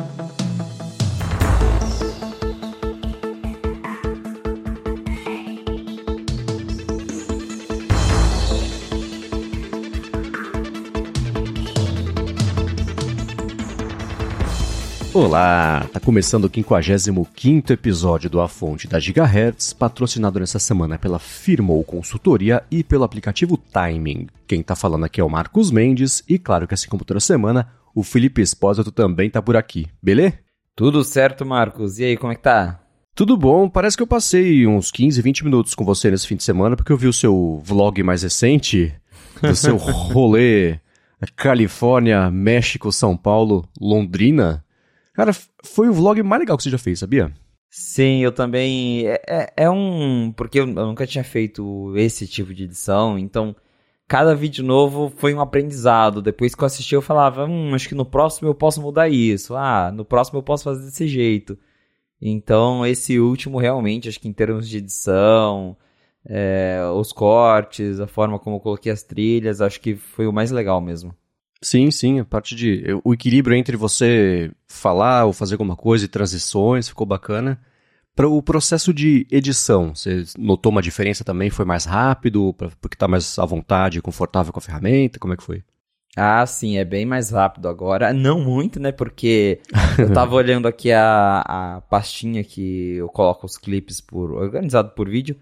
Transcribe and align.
thank 0.00 0.20
you 0.20 0.29
Olá, 15.22 15.86
tá 15.92 16.00
começando 16.00 16.46
o 16.46 16.50
55 16.50 17.74
episódio 17.74 18.30
do 18.30 18.40
A 18.40 18.48
Fonte 18.48 18.88
da 18.88 18.98
Gigahertz, 18.98 19.70
patrocinado 19.74 20.40
nessa 20.40 20.58
semana 20.58 20.98
pela 20.98 21.18
Firmou 21.18 21.84
Consultoria 21.84 22.64
e 22.70 22.82
pelo 22.82 23.04
aplicativo 23.04 23.58
Timing. 23.58 24.28
Quem 24.48 24.62
tá 24.62 24.74
falando 24.74 25.04
aqui 25.04 25.20
é 25.20 25.24
o 25.24 25.28
Marcos 25.28 25.70
Mendes 25.70 26.24
e 26.26 26.38
claro 26.38 26.66
que 26.66 26.72
assim 26.72 26.88
como 26.88 27.04
toda 27.04 27.20
semana, 27.20 27.70
o 27.94 28.02
Felipe 28.02 28.40
Espósito 28.40 28.90
também 28.90 29.28
tá 29.28 29.42
por 29.42 29.58
aqui, 29.58 29.88
beleza? 30.02 30.38
Tudo 30.74 31.04
certo, 31.04 31.44
Marcos. 31.44 31.98
E 31.98 32.04
aí, 32.04 32.16
como 32.16 32.32
é 32.32 32.34
que 32.34 32.42
tá? 32.42 32.80
Tudo 33.14 33.36
bom, 33.36 33.68
parece 33.68 33.98
que 33.98 34.02
eu 34.02 34.06
passei 34.06 34.66
uns 34.66 34.90
15, 34.90 35.20
20 35.20 35.44
minutos 35.44 35.74
com 35.74 35.84
você 35.84 36.10
nesse 36.10 36.26
fim 36.26 36.36
de 36.36 36.44
semana, 36.44 36.76
porque 36.76 36.92
eu 36.92 36.96
vi 36.96 37.06
o 37.06 37.12
seu 37.12 37.60
vlog 37.62 38.02
mais 38.02 38.22
recente, 38.22 38.90
do 39.42 39.54
seu 39.54 39.76
rolê 39.76 40.78
Califórnia, 41.36 42.30
México, 42.30 42.90
São 42.90 43.14
Paulo, 43.18 43.68
Londrina. 43.78 44.64
Cara, 45.12 45.32
foi 45.64 45.88
o 45.88 45.92
vlog 45.92 46.22
mais 46.22 46.40
legal 46.40 46.56
que 46.56 46.62
você 46.62 46.70
já 46.70 46.78
fez, 46.78 46.98
sabia? 46.98 47.32
Sim, 47.70 48.22
eu 48.22 48.32
também. 48.32 49.06
É, 49.06 49.22
é, 49.28 49.52
é 49.56 49.70
um. 49.70 50.32
Porque 50.32 50.60
eu, 50.60 50.66
nunca 50.66 51.06
tinha 51.06 51.24
feito 51.24 51.96
esse 51.96 52.26
tipo 52.26 52.52
de 52.52 52.64
edição, 52.64 53.18
então 53.18 53.54
cada 54.08 54.34
vídeo 54.34 54.64
novo 54.64 55.12
foi 55.16 55.32
um 55.32 55.40
aprendizado. 55.40 56.20
Depois 56.20 56.54
que 56.54 56.62
eu 56.62 56.66
assisti, 56.66 56.94
eu 56.96 57.02
falava, 57.02 57.46
hum, 57.46 57.74
acho 57.74 57.88
que 57.88 57.94
no 57.94 58.04
próximo 58.04 58.48
eu 58.48 58.54
posso 58.54 58.82
mudar 58.82 59.08
isso. 59.08 59.54
Ah, 59.54 59.92
no 59.92 60.04
próximo 60.04 60.38
eu 60.40 60.42
posso 60.42 60.64
fazer 60.64 60.84
desse 60.84 61.06
jeito. 61.06 61.56
Então, 62.20 62.84
esse 62.86 63.18
último 63.20 63.58
realmente, 63.58 64.08
acho 64.08 64.20
que 64.20 64.28
em 64.28 64.32
termos 64.32 64.68
de 64.68 64.78
edição, 64.78 65.76
é, 66.24 66.80
os 66.94 67.12
cortes, 67.12 68.00
a 68.00 68.06
forma 68.06 68.38
como 68.38 68.56
eu 68.56 68.60
coloquei 68.60 68.92
as 68.92 69.02
trilhas, 69.02 69.60
acho 69.60 69.80
que 69.80 69.96
foi 69.96 70.26
o 70.26 70.32
mais 70.32 70.50
legal 70.50 70.80
mesmo. 70.80 71.14
Sim, 71.62 71.90
sim, 71.90 72.20
a 72.20 72.24
parte 72.24 72.54
de. 72.54 72.84
O 73.04 73.12
equilíbrio 73.12 73.54
entre 73.54 73.76
você 73.76 74.50
falar 74.66 75.26
ou 75.26 75.32
fazer 75.32 75.54
alguma 75.54 75.76
coisa 75.76 76.04
e 76.04 76.08
transições 76.08 76.88
ficou 76.88 77.06
bacana. 77.06 77.60
Para 78.16 78.28
o 78.28 78.42
processo 78.42 78.92
de 78.92 79.26
edição, 79.30 79.94
você 79.94 80.24
notou 80.38 80.72
uma 80.72 80.82
diferença 80.82 81.22
também? 81.22 81.50
Foi 81.50 81.64
mais 81.64 81.84
rápido? 81.84 82.52
Pra, 82.54 82.70
porque 82.80 82.94
está 82.94 83.06
mais 83.06 83.38
à 83.38 83.44
vontade, 83.44 84.02
confortável 84.02 84.52
com 84.52 84.58
a 84.58 84.62
ferramenta? 84.62 85.18
Como 85.18 85.34
é 85.34 85.36
que 85.36 85.42
foi? 85.42 85.62
Ah, 86.16 86.44
sim, 86.44 86.76
é 86.76 86.84
bem 86.84 87.06
mais 87.06 87.30
rápido 87.30 87.68
agora. 87.68 88.12
Não 88.12 88.40
muito, 88.40 88.80
né? 88.80 88.90
Porque 88.90 89.60
eu 89.98 90.10
tava 90.12 90.34
olhando 90.34 90.66
aqui 90.66 90.90
a, 90.90 91.40
a 91.46 91.80
pastinha 91.82 92.42
que 92.42 92.94
eu 92.96 93.08
coloco 93.08 93.46
os 93.46 93.56
clipes 93.56 94.00
por, 94.00 94.32
organizado 94.32 94.90
por 94.90 95.08
vídeo. 95.08 95.36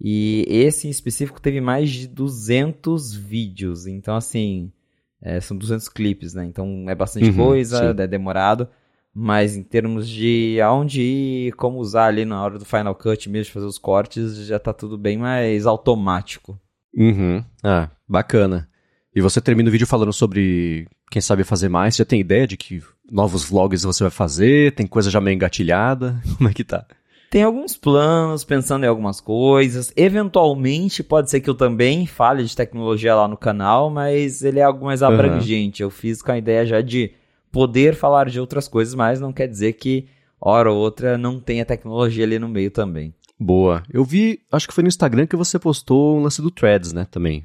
E 0.00 0.44
esse 0.48 0.86
em 0.86 0.90
específico 0.90 1.40
teve 1.40 1.60
mais 1.60 1.90
de 1.90 2.08
200 2.08 3.14
vídeos. 3.14 3.86
Então, 3.86 4.16
assim, 4.16 4.72
é, 5.20 5.40
são 5.40 5.56
200 5.56 5.88
clipes, 5.88 6.34
né? 6.34 6.44
Então 6.44 6.84
é 6.88 6.94
bastante 6.94 7.30
uhum, 7.30 7.36
coisa, 7.36 7.94
sim. 7.94 8.02
é 8.02 8.06
demorado. 8.06 8.68
Mas 9.14 9.56
em 9.56 9.62
termos 9.62 10.08
de 10.08 10.60
aonde 10.60 11.02
ir, 11.02 11.52
como 11.52 11.78
usar 11.78 12.06
ali 12.06 12.24
na 12.24 12.40
hora 12.42 12.58
do 12.58 12.64
Final 12.64 12.94
Cut 12.94 13.28
mesmo, 13.28 13.52
fazer 13.52 13.66
os 13.66 13.78
cortes, 13.78 14.36
já 14.46 14.58
tá 14.58 14.72
tudo 14.72 14.96
bem 14.96 15.18
mais 15.18 15.66
automático. 15.66 16.58
Uhum. 16.94 17.44
Ah, 17.64 17.88
bacana. 18.06 18.68
E 19.14 19.20
você 19.20 19.40
termina 19.40 19.68
o 19.68 19.72
vídeo 19.72 19.86
falando 19.86 20.12
sobre 20.12 20.86
quem 21.10 21.20
sabe 21.20 21.42
fazer 21.42 21.68
mais. 21.68 21.96
Já 21.96 22.04
tem 22.04 22.20
ideia 22.20 22.46
de 22.46 22.56
que 22.56 22.82
novos 23.10 23.44
vlogs 23.44 23.82
você 23.82 24.04
vai 24.04 24.10
fazer? 24.10 24.72
Tem 24.74 24.86
coisa 24.86 25.10
já 25.10 25.20
meio 25.20 25.34
engatilhada? 25.34 26.20
Como 26.36 26.48
é 26.48 26.52
que 26.52 26.62
tá? 26.62 26.86
Tem 27.30 27.42
alguns 27.42 27.76
planos, 27.76 28.42
pensando 28.42 28.84
em 28.84 28.88
algumas 28.88 29.20
coisas. 29.20 29.92
Eventualmente, 29.94 31.02
pode 31.02 31.30
ser 31.30 31.40
que 31.40 31.50
eu 31.50 31.54
também 31.54 32.06
fale 32.06 32.42
de 32.42 32.56
tecnologia 32.56 33.14
lá 33.14 33.28
no 33.28 33.36
canal, 33.36 33.90
mas 33.90 34.42
ele 34.42 34.60
é 34.60 34.62
algo 34.62 34.86
mais 34.86 35.02
abrangente. 35.02 35.82
Uhum. 35.82 35.86
Eu 35.86 35.90
fiz 35.90 36.22
com 36.22 36.32
a 36.32 36.38
ideia 36.38 36.64
já 36.64 36.80
de 36.80 37.12
poder 37.52 37.94
falar 37.94 38.30
de 38.30 38.40
outras 38.40 38.66
coisas, 38.66 38.94
mas 38.94 39.20
não 39.20 39.32
quer 39.32 39.46
dizer 39.46 39.74
que, 39.74 40.06
hora 40.40 40.72
ou 40.72 40.78
outra, 40.78 41.18
não 41.18 41.38
tenha 41.38 41.66
tecnologia 41.66 42.24
ali 42.24 42.38
no 42.38 42.48
meio 42.48 42.70
também. 42.70 43.12
Boa. 43.38 43.82
Eu 43.92 44.04
vi, 44.04 44.40
acho 44.50 44.66
que 44.66 44.74
foi 44.74 44.82
no 44.82 44.88
Instagram 44.88 45.26
que 45.26 45.36
você 45.36 45.58
postou 45.58 46.18
um 46.18 46.22
lance 46.22 46.40
do 46.40 46.50
Threads, 46.50 46.94
né, 46.94 47.06
também. 47.10 47.44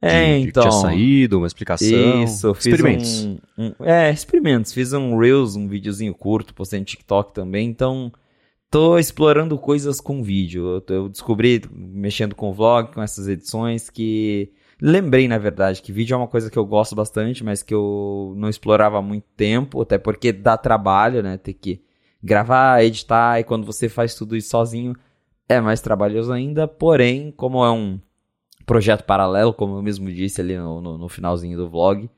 É, 0.00 0.38
de, 0.38 0.48
então. 0.48 0.62
De 0.62 0.70
tinha 0.70 0.80
saído, 0.80 1.38
uma 1.38 1.46
explicação. 1.46 2.22
Isso, 2.24 2.54
fiz 2.54 2.66
experimentos. 2.66 3.24
Um, 3.24 3.38
um, 3.58 3.74
é, 3.80 4.10
experimentos. 4.10 4.72
Fiz 4.72 4.92
um 4.92 5.18
Reels, 5.18 5.56
um 5.56 5.68
videozinho 5.68 6.14
curto, 6.14 6.54
postei 6.54 6.78
no 6.78 6.86
TikTok 6.86 7.34
também, 7.34 7.68
então 7.68 8.10
tô 8.70 8.98
explorando 8.98 9.58
coisas 9.58 10.00
com 10.00 10.22
vídeo. 10.22 10.82
Eu, 10.88 11.08
descobri, 11.08 11.62
mexendo 11.70 12.34
com 12.34 12.52
vlog, 12.52 12.92
com 12.94 13.02
essas 13.02 13.28
edições, 13.28 13.90
que. 13.90 14.52
Lembrei, 14.82 15.28
na 15.28 15.36
verdade, 15.36 15.82
que 15.82 15.92
vídeo 15.92 16.14
é 16.14 16.16
uma 16.16 16.28
coisa 16.28 16.50
que 16.50 16.58
eu 16.58 16.64
gosto 16.64 16.94
bastante, 16.94 17.44
mas 17.44 17.62
que 17.62 17.74
eu 17.74 18.32
não 18.36 18.48
explorava 18.48 18.98
há 18.98 19.02
muito 19.02 19.26
tempo, 19.36 19.82
até 19.82 19.98
porque 19.98 20.32
dá 20.32 20.56
trabalho, 20.56 21.22
né? 21.22 21.36
Ter 21.36 21.52
que 21.52 21.82
gravar, 22.22 22.82
editar, 22.82 23.38
e 23.38 23.44
quando 23.44 23.66
você 23.66 23.90
faz 23.90 24.14
tudo 24.14 24.36
isso 24.36 24.48
sozinho, 24.50 24.94
é 25.48 25.60
mais 25.60 25.80
trabalhoso 25.82 26.32
ainda. 26.32 26.66
Porém, 26.66 27.30
como 27.32 27.64
é 27.64 27.70
um 27.70 28.00
projeto 28.64 29.04
paralelo, 29.04 29.52
como 29.52 29.76
eu 29.76 29.82
mesmo 29.82 30.10
disse 30.10 30.40
ali 30.40 30.56
no, 30.56 30.80
no, 30.80 30.98
no 30.98 31.08
finalzinho 31.08 31.58
do 31.58 31.68
vlog, 31.68 32.08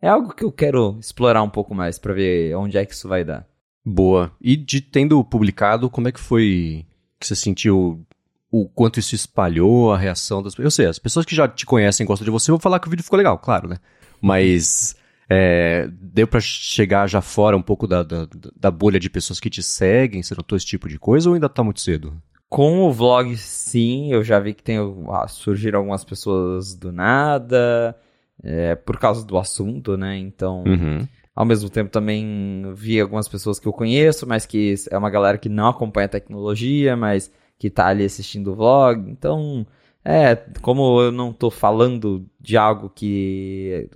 é 0.00 0.08
algo 0.08 0.34
que 0.34 0.44
eu 0.44 0.52
quero 0.52 0.98
explorar 1.00 1.42
um 1.42 1.50
pouco 1.50 1.74
mais 1.74 1.98
para 1.98 2.12
ver 2.12 2.54
onde 2.56 2.76
é 2.76 2.84
que 2.84 2.92
isso 2.92 3.08
vai 3.08 3.24
dar. 3.24 3.46
Boa. 3.84 4.32
E 4.40 4.56
de 4.56 4.80
tendo 4.80 5.22
publicado, 5.24 5.90
como 5.90 6.08
é 6.08 6.12
que 6.12 6.20
foi 6.20 6.86
que 7.18 7.26
você 7.26 7.34
sentiu 7.34 8.04
o 8.50 8.68
quanto 8.68 9.00
isso 9.00 9.14
espalhou, 9.14 9.92
a 9.92 9.98
reação 9.98 10.42
das 10.42 10.54
pessoas? 10.54 10.64
Eu 10.66 10.70
sei, 10.70 10.86
as 10.86 10.98
pessoas 10.98 11.24
que 11.24 11.34
já 11.34 11.48
te 11.48 11.64
conhecem, 11.64 12.06
gostam 12.06 12.24
de 12.24 12.30
você, 12.30 12.50
vão 12.50 12.60
falar 12.60 12.78
que 12.78 12.86
o 12.86 12.90
vídeo 12.90 13.04
ficou 13.04 13.16
legal, 13.16 13.38
claro, 13.38 13.68
né? 13.68 13.78
Mas 14.20 14.94
é, 15.28 15.88
deu 15.90 16.28
para 16.28 16.40
chegar 16.40 17.06
já 17.08 17.22
fora 17.22 17.56
um 17.56 17.62
pouco 17.62 17.86
da, 17.86 18.02
da, 18.02 18.28
da, 18.54 18.70
bolha 18.70 19.00
de 19.00 19.08
pessoas 19.08 19.40
que 19.40 19.48
te 19.48 19.62
seguem? 19.62 20.22
Você 20.22 20.34
notou 20.34 20.56
esse 20.56 20.66
tipo 20.66 20.88
de 20.88 20.98
coisa 20.98 21.28
ou 21.28 21.34
ainda 21.34 21.48
tá 21.48 21.64
muito 21.64 21.80
cedo? 21.80 22.14
Com 22.48 22.80
o 22.80 22.92
vlog, 22.92 23.34
sim, 23.38 24.12
eu 24.12 24.22
já 24.22 24.38
vi 24.38 24.52
que 24.52 24.62
tem 24.62 24.76
ah, 25.10 25.26
surgiram 25.26 25.78
algumas 25.78 26.04
pessoas 26.04 26.74
do 26.74 26.92
nada, 26.92 27.96
é, 28.42 28.74
por 28.74 28.98
causa 28.98 29.24
do 29.24 29.38
assunto, 29.38 29.96
né? 29.96 30.18
Então, 30.18 30.62
uhum. 30.66 31.08
Ao 31.34 31.44
mesmo 31.46 31.70
tempo 31.70 31.90
também 31.90 32.72
vi 32.74 33.00
algumas 33.00 33.28
pessoas 33.28 33.58
que 33.58 33.66
eu 33.66 33.72
conheço, 33.72 34.26
mas 34.26 34.44
que 34.44 34.74
é 34.90 34.98
uma 34.98 35.10
galera 35.10 35.38
que 35.38 35.48
não 35.48 35.68
acompanha 35.68 36.08
tecnologia, 36.08 36.96
mas 36.96 37.32
que 37.58 37.70
tá 37.70 37.86
ali 37.86 38.04
assistindo 38.04 38.52
o 38.52 38.54
vlog. 38.54 39.10
Então, 39.10 39.66
é, 40.04 40.36
como 40.60 41.00
eu 41.00 41.10
não 41.12 41.32
tô 41.32 41.50
falando 41.50 42.26
de 42.40 42.56
algo 42.56 42.90
que 42.90 43.88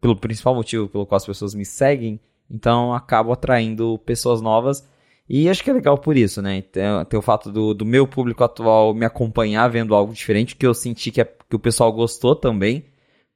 pelo 0.00 0.16
principal 0.16 0.54
motivo 0.54 0.88
pelo 0.88 1.06
qual 1.06 1.16
as 1.16 1.24
pessoas 1.24 1.54
me 1.54 1.64
seguem, 1.64 2.20
então 2.50 2.92
acabo 2.92 3.32
atraindo 3.32 3.98
pessoas 4.04 4.42
novas. 4.42 4.86
E 5.28 5.48
acho 5.48 5.64
que 5.64 5.70
é 5.70 5.72
legal 5.72 5.96
por 5.96 6.16
isso, 6.16 6.42
né? 6.42 6.60
Tem, 6.60 6.82
tem 7.08 7.18
o 7.18 7.22
fato 7.22 7.50
do, 7.50 7.72
do 7.72 7.86
meu 7.86 8.06
público 8.06 8.44
atual 8.44 8.92
me 8.92 9.06
acompanhar 9.06 9.68
vendo 9.68 9.94
algo 9.94 10.12
diferente, 10.12 10.56
que 10.56 10.66
eu 10.66 10.74
senti 10.74 11.10
que, 11.10 11.20
é, 11.20 11.24
que 11.24 11.56
o 11.56 11.60
pessoal 11.60 11.92
gostou 11.92 12.36
também. 12.36 12.84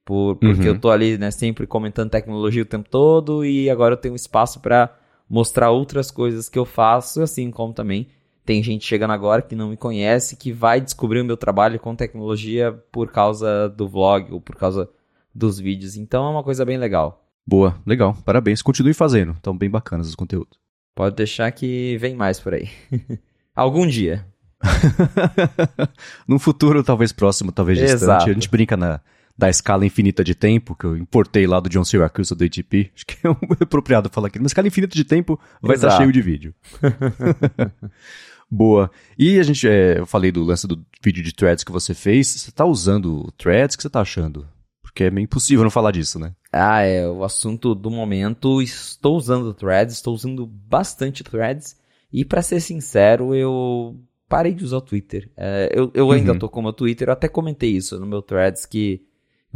Por, 0.06 0.36
porque 0.36 0.62
uhum. 0.62 0.66
eu 0.68 0.78
tô 0.78 0.88
ali, 0.88 1.18
né, 1.18 1.30
sempre 1.30 1.66
comentando 1.66 2.08
tecnologia 2.08 2.62
o 2.62 2.66
tempo 2.66 2.88
todo 2.88 3.44
e 3.44 3.68
agora 3.68 3.92
eu 3.92 3.98
tenho 3.98 4.14
espaço 4.14 4.60
para 4.60 4.96
mostrar 5.28 5.70
outras 5.70 6.10
coisas 6.10 6.48
que 6.48 6.58
eu 6.58 6.64
faço, 6.64 7.20
assim 7.20 7.50
como 7.50 7.74
também 7.74 8.08
tem 8.46 8.62
gente 8.62 8.86
chegando 8.86 9.12
agora 9.12 9.42
que 9.42 9.56
não 9.56 9.70
me 9.70 9.76
conhece, 9.76 10.36
que 10.36 10.52
vai 10.52 10.80
descobrir 10.80 11.20
o 11.20 11.24
meu 11.24 11.36
trabalho 11.36 11.80
com 11.80 11.96
tecnologia 11.96 12.72
por 12.92 13.10
causa 13.10 13.68
do 13.68 13.88
vlog 13.88 14.32
ou 14.32 14.40
por 14.40 14.54
causa 14.54 14.88
dos 15.34 15.58
vídeos. 15.58 15.96
Então 15.96 16.24
é 16.24 16.30
uma 16.30 16.44
coisa 16.44 16.64
bem 16.64 16.78
legal. 16.78 17.26
Boa, 17.44 17.76
legal. 17.84 18.16
Parabéns. 18.24 18.62
Continue 18.62 18.94
fazendo. 18.94 19.32
Estão 19.32 19.56
bem 19.56 19.68
bacanas 19.68 20.08
os 20.08 20.14
conteúdos. 20.14 20.58
Pode 20.94 21.16
deixar 21.16 21.50
que 21.50 21.98
vem 21.98 22.14
mais 22.14 22.38
por 22.38 22.54
aí. 22.54 22.68
Algum 23.54 23.86
dia. 23.86 24.24
Num 26.26 26.38
futuro 26.38 26.84
talvez 26.84 27.12
próximo, 27.12 27.50
talvez 27.50 27.78
distante. 27.78 28.02
Exato. 28.04 28.30
A 28.30 28.32
gente 28.32 28.48
brinca 28.48 28.76
na, 28.76 29.00
da 29.36 29.50
escala 29.50 29.84
infinita 29.84 30.24
de 30.24 30.34
tempo, 30.34 30.74
que 30.74 30.84
eu 30.84 30.96
importei 30.96 31.46
lá 31.46 31.60
do 31.60 31.68
John 31.68 31.84
Syracuse 31.84 32.34
do 32.34 32.44
ATP. 32.44 32.90
Acho 32.94 33.06
que 33.06 33.26
é 33.26 33.30
um 33.30 33.36
apropriado 33.60 34.08
falar 34.10 34.28
aqui. 34.28 34.38
Uma 34.38 34.46
escala 34.46 34.68
infinita 34.68 34.94
de 34.94 35.04
tempo 35.04 35.38
vai 35.60 35.76
estar 35.76 35.90
cheio 35.96 36.10
de 36.10 36.22
vídeo. 36.22 36.54
Boa. 38.50 38.90
E 39.18 39.38
a 39.38 39.42
gente, 39.42 39.68
é, 39.68 39.98
eu 39.98 40.06
falei 40.06 40.30
do 40.30 40.44
lance 40.44 40.66
do 40.66 40.84
vídeo 41.02 41.22
de 41.22 41.34
threads 41.34 41.64
que 41.64 41.72
você 41.72 41.92
fez. 41.92 42.28
Você 42.28 42.48
está 42.48 42.64
usando 42.64 43.30
threads? 43.36 43.74
O 43.74 43.78
que 43.78 43.82
você 43.82 43.88
está 43.88 44.00
achando? 44.00 44.46
Porque 44.80 45.04
é 45.04 45.10
meio 45.10 45.24
impossível 45.24 45.64
não 45.64 45.70
falar 45.70 45.90
disso, 45.90 46.18
né? 46.18 46.32
Ah, 46.52 46.80
é 46.80 47.06
o 47.06 47.22
assunto 47.24 47.74
do 47.74 47.90
momento. 47.90 48.62
Estou 48.62 49.16
usando 49.16 49.52
threads, 49.52 49.96
estou 49.96 50.14
usando 50.14 50.46
bastante 50.46 51.22
threads. 51.22 51.76
E 52.10 52.24
para 52.24 52.40
ser 52.40 52.60
sincero, 52.60 53.34
eu 53.34 53.96
parei 54.28 54.54
de 54.54 54.64
usar 54.64 54.78
o 54.78 54.80
Twitter. 54.80 55.30
É, 55.36 55.70
eu, 55.74 55.90
eu 55.92 56.10
ainda 56.10 56.32
uhum. 56.32 56.38
tô 56.38 56.48
com 56.48 56.60
o 56.60 56.62
meu 56.62 56.72
Twitter, 56.72 57.08
eu 57.08 57.12
até 57.12 57.28
comentei 57.28 57.70
isso 57.70 57.98
no 57.98 58.06
meu 58.06 58.22
threads 58.22 58.64
que 58.64 59.05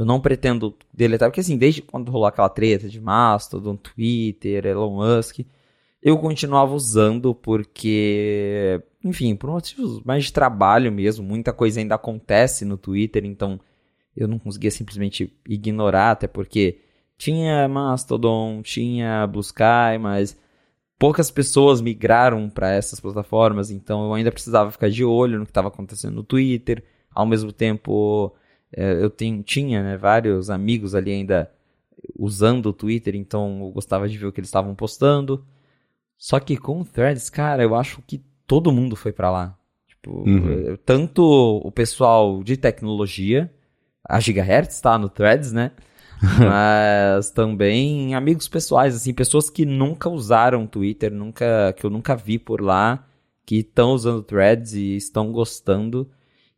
eu 0.01 0.07
não 0.07 0.19
pretendo 0.19 0.75
deletar, 0.95 1.29
porque 1.29 1.41
assim, 1.41 1.59
desde 1.59 1.83
quando 1.83 2.11
rolou 2.11 2.27
aquela 2.27 2.49
treta 2.49 2.89
de 2.89 2.99
Mastodon, 2.99 3.77
Twitter, 3.77 4.65
Elon 4.65 4.97
Musk, 4.97 5.41
eu 6.03 6.17
continuava 6.17 6.73
usando 6.75 7.35
porque, 7.35 8.83
enfim, 9.05 9.37
por 9.37 9.51
motivos 9.51 10.01
mais 10.03 10.25
de 10.25 10.33
trabalho 10.33 10.91
mesmo, 10.91 11.23
muita 11.23 11.53
coisa 11.53 11.81
ainda 11.81 11.97
acontece 11.97 12.65
no 12.65 12.79
Twitter, 12.79 13.27
então 13.27 13.61
eu 14.17 14.27
não 14.27 14.39
conseguia 14.39 14.71
simplesmente 14.71 15.37
ignorar, 15.47 16.13
até 16.13 16.27
porque 16.27 16.81
tinha 17.19 17.69
Mastodon, 17.69 18.63
tinha 18.63 19.27
Blue 19.27 19.43
Sky, 19.43 19.99
mas 20.01 20.35
poucas 20.99 21.31
pessoas 21.31 21.83
migraram 21.83 22.49
para 22.49 22.73
essas 22.73 22.99
plataformas, 23.01 23.71
então 23.71 24.07
eu 24.07 24.15
ainda 24.15 24.33
precisava 24.33 24.71
ficar 24.71 24.89
de 24.89 25.05
olho 25.05 25.39
no 25.39 25.45
que 25.45 25.51
estava 25.51 25.69
acontecendo 25.69 26.15
no 26.15 26.23
Twitter. 26.23 26.83
Ao 27.15 27.27
mesmo 27.27 27.53
tempo, 27.53 28.35
eu 28.73 29.11
tenho, 29.11 29.43
tinha 29.43 29.83
né, 29.83 29.97
vários 29.97 30.51
amigos 30.51 30.95
ali 30.95 31.13
ainda 31.13 31.51
usando 32.19 32.67
o 32.67 32.73
Twitter, 32.73 33.15
então 33.15 33.61
eu 33.63 33.71
gostava 33.71 34.09
de 34.09 34.17
ver 34.17 34.27
o 34.27 34.33
que 34.33 34.41
eles 34.41 34.49
estavam 34.49 34.75
postando. 34.75 35.45
Só 36.17 36.39
que 36.39 36.57
com 36.57 36.81
o 36.81 36.85
Threads, 36.85 37.31
cara, 37.31 37.63
eu 37.63 37.75
acho 37.75 38.03
que 38.07 38.23
todo 38.47 38.73
mundo 38.73 38.95
foi 38.95 39.13
para 39.13 39.31
lá. 39.31 39.59
Tipo, 39.89 40.29
uhum. 40.29 40.77
tanto 40.85 41.23
o 41.23 41.71
pessoal 41.71 42.43
de 42.43 42.57
tecnologia, 42.57 43.53
a 44.07 44.21
Gigahertz 44.21 44.75
está 44.75 44.99
no 44.99 45.09
Threads, 45.09 45.53
né? 45.53 45.73
Mas 46.39 47.31
também 47.31 48.15
amigos 48.15 48.49
pessoais, 48.49 48.95
assim, 48.95 49.15
pessoas 49.15 49.49
que 49.49 49.65
nunca 49.65 50.09
usaram 50.09 50.67
Twitter, 50.67 51.11
nunca, 51.13 51.73
que 51.73 51.85
eu 51.85 51.91
nunca 51.91 52.15
vi 52.15 52.39
por 52.39 52.61
lá, 52.61 53.07
que 53.47 53.57
estão 53.57 53.93
usando 53.93 54.23
Threads 54.23 54.75
e 54.75 54.97
estão 54.97 55.33
gostando. 55.33 56.11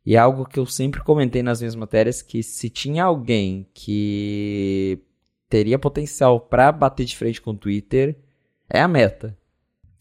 E 0.05 0.15
é 0.15 0.19
algo 0.19 0.45
que 0.45 0.59
eu 0.59 0.65
sempre 0.65 1.01
comentei 1.01 1.41
nas 1.41 1.61
minhas 1.61 1.75
matérias 1.75 2.21
que 2.21 2.43
se 2.43 2.69
tinha 2.69 3.05
alguém 3.05 3.67
que 3.73 4.99
teria 5.49 5.79
potencial 5.79 6.39
para 6.39 6.71
bater 6.71 7.05
de 7.05 7.15
frente 7.15 7.41
com 7.41 7.51
o 7.51 7.57
Twitter, 7.57 8.17
é 8.69 8.81
a 8.81 8.87
Meta. 8.87 9.37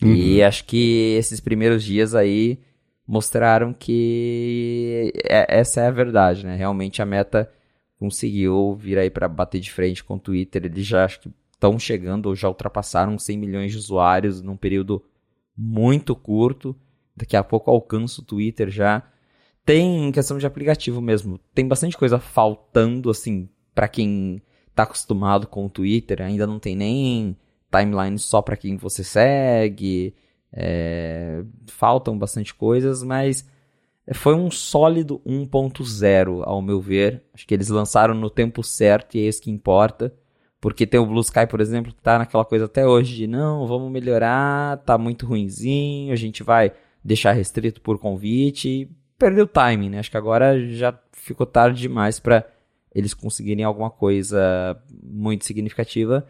Uhum. 0.03 0.13
E 0.13 0.43
acho 0.43 0.65
que 0.65 1.15
esses 1.17 1.39
primeiros 1.39 1.85
dias 1.85 2.15
aí 2.15 2.59
mostraram 3.07 3.73
que 3.73 5.13
é, 5.29 5.61
essa 5.61 5.83
é 5.83 5.87
a 5.87 5.91
verdade, 5.91 6.45
né? 6.45 6.57
Realmente 6.57 7.01
a 7.01 7.07
Meta 7.07 7.51
conseguiu 7.99 8.75
vir 8.75 8.99
aí 8.99 9.11
para 9.11 9.29
bater 9.29 9.61
de 9.61 9.71
frente 9.71 10.03
com 10.03 10.15
o 10.15 10.19
Twitter. 10.19 10.65
Eles 10.65 10.87
já 10.87 11.05
acho 11.05 11.21
que 11.21 11.31
estão 11.53 11.79
chegando 11.79 12.27
ou 12.27 12.35
já 12.35 12.49
ultrapassaram 12.49 13.17
100 13.17 13.39
milhões 13.39 13.73
de 13.73 13.79
usuários 13.79 14.41
num 14.41 14.57
período 14.57 15.05
muito 15.57 16.17
curto. 16.17 16.75
Daqui 17.17 17.37
a 17.37 17.45
pouco 17.45 17.71
alcança 17.71 18.21
o 18.21 18.25
Twitter 18.25 18.71
já. 18.71 19.05
Tem 19.65 20.11
questão 20.11 20.39
de 20.39 20.47
aplicativo 20.47 21.01
mesmo. 21.01 21.39
Tem 21.55 21.67
bastante 21.67 21.97
coisa 21.97 22.19
faltando, 22.19 23.11
assim, 23.11 23.49
para 23.75 23.89
quem 23.89 24.43
tá 24.75 24.83
acostumado 24.83 25.47
com 25.47 25.67
o 25.67 25.71
Twitter. 25.71 26.23
Ainda 26.23 26.47
não 26.47 26.59
tem 26.59 26.75
nem 26.75 27.37
timeline 27.71 28.19
só 28.19 28.43
para 28.43 28.57
quem 28.57 28.77
você 28.77 29.05
segue. 29.05 30.15
É, 30.53 31.43
faltam 31.67 32.19
bastante 32.19 32.55
coisas, 32.55 33.03
mas 33.03 33.49
foi 34.13 34.35
um 34.35 34.51
sólido 34.51 35.21
1.0, 35.27 36.43
ao 36.45 36.61
meu 36.61 36.81
ver. 36.81 37.23
Acho 37.33 37.47
que 37.47 37.55
eles 37.55 37.69
lançaram 37.69 38.15
no 38.15 38.29
tempo 38.29 38.63
certo 38.63 39.17
e 39.17 39.21
é 39.21 39.29
isso 39.29 39.43
que 39.43 39.51
importa. 39.51 40.13
Porque 40.61 40.87
tem 40.87 41.01
o 41.01 41.07
Blue 41.07 41.21
Sky, 41.21 41.47
por 41.49 41.61
exemplo, 41.61 41.93
que 41.93 42.01
tá 42.01 42.19
naquela 42.19 42.45
coisa 42.45 42.67
até 42.67 42.87
hoje 42.87 43.17
de 43.17 43.27
não, 43.27 43.67
vamos 43.67 43.91
melhorar, 43.91 44.79
tá 44.79 44.97
muito 44.97 45.27
ruinzinho, 45.27 46.13
a 46.13 46.17
gente 46.17 46.43
vai 46.43 46.73
deixar 47.05 47.33
restrito 47.33 47.81
por 47.81 47.99
convite. 47.99 48.89
Perdeu 49.23 49.45
o 49.45 49.47
timing, 49.47 49.89
né? 49.89 50.01
Acho 50.01 50.11
que 50.11 50.17
agora 50.17 50.59
já 50.71 50.93
ficou 51.13 51.47
tarde 51.47 51.81
demais 51.81 52.19
para 52.19 52.45
eles 52.93 53.15
conseguirem 53.15 53.65
alguma 53.65 53.89
coisa 53.89 54.77
muito 55.01 55.45
significativa. 55.45 56.27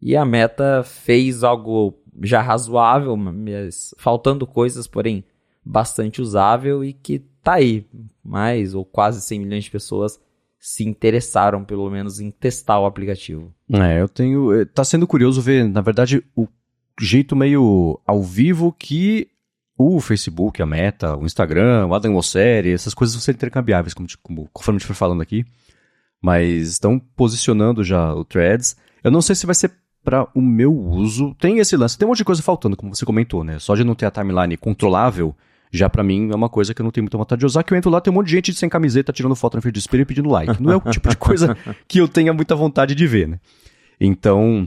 E 0.00 0.14
a 0.14 0.24
Meta 0.24 0.84
fez 0.84 1.42
algo 1.42 1.98
já 2.22 2.40
razoável, 2.40 3.16
mas 3.16 3.92
faltando 3.98 4.46
coisas, 4.46 4.86
porém 4.86 5.24
bastante 5.64 6.22
usável 6.22 6.84
e 6.84 6.92
que 6.92 7.18
tá 7.42 7.54
aí. 7.54 7.84
Mais 8.22 8.72
ou 8.72 8.84
quase 8.84 9.20
100 9.20 9.40
milhões 9.40 9.64
de 9.64 9.72
pessoas 9.72 10.20
se 10.60 10.84
interessaram, 10.84 11.64
pelo 11.64 11.90
menos, 11.90 12.20
em 12.20 12.30
testar 12.30 12.78
o 12.78 12.86
aplicativo. 12.86 13.52
É, 13.68 14.00
eu 14.00 14.08
tenho. 14.08 14.52
Eh, 14.52 14.64
tá 14.64 14.84
sendo 14.84 15.08
curioso 15.08 15.42
ver, 15.42 15.68
na 15.68 15.80
verdade, 15.80 16.22
o 16.36 16.46
jeito 17.00 17.34
meio 17.34 17.98
ao 18.06 18.22
vivo 18.22 18.72
que 18.72 19.28
o 19.78 20.00
Facebook, 20.00 20.60
a 20.60 20.66
Meta, 20.66 21.16
o 21.16 21.24
Instagram, 21.24 21.86
o 21.86 21.94
Adam 21.94 22.12
Mosseri, 22.12 22.72
essas 22.72 22.92
coisas 22.92 23.14
vão 23.14 23.22
ser 23.22 23.32
intercambiáveis, 23.32 23.94
como, 23.94 24.08
como 24.20 24.48
conforme 24.52 24.76
a 24.76 24.78
gente 24.80 24.86
foi 24.88 24.96
falando 24.96 25.22
aqui. 25.22 25.46
Mas 26.20 26.70
estão 26.70 26.98
posicionando 26.98 27.84
já 27.84 28.12
o 28.12 28.24
Threads. 28.24 28.76
Eu 29.04 29.12
não 29.12 29.22
sei 29.22 29.36
se 29.36 29.46
vai 29.46 29.54
ser 29.54 29.70
para 30.02 30.26
o 30.34 30.42
meu 30.42 30.76
uso. 30.76 31.32
Tem 31.38 31.58
esse 31.58 31.76
lance, 31.76 31.96
tem 31.96 32.06
um 32.06 32.10
monte 32.10 32.18
de 32.18 32.24
coisa 32.24 32.42
faltando, 32.42 32.76
como 32.76 32.92
você 32.92 33.06
comentou, 33.06 33.44
né? 33.44 33.60
Só 33.60 33.76
de 33.76 33.84
não 33.84 33.94
ter 33.94 34.06
a 34.06 34.10
timeline 34.10 34.56
controlável, 34.56 35.32
já 35.70 35.88
para 35.88 36.02
mim 36.02 36.30
é 36.32 36.34
uma 36.34 36.48
coisa 36.48 36.74
que 36.74 36.80
eu 36.80 36.84
não 36.84 36.90
tenho 36.90 37.04
muita 37.04 37.16
vontade 37.16 37.38
de 37.38 37.46
usar, 37.46 37.62
que 37.62 37.72
eu 37.72 37.78
entro 37.78 37.90
lá, 37.90 38.00
tem 38.00 38.12
um 38.12 38.14
monte 38.14 38.26
de 38.26 38.32
gente 38.32 38.54
sem 38.54 38.68
camiseta 38.68 39.12
tirando 39.12 39.36
foto 39.36 39.56
no 39.56 39.62
feed 39.62 39.74
de 39.74 39.78
espelho 39.78 40.02
e 40.02 40.06
pedindo 40.06 40.28
like. 40.28 40.60
Não 40.60 40.72
é 40.72 40.76
o 40.76 40.80
tipo 40.90 41.08
de 41.08 41.16
coisa 41.16 41.56
que 41.86 41.98
eu 41.98 42.08
tenha 42.08 42.32
muita 42.32 42.56
vontade 42.56 42.96
de 42.96 43.06
ver, 43.06 43.28
né? 43.28 43.38
Então, 44.00 44.66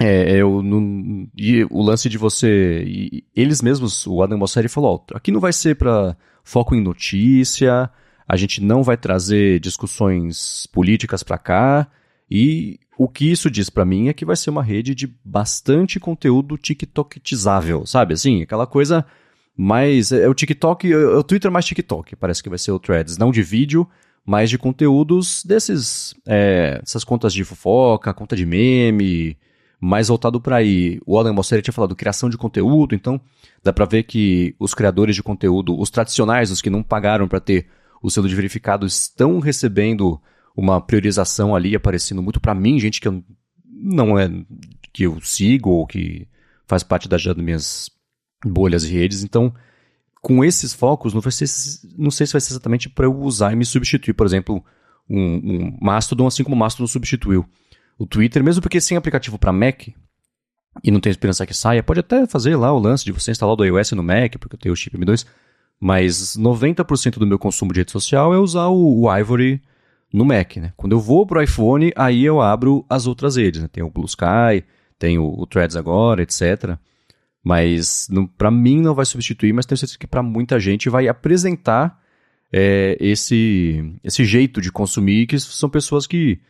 é, 0.00 0.36
eu 0.36 0.62
não, 0.62 1.28
e 1.36 1.64
o 1.70 1.80
lance 1.80 2.08
de 2.08 2.18
você. 2.18 3.22
Eles 3.34 3.62
mesmos, 3.62 4.06
o 4.06 4.22
Adam 4.22 4.38
Mosseri 4.38 4.68
falou: 4.68 5.04
ó, 5.10 5.16
aqui 5.16 5.30
não 5.30 5.40
vai 5.40 5.52
ser 5.52 5.76
para 5.76 6.16
foco 6.42 6.74
em 6.74 6.82
notícia, 6.82 7.88
a 8.26 8.36
gente 8.36 8.60
não 8.60 8.82
vai 8.82 8.96
trazer 8.96 9.60
discussões 9.60 10.66
políticas 10.72 11.22
para 11.22 11.38
cá. 11.38 11.88
E 12.28 12.80
o 12.98 13.08
que 13.08 13.30
isso 13.30 13.50
diz 13.50 13.70
para 13.70 13.84
mim 13.84 14.08
é 14.08 14.12
que 14.12 14.24
vai 14.24 14.34
ser 14.34 14.50
uma 14.50 14.62
rede 14.62 14.94
de 14.94 15.06
bastante 15.24 16.00
conteúdo 16.00 16.58
TikTokizável, 16.58 17.86
sabe? 17.86 18.14
Assim, 18.14 18.42
aquela 18.42 18.66
coisa 18.66 19.06
mais. 19.56 20.10
É, 20.10 20.24
é 20.24 20.28
o 20.28 20.34
TikTok, 20.34 20.92
é, 20.92 20.96
é 20.96 20.96
o 20.96 21.22
Twitter 21.22 21.52
mais 21.52 21.66
TikTok, 21.66 22.16
parece 22.16 22.42
que 22.42 22.48
vai 22.48 22.58
ser 22.58 22.72
o 22.72 22.80
Threads, 22.80 23.16
não 23.16 23.30
de 23.30 23.44
vídeo, 23.44 23.88
mas 24.26 24.50
de 24.50 24.58
conteúdos 24.58 25.44
desses. 25.44 26.16
É, 26.26 26.80
essas 26.82 27.04
contas 27.04 27.32
de 27.32 27.44
fofoca, 27.44 28.12
conta 28.12 28.34
de 28.34 28.44
meme 28.44 29.36
mais 29.84 30.08
voltado 30.08 30.40
para 30.40 30.56
aí. 30.56 30.98
O 31.04 31.18
Alan 31.18 31.34
Mosseri 31.34 31.60
tinha 31.60 31.72
falado 31.72 31.94
criação 31.94 32.30
de 32.30 32.38
conteúdo, 32.38 32.94
então 32.94 33.20
dá 33.62 33.72
para 33.72 33.84
ver 33.84 34.04
que 34.04 34.54
os 34.58 34.72
criadores 34.72 35.14
de 35.14 35.22
conteúdo, 35.22 35.78
os 35.78 35.90
tradicionais, 35.90 36.50
os 36.50 36.62
que 36.62 36.70
não 36.70 36.82
pagaram 36.82 37.28
para 37.28 37.38
ter 37.38 37.66
o 38.02 38.10
selo 38.10 38.26
de 38.28 38.34
verificado, 38.34 38.86
estão 38.86 39.38
recebendo 39.40 40.18
uma 40.56 40.80
priorização 40.80 41.54
ali 41.54 41.76
aparecendo 41.76 42.22
muito 42.22 42.40
para 42.40 42.54
mim, 42.54 42.80
gente 42.80 42.98
que 42.98 43.08
eu 43.08 43.22
não 43.66 44.18
é 44.18 44.30
que 44.90 45.02
eu 45.02 45.20
sigo 45.20 45.70
ou 45.70 45.86
que 45.86 46.26
faz 46.66 46.82
parte 46.82 47.06
das 47.06 47.22
minhas 47.36 47.90
bolhas 48.42 48.84
e 48.84 48.92
redes, 48.92 49.22
então 49.22 49.52
com 50.22 50.42
esses 50.42 50.72
focos 50.72 51.12
não 51.12 51.20
vai 51.20 51.32
ser, 51.32 51.46
não 51.98 52.10
sei 52.10 52.26
se 52.26 52.32
vai 52.32 52.40
ser 52.40 52.54
exatamente 52.54 52.88
para 52.88 53.04
eu 53.04 53.14
usar 53.20 53.52
e 53.52 53.56
me 53.56 53.66
substituir, 53.66 54.14
por 54.14 54.24
exemplo, 54.24 54.64
um, 55.10 55.34
um 55.34 55.78
Mastodon 55.82 56.26
assim 56.26 56.42
como 56.42 56.56
o 56.56 56.58
Mastodon 56.58 56.86
substituiu 56.86 57.44
o 57.98 58.06
Twitter, 58.06 58.42
mesmo 58.42 58.62
porque 58.62 58.80
sem 58.80 58.96
aplicativo 58.96 59.38
para 59.38 59.52
Mac, 59.52 59.88
e 60.82 60.90
não 60.90 61.00
tem 61.00 61.10
esperança 61.10 61.46
que 61.46 61.54
saia, 61.54 61.82
pode 61.82 62.00
até 62.00 62.26
fazer 62.26 62.56
lá 62.56 62.72
o 62.72 62.78
lance 62.78 63.04
de 63.04 63.12
você 63.12 63.30
instalar 63.30 63.52
o 63.52 63.56
do 63.56 63.64
iOS 63.64 63.92
no 63.92 64.02
Mac, 64.02 64.36
porque 64.38 64.56
eu 64.56 64.60
tenho 64.60 64.72
o 64.72 64.76
chip 64.76 64.96
M2, 64.96 65.26
mas 65.78 66.36
90% 66.36 67.18
do 67.18 67.26
meu 67.26 67.38
consumo 67.38 67.72
de 67.72 67.80
rede 67.80 67.92
social 67.92 68.32
é 68.34 68.38
usar 68.38 68.66
o, 68.66 69.02
o, 69.02 69.16
Ivory 69.16 69.62
no 70.12 70.24
Mac, 70.24 70.56
né? 70.56 70.72
Quando 70.76 70.92
eu 70.92 71.00
vou 71.00 71.26
pro 71.26 71.42
iPhone, 71.42 71.92
aí 71.96 72.24
eu 72.24 72.40
abro 72.40 72.84
as 72.88 73.06
outras 73.06 73.36
redes, 73.36 73.60
né? 73.60 73.68
Tem 73.70 73.82
o 73.82 73.90
Blue 73.90 74.06
Sky, 74.06 74.64
tem 74.98 75.18
o, 75.18 75.26
o 75.26 75.46
Threads 75.46 75.76
agora, 75.76 76.22
etc. 76.22 76.76
Mas 77.42 78.08
para 78.38 78.50
mim 78.50 78.80
não 78.80 78.94
vai 78.94 79.04
substituir, 79.04 79.52
mas 79.52 79.66
tenho 79.66 79.78
certeza 79.78 79.98
que 79.98 80.06
para 80.06 80.22
muita 80.22 80.58
gente 80.58 80.88
vai 80.88 81.08
apresentar 81.08 82.00
é, 82.52 82.96
esse, 83.00 83.98
esse 84.02 84.24
jeito 84.24 84.60
de 84.60 84.72
consumir, 84.72 85.26
que 85.26 85.38
são 85.38 85.68
pessoas 85.68 86.06
que 86.06 86.40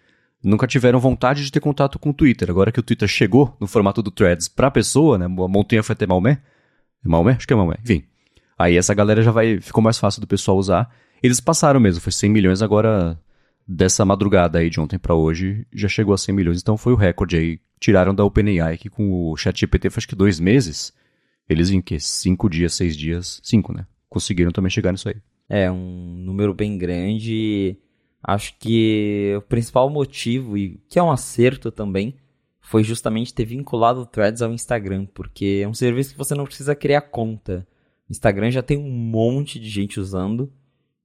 nunca 0.45 0.67
tiveram 0.67 1.01
vontade 1.01 1.45
de 1.45 1.51
ter 1.51 1.61
contato 1.61 1.99
com 1.99 2.11
o 2.11 2.15
Twitter. 2.15 2.51
Agora 2.51 2.71
que 2.71 2.79
o 2.79 2.83
Twitter 2.83 3.09
chegou 3.09 3.57
no 3.59 3.67
formato 3.67 4.03
do 4.03 4.11
Threads 4.11 4.47
pra 4.47 4.71
pessoa, 4.71 5.17
né? 5.17 5.25
A 5.25 5.29
montanha 5.29 5.83
foi 5.83 5.95
até 5.95 6.07
Maomé. 6.07 6.43
É 7.05 7.09
Maomé? 7.09 7.33
Acho 7.33 7.47
que 7.47 7.53
é 7.53 7.57
Maomé. 7.57 7.77
Enfim. 7.83 8.05
Aí 8.59 8.77
essa 8.77 8.95
galera 8.95 9.23
já 9.23 9.31
vai. 9.31 9.59
Ficou 9.61 9.83
mais 9.83 9.99
fácil 9.99 10.21
do 10.21 10.27
pessoal 10.27 10.59
usar. 10.59 10.95
Eles 11.23 11.41
passaram 11.41 11.81
mesmo, 11.81 12.01
foi 12.03 12.13
100 12.13 12.31
milhões 12.31 12.63
agora. 12.63 13.19
Dessa 13.67 14.05
madrugada 14.05 14.59
aí 14.59 14.69
de 14.69 14.79
ontem 14.79 14.99
para 14.99 15.15
hoje, 15.15 15.67
já 15.73 15.89
chegou 15.89 16.13
a 16.13 16.19
100 16.19 16.35
milhões, 16.35 16.61
então 16.61 16.77
foi 16.77 16.93
o 16.93 16.97
recorde 16.97 17.39
aí. 17.39 17.59
Tiraram 17.81 18.15
da 18.15 18.23
OpenAI, 18.23 18.77
que 18.77 18.91
com 18.91 19.31
o 19.31 19.37
ChatGPT 19.39 19.89
faz 19.89 20.05
que 20.05 20.15
dois 20.15 20.39
meses, 20.39 20.93
eles 21.49 21.71
em 21.71 21.81
que? 21.81 21.99
Cinco 21.99 22.51
dias, 22.51 22.75
seis 22.75 22.95
dias? 22.95 23.41
Cinco, 23.43 23.73
né? 23.73 23.87
Conseguiram 24.07 24.51
também 24.51 24.69
chegar 24.69 24.93
nisso 24.93 25.09
aí. 25.09 25.17
É, 25.49 25.71
um 25.71 26.15
número 26.15 26.53
bem 26.53 26.77
grande 26.77 27.79
Acho 28.27 28.55
que 28.59 29.35
o 29.37 29.43
principal 29.43 29.91
motivo, 29.91 30.57
e 30.57 30.81
que 30.89 30.99
é 30.99 31.03
um 31.03 31.13
acerto 31.13 31.71
também, 31.71 32.17
foi 32.59 32.83
justamente 32.83 33.35
ter 33.35 33.45
vinculado 33.45 34.01
o 34.01 34.07
Threads 34.07 34.41
ao 34.41 34.51
Instagram, 34.51 35.07
porque 35.13 35.61
é 35.63 35.69
um 35.69 35.75
serviço 35.75 36.13
que 36.13 36.19
você 36.19 36.35
não 36.35 36.47
precisa 36.47 36.75
criar 36.75 37.03
conta. 37.03 37.67
Instagram 38.09 38.51
já 38.51 38.63
tem 38.63 38.79
um 38.79 38.91
monte 38.91 39.61
de 39.61 39.69
gente 39.69 40.01
usando, 40.01 40.51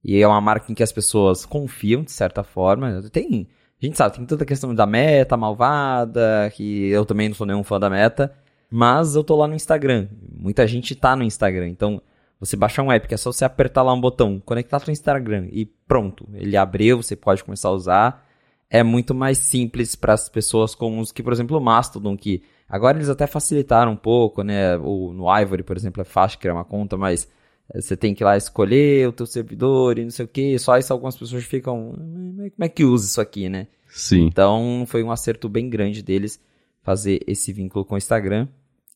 e 0.02 0.16
é 0.16 0.26
uma 0.26 0.40
marca 0.40 0.72
em 0.72 0.74
que 0.74 0.82
as 0.82 0.92
pessoas 0.92 1.44
confiam, 1.44 2.02
de 2.02 2.10
certa 2.10 2.42
forma. 2.42 3.02
Tem, 3.10 3.46
a 3.80 3.84
gente 3.84 3.98
sabe, 3.98 4.16
tem 4.16 4.24
tanta 4.24 4.46
questão 4.46 4.74
da 4.74 4.86
meta 4.86 5.36
malvada, 5.36 6.50
que 6.54 6.88
eu 6.88 7.04
também 7.04 7.28
não 7.28 7.36
sou 7.36 7.46
nenhum 7.46 7.62
fã 7.62 7.78
da 7.78 7.90
meta, 7.90 8.34
mas 8.70 9.14
eu 9.14 9.22
tô 9.22 9.36
lá 9.36 9.46
no 9.46 9.54
Instagram. 9.54 10.08
Muita 10.34 10.66
gente 10.66 10.94
tá 10.94 11.14
no 11.14 11.22
Instagram, 11.22 11.68
então 11.68 12.00
você 12.40 12.56
baixar 12.56 12.82
um 12.82 12.90
app 12.90 13.06
que 13.06 13.12
é 13.12 13.18
só 13.18 13.30
você 13.30 13.44
apertar 13.44 13.82
lá 13.82 13.92
um 13.92 14.00
botão, 14.00 14.40
conectar 14.40 14.80
seu 14.80 14.90
Instagram 14.90 15.46
e 15.52 15.66
pronto, 15.66 16.26
ele 16.32 16.56
abriu, 16.56 17.02
você 17.02 17.14
pode 17.14 17.44
começar 17.44 17.68
a 17.68 17.72
usar. 17.72 18.26
É 18.70 18.82
muito 18.82 19.14
mais 19.14 19.38
simples 19.38 19.94
para 19.94 20.14
as 20.14 20.28
pessoas 20.28 20.74
comuns 20.74 21.12
que, 21.12 21.22
por 21.22 21.32
exemplo, 21.32 21.58
o 21.58 21.60
Mastodon, 21.60 22.16
que 22.16 22.42
agora 22.68 22.96
eles 22.96 23.08
até 23.08 23.26
facilitaram 23.26 23.92
um 23.92 23.96
pouco, 23.96 24.42
né? 24.42 24.76
O, 24.78 25.12
no 25.12 25.38
Ivory, 25.38 25.64
por 25.64 25.76
exemplo, 25.76 26.00
é 26.00 26.04
fácil 26.04 26.38
criar 26.38 26.54
uma 26.54 26.64
conta, 26.64 26.96
mas 26.96 27.28
eh, 27.74 27.80
você 27.80 27.96
tem 27.96 28.14
que 28.14 28.22
ir 28.22 28.24
lá 28.24 28.36
escolher 28.36 29.08
o 29.08 29.12
teu 29.12 29.26
servidor 29.26 29.98
e 29.98 30.04
não 30.04 30.10
sei 30.10 30.24
o 30.24 30.28
que. 30.28 30.56
Só 30.58 30.78
isso 30.78 30.92
algumas 30.92 31.16
pessoas 31.16 31.42
ficam, 31.44 31.94
como 31.96 32.52
é 32.60 32.68
que 32.68 32.84
usa 32.84 33.06
isso 33.06 33.20
aqui, 33.20 33.48
né? 33.48 33.66
Sim. 33.88 34.26
Então 34.26 34.84
foi 34.86 35.02
um 35.02 35.10
acerto 35.10 35.48
bem 35.48 35.68
grande 35.68 36.00
deles 36.00 36.40
fazer 36.80 37.20
esse 37.26 37.52
vínculo 37.52 37.84
com 37.84 37.96
o 37.96 37.98
Instagram. 37.98 38.46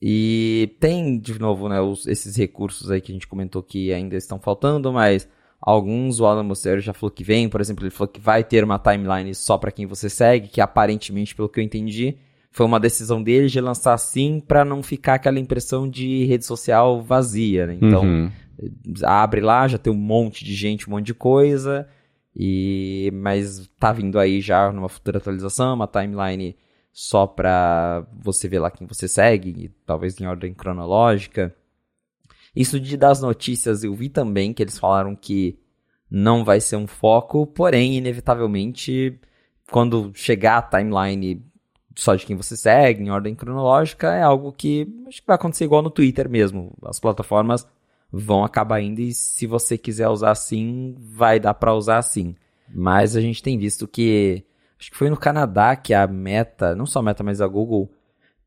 E 0.07 0.77
tem, 0.79 1.19
de 1.19 1.39
novo, 1.39 1.67
né, 1.67 1.81
os, 1.81 2.07
esses 2.07 2.37
recursos 2.37 2.91
aí 2.91 3.01
que 3.01 3.11
a 3.11 3.15
gente 3.15 3.27
comentou 3.27 3.63
que 3.63 3.91
ainda 3.91 4.17
estão 4.17 4.39
faltando, 4.39 4.93
mas 4.93 5.27
alguns 5.59 6.21
o 6.21 6.27
Alan 6.27 6.43
Mosseri 6.43 6.83
já 6.83 6.93
falou 6.93 7.11
que 7.11 7.25
vem. 7.25 7.49
Por 7.49 7.59
exemplo, 7.59 7.85
ele 7.85 7.91
falou 7.91 8.13
que 8.13 8.21
vai 8.21 8.45
ter 8.45 8.63
uma 8.63 8.79
timeline 8.79 9.35
só 9.35 9.57
para 9.57 9.73
quem 9.73 9.87
você 9.87 10.11
segue, 10.11 10.49
que 10.49 10.61
aparentemente, 10.61 11.35
pelo 11.35 11.49
que 11.49 11.59
eu 11.59 11.65
entendi, 11.65 12.19
foi 12.51 12.67
uma 12.67 12.79
decisão 12.79 13.23
dele 13.23 13.47
de 13.47 13.59
lançar 13.63 13.95
assim 13.95 14.41
para 14.47 14.63
não 14.63 14.83
ficar 14.83 15.15
aquela 15.15 15.41
impressão 15.41 15.89
de 15.89 16.27
rede 16.27 16.45
social 16.45 17.01
vazia, 17.01 17.67
né? 17.67 17.79
Então, 17.81 18.05
uhum. 18.05 18.31
abre 19.05 19.41
lá, 19.41 19.67
já 19.67 19.79
tem 19.79 19.91
um 19.91 19.97
monte 19.97 20.45
de 20.45 20.55
gente, 20.55 20.87
um 20.87 20.91
monte 20.91 21.07
de 21.07 21.15
coisa, 21.15 21.89
e 22.37 23.11
mas 23.15 23.71
tá 23.81 23.91
vindo 23.91 24.19
aí 24.19 24.43
já 24.43 24.71
numa 24.71 24.91
futura 24.91 25.17
atualização, 25.17 25.73
uma 25.73 25.87
timeline 25.87 26.55
só 26.95 27.27
para 27.27 28.07
você 28.13 28.47
ver 28.47 28.61
lá 28.61 28.71
quem 28.71 28.87
você 28.87 29.09
segue, 29.09 29.75
talvez 29.85 30.19
em 30.21 30.27
ordem 30.27 30.55
cronológica. 30.55 31.53
Isso 32.55 32.79
de 32.79 32.97
das 32.97 33.21
notícias 33.21 33.83
eu 33.83 33.93
vi 33.93 34.09
também 34.09 34.53
que 34.53 34.63
eles 34.63 34.79
falaram 34.79 35.17
que 35.17 35.59
não 36.09 36.45
vai 36.45 36.61
ser 36.61 36.77
um 36.77 36.87
foco, 36.87 37.49
porém, 37.49 37.97
inevitavelmente, 37.97 39.19
quando 39.73 40.13
chegar 40.15 40.59
a 40.59 40.63
timeline 40.63 41.45
só 41.97 42.15
de 42.15 42.25
quem 42.25 42.37
você 42.37 42.57
segue, 42.57 43.03
em 43.03 43.11
ordem 43.11 43.35
cronológica, 43.35 44.15
é 44.15 44.23
algo 44.23 44.53
que 44.53 44.87
acho 45.09 45.21
que 45.21 45.27
vai 45.27 45.35
acontecer 45.35 45.65
igual 45.65 45.83
no 45.83 45.91
Twitter 45.91 46.29
mesmo. 46.29 46.73
As 46.85 47.01
plataformas 47.01 47.67
vão 48.13 48.45
acabar 48.45 48.81
indo 48.81 49.01
e 49.01 49.13
se 49.13 49.49
você 49.49 49.77
quiser 49.77 50.09
usar 50.09 50.31
assim, 50.31 50.95
vai 51.01 51.41
dar 51.41 51.55
para 51.55 51.75
usar 51.75 51.99
assim. 51.99 52.37
Mas 52.73 53.17
a 53.17 53.21
gente 53.21 53.43
tem 53.43 53.59
visto 53.59 53.89
que 53.89 54.45
Acho 54.85 54.91
que 54.91 54.99
foi 54.99 55.09
no 55.09 55.17
Canadá 55.17 55.75
que 55.75 55.95
a 55.95 56.07
Meta, 56.07 56.75
não 56.75 56.85
só 56.85 56.99
a 56.99 57.03
Meta, 57.03 57.25
mas 57.25 57.41
a 57.41 57.47
Google 57.47 57.91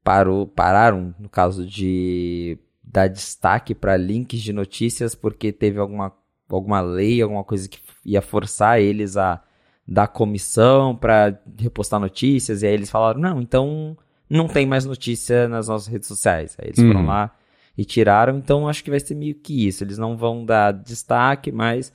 parou, 0.03 0.45
pararam, 0.45 1.15
no 1.17 1.27
caso 1.27 1.65
de 1.65 2.59
dar 2.83 3.07
destaque 3.07 3.73
para 3.73 3.97
links 3.97 4.41
de 4.41 4.53
notícias, 4.53 5.15
porque 5.15 5.51
teve 5.51 5.79
alguma, 5.79 6.13
alguma 6.47 6.79
lei, 6.79 7.23
alguma 7.23 7.43
coisa 7.43 7.67
que 7.67 7.79
ia 8.05 8.21
forçar 8.21 8.79
eles 8.79 9.17
a 9.17 9.41
dar 9.87 10.09
comissão 10.09 10.95
para 10.95 11.41
repostar 11.57 11.99
notícias, 11.99 12.61
e 12.61 12.67
aí 12.67 12.73
eles 12.73 12.91
falaram, 12.91 13.19
não, 13.19 13.41
então 13.41 13.97
não 14.29 14.47
tem 14.47 14.67
mais 14.67 14.85
notícia 14.85 15.47
nas 15.47 15.67
nossas 15.67 15.87
redes 15.87 16.07
sociais. 16.07 16.55
Aí 16.61 16.67
eles 16.67 16.79
foram 16.79 17.01
hum. 17.01 17.07
lá 17.07 17.35
e 17.75 17.83
tiraram, 17.83 18.37
então 18.37 18.69
acho 18.69 18.83
que 18.83 18.91
vai 18.91 18.99
ser 18.99 19.15
meio 19.15 19.33
que 19.33 19.67
isso. 19.67 19.83
Eles 19.83 19.97
não 19.97 20.15
vão 20.15 20.45
dar 20.45 20.71
destaque, 20.71 21.51
mas 21.51 21.91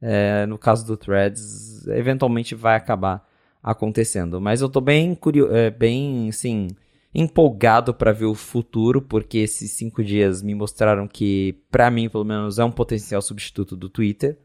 é, 0.00 0.46
no 0.46 0.56
caso 0.56 0.86
do 0.86 0.96
Threads, 0.96 1.84
eventualmente 1.88 2.54
vai 2.54 2.76
acabar 2.76 3.31
acontecendo. 3.62 4.40
Mas 4.40 4.60
eu 4.60 4.68
tô 4.68 4.80
bem 4.80 5.14
curioso, 5.14 5.54
é, 5.54 5.70
bem, 5.70 6.28
assim, 6.28 6.68
empolgado 7.14 7.94
para 7.94 8.12
ver 8.12 8.24
o 8.24 8.34
futuro, 8.34 9.00
porque 9.02 9.38
esses 9.38 9.70
cinco 9.72 10.02
dias 10.02 10.42
me 10.42 10.54
mostraram 10.54 11.06
que, 11.06 11.62
para 11.70 11.90
mim, 11.90 12.08
pelo 12.08 12.24
menos, 12.24 12.58
é 12.58 12.64
um 12.64 12.72
potencial 12.72 13.22
substituto 13.22 13.76
do 13.76 13.88
Twitter. 13.88 14.38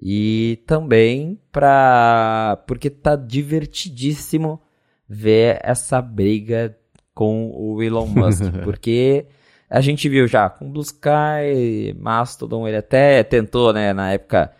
E 0.00 0.62
também 0.66 1.40
para 1.50 2.62
porque 2.66 2.90
tá 2.90 3.16
divertidíssimo 3.16 4.60
ver 5.08 5.58
essa 5.62 6.02
briga 6.02 6.76
com 7.14 7.50
o 7.50 7.82
Elon 7.82 8.06
Musk, 8.06 8.42
porque 8.62 9.26
a 9.70 9.80
gente 9.80 10.06
viu 10.08 10.28
já 10.28 10.50
com 10.50 10.70
Blue 10.70 10.82
Sky, 10.82 11.94
Mastodon, 11.98 12.68
ele 12.68 12.76
até 12.76 13.22
tentou, 13.24 13.72
né, 13.72 13.94
na 13.94 14.12
época 14.12 14.52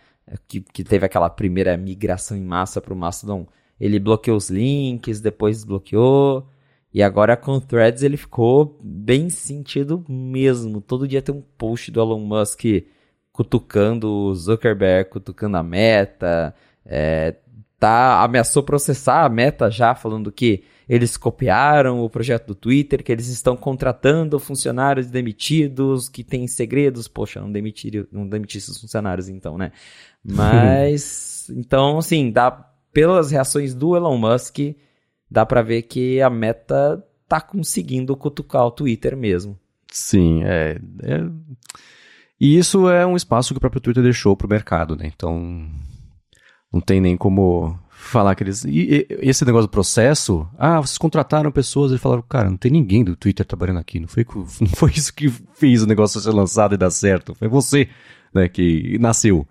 que, 0.47 0.61
que 0.61 0.83
teve 0.83 1.05
aquela 1.05 1.29
primeira 1.29 1.77
migração 1.77 2.35
em 2.35 2.43
massa 2.43 2.81
para 2.81 2.93
o 2.93 2.97
Mastodon, 2.97 3.47
ele 3.79 3.99
bloqueou 3.99 4.37
os 4.37 4.49
links, 4.49 5.21
depois 5.21 5.57
desbloqueou. 5.57 6.47
E 6.93 7.03
agora 7.03 7.37
com 7.37 7.53
o 7.53 7.61
Threads 7.61 8.01
ele 8.01 8.17
ficou 8.17 8.79
bem 8.81 9.29
sentido 9.29 10.03
mesmo. 10.07 10.81
Todo 10.81 11.07
dia 11.07 11.21
tem 11.21 11.35
um 11.35 11.43
post 11.57 11.91
do 11.91 11.99
Elon 11.99 12.19
Musk 12.19 12.63
cutucando 13.31 14.09
o 14.09 14.35
Zuckerberg, 14.35 15.09
cutucando 15.11 15.57
a 15.57 15.63
meta. 15.63 16.55
É, 16.85 17.35
tá, 17.79 18.23
ameaçou 18.23 18.63
processar 18.63 19.23
a 19.25 19.29
meta 19.29 19.69
já, 19.69 19.93
falando 19.93 20.31
que 20.31 20.63
eles 20.89 21.17
copiaram 21.17 21.99
o 21.99 22.09
projeto 22.09 22.47
do 22.47 22.55
Twitter, 22.55 23.03
que 23.03 23.11
eles 23.11 23.27
estão 23.27 23.57
contratando 23.57 24.39
funcionários 24.39 25.07
demitidos, 25.07 26.07
que 26.07 26.23
têm 26.23 26.47
segredos. 26.47 27.07
Poxa, 27.07 27.41
não 27.41 27.51
demitir, 27.51 28.07
não 28.11 28.27
demitir 28.27 28.59
esses 28.59 28.79
funcionários 28.79 29.27
então, 29.27 29.57
né? 29.57 29.71
Mas, 30.23 31.49
então, 31.49 31.97
assim, 31.99 32.31
dá 32.31 32.51
pelas 32.91 33.31
reações 33.31 33.73
do 33.73 33.95
Elon 33.95 34.17
Musk, 34.17 34.57
dá 35.29 35.45
para 35.45 35.61
ver 35.61 35.83
que 35.83 36.21
a 36.21 36.29
meta 36.29 37.03
tá 37.27 37.41
conseguindo 37.41 38.15
cutucar 38.15 38.65
o 38.65 38.71
Twitter 38.71 39.15
mesmo. 39.15 39.57
Sim, 39.91 40.43
é, 40.43 40.79
é, 41.03 41.23
E 42.39 42.57
isso 42.57 42.89
é 42.89 43.05
um 43.05 43.15
espaço 43.15 43.53
que 43.53 43.57
o 43.57 43.61
próprio 43.61 43.81
Twitter 43.81 44.03
deixou 44.03 44.35
pro 44.35 44.47
mercado, 44.47 44.95
né? 44.95 45.11
Então, 45.13 45.69
não 46.71 46.81
tem 46.81 47.01
nem 47.01 47.17
como 47.17 47.77
falar 47.89 48.35
que 48.35 48.43
eles. 48.43 48.63
E, 48.63 48.69
e, 48.69 49.07
esse 49.21 49.43
negócio 49.43 49.67
do 49.67 49.71
processo, 49.71 50.47
ah, 50.57 50.79
vocês 50.79 50.97
contrataram 50.97 51.51
pessoas 51.51 51.91
e 51.91 51.97
falaram, 51.97 52.21
cara, 52.21 52.49
não 52.49 52.57
tem 52.57 52.71
ninguém 52.71 53.03
do 53.03 53.15
Twitter 53.15 53.45
trabalhando 53.45 53.79
aqui. 53.79 53.99
Não 53.99 54.07
foi, 54.07 54.25
não 54.61 54.67
foi 54.67 54.91
isso 54.91 55.13
que 55.13 55.29
fez 55.29 55.81
o 55.83 55.87
negócio 55.87 56.19
ser 56.19 56.31
lançado 56.31 56.75
e 56.75 56.77
dar 56.77 56.91
certo. 56.91 57.35
Foi 57.35 57.47
você, 57.47 57.89
né, 58.33 58.47
que 58.47 58.97
nasceu. 58.99 59.47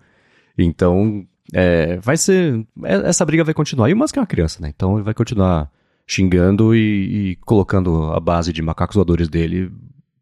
Então, 0.57 1.27
é, 1.53 1.97
vai 1.97 2.17
ser. 2.17 2.65
É, 2.83 3.09
essa 3.09 3.25
briga 3.25 3.43
vai 3.43 3.53
continuar. 3.53 3.89
E 3.89 3.93
o 3.93 3.97
Musk 3.97 4.17
é 4.17 4.19
uma 4.19 4.27
criança, 4.27 4.61
né? 4.61 4.71
Então 4.75 4.95
ele 4.95 5.03
vai 5.03 5.13
continuar 5.13 5.71
xingando 6.05 6.75
e, 6.75 7.31
e 7.31 7.35
colocando 7.37 8.11
a 8.11 8.19
base 8.19 8.53
de 8.53 8.61
macacos 8.61 8.95
voadores 8.95 9.27
dele 9.27 9.71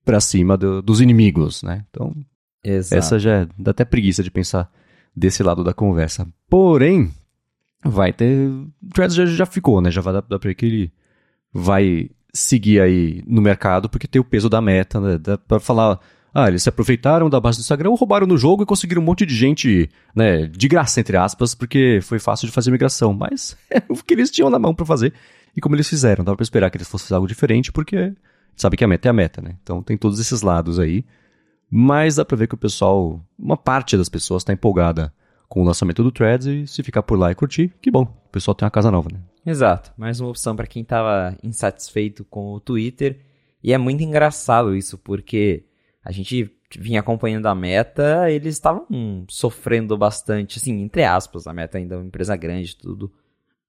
pra 0.04 0.20
cima 0.20 0.58
do, 0.58 0.82
dos 0.82 1.02
inimigos, 1.02 1.64
né? 1.64 1.84
Então. 1.90 2.14
Exato. 2.64 2.98
Essa 2.98 3.20
já 3.20 3.42
é, 3.42 3.48
dá 3.58 3.72
até 3.72 3.86
preguiça 3.86 4.24
de 4.24 4.32
pensar 4.32 4.72
desse 5.16 5.44
lado 5.44 5.64
da 5.64 5.74
conversa. 5.74 6.28
Porém, 6.50 7.12
vai 7.84 8.12
ter. 8.12 8.50
Threads 8.94 9.16
já, 9.16 9.26
já 9.26 9.46
ficou, 9.46 9.82
né? 9.82 9.92
Já 9.92 10.02
vai 10.02 10.14
dar, 10.14 10.22
dar 10.22 10.40
pra 10.40 10.50
ver 10.50 10.56
que 10.56 10.66
ele 10.66 10.94
vai 11.54 12.10
seguir 12.34 12.82
aí 12.82 13.24
no 13.26 13.42
mercado, 13.42 13.88
porque 13.88 14.08
tem 14.08 14.20
o 14.20 14.26
peso 14.26 14.50
da 14.50 14.62
meta, 14.62 15.00
né? 15.00 15.18
Dá 15.18 15.38
pra 15.38 15.60
falar 15.60 16.00
ah, 16.38 16.50
eles 16.50 16.64
se 16.64 16.68
aproveitaram 16.68 17.30
da 17.30 17.40
base 17.40 17.60
do 17.60 17.62
Instagram, 17.62 17.92
roubaram 17.92 18.28
no 18.28 18.38
jogo 18.38 18.62
e 18.62 18.66
conseguiram 18.66 19.02
um 19.02 19.06
monte 19.06 19.26
de 19.26 19.34
gente, 19.34 19.90
né, 20.14 20.46
de 20.46 20.68
graça, 20.68 21.00
entre 21.00 21.16
aspas, 21.16 21.56
porque 21.56 22.00
foi 22.02 22.20
fácil 22.20 22.46
de 22.46 22.52
fazer 22.52 22.72
migração. 22.72 23.14
Mas 23.14 23.56
é 23.72 23.82
o 23.88 23.96
que 23.96 24.14
eles 24.14 24.30
tinham 24.30 24.50
na 24.50 24.60
mão 24.60 24.76
para 24.76 24.86
fazer 24.86 25.14
e 25.56 25.62
como 25.62 25.78
eles 25.78 25.88
fizeram. 25.88 26.26
Dava 26.26 26.36
pra 26.36 26.44
esperar 26.44 26.70
que 26.70 26.76
eles 26.76 26.90
fossem 26.90 27.16
algo 27.16 27.26
diferente, 27.26 27.72
porque 27.72 28.14
sabe 28.54 28.76
que 28.76 28.84
a 28.84 28.88
meta 28.88 29.08
é 29.08 29.12
a 29.12 29.14
meta, 29.14 29.42
né? 29.42 29.56
Então 29.64 29.82
tem 29.82 29.98
todos 29.98 30.20
esses 30.20 30.42
lados 30.42 30.78
aí. 30.78 31.06
Mas 31.72 32.18
dá 32.18 32.26
pra 32.26 32.36
ver 32.36 32.50
que 32.50 32.56
o 32.56 32.58
pessoal, 32.58 33.26
uma 33.40 33.56
parte 33.56 33.96
das 33.96 34.10
pessoas 34.10 34.42
está 34.42 34.52
empolgada 34.52 35.14
com 35.48 35.62
o 35.62 35.66
lançamento 35.66 36.04
do 36.04 36.12
Threads 36.12 36.48
e 36.48 36.68
se 36.68 36.84
ficar 36.84 37.02
por 37.02 37.18
lá 37.18 37.32
e 37.32 37.36
curtir, 37.36 37.72
que 37.82 37.90
bom. 37.90 38.04
O 38.04 38.30
pessoal 38.30 38.54
tem 38.54 38.66
uma 38.66 38.72
casa 38.72 38.92
nova, 38.92 39.08
né? 39.10 39.22
Exato. 39.46 39.94
Mais 39.98 40.20
uma 40.20 40.32
opção 40.32 40.54
para 40.54 40.68
quem 40.68 40.84
tava 40.84 41.38
insatisfeito 41.42 42.26
com 42.26 42.52
o 42.52 42.60
Twitter. 42.60 43.22
E 43.64 43.72
é 43.72 43.78
muito 43.78 44.04
engraçado 44.04 44.76
isso, 44.76 44.98
porque 44.98 45.64
a 46.06 46.12
gente 46.12 46.56
vinha 46.78 47.00
acompanhando 47.00 47.48
a 47.48 47.56
meta, 47.56 48.30
eles 48.30 48.54
estavam 48.54 49.26
sofrendo 49.28 49.98
bastante, 49.98 50.60
assim, 50.60 50.84
entre 50.84 51.04
aspas, 51.04 51.48
a 51.48 51.54
meta 51.54 51.80
ainda 51.80 51.96
é 51.96 51.98
uma 51.98 52.06
empresa 52.06 52.36
grande 52.36 52.76
tudo. 52.76 53.12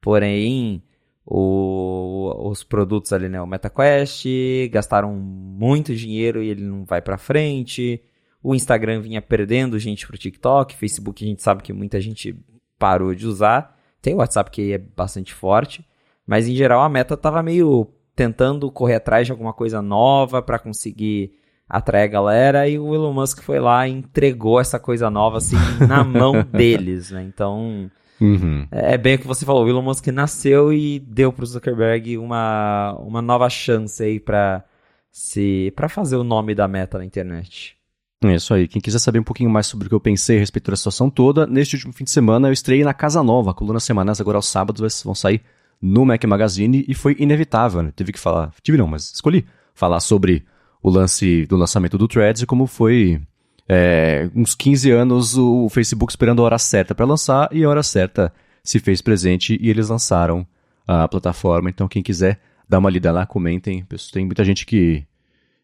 Porém, 0.03 0.83
o, 1.25 2.51
os 2.51 2.63
produtos 2.63 3.15
ali, 3.15 3.27
né, 3.31 3.41
o 3.41 3.47
MetaQuest, 3.47 4.27
gastaram 4.71 5.15
muito 5.15 5.95
dinheiro 5.95 6.43
e 6.43 6.51
ele 6.51 6.63
não 6.63 6.85
vai 6.85 7.01
para 7.01 7.17
frente. 7.17 8.03
O 8.43 8.55
Instagram 8.55 9.01
vinha 9.01 9.23
perdendo 9.23 9.79
gente 9.79 10.07
pro 10.07 10.19
TikTok, 10.19 10.77
Facebook 10.77 11.25
a 11.25 11.29
gente 11.29 11.43
sabe 11.43 11.63
que 11.63 11.73
muita 11.73 11.99
gente 12.03 12.39
parou 12.79 13.15
de 13.15 13.27
usar. 13.27 13.79
Tem 14.03 14.13
o 14.13 14.19
WhatsApp 14.19 14.51
que 14.51 14.75
é 14.75 14.79
bastante 14.79 15.33
forte, 15.33 15.83
mas 16.27 16.47
em 16.47 16.55
geral 16.55 16.83
a 16.83 16.89
meta 16.89 17.17
tava 17.17 17.43
meio 17.43 17.91
tentando 18.15 18.71
correr 18.71 18.97
atrás 18.97 19.27
de 19.27 19.33
alguma 19.33 19.55
coisa 19.55 19.81
nova 19.81 20.43
para 20.43 20.59
conseguir 20.59 21.33
atrair 21.69 22.05
a 22.05 22.09
galera 22.09 22.69
e 22.69 22.79
o 22.79 22.95
Elon 22.95 23.13
Musk 23.13 23.43
foi 23.43 23.59
lá 23.59 23.87
e 23.87 23.93
entregou 23.93 24.61
essa 24.61 24.79
coisa 24.79 25.11
nova 25.11 25.39
assim 25.39 25.57
na 25.87 26.05
mão 26.05 26.43
deles, 26.43 27.11
né? 27.11 27.23
Então 27.23 27.91
uhum. 28.21 28.67
É, 28.71 28.97
bem 28.97 29.17
o 29.17 29.19
que 29.19 29.27
você 29.27 29.45
falou, 29.45 29.65
o 29.65 29.69
Elon 29.69 29.83
Musk 29.83 30.07
nasceu 30.09 30.73
e 30.73 31.01
deu 31.01 31.33
para 31.33 31.43
o 31.43 31.47
Zuckerberg 31.47 32.19
uma, 32.19 32.97
uma 33.01 33.21
nova 33.21 33.49
chance 33.51 34.03
aí 34.03 34.21
para 34.21 34.65
se 35.11 35.73
para 35.75 35.89
fazer 35.89 36.17
o 36.17 36.25
nome 36.25 36.55
da 36.55 36.69
meta 36.69 36.99
na 36.99 37.05
internet. 37.05 37.77
É 38.25 38.35
isso 38.35 38.55
aí. 38.55 38.67
Quem 38.67 38.81
quiser 38.81 38.99
saber 38.99 39.19
um 39.19 39.25
pouquinho 39.25 39.51
mais 39.51 39.67
sobre 39.67 39.87
o 39.87 39.89
que 39.89 39.95
eu 39.95 40.01
pensei 40.01 40.37
a 40.37 40.41
respeito 40.41 40.71
da 40.71 40.77
situação 40.77 41.11
toda, 41.11 41.47
neste 41.47 41.77
último 41.77 41.93
fim 41.93 42.05
de 42.05 42.11
semana 42.11 42.49
eu 42.49 42.53
estreiei 42.53 42.85
na 42.85 42.95
Casa 42.95 43.23
Nova. 43.23 43.53
Colunas 43.53 43.85
semanais 43.85 44.21
agora 44.21 44.39
aos 44.39 44.47
sábados 44.47 45.03
vão 45.03 45.15
sair 45.15 45.43
no 45.81 46.07
Mac 46.07 46.25
Magazine 46.25 46.85
e 46.89 46.95
foi 46.95 47.17
inevitável. 47.19 47.83
Né? 47.83 47.93
Tive 47.95 48.13
que 48.13 48.19
falar, 48.19 48.53
tive 48.63 48.79
não, 48.79 48.87
mas 48.87 49.13
escolhi 49.13 49.45
falar 49.75 50.01
sobre 50.01 50.45
o 50.87 50.91
lance 50.91 51.45
do 51.47 51.57
lançamento 51.57 51.99
do 51.99 52.07
Threads 52.07 52.43
e 52.43 52.47
como 52.47 52.65
foi 52.65 53.21
é, 53.69 54.31
uns 54.37 54.55
15 54.55 54.93
anos 54.93 55.37
o 55.37 55.69
Facebook 55.69 56.13
esperando 56.13 56.41
a 56.41 56.45
hora 56.45 56.59
certa 56.59 56.95
para 56.95 57.05
lançar 57.05 57.49
e 57.51 57.65
a 57.65 57.69
hora 57.69 57.83
certa 57.83 58.33
se 58.63 58.79
fez 58.79 59.03
presente 59.03 59.59
e 59.61 59.69
eles 59.69 59.89
lançaram 59.89 60.47
a 60.87 61.09
plataforma. 61.09 61.69
Então 61.69 61.89
quem 61.89 62.05
quiser 62.05 62.39
dar 62.69 62.79
uma 62.79 62.89
lida 62.89 63.11
lá, 63.11 63.27
comentem. 63.27 63.85
Tem 64.13 64.25
muita 64.25 64.45
gente 64.45 64.65
que 64.65 65.05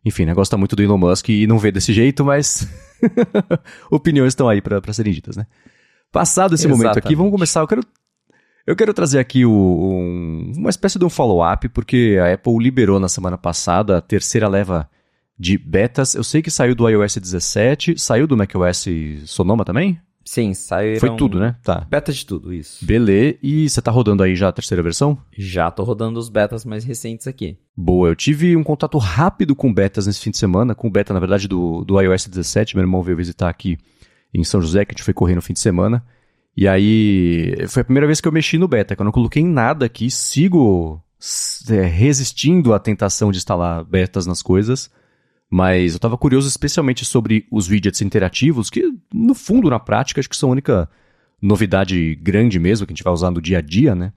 enfim, 0.05 0.25
né, 0.25 0.35
gosta 0.35 0.57
muito 0.57 0.75
do 0.75 0.83
Elon 0.83 0.99
Musk 0.99 1.29
e 1.29 1.47
não 1.47 1.57
vê 1.57 1.71
desse 1.71 1.93
jeito, 1.93 2.25
mas 2.25 2.69
opiniões 3.93 4.33
estão 4.33 4.49
aí 4.49 4.61
para 4.61 4.93
serem 4.93 5.13
ditas, 5.13 5.37
né? 5.37 5.47
Passado 6.11 6.57
esse 6.57 6.67
Exatamente. 6.67 6.83
momento 6.83 6.99
aqui, 6.99 7.15
vamos 7.15 7.31
começar. 7.31 7.61
Eu 7.61 7.69
quero, 7.69 7.83
eu 8.67 8.75
quero 8.75 8.93
trazer 8.93 9.21
aqui 9.21 9.47
o, 9.47 9.53
um, 9.53 10.53
uma 10.57 10.71
espécie 10.71 10.99
de 10.99 11.05
um 11.05 11.09
follow-up, 11.09 11.69
porque 11.69 12.19
a 12.21 12.35
Apple 12.35 12.59
liberou 12.59 12.99
na 12.99 13.09
semana 13.09 13.39
passada 13.39 13.99
a 13.99 14.01
terceira 14.01 14.49
leva 14.49 14.91
de 15.43 15.59
betas. 15.59 16.15
Eu 16.15 16.23
sei 16.23 16.41
que 16.41 16.53
saiu 16.53 16.73
do 16.73 16.89
iOS 16.89 17.17
17, 17.17 17.99
saiu 17.99 18.29
do 18.29 18.37
macOS 18.37 18.87
Sonoma 19.27 19.65
também? 19.65 20.01
Sim, 20.25 20.55
saiu. 20.55 21.01
Foi 21.01 21.17
tudo, 21.17 21.41
né? 21.41 21.57
Tá. 21.65 21.85
Beta 21.91 22.13
de 22.13 22.25
tudo, 22.25 22.55
isso. 22.55 22.87
Beleza. 22.87 23.39
E 23.43 23.69
você 23.69 23.83
tá 23.83 23.91
rodando 23.91 24.23
aí 24.23 24.37
já 24.37 24.49
a 24.49 24.53
terceira 24.53 24.85
versão? 24.85 25.19
Já 25.37 25.69
tô 25.69 25.83
rodando 25.83 26.17
os 26.21 26.29
betas 26.29 26.65
mais 26.65 26.85
recentes 26.85 27.27
aqui. 27.27 27.59
Boa, 27.77 28.09
eu 28.09 28.15
tive 28.15 28.57
um 28.57 28.63
contato 28.63 28.97
rápido 28.99 29.57
com 29.57 29.75
betas 29.75 30.07
nesse 30.07 30.21
fim 30.21 30.31
de 30.31 30.39
semana, 30.39 30.77
com 30.77 30.89
beta, 30.89 31.13
na 31.13 31.19
verdade, 31.19 31.49
do, 31.49 31.85
do 31.85 32.01
iOS 32.01 32.29
17. 32.29 32.77
Meu 32.77 32.85
irmão 32.85 33.03
veio 33.03 33.17
visitar 33.17 33.49
aqui 33.49 33.77
em 34.33 34.45
São 34.45 34.63
José, 34.63 34.85
que 34.85 34.93
a 34.93 34.95
gente 34.95 35.03
foi 35.03 35.13
correr 35.13 35.35
no 35.35 35.43
fim 35.43 35.55
de 35.55 35.61
semana. 35.61 36.05
E 36.57 36.69
aí, 36.69 37.67
foi 37.67 37.81
a 37.81 37.85
primeira 37.85 38.07
vez 38.07 38.21
que 38.21 38.29
eu 38.29 38.33
mexi 38.33 38.59
no 38.59 38.69
beta, 38.69 38.95
que 38.95 39.03
eu 39.03 39.05
não 39.05 39.11
coloquei 39.11 39.43
nada 39.43 39.87
aqui, 39.87 40.09
sigo 40.09 41.03
é, 41.69 41.83
resistindo 41.83 42.73
à 42.73 42.79
tentação 42.79 43.33
de 43.33 43.39
instalar 43.39 43.83
betas 43.83 44.25
nas 44.25 44.41
coisas. 44.41 44.89
Mas 45.55 45.93
eu 45.93 45.97
estava 45.97 46.17
curioso 46.17 46.49
especialmente 46.49 47.05
sobre 47.05 47.47
os 47.51 47.69
widgets 47.69 48.01
interativos, 48.01 48.71
que 48.71 48.91
no 49.13 49.35
fundo, 49.35 49.69
na 49.69 49.79
prática, 49.79 50.19
acho 50.19 50.31
que 50.31 50.35
são 50.35 50.49
a 50.49 50.53
única 50.53 50.89
novidade 51.43 52.15
grande 52.15 52.59
mesmo 52.59 52.87
que 52.87 52.93
a 52.95 52.95
gente 52.95 53.05
vai 53.05 53.13
usar 53.13 53.31
no 53.31 53.39
dia 53.39 53.59
a 53.59 53.61
dia, 53.61 53.95
né? 53.95 54.15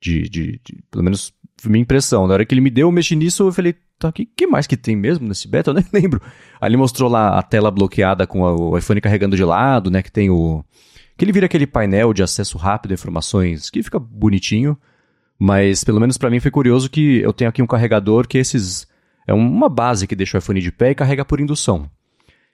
De, 0.00 0.28
de, 0.28 0.60
de 0.62 0.78
pelo 0.88 1.02
menos 1.02 1.34
minha 1.64 1.82
impressão. 1.82 2.28
Na 2.28 2.34
hora 2.34 2.44
que 2.44 2.54
ele 2.54 2.60
me 2.60 2.70
deu, 2.70 2.86
eu 2.86 2.92
mexi 2.92 3.16
nisso, 3.16 3.48
eu 3.48 3.52
falei, 3.52 3.74
tá, 3.98 4.12
que, 4.12 4.26
que 4.26 4.46
mais 4.46 4.68
que 4.68 4.76
tem 4.76 4.94
mesmo 4.94 5.26
nesse 5.26 5.48
beta? 5.48 5.70
Eu 5.70 5.74
nem 5.74 5.84
lembro. 5.92 6.22
Aí 6.60 6.68
ele 6.68 6.76
mostrou 6.76 7.10
lá 7.10 7.36
a 7.36 7.42
tela 7.42 7.68
bloqueada 7.72 8.24
com 8.24 8.42
o 8.42 8.78
iPhone 8.78 9.00
carregando 9.00 9.34
de 9.34 9.42
lado, 9.42 9.90
né? 9.90 10.04
Que 10.04 10.12
tem 10.12 10.30
o. 10.30 10.64
Que 11.16 11.24
ele 11.24 11.32
vira 11.32 11.46
aquele 11.46 11.66
painel 11.66 12.12
de 12.12 12.22
acesso 12.22 12.56
rápido 12.56 12.92
a 12.92 12.94
informações, 12.94 13.70
que 13.70 13.82
fica 13.82 13.98
bonitinho. 13.98 14.78
Mas 15.36 15.82
pelo 15.82 15.98
menos 15.98 16.16
para 16.16 16.30
mim 16.30 16.38
foi 16.38 16.52
curioso 16.52 16.88
que 16.88 17.18
eu 17.22 17.32
tenho 17.32 17.50
aqui 17.50 17.60
um 17.60 17.66
carregador 17.66 18.28
que 18.28 18.38
esses 18.38 18.86
é 19.26 19.34
uma 19.34 19.68
base 19.68 20.06
que 20.06 20.14
deixa 20.14 20.36
o 20.36 20.40
iPhone 20.40 20.60
de 20.60 20.70
pé 20.70 20.90
e 20.90 20.94
carrega 20.94 21.24
por 21.24 21.40
indução. 21.40 21.90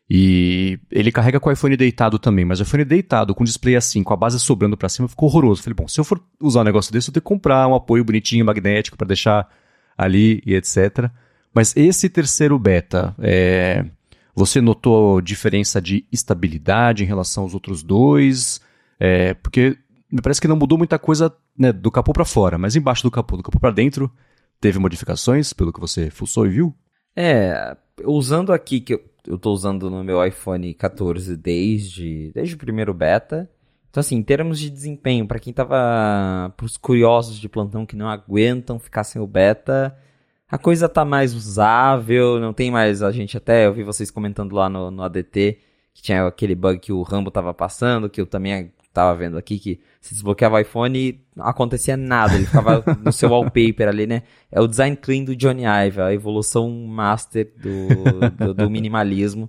E 0.09 0.79
ele 0.91 1.13
carrega 1.13 1.41
com 1.41 1.49
o 1.49 1.53
iPhone 1.53 1.77
deitado 1.77 2.19
também, 2.19 2.45
mas 2.45 2.61
o 2.61 2.65
iPhone 2.65 2.85
deitado 2.85 3.35
com 3.35 3.43
o 3.43 3.47
display 3.47 3.77
assim, 3.77 4.03
com 4.03 4.13
a 4.13 4.17
base 4.17 4.39
sobrando 4.39 4.77
para 4.77 4.89
cima, 4.89 5.09
ficou 5.09 5.29
horroroso. 5.29 5.63
Falei, 5.63 5.75
bom, 5.75 5.89
se 5.89 6.01
eu 6.01 6.05
for 6.05 6.21
usar 6.41 6.61
um 6.61 6.65
negócio 6.65 6.93
desse, 6.93 7.09
eu 7.09 7.15
tenho 7.15 7.23
que 7.23 7.29
comprar 7.29 7.67
um 7.69 7.75
apoio 7.75 8.05
bonitinho, 8.05 8.45
magnético, 8.45 8.97
para 8.97 9.07
deixar 9.07 9.49
ali 9.97 10.43
e 10.45 10.55
etc. 10.55 11.11
Mas 11.55 11.77
esse 11.77 12.09
terceiro 12.09 12.59
beta, 12.59 13.15
é... 13.19 13.85
você 14.35 14.61
notou 14.61 15.21
diferença 15.21 15.81
de 15.81 16.05
estabilidade 16.11 17.05
em 17.05 17.07
relação 17.07 17.45
aos 17.45 17.55
outros 17.55 17.83
dois? 17.83 18.61
É... 18.99 19.35
Porque 19.35 19.79
me 20.11 20.21
parece 20.21 20.41
que 20.41 20.49
não 20.49 20.57
mudou 20.57 20.77
muita 20.77 20.99
coisa 20.99 21.35
né, 21.57 21.73
do 21.73 21.91
capô 21.91 22.13
para 22.13 22.25
fora, 22.25 22.59
mas 22.59 22.77
embaixo 22.77 23.03
do 23.03 23.11
capô, 23.11 23.37
do 23.37 23.43
capô 23.43 23.59
para 23.59 23.71
dentro, 23.71 24.13
teve 24.63 24.79
modificações, 24.79 25.53
pelo 25.53 25.73
que 25.73 25.81
você 25.81 26.09
fuçou 26.09 26.47
e 26.47 26.51
viu? 26.51 26.75
É, 27.17 27.77
usando 28.05 28.53
aqui, 28.53 28.81
que 28.81 28.95
eu, 28.95 29.05
eu 29.27 29.37
tô 29.37 29.53
usando 29.53 29.91
no 29.91 30.05
meu 30.05 30.25
iPhone 30.25 30.73
14 30.73 31.37
desde, 31.37 32.31
desde 32.33 32.55
o 32.55 32.59
primeiro 32.59 32.95
beta. 32.95 33.51
Então, 33.91 34.01
assim, 34.01 34.17
em 34.17 34.23
termos 34.23 34.61
de 34.61 34.71
desempenho, 34.71 35.27
para 35.27 35.41
quem 35.41 35.53
tava. 35.53 36.55
pros 36.57 36.77
curiosos 36.77 37.39
de 37.39 37.49
plantão 37.49 37.85
que 37.85 37.97
não 37.97 38.09
aguentam 38.09 38.79
ficar 38.79 39.03
sem 39.03 39.21
o 39.21 39.27
beta, 39.27 39.95
a 40.49 40.57
coisa 40.57 40.89
tá 40.89 41.05
mais 41.05 41.35
usável, 41.35 42.39
não 42.39 42.53
tem 42.53 42.71
mais. 42.71 43.03
A 43.03 43.11
gente 43.11 43.37
até, 43.37 43.67
eu 43.67 43.73
vi 43.75 43.83
vocês 43.83 44.13
comentando 44.13 44.55
lá 44.55 44.69
no, 44.69 44.91
no 44.93 45.03
ADT 45.03 45.59
que 45.93 46.03
tinha 46.03 46.27
aquele 46.27 46.55
bug 46.55 46.79
que 46.79 46.93
o 46.93 47.03
Rambo 47.03 47.31
tava 47.31 47.53
passando, 47.53 48.09
que 48.09 48.21
eu 48.21 48.27
também 48.27 48.73
tava 48.93 49.15
vendo 49.17 49.39
aqui 49.39 49.59
que 49.59 49.81
se 50.01 50.15
desbloqueava 50.15 50.57
o 50.57 50.59
iPhone 50.59 50.99
e 50.99 51.21
não 51.35 51.47
acontecia 51.47 51.97
nada, 51.97 52.35
ele 52.35 52.47
ficava 52.47 52.85
no 53.01 53.13
seu 53.13 53.31
wallpaper 53.31 53.89
ali, 53.89 54.07
né? 54.07 54.23
É 54.51 54.61
o 54.61 54.67
design 54.67 54.97
clean 54.97 55.25
do 55.25 55.35
Johnny 55.35 55.63
Ive, 55.65 56.01
a 56.01 56.13
evolução 56.13 56.71
master 56.71 57.53
do, 57.57 58.31
do, 58.31 58.55
do 58.55 58.71
minimalismo, 58.71 59.49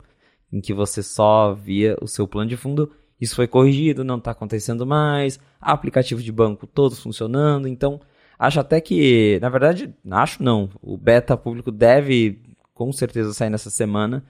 em 0.51 0.61
que 0.61 0.73
você 0.73 1.03
só 1.03 1.53
via 1.53 1.97
o 2.01 2.07
seu 2.07 2.27
plano 2.27 2.49
de 2.49 2.57
fundo. 2.57 2.91
Isso 3.19 3.35
foi 3.35 3.47
corrigido, 3.47 4.03
não 4.03 4.17
está 4.17 4.31
acontecendo 4.31 4.85
mais, 4.85 5.39
aplicativo 5.59 6.21
de 6.21 6.31
banco 6.31 6.67
todos 6.67 6.99
funcionando, 6.99 7.67
então 7.67 7.99
acho 8.37 8.59
até 8.59 8.81
que, 8.81 9.39
na 9.41 9.49
verdade, 9.49 9.93
acho 10.11 10.43
não, 10.43 10.69
o 10.81 10.97
beta 10.97 11.37
público 11.37 11.71
deve 11.71 12.41
com 12.73 12.91
certeza 12.91 13.33
sair 13.33 13.49
nessa 13.49 13.69
semana, 13.69 14.23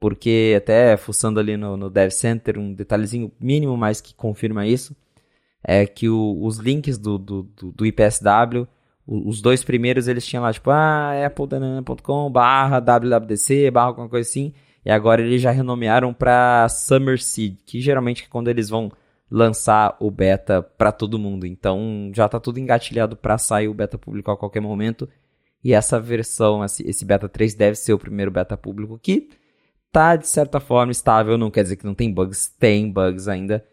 porque 0.00 0.54
até 0.56 0.96
fuçando 0.96 1.40
ali 1.40 1.56
no, 1.56 1.76
no 1.76 1.90
Dev 1.90 2.10
Center, 2.10 2.58
um 2.58 2.72
detalhezinho 2.72 3.32
mínimo 3.40 3.76
mais 3.76 4.00
que 4.00 4.14
confirma 4.14 4.66
isso, 4.66 4.96
é 5.62 5.86
que 5.86 6.08
o, 6.08 6.38
os 6.42 6.58
links 6.58 6.98
do, 6.98 7.18
do, 7.18 7.42
do, 7.42 7.72
do 7.72 7.86
IPSW, 7.86 8.66
os 9.06 9.40
dois 9.40 9.64
primeiros 9.64 10.06
eles 10.06 10.26
tinham 10.26 10.42
lá, 10.42 10.52
tipo, 10.52 10.70
ah, 10.70 11.12
apple.com 11.26 12.30
barra 12.30 12.78
WWDC, 12.78 13.70
barra 13.70 13.88
alguma 13.88 14.08
coisa 14.08 14.28
assim, 14.28 14.52
e 14.84 14.90
agora 14.90 15.22
eles 15.22 15.42
já 15.42 15.50
renomearam 15.50 16.12
para 16.14 16.68
Summer 16.68 17.20
Seed, 17.20 17.56
que 17.66 17.80
geralmente 17.80 18.24
é 18.24 18.26
quando 18.28 18.48
eles 18.48 18.68
vão 18.68 18.92
lançar 19.30 19.96
o 20.00 20.10
beta 20.10 20.62
para 20.62 20.92
todo 20.92 21.18
mundo. 21.18 21.46
Então 21.46 22.10
já 22.14 22.26
está 22.26 22.40
tudo 22.40 22.58
engatilhado 22.58 23.16
para 23.16 23.38
sair 23.38 23.68
o 23.68 23.74
beta 23.74 23.98
público 23.98 24.30
a 24.30 24.36
qualquer 24.36 24.60
momento. 24.60 25.08
E 25.62 25.74
essa 25.74 26.00
versão, 26.00 26.64
esse 26.64 27.04
beta 27.04 27.28
3 27.28 27.54
deve 27.54 27.74
ser 27.76 27.92
o 27.92 27.98
primeiro 27.98 28.30
beta 28.30 28.56
público 28.56 28.98
que 28.98 29.28
tá 29.92 30.16
de 30.16 30.28
certa 30.28 30.60
forma 30.60 30.92
estável, 30.92 31.38
não 31.38 31.50
quer 31.50 31.62
dizer 31.62 31.76
que 31.76 31.86
não 31.86 31.94
tem 31.94 32.12
bugs, 32.12 32.48
tem 32.58 32.90
bugs 32.90 33.28
ainda, 33.28 33.64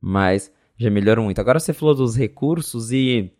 mas 0.00 0.52
já 0.76 0.90
melhorou 0.90 1.24
muito. 1.24 1.40
Agora 1.40 1.58
você 1.58 1.72
falou 1.72 1.94
dos 1.94 2.16
recursos 2.16 2.92
e 2.92 3.32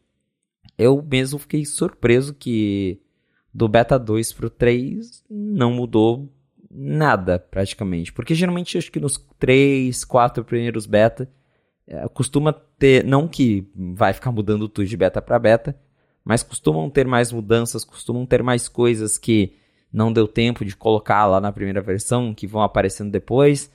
eu 0.77 1.03
mesmo 1.03 1.39
fiquei 1.39 1.65
surpreso 1.65 2.35
que 2.35 3.01
do 3.53 3.69
beta 3.69 3.99
2 3.99 4.33
pro 4.33 4.51
3 4.51 5.25
não 5.31 5.73
mudou 5.73 6.31
nada 6.71 7.39
praticamente, 7.39 8.13
porque 8.13 8.35
geralmente 8.35 8.77
acho 8.77 8.93
que 8.93 9.01
nos 9.01 9.17
3, 9.39 10.05
4 10.05 10.45
primeiros 10.45 10.85
beta 10.85 11.31
é, 11.87 12.07
costuma 12.09 12.53
ter, 12.53 13.05
não 13.05 13.29
que 13.29 13.67
vai 13.75 14.13
ficar 14.13 14.33
mudando 14.33 14.69
tudo 14.69 14.87
de 14.87 14.97
beta 14.97 15.23
para 15.23 15.39
beta, 15.39 15.79
mas 16.25 16.43
costumam 16.43 16.91
ter 16.91 17.07
mais 17.07 17.31
mudanças, 17.31 17.85
costumam 17.85 18.27
ter 18.27 18.43
mais 18.43 18.69
coisas 18.69 19.17
que 19.17 19.55
não 19.97 20.13
deu 20.13 20.29
tempo 20.29 20.63
de 20.63 20.77
colocar 20.77 21.25
lá 21.25 21.41
na 21.41 21.51
primeira 21.51 21.81
versão, 21.81 22.35
que 22.35 22.47
vão 22.47 22.61
aparecendo 22.61 23.11
depois. 23.11 23.73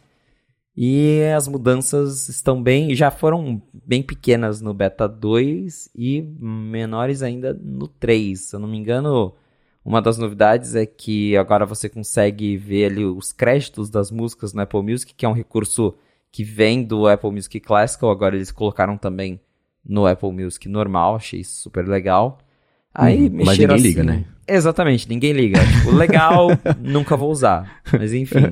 E 0.78 1.20
as 1.36 1.48
mudanças 1.48 2.30
estão 2.30 2.62
bem, 2.62 2.94
já 2.96 3.10
foram 3.10 3.60
bem 3.74 4.04
pequenas 4.04 4.62
no 4.62 4.72
beta 4.72 5.08
2 5.08 5.90
e 5.96 6.22
menores 6.22 7.24
ainda 7.24 7.54
no 7.60 7.88
3. 7.88 8.40
Se 8.40 8.56
eu 8.56 8.60
não 8.60 8.68
me 8.68 8.78
engano, 8.78 9.34
uma 9.84 10.00
das 10.00 10.20
novidades 10.20 10.76
é 10.76 10.86
que 10.86 11.36
agora 11.36 11.66
você 11.66 11.90
consegue 11.90 12.56
ver 12.56 12.86
ali 12.86 13.04
os 13.04 13.34
créditos 13.34 13.90
das 13.90 14.12
músicas 14.12 14.54
no 14.54 14.62
Apple 14.62 14.84
Music, 14.84 15.16
que 15.16 15.26
é 15.26 15.30
um 15.30 15.34
recurso 15.34 15.96
que 16.32 16.44
vem 16.44 16.84
do 16.84 17.08
Apple 17.08 17.32
Music 17.32 17.60
Classical, 17.60 18.12
agora 18.12 18.36
eles 18.36 18.52
colocaram 18.52 18.96
também 18.96 19.42
no 19.84 20.06
Apple 20.06 20.32
Music 20.32 20.70
normal, 20.70 21.16
achei 21.16 21.44
super 21.44 21.88
legal. 21.88 22.38
Aí 22.94 23.28
uhum, 23.28 23.46
mas 23.46 23.58
ninguém 23.58 23.76
assim, 23.76 23.84
liga, 23.84 24.04
né? 24.04 24.26
Exatamente, 24.48 25.08
ninguém 25.08 25.32
liga. 25.32 25.60
Tipo, 25.60 25.96
legal, 25.96 26.50
nunca 26.80 27.16
vou 27.16 27.32
usar. 27.32 27.82
Mas 27.92 28.14
enfim. 28.14 28.50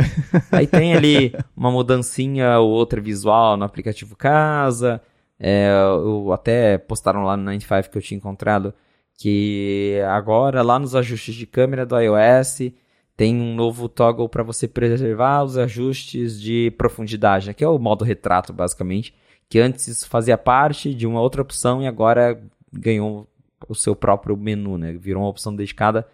Aí 0.51 0.65
tem 0.65 0.93
ali 0.93 1.33
uma 1.55 1.71
mudancinha 1.71 2.59
ou 2.59 2.69
outra 2.69 3.01
visual 3.01 3.57
no 3.57 3.65
aplicativo 3.65 4.15
Casa. 4.15 5.01
É, 5.39 5.69
eu 6.03 6.31
até 6.31 6.77
postaram 6.77 7.23
lá 7.23 7.35
no 7.35 7.43
95 7.43 7.89
que 7.89 7.97
eu 7.97 8.01
tinha 8.01 8.17
encontrado 8.17 8.73
que 9.19 10.01
agora 10.07 10.61
lá 10.61 10.79
nos 10.79 10.95
ajustes 10.95 11.35
de 11.35 11.45
câmera 11.45 11.85
do 11.85 11.99
iOS 11.99 12.71
tem 13.17 13.35
um 13.35 13.53
novo 13.53 13.89
toggle 13.89 14.29
para 14.29 14.43
você 14.43 14.65
preservar 14.65 15.43
os 15.43 15.57
ajustes 15.57 16.39
de 16.39 16.71
profundidade, 16.77 17.47
né? 17.47 17.53
que 17.53 17.63
é 17.63 17.67
o 17.67 17.77
modo 17.77 18.05
retrato 18.05 18.53
basicamente, 18.53 19.13
que 19.49 19.59
antes 19.59 20.05
fazia 20.05 20.37
parte 20.37 20.93
de 20.93 21.05
uma 21.05 21.19
outra 21.19 21.41
opção 21.41 21.81
e 21.81 21.87
agora 21.87 22.41
ganhou 22.71 23.28
o 23.67 23.75
seu 23.75 23.95
próprio 23.95 24.37
menu, 24.37 24.77
né? 24.77 24.93
Virou 24.93 25.23
uma 25.23 25.29
opção 25.29 25.55
dedicada 25.55 26.07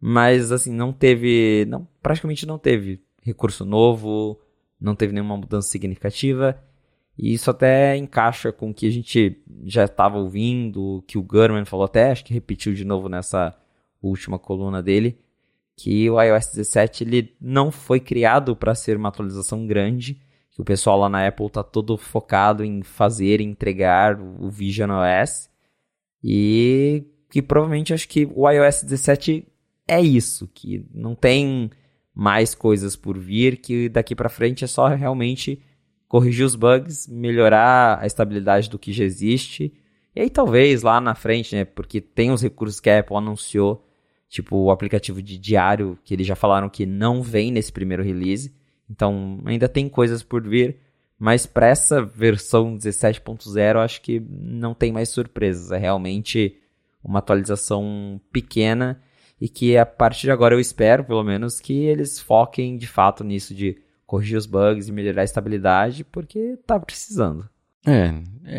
mas 0.00 0.52
assim, 0.52 0.72
não 0.72 0.92
teve, 0.92 1.64
não, 1.66 1.86
praticamente 2.02 2.46
não 2.46 2.58
teve 2.58 3.02
recurso 3.22 3.64
novo, 3.64 4.40
não 4.80 4.94
teve 4.94 5.12
nenhuma 5.12 5.36
mudança 5.36 5.68
significativa. 5.68 6.58
E 7.16 7.32
isso 7.34 7.50
até 7.50 7.96
encaixa 7.96 8.52
com 8.52 8.70
o 8.70 8.74
que 8.74 8.86
a 8.86 8.90
gente 8.90 9.42
já 9.64 9.84
estava 9.84 10.18
ouvindo, 10.18 11.02
que 11.06 11.18
o 11.18 11.22
Gurman 11.22 11.64
falou 11.64 11.84
até, 11.84 12.12
acho 12.12 12.24
que 12.24 12.32
repetiu 12.32 12.72
de 12.74 12.84
novo 12.84 13.08
nessa 13.08 13.56
última 14.00 14.38
coluna 14.38 14.80
dele, 14.80 15.18
que 15.76 16.08
o 16.08 16.22
iOS 16.22 16.46
17 16.52 17.04
ele 17.04 17.36
não 17.40 17.72
foi 17.72 17.98
criado 17.98 18.54
para 18.54 18.74
ser 18.74 18.96
uma 18.96 19.08
atualização 19.08 19.66
grande, 19.66 20.20
que 20.52 20.60
o 20.60 20.64
pessoal 20.64 20.98
lá 20.98 21.08
na 21.08 21.26
Apple 21.26 21.46
está 21.46 21.64
todo 21.64 21.96
focado 21.96 22.64
em 22.64 22.82
fazer, 22.82 23.40
entregar 23.40 24.20
o 24.20 24.48
Vision 24.48 24.90
OS, 24.90 25.50
e 26.22 27.04
que 27.30 27.42
provavelmente 27.42 27.92
acho 27.92 28.08
que 28.08 28.28
o 28.34 28.48
iOS 28.50 28.82
17 28.82 29.46
é 29.86 30.00
isso, 30.00 30.48
que 30.52 30.84
não 30.92 31.14
tem 31.14 31.70
mais 32.14 32.54
coisas 32.54 32.96
por 32.96 33.18
vir, 33.18 33.58
que 33.58 33.88
daqui 33.88 34.14
para 34.14 34.28
frente 34.28 34.64
é 34.64 34.66
só 34.66 34.88
realmente 34.88 35.62
corrigir 36.08 36.44
os 36.44 36.56
bugs, 36.56 37.06
melhorar 37.06 38.00
a 38.00 38.06
estabilidade 38.06 38.68
do 38.68 38.78
que 38.78 38.92
já 38.92 39.04
existe. 39.04 39.72
E 40.16 40.20
aí 40.20 40.30
talvez 40.30 40.82
lá 40.82 41.00
na 41.00 41.14
frente, 41.14 41.54
né, 41.54 41.64
porque 41.64 42.00
tem 42.00 42.30
os 42.30 42.42
recursos 42.42 42.80
que 42.80 42.90
a 42.90 42.98
Apple 42.98 43.16
anunciou, 43.16 43.86
tipo 44.28 44.56
o 44.56 44.70
aplicativo 44.70 45.22
de 45.22 45.38
diário, 45.38 45.98
que 46.02 46.12
eles 46.14 46.26
já 46.26 46.34
falaram 46.34 46.68
que 46.68 46.84
não 46.84 47.22
vem 47.22 47.52
nesse 47.52 47.72
primeiro 47.72 48.02
release. 48.02 48.52
Então 48.90 49.40
ainda 49.44 49.68
tem 49.68 49.88
coisas 49.88 50.22
por 50.22 50.42
vir, 50.42 50.76
mas 51.18 51.46
para 51.46 51.66
essa 51.66 52.02
versão 52.02 52.76
17.0 52.76 53.76
acho 53.76 54.00
que 54.00 54.22
não 54.30 54.72
tem 54.74 54.92
mais 54.92 55.08
surpresas. 55.08 55.72
É 55.72 55.78
realmente 55.78 56.56
uma 57.02 57.18
atualização 57.18 58.20
pequena 58.32 59.02
e 59.40 59.48
que 59.48 59.76
a 59.76 59.86
partir 59.86 60.22
de 60.22 60.30
agora 60.30 60.54
eu 60.54 60.60
espero, 60.60 61.04
pelo 61.04 61.24
menos, 61.24 61.60
que 61.60 61.72
eles 61.72 62.20
foquem 62.20 62.76
de 62.76 62.86
fato 62.86 63.24
nisso 63.24 63.54
de 63.54 63.76
corrigir 64.06 64.38
os 64.38 64.46
bugs 64.46 64.88
e 64.88 64.92
melhorar 64.92 65.22
a 65.22 65.24
estabilidade, 65.24 66.04
porque 66.04 66.58
tá 66.66 66.78
precisando. 66.78 67.48
É, 67.86 68.12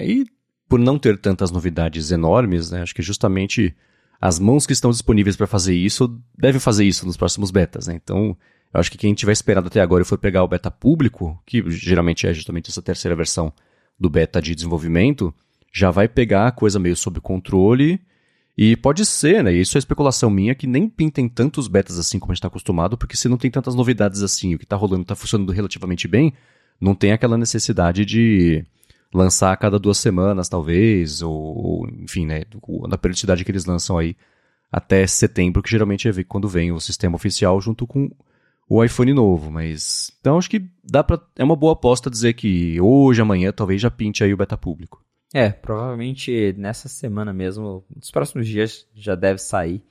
e 0.06 0.26
por 0.67 0.80
não 0.80 1.00
ter 1.00 1.17
tantas 1.17 1.52
novidades 1.52 2.12
enormes, 2.12 2.72
né, 2.72 2.82
acho 2.82 2.93
que 2.93 3.02
justamente 3.02 3.76
as 4.22 4.38
mãos 4.38 4.67
que 4.67 4.74
estão 4.74 4.91
disponíveis 4.91 5.36
para 5.36 5.48
fazer 5.48 5.74
isso 5.74 6.22
devem 6.38 6.60
fazer 6.60 6.86
isso 6.86 7.06
nos 7.06 7.17
próximos 7.17 7.52
betas, 7.52 7.88
né? 7.88 7.95
Então, 7.95 8.38
eu 8.74 8.80
acho 8.80 8.92
que 8.92 8.98
quem 8.98 9.14
tiver 9.14 9.32
esperado 9.32 9.68
até 9.68 9.82
agora 9.82 10.04
e 10.04 10.06
for 10.06 10.18
pegar 10.18 10.44
o 10.44 10.48
beta 10.48 10.70
público, 10.70 11.42
que 11.46 11.64
geralmente 11.70 12.28
é 12.28 12.34
justamente 12.34 12.70
essa 12.70 12.82
terceira 12.82 13.16
versão 13.16 13.52
do 14.00 14.10
beta 14.10 14.42
de 14.42 14.54
desenvolvimento, 14.54 15.34
já 15.74 15.92
vai 15.92 16.08
pegar 16.08 16.48
a 16.48 16.52
coisa 16.52 16.80
meio 16.80 16.96
sob 16.96 17.20
controle 17.20 18.00
e 18.58 18.76
pode 18.76 19.06
ser, 19.06 19.44
né? 19.44 19.54
Isso 19.54 19.78
é 19.78 19.80
especulação 19.80 20.30
minha, 20.30 20.54
que 20.54 20.68
nem 20.68 20.88
pintem 20.88 21.28
tantos 21.28 21.68
betas 21.68 21.98
assim 21.98 22.20
como 22.20 22.32
a 22.32 22.34
gente 22.34 22.40
está 22.40 22.48
acostumado, 22.48 22.98
porque 22.98 23.18
se 23.18 23.30
não 23.30 23.38
tem 23.38 23.50
tantas 23.50 23.74
novidades 23.74 24.22
assim, 24.22 24.54
o 24.54 24.58
que 24.58 24.66
está 24.66 24.76
rolando 24.76 25.04
está 25.04 25.16
funcionando 25.16 25.52
relativamente 25.52 26.08
bem, 26.08 26.34
não 26.80 26.94
tem 26.94 27.12
aquela 27.12 27.38
necessidade 27.38 28.06
de 28.06 28.64
lançar 29.14 29.52
a 29.52 29.58
cada 29.58 29.80
duas 29.80 29.98
semanas, 29.98 30.48
talvez, 30.48 31.22
ou, 31.22 31.88
enfim, 32.04 32.26
né? 32.26 32.44
Na 32.88 32.98
periodicidade 32.98 33.44
que 33.44 33.52
eles 33.52 33.66
lançam 33.66 33.98
aí 33.98 34.16
até 34.72 35.08
setembro, 35.08 35.64
que 35.64 35.72
geralmente 35.72 36.08
é 36.08 36.24
quando 36.24 36.48
vem 36.48 36.72
o 36.72 36.80
sistema 36.80 37.16
oficial 37.16 37.60
junto 37.60 37.88
com 37.88 38.12
o 38.70 38.84
iPhone 38.84 39.14
novo, 39.14 39.50
mas 39.50 40.12
então 40.20 40.38
acho 40.38 40.50
que 40.50 40.70
dá 40.84 41.04
para 41.04 41.20
é 41.36 41.44
uma 41.44 41.56
boa 41.56 41.74
aposta 41.74 42.10
dizer 42.10 42.34
que 42.34 42.80
hoje, 42.80 43.20
amanhã, 43.20 43.52
talvez 43.52 43.82
já 43.82 43.90
pinte 43.90 44.24
aí 44.24 44.32
o 44.32 44.38
beta 44.38 44.56
público. 44.56 45.04
É, 45.34 45.50
provavelmente 45.50 46.54
nessa 46.58 46.88
semana 46.88 47.34
mesmo, 47.34 47.84
nos 47.96 48.12
próximos 48.12 48.48
dias 48.48 48.86
já 48.94 49.16
deve 49.16 49.40
sair. 49.40 49.84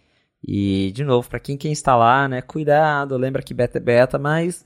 E, 0.46 0.92
de 0.94 1.02
novo, 1.02 1.28
para 1.28 1.40
quem 1.40 1.56
quer 1.56 1.68
instalar, 1.68 2.28
né, 2.28 2.40
cuidado, 2.40 3.16
lembra 3.16 3.42
que 3.42 3.52
beta 3.52 3.78
é 3.78 3.80
beta, 3.80 4.18
mas 4.18 4.64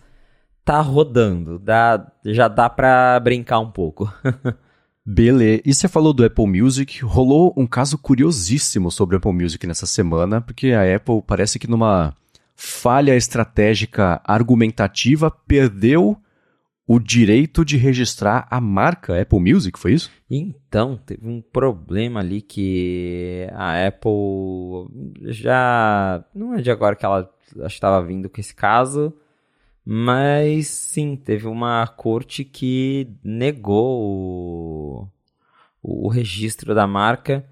tá 0.62 0.80
rodando, 0.80 1.58
dá, 1.58 2.12
já 2.24 2.48
dá 2.48 2.68
pra 2.68 3.18
brincar 3.20 3.58
um 3.60 3.70
pouco. 3.70 4.12
Beleza. 5.04 5.62
E 5.64 5.74
você 5.74 5.88
falou 5.88 6.12
do 6.12 6.24
Apple 6.24 6.46
Music, 6.46 7.02
rolou 7.02 7.52
um 7.56 7.66
caso 7.66 7.98
curiosíssimo 7.98 8.90
sobre 8.90 9.16
o 9.16 9.18
Apple 9.18 9.32
Music 9.32 9.66
nessa 9.66 9.86
semana, 9.86 10.40
porque 10.40 10.68
a 10.68 10.94
Apple 10.94 11.22
parece 11.26 11.58
que 11.58 11.68
numa 11.68 12.14
falha 12.54 13.16
estratégica 13.16 14.20
argumentativa 14.24 15.30
perdeu 15.30 16.16
o 16.86 16.98
direito 16.98 17.64
de 17.64 17.76
registrar 17.76 18.46
a 18.50 18.60
marca 18.60 19.20
Apple 19.20 19.38
Music, 19.40 19.78
foi 19.78 19.94
isso? 19.94 20.10
Então, 20.28 20.96
teve 20.96 21.26
um 21.28 21.40
problema 21.40 22.20
ali 22.20 22.42
que 22.42 23.46
a 23.52 23.86
Apple 23.86 24.10
já. 25.22 26.24
Não 26.34 26.54
é 26.54 26.60
de 26.60 26.70
agora 26.70 26.96
que 26.96 27.06
ela 27.06 27.30
estava 27.66 28.04
vindo 28.04 28.28
com 28.28 28.40
esse 28.40 28.54
caso, 28.54 29.14
mas 29.84 30.66
sim, 30.68 31.16
teve 31.16 31.46
uma 31.46 31.86
corte 31.86 32.44
que 32.44 33.08
negou 33.22 35.08
o, 35.82 36.04
o 36.04 36.08
registro 36.08 36.74
da 36.74 36.86
marca, 36.86 37.48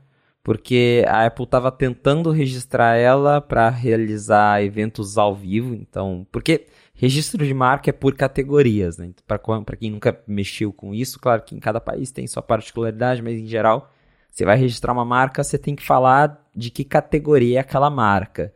porque 0.50 1.04
a 1.06 1.26
Apple 1.26 1.44
estava 1.44 1.70
tentando 1.70 2.32
registrar 2.32 2.96
ela 2.96 3.40
para 3.40 3.68
realizar 3.70 4.60
eventos 4.64 5.16
ao 5.16 5.32
vivo, 5.32 5.76
então. 5.76 6.26
Porque 6.32 6.66
Registro 7.00 7.46
de 7.46 7.54
marca 7.54 7.88
é 7.88 7.94
por 7.94 8.14
categorias, 8.14 8.98
né? 8.98 9.10
Para 9.26 9.38
quem 9.78 9.90
nunca 9.90 10.20
mexeu 10.26 10.70
com 10.70 10.92
isso, 10.92 11.18
claro 11.18 11.40
que 11.40 11.54
em 11.54 11.58
cada 11.58 11.80
país 11.80 12.10
tem 12.10 12.26
sua 12.26 12.42
particularidade, 12.42 13.22
mas 13.22 13.38
em 13.38 13.46
geral, 13.46 13.90
você 14.30 14.44
vai 14.44 14.58
registrar 14.58 14.92
uma 14.92 15.02
marca, 15.02 15.42
você 15.42 15.56
tem 15.56 15.74
que 15.74 15.82
falar 15.82 16.46
de 16.54 16.70
que 16.70 16.84
categoria 16.84 17.56
é 17.56 17.60
aquela 17.62 17.88
marca. 17.88 18.52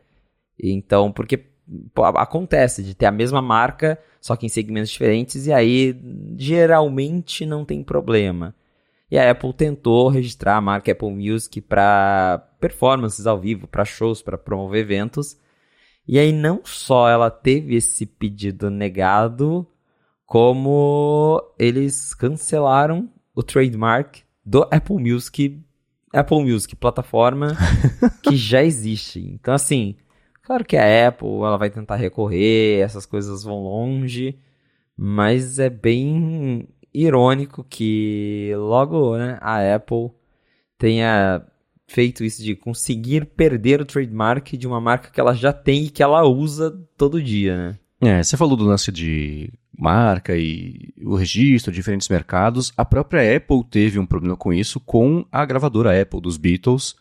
Então, 0.61 1.11
porque 1.11 1.43
acontece 2.15 2.83
de 2.83 2.93
ter 2.93 3.07
a 3.07 3.11
mesma 3.11 3.41
marca, 3.41 3.97
só 4.21 4.35
que 4.35 4.45
em 4.45 4.49
segmentos 4.49 4.91
diferentes, 4.91 5.47
e 5.47 5.51
aí 5.51 5.99
geralmente 6.37 7.47
não 7.47 7.65
tem 7.65 7.83
problema. 7.83 8.53
E 9.15 9.17
a 9.17 9.31
Apple 9.31 9.53
tentou 9.53 10.09
registrar 10.09 10.57
a 10.57 10.61
marca 10.61 10.91
Apple 10.91 11.09
Music 11.09 11.61
para 11.61 12.49
performances 12.59 13.25
ao 13.25 13.39
vivo, 13.39 13.65
para 13.65 13.85
shows, 13.85 14.21
para 14.21 14.37
promover 14.37 14.81
eventos. 14.81 15.37
E 16.05 16.19
aí 16.19 16.33
não 16.33 16.59
só 16.65 17.07
ela 17.07 17.31
teve 17.31 17.77
esse 17.77 18.05
pedido 18.05 18.69
negado, 18.69 19.65
como 20.25 21.41
eles 21.57 22.13
cancelaram 22.13 23.09
o 23.33 23.41
trademark 23.41 24.17
do 24.45 24.63
Apple 24.63 24.97
Music, 24.97 25.63
Apple 26.11 26.43
Music, 26.43 26.75
plataforma 26.75 27.55
que 28.21 28.35
já 28.35 28.65
existe. 28.65 29.21
Então 29.21 29.53
assim, 29.53 29.95
claro 30.43 30.65
que 30.65 30.75
a 30.75 31.07
Apple 31.07 31.37
ela 31.37 31.55
vai 31.55 31.69
tentar 31.69 31.95
recorrer, 31.95 32.81
essas 32.81 33.05
coisas 33.05 33.45
vão 33.45 33.63
longe, 33.63 34.37
mas 34.97 35.57
é 35.57 35.69
bem 35.69 36.67
irônico 36.95 37.63
que 37.63 38.51
logo 38.55 39.17
né, 39.17 39.37
a 39.41 39.75
Apple 39.75 40.11
tenha 40.77 41.41
feito 41.87 42.23
isso 42.23 42.43
de 42.43 42.55
conseguir 42.55 43.25
perder 43.25 43.81
o 43.81 43.85
trademark 43.85 44.53
de 44.53 44.67
uma 44.67 44.81
marca 44.81 45.09
que 45.11 45.19
ela 45.19 45.33
já 45.33 45.53
tem 45.53 45.85
e 45.85 45.89
que 45.89 46.01
ela 46.01 46.23
usa 46.23 46.71
todo 46.97 47.21
dia, 47.21 47.57
né? 47.57 47.79
É, 48.01 48.21
você 48.21 48.35
falou 48.35 48.57
do 48.57 48.65
lance 48.65 48.91
de 48.91 49.51
marca 49.77 50.35
e 50.35 50.93
o 51.03 51.15
registro 51.15 51.71
de 51.71 51.77
diferentes 51.77 52.09
mercados. 52.09 52.71
A 52.77 52.85
própria 52.85 53.35
Apple 53.35 53.63
teve 53.69 53.99
um 53.99 54.05
problema 54.05 54.35
com 54.35 54.53
isso 54.53 54.79
com 54.79 55.25
a 55.31 55.45
gravadora 55.45 55.99
Apple 55.99 56.21
dos 56.21 56.37
Beatles. 56.37 56.95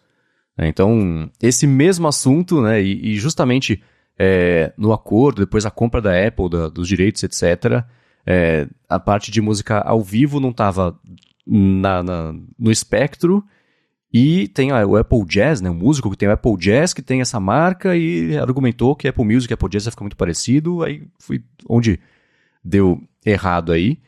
Né? 0.56 0.68
Então, 0.68 1.30
esse 1.42 1.66
mesmo 1.66 2.06
assunto, 2.06 2.62
né, 2.62 2.80
e, 2.80 3.16
justamente 3.16 3.82
é, 4.18 4.72
no 4.76 4.92
acordo, 4.92 5.44
depois 5.44 5.66
a 5.66 5.70
compra 5.70 6.00
da 6.00 6.26
Apple, 6.26 6.48
da, 6.48 6.68
dos 6.68 6.88
direitos, 6.88 7.22
etc., 7.22 7.84
é, 8.26 8.66
a 8.88 8.98
parte 8.98 9.30
de 9.30 9.40
música 9.40 9.80
ao 9.80 10.02
vivo 10.02 10.40
não 10.40 10.50
estava 10.50 10.98
no 11.46 12.70
espectro 12.70 13.44
e 14.12 14.46
tem 14.48 14.72
o 14.72 14.96
Apple 14.96 15.24
Jazz, 15.26 15.60
né, 15.60 15.68
um 15.68 15.74
músico 15.74 16.08
que 16.10 16.16
tem 16.16 16.28
o 16.28 16.32
Apple 16.32 16.56
Jazz, 16.56 16.94
que 16.94 17.02
tem 17.02 17.20
essa 17.20 17.40
marca 17.40 17.96
e 17.96 18.36
argumentou 18.38 18.94
que 18.94 19.08
Apple 19.08 19.24
Music 19.24 19.52
e 19.52 19.54
Apple 19.54 19.68
Jazz 19.68 19.84
vai 19.84 19.90
ficar 19.90 20.04
muito 20.04 20.16
parecido, 20.16 20.84
aí 20.84 21.02
fui 21.18 21.42
onde 21.68 21.98
deu 22.64 23.02
errado 23.26 23.72
aí. 23.72 23.98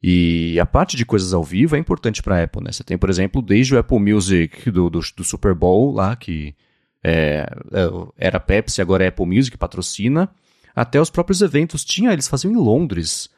E 0.00 0.60
a 0.60 0.66
parte 0.66 0.96
de 0.96 1.04
coisas 1.04 1.34
ao 1.34 1.42
vivo 1.42 1.74
é 1.74 1.78
importante 1.80 2.22
para 2.22 2.36
a 2.38 2.44
Apple, 2.44 2.62
né? 2.62 2.70
Você 2.70 2.84
tem, 2.84 2.96
por 2.96 3.10
exemplo, 3.10 3.42
desde 3.42 3.74
o 3.74 3.78
Apple 3.78 3.98
Music 3.98 4.70
do, 4.70 4.88
do, 4.88 5.00
do 5.00 5.24
Super 5.24 5.52
Bowl 5.52 5.92
lá, 5.92 6.14
que 6.14 6.54
é, 7.02 7.44
é 7.72 7.88
era 8.16 8.38
Pepsi, 8.38 8.80
agora 8.80 9.02
é 9.02 9.08
Apple 9.08 9.26
Music, 9.26 9.58
patrocina, 9.58 10.30
até 10.76 11.00
os 11.00 11.10
próprios 11.10 11.42
eventos. 11.42 11.84
Tinha, 11.84 12.12
eles 12.12 12.28
faziam 12.28 12.52
em 12.52 12.56
Londres 12.56 13.28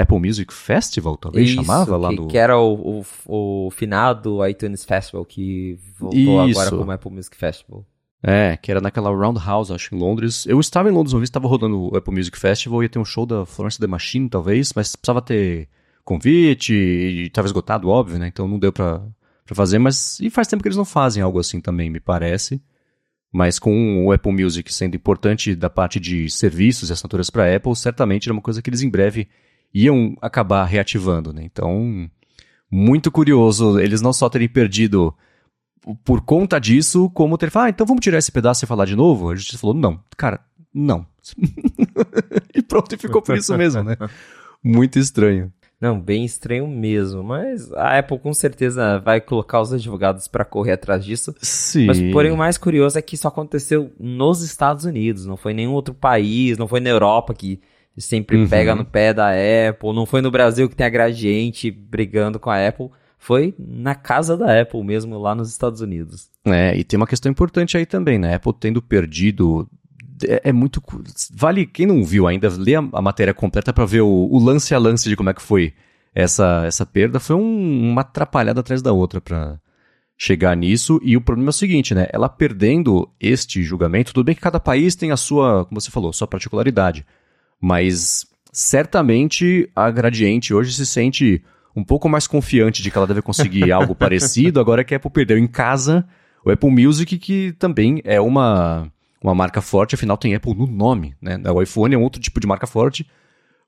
Apple 0.00 0.18
Music 0.18 0.52
Festival, 0.52 1.16
talvez 1.16 1.48
Isso, 1.48 1.56
chamava 1.56 1.96
lá 1.96 2.10
que, 2.10 2.16
no. 2.16 2.28
Que 2.28 2.38
era 2.38 2.58
o, 2.58 3.02
o, 3.26 3.66
o 3.66 3.70
finado 3.70 4.46
iTunes 4.46 4.84
Festival 4.84 5.24
que 5.24 5.78
voltou 5.98 6.46
Isso. 6.46 6.60
agora 6.60 6.76
como 6.76 6.90
Apple 6.92 7.12
Music 7.12 7.36
Festival. 7.36 7.84
É, 8.22 8.56
que 8.56 8.70
era 8.70 8.80
naquela 8.80 9.10
Roundhouse, 9.10 9.72
acho, 9.72 9.94
em 9.94 9.98
Londres. 9.98 10.44
Eu 10.46 10.58
estava 10.58 10.88
em 10.88 10.92
Londres 10.92 11.12
uma 11.12 11.20
vez, 11.20 11.28
estava 11.28 11.46
rodando 11.46 11.92
o 11.92 11.96
Apple 11.96 12.14
Music 12.14 12.36
Festival, 12.38 12.82
ia 12.82 12.88
ter 12.88 12.98
um 12.98 13.04
show 13.04 13.24
da 13.24 13.46
Florence 13.46 13.78
The 13.78 13.86
Machine, 13.86 14.28
talvez, 14.28 14.72
mas 14.74 14.96
precisava 14.96 15.22
ter 15.22 15.68
convite, 16.04 16.72
e 16.72 17.26
estava 17.26 17.46
esgotado, 17.46 17.88
óbvio, 17.88 18.18
né? 18.18 18.28
Então 18.28 18.48
não 18.48 18.58
deu 18.58 18.72
pra, 18.72 19.02
pra 19.44 19.54
fazer, 19.54 19.78
mas. 19.78 20.18
E 20.20 20.30
faz 20.30 20.48
tempo 20.48 20.62
que 20.62 20.68
eles 20.68 20.76
não 20.76 20.84
fazem 20.84 21.22
algo 21.22 21.38
assim 21.38 21.60
também, 21.60 21.90
me 21.90 22.00
parece. 22.00 22.60
Mas 23.30 23.58
com 23.58 24.06
o 24.06 24.10
Apple 24.10 24.32
Music 24.32 24.72
sendo 24.72 24.96
importante 24.96 25.54
da 25.54 25.68
parte 25.68 26.00
de 26.00 26.30
serviços 26.30 26.88
e 26.88 26.92
assinaturas 26.92 27.28
para 27.28 27.54
Apple, 27.54 27.76
certamente 27.76 28.26
era 28.26 28.32
uma 28.32 28.42
coisa 28.42 28.62
que 28.62 28.70
eles 28.70 28.82
em 28.82 28.88
breve 28.88 29.28
iam 29.72 30.16
acabar 30.20 30.64
reativando, 30.64 31.32
né? 31.32 31.42
Então, 31.44 32.08
muito 32.70 33.10
curioso 33.10 33.78
eles 33.78 34.00
não 34.00 34.12
só 34.12 34.28
terem 34.28 34.48
perdido 34.48 35.14
por 36.04 36.20
conta 36.20 36.58
disso, 36.58 37.08
como 37.10 37.38
ter 37.38 37.50
falado, 37.50 37.68
ah, 37.68 37.70
então 37.70 37.86
vamos 37.86 38.02
tirar 38.02 38.18
esse 38.18 38.32
pedaço 38.32 38.64
e 38.64 38.68
falar 38.68 38.84
de 38.84 38.96
novo? 38.96 39.30
A 39.30 39.36
gente 39.36 39.56
falou, 39.56 39.74
não, 39.74 40.00
cara, 40.16 40.40
não. 40.74 41.06
e 42.54 42.62
pronto, 42.62 42.94
e 42.94 42.98
ficou 42.98 43.22
por 43.22 43.36
isso 43.36 43.56
mesmo, 43.56 43.82
né? 43.82 43.96
Muito 44.62 44.98
estranho. 44.98 45.52
Não, 45.80 45.98
bem 45.98 46.24
estranho 46.24 46.66
mesmo, 46.66 47.22
mas 47.22 47.72
a 47.72 47.98
Apple 47.98 48.18
com 48.18 48.34
certeza 48.34 48.98
vai 48.98 49.20
colocar 49.20 49.60
os 49.60 49.72
advogados 49.72 50.26
para 50.26 50.44
correr 50.44 50.72
atrás 50.72 51.04
disso. 51.04 51.32
Sim. 51.40 51.86
Mas 51.86 52.00
porém 52.12 52.32
o 52.32 52.36
mais 52.36 52.58
curioso 52.58 52.98
é 52.98 53.02
que 53.02 53.14
isso 53.14 53.28
aconteceu 53.28 53.92
nos 53.98 54.42
Estados 54.42 54.84
Unidos, 54.84 55.24
não 55.24 55.36
foi 55.36 55.52
em 55.52 55.56
nenhum 55.56 55.72
outro 55.72 55.94
país, 55.94 56.58
não 56.58 56.66
foi 56.66 56.80
na 56.80 56.90
Europa 56.90 57.32
que 57.32 57.60
sempre 57.96 58.36
uhum. 58.36 58.48
pega 58.48 58.74
no 58.74 58.84
pé 58.84 59.12
da 59.12 59.30
Apple, 59.30 59.92
não 59.92 60.06
foi 60.06 60.20
no 60.20 60.30
Brasil 60.30 60.68
que 60.68 60.76
tem 60.76 60.86
a 60.86 60.90
Gradiente 60.90 61.70
brigando 61.70 62.38
com 62.38 62.50
a 62.50 62.66
Apple, 62.66 62.90
foi 63.18 63.54
na 63.58 63.94
casa 63.94 64.36
da 64.36 64.60
Apple 64.60 64.84
mesmo, 64.84 65.18
lá 65.18 65.34
nos 65.34 65.50
Estados 65.50 65.80
Unidos. 65.80 66.28
É, 66.44 66.76
e 66.76 66.84
tem 66.84 66.96
uma 66.96 67.06
questão 67.06 67.30
importante 67.30 67.76
aí 67.76 67.84
também, 67.84 68.18
né? 68.18 68.32
A 68.32 68.36
Apple 68.36 68.54
tendo 68.58 68.80
perdido 68.80 69.68
é, 70.24 70.48
é, 70.48 70.52
muito. 70.52 70.82
Vale, 71.32 71.66
quem 71.66 71.86
não 71.86 72.04
viu 72.04 72.26
ainda, 72.26 72.48
lê 72.48 72.74
a, 72.74 72.80
a 72.92 73.02
matéria 73.02 73.34
completa 73.34 73.72
para 73.72 73.84
ver 73.84 74.00
o, 74.00 74.28
o, 74.30 74.38
lance 74.38 74.74
a 74.74 74.78
lance 74.78 75.08
de 75.08 75.16
como 75.16 75.30
é 75.30 75.34
que 75.34 75.42
foi 75.42 75.74
essa, 76.14 76.64
essa 76.66 76.86
perda. 76.86 77.20
Foi 77.20 77.36
um, 77.36 77.90
uma 77.90 78.00
atrapalhada 78.00 78.60
atrás 78.60 78.82
da 78.82 78.92
outra 78.92 79.20
para 79.20 79.60
chegar 80.16 80.56
nisso. 80.56 81.00
E 81.02 81.16
o 81.16 81.20
problema 81.20 81.48
é 81.48 81.50
o 81.50 81.52
seguinte, 81.52 81.94
né? 81.94 82.08
Ela 82.12 82.28
perdendo 82.28 83.08
este 83.20 83.62
julgamento, 83.62 84.12
tudo 84.12 84.26
bem 84.26 84.34
que 84.34 84.40
cada 84.40 84.58
país 84.58 84.96
tem 84.96 85.12
a 85.12 85.16
sua, 85.16 85.64
como 85.64 85.80
você 85.80 85.90
falou, 85.90 86.12
sua 86.12 86.26
particularidade. 86.26 87.06
Mas 87.60 88.26
certamente 88.52 89.70
a 89.74 89.90
Gradiente 89.90 90.54
hoje 90.54 90.72
se 90.72 90.86
sente 90.86 91.42
um 91.74 91.84
pouco 91.84 92.08
mais 92.08 92.26
confiante 92.26 92.82
de 92.82 92.90
que 92.90 92.98
ela 92.98 93.06
deve 93.06 93.22
conseguir 93.22 93.70
algo 93.72 93.94
parecido, 93.94 94.60
agora 94.60 94.84
que 94.84 94.94
a 94.94 94.96
Apple 94.96 95.10
perdeu 95.10 95.38
em 95.38 95.46
casa 95.46 96.06
o 96.44 96.50
Apple 96.50 96.70
Music, 96.70 97.18
que 97.18 97.52
também 97.58 98.00
é 98.04 98.20
uma 98.20 98.90
uma 99.20 99.34
marca 99.34 99.60
forte, 99.60 99.96
afinal 99.96 100.16
tem 100.16 100.34
Apple 100.34 100.54
no 100.54 100.66
nome, 100.66 101.14
né? 101.20 101.36
O 101.50 101.60
iPhone 101.60 101.92
é 101.92 101.98
um 101.98 102.02
outro 102.02 102.20
tipo 102.20 102.38
de 102.38 102.46
marca 102.46 102.68
forte, 102.68 103.04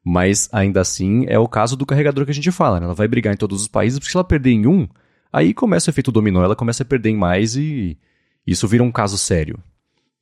mas 0.04 0.48
ainda 0.52 0.80
assim 0.80 1.24
é 1.26 1.38
o 1.38 1.48
caso 1.48 1.76
do 1.76 1.84
carregador 1.84 2.24
que 2.24 2.30
a 2.30 2.34
gente 2.34 2.52
fala, 2.52 2.78
né? 2.78 2.86
Ela 2.86 2.94
vai 2.94 3.08
brigar 3.08 3.34
em 3.34 3.36
todos 3.36 3.62
os 3.62 3.68
países, 3.68 3.98
porque 3.98 4.12
se 4.12 4.16
ela 4.16 4.22
perder 4.22 4.52
em 4.52 4.66
um, 4.66 4.88
aí 5.32 5.52
começa 5.52 5.90
o 5.90 5.92
efeito 5.92 6.12
dominó, 6.12 6.44
ela 6.44 6.54
começa 6.54 6.84
a 6.84 6.86
perder 6.86 7.10
em 7.10 7.16
mais 7.16 7.56
e 7.56 7.98
isso 8.46 8.68
vira 8.68 8.84
um 8.84 8.92
caso 8.92 9.18
sério. 9.18 9.58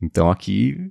Então 0.00 0.30
aqui, 0.30 0.90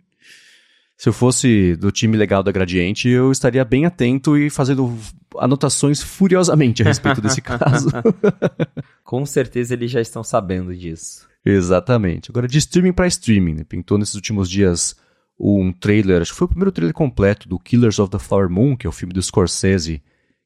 se 0.97 1.07
eu 1.07 1.13
fosse 1.13 1.75
do 1.75 1.91
time 1.91 2.17
legal 2.17 2.41
da 2.41 2.51
Gradiente, 2.51 3.07
eu 3.07 3.31
estaria 3.31 3.63
bem 3.63 3.85
atento 3.85 4.35
e 4.35 4.49
fazendo 4.49 4.97
anotações 5.37 6.01
furiosamente 6.01 6.81
a 6.81 6.85
respeito 6.85 7.21
desse 7.21 7.39
caso. 7.41 7.89
Com 9.03 9.23
certeza 9.23 9.75
eles 9.75 9.91
já 9.91 10.01
estão 10.01 10.23
sabendo 10.23 10.75
disso. 10.75 11.27
Exatamente. 11.45 12.31
Agora, 12.31 12.47
de 12.47 12.57
streaming 12.57 12.93
para 12.93 13.05
streaming, 13.07 13.53
né? 13.53 13.63
pintou 13.63 13.99
nesses 13.99 14.15
últimos 14.15 14.49
dias 14.49 14.95
um 15.39 15.71
trailer, 15.71 16.23
acho 16.23 16.31
que 16.31 16.37
foi 16.37 16.45
o 16.45 16.49
primeiro 16.49 16.71
trailer 16.71 16.95
completo 16.95 17.47
do 17.47 17.59
Killers 17.59 17.99
of 17.99 18.09
the 18.09 18.17
Flower 18.17 18.49
Moon, 18.49 18.75
que 18.75 18.87
é 18.87 18.89
o 18.89 18.93
filme 18.93 19.13
do 19.13 19.21
Scorsese, 19.21 20.01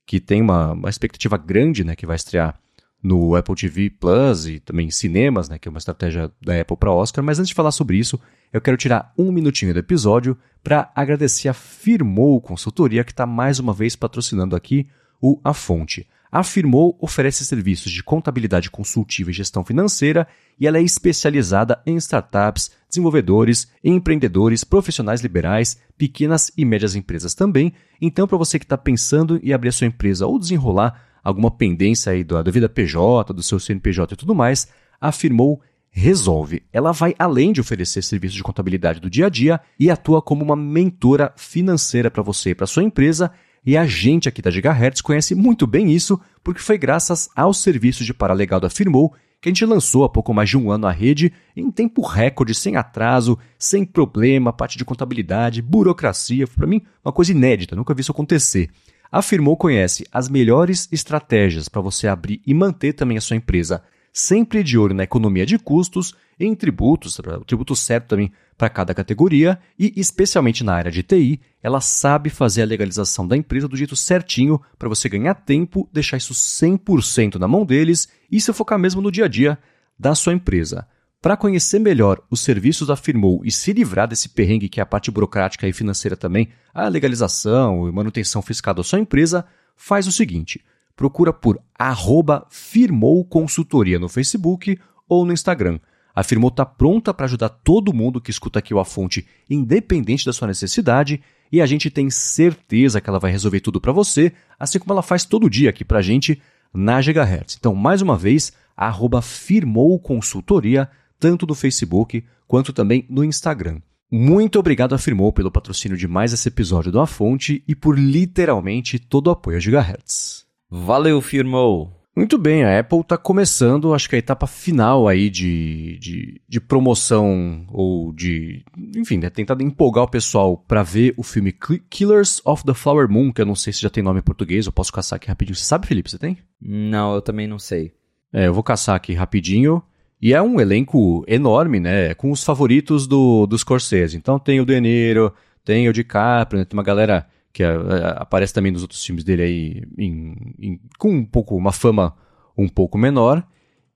que 0.06 0.20
tem 0.20 0.42
uma, 0.42 0.74
uma 0.74 0.90
expectativa 0.90 1.38
grande, 1.38 1.86
né, 1.86 1.96
que 1.96 2.06
vai 2.06 2.18
estrear 2.18 2.60
no 3.02 3.36
Apple 3.36 3.56
TV 3.56 3.90
Plus 3.90 4.48
e 4.48 4.60
também 4.60 4.88
em 4.88 4.92
cinemas, 4.92 5.50
né, 5.50 5.58
que 5.58 5.68
é 5.68 5.72
uma 5.72 5.80
estratégia 5.80 6.32
da 6.42 6.60
Apple 6.60 6.78
para 6.78 6.92
Oscar. 6.92 7.24
Mas 7.24 7.40
antes 7.40 7.50
de 7.50 7.56
falar 7.56 7.72
sobre 7.72 7.98
isso, 7.98 8.20
eu 8.54 8.62
quero 8.62 8.78
tirar 8.78 9.14
um 9.18 9.32
minutinho 9.32 9.74
do 9.74 9.80
episódio 9.80 10.38
para 10.64 10.92
agradecer 10.96 11.48
a 11.48 11.54
Firmou 11.54 12.40
Consultoria, 12.40 13.04
que 13.04 13.12
está 13.12 13.26
mais 13.26 13.60
uma 13.60 13.74
vez 13.74 13.96
patrocinando 13.96 14.56
aqui 14.56 14.88
o 15.22 15.40
A 15.44 15.54
Fonte. 15.54 16.08
A 16.32 16.44
Firmou 16.44 16.98
oferece 17.02 17.46
serviços 17.46 17.92
de 17.92 18.02
contabilidade 18.02 18.72
consultiva 18.72 19.30
e 19.32 19.34
gestão 19.34 19.66
financeira 19.66 20.26
e 20.58 20.66
ela 20.66 20.78
é 20.78 20.82
especializada 20.82 21.82
em 21.86 21.98
startups, 21.98 22.72
desenvolvedores, 22.88 23.70
empreendedores, 23.84 24.64
profissionais 24.64 25.20
liberais, 25.20 25.78
pequenas 25.98 26.50
e 26.56 26.64
médias 26.64 26.96
empresas 26.96 27.34
também. 27.34 27.74
Então, 28.00 28.28
para 28.28 28.38
você 28.38 28.58
que 28.58 28.64
está 28.64 28.78
pensando 28.78 29.42
em 29.44 29.52
abrir 29.52 29.70
a 29.70 29.74
sua 29.74 29.88
empresa 29.88 30.26
ou 30.26 30.40
desenrolar 30.40 31.11
alguma 31.24 31.52
pendência 31.52 32.12
aí 32.12 32.24
da, 32.24 32.42
da 32.42 32.52
vida 32.52 32.70
PJ, 32.70 33.34
do 33.34 33.44
seu 33.44 33.60
CNPJ 33.60 34.14
e 34.14 34.18
tudo 34.18 34.36
mais, 34.36 34.68
afirmou 35.00 35.62
resolve. 35.92 36.64
Ela 36.72 36.94
vai 36.94 37.14
além 37.20 37.52
de 37.52 37.60
oferecer 37.60 38.02
serviços 38.02 38.38
de 38.38 38.44
contabilidade 38.44 39.00
do 39.00 39.10
dia 39.10 39.26
a 39.26 39.30
dia 39.30 39.60
e 39.78 39.92
atua 39.92 40.22
como 40.22 40.44
uma 40.44 40.56
mentora 40.56 41.34
financeira 41.36 42.10
para 42.10 42.24
você 42.24 42.52
e 42.52 42.56
para 42.56 42.66
sua 42.66 42.84
empresa. 42.84 43.32
E 43.64 43.78
a 43.78 43.86
gente 43.86 44.28
aqui 44.28 44.42
da 44.42 44.50
Gigahertz 44.50 45.02
conhece 45.02 45.36
muito 45.36 45.68
bem 45.68 45.92
isso, 45.92 46.20
porque 46.44 46.62
foi 46.62 46.78
graças 46.78 47.30
aos 47.36 47.62
serviços 47.62 48.06
de 48.06 48.14
paralegal 48.14 48.60
da 48.60 48.70
Firmou 48.70 49.14
que 49.42 49.50
a 49.50 49.52
gente 49.52 49.66
lançou 49.66 50.04
há 50.04 50.10
pouco 50.10 50.34
mais 50.34 50.50
de 50.50 50.58
um 50.58 50.70
ano 50.70 50.86
a 50.86 50.92
rede 50.92 51.34
em 51.56 51.72
tempo 51.72 52.04
recorde, 52.04 52.54
sem 52.54 52.76
atraso, 52.76 53.40
sem 53.58 53.84
problema, 53.84 54.54
parte 54.54 54.78
de 54.78 54.86
contabilidade, 54.86 55.64
burocracia. 55.64 56.46
Para 56.48 56.68
mim, 56.68 56.82
uma 57.04 57.12
coisa 57.12 57.32
inédita, 57.32 57.76
nunca 57.76 57.94
vi 57.94 58.02
isso 58.02 58.12
acontecer. 58.12 58.70
Afirmou 59.12 59.58
conhece 59.58 60.06
as 60.10 60.30
melhores 60.30 60.88
estratégias 60.90 61.68
para 61.68 61.82
você 61.82 62.08
abrir 62.08 62.42
e 62.48 62.54
manter 62.54 62.94
também 62.94 63.18
a 63.18 63.22
sua 63.22 63.36
empresa, 63.36 63.84
sempre 64.14 64.64
de 64.64 64.78
olho 64.78 64.96
na 64.96 65.04
economia 65.04 65.46
de 65.46 65.60
custos, 65.60 66.16
em 66.40 66.56
tributos, 66.56 67.20
o 67.20 67.46
tributo 67.46 67.76
certo 67.76 68.08
também 68.08 68.32
para 68.58 68.70
cada 68.70 68.94
categoria 68.94 69.60
e, 69.78 69.94
especialmente 69.98 70.64
na 70.64 70.74
área 70.74 70.92
de 70.92 71.04
TI, 71.04 71.42
ela 71.62 71.82
sabe 71.82 72.30
fazer 72.30 72.62
a 72.62 72.66
legalização 72.66 73.28
da 73.28 73.36
empresa 73.36 73.68
do 73.68 73.76
jeito 73.76 73.98
certinho 73.98 74.62
para 74.80 74.88
você 74.88 75.10
ganhar 75.10 75.36
tempo, 75.36 75.90
deixar 75.92 76.16
isso 76.16 76.34
100% 76.34 77.36
na 77.36 77.50
mão 77.50 77.66
deles 77.66 78.08
e 78.32 78.40
se 78.40 78.54
focar 78.54 78.80
mesmo 78.80 79.02
no 79.02 79.12
dia 79.12 79.26
a 79.26 79.28
dia 79.28 79.60
da 80.00 80.16
sua 80.16 80.34
empresa. 80.34 80.88
Para 81.22 81.38
conhecer 81.38 81.80
melhor 81.80 82.20
os 82.32 82.42
serviços 82.42 82.88
da 82.88 82.96
Firmou 82.96 83.42
e 83.46 83.52
se 83.52 83.72
livrar 83.74 84.08
desse 84.08 84.30
perrengue 84.30 84.68
que 84.68 84.80
é 84.80 84.84
a 84.84 84.88
parte 84.88 85.12
burocrática 85.12 85.68
e 85.68 85.74
financeira 85.74 86.18
também, 86.18 86.50
a 86.74 86.88
legalização 86.88 87.88
e 87.88 87.92
manutenção 87.92 88.42
fiscal 88.42 88.74
da 88.74 88.84
sua 88.84 89.00
empresa, 89.00 89.46
faz 89.76 90.08
o 90.08 90.12
seguinte: 90.12 90.64
procura 90.96 91.32
por 91.32 91.62
arroba 91.78 92.48
Firmou 92.50 93.24
Consultoria 93.24 94.00
no 94.00 94.10
Facebook 94.10 94.80
ou 95.08 95.24
no 95.24 95.32
Instagram 95.32 95.80
afirmou 96.16 96.50
estar 96.50 96.66
tá 96.66 96.72
pronta 96.72 97.14
para 97.14 97.26
ajudar 97.26 97.50
todo 97.50 97.94
mundo 97.94 98.22
que 98.22 98.32
escuta 98.32 98.60
aqui 98.60 98.74
o 98.74 98.80
A 98.80 98.86
Fonte, 98.86 99.26
independente 99.50 100.26
da 100.26 100.34
sua 100.34 100.48
necessidade, 100.48 101.22
e 101.52 101.62
a 101.62 101.66
gente 101.66 101.90
tem 101.90 102.10
certeza 102.10 103.02
que 103.02 103.10
ela 103.10 103.20
vai 103.20 103.32
resolver 103.32 103.60
tudo 103.60 103.82
para 103.82 103.92
você, 103.92 104.32
assim 104.60 104.80
como 104.80 104.94
ela 104.94 105.02
faz 105.02 105.26
todo 105.26 105.50
dia 105.50 105.70
aqui 105.70 105.84
para 105.84 106.00
a 106.00 106.02
gente 106.02 106.42
na 106.74 107.02
Gigahertz. 107.02 107.58
Então, 107.60 107.76
mais 107.76 108.02
uma 108.02 108.18
vez, 108.18 108.54
arroba 108.76 109.22
firmou 109.22 110.00
consultoria, 110.00 110.90
tanto 111.22 111.46
no 111.46 111.54
Facebook 111.54 112.26
quanto 112.48 112.74
também 112.74 113.06
no 113.08 113.24
Instagram. 113.24 113.80
Muito 114.12 114.60
obrigado, 114.60 114.94
Afirmou, 114.94 115.32
pelo 115.32 115.52
patrocínio 115.52 115.96
de 115.96 116.08
mais 116.08 116.34
esse 116.34 116.50
episódio 116.50 116.92
do 116.92 117.00
A 117.00 117.06
Fonte 117.06 117.64
e 117.68 117.76
por 117.76 117.98
literalmente 117.98 119.00
todo 119.00 119.28
o 119.28 119.32
apoio 119.32 119.56
a 119.56 119.60
Gigahertz. 119.60 120.46
Valeu, 120.70 121.22
Firmou! 121.22 122.02
Muito 122.14 122.38
bem, 122.38 122.66
a 122.66 122.78
Apple 122.78 123.00
está 123.00 123.18
começando, 123.18 123.94
acho 123.94 124.10
que 124.10 124.16
a 124.18 124.20
etapa 124.20 124.46
final 124.46 125.08
aí 125.08 125.30
de, 125.30 125.98
de, 126.00 126.42
de 126.46 126.60
promoção 126.60 127.66
ou 127.70 128.12
de, 128.12 128.66
enfim, 128.98 129.18
né, 129.18 129.30
tentando 129.30 129.64
empolgar 129.64 130.04
o 130.04 130.10
pessoal 130.10 130.58
para 130.58 130.84
ver 130.84 131.14
o 131.16 131.24
filme 131.24 131.54
Killers 131.90 132.42
of 132.44 132.66
the 132.66 132.74
Flower 132.74 133.10
Moon, 133.10 133.32
que 133.32 133.42
eu 133.42 133.46
não 133.46 133.56
sei 133.56 133.72
se 133.72 133.82
já 133.82 133.90
tem 133.90 134.04
nome 134.04 134.20
em 134.20 134.24
português, 134.24 134.66
eu 134.66 134.74
posso 134.74 134.92
caçar 134.92 135.16
aqui 135.16 135.30
rapidinho. 135.30 135.56
Você 135.56 135.64
sabe, 135.64 135.88
Felipe, 135.88 136.12
você 136.12 136.18
tem? 136.18 136.38
Não, 136.60 137.16
eu 137.16 137.22
também 137.22 137.48
não 137.48 137.58
sei. 137.58 137.94
É, 138.34 138.48
eu 138.48 138.54
vou 138.54 138.64
caçar 138.64 138.96
aqui 138.96 139.14
rapidinho. 139.14 139.82
E 140.22 140.34
é 140.34 140.42
um 140.42 140.62
elenco 140.62 141.26
enorme, 141.28 141.80
né, 141.80 142.14
com 142.14 142.32
os 142.32 142.44
favoritos 142.44 143.08
do, 143.08 143.48
do 143.48 143.58
Scorsese. 143.58 144.16
Então 144.16 144.38
tem 144.38 144.60
o 144.62 144.66
De 144.66 144.80
Niro, 144.80 145.34
tem 145.66 145.90
o 145.90 145.94
DiCaprio, 145.94 146.60
né, 146.60 146.66
tem 146.66 146.78
uma 146.78 146.84
galera 146.84 147.28
que 147.52 147.64
é, 147.64 147.68
é, 147.68 148.16
aparece 148.18 148.54
também 148.54 148.72
nos 148.72 148.84
outros 148.84 149.04
filmes 149.04 149.24
dele 149.24 149.42
aí 149.42 149.84
em, 149.98 150.36
em, 150.60 150.80
com 150.98 151.10
um 151.10 151.26
pouco 151.26 151.56
uma 151.56 151.72
fama 151.72 152.16
um 152.58 152.68
pouco 152.68 152.98
menor. 152.98 153.46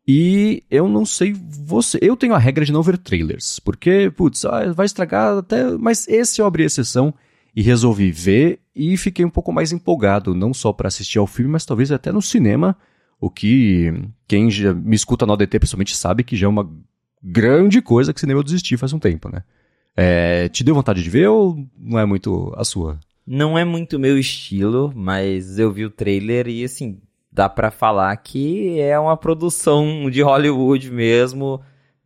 E 0.08 0.64
eu 0.70 0.88
não 0.88 1.06
sei 1.06 1.34
você, 1.34 1.98
eu 2.02 2.16
tenho 2.16 2.36
a 2.36 2.38
regra 2.38 2.64
de 2.64 2.72
não 2.72 2.84
ver 2.84 2.98
trailers, 2.98 3.60
porque 3.60 4.12
putz, 4.16 4.46
ah, 4.46 4.72
vai 4.72 4.86
estragar 4.86 5.40
até, 5.40 5.64
mas 5.78 6.08
esse 6.08 6.42
eu 6.42 6.46
abri 6.46 6.64
exceção 6.64 7.14
e 7.56 7.62
resolvi 7.62 8.12
ver 8.12 8.60
e 8.76 8.98
fiquei 8.98 9.26
um 9.26 9.30
pouco 9.30 9.52
mais 9.52 9.72
empolgado, 9.72 10.36
não 10.36 10.54
só 10.54 10.72
para 10.72 10.90
assistir 10.90 11.18
ao 11.18 11.26
filme, 11.26 11.52
mas 11.52 11.66
talvez 11.66 11.92
até 11.92 12.12
no 12.12 12.22
cinema, 12.22 12.78
o 13.20 13.30
que 13.30 13.94
quem 14.28 14.50
já 14.50 14.74
me 14.74 14.96
escuta 14.96 15.26
no 15.26 15.34
ADT 15.34 15.60
pessoalmente 15.60 15.96
sabe 15.96 16.24
que 16.24 16.36
já 16.36 16.48
é 16.48 16.50
uma 16.50 16.70
grande 17.22 17.82
coisa 17.82 18.14
que 18.14 18.20
cinema 18.20 18.40
eu 18.40 18.44
desisti 18.44 18.78
faz 18.78 18.94
um 18.94 19.00
tempo, 19.00 19.30
né? 19.30 19.44
É, 19.96 20.50
te 20.50 20.64
deu 20.64 20.76
vontade 20.76 21.02
de 21.02 21.10
ver 21.10 21.28
ou 21.28 21.58
não 21.78 21.98
é 21.98 22.06
muito 22.06 22.54
a 22.58 22.64
sua? 22.64 23.00
Não 23.26 23.58
é 23.58 23.64
muito 23.64 23.98
meu 23.98 24.20
estilo, 24.20 24.92
mas 24.96 25.58
eu 25.58 25.72
vi 25.72 25.86
o 25.86 25.90
trailer 25.90 26.48
e 26.48 26.64
assim, 26.64 27.02
dá 27.32 27.50
para 27.50 27.72
falar 27.72 28.16
que 28.18 28.80
é 28.80 29.00
uma 29.00 29.18
produção 29.18 30.10
de 30.10 30.22
Hollywood 30.22 30.92
mesmo. 30.92 31.62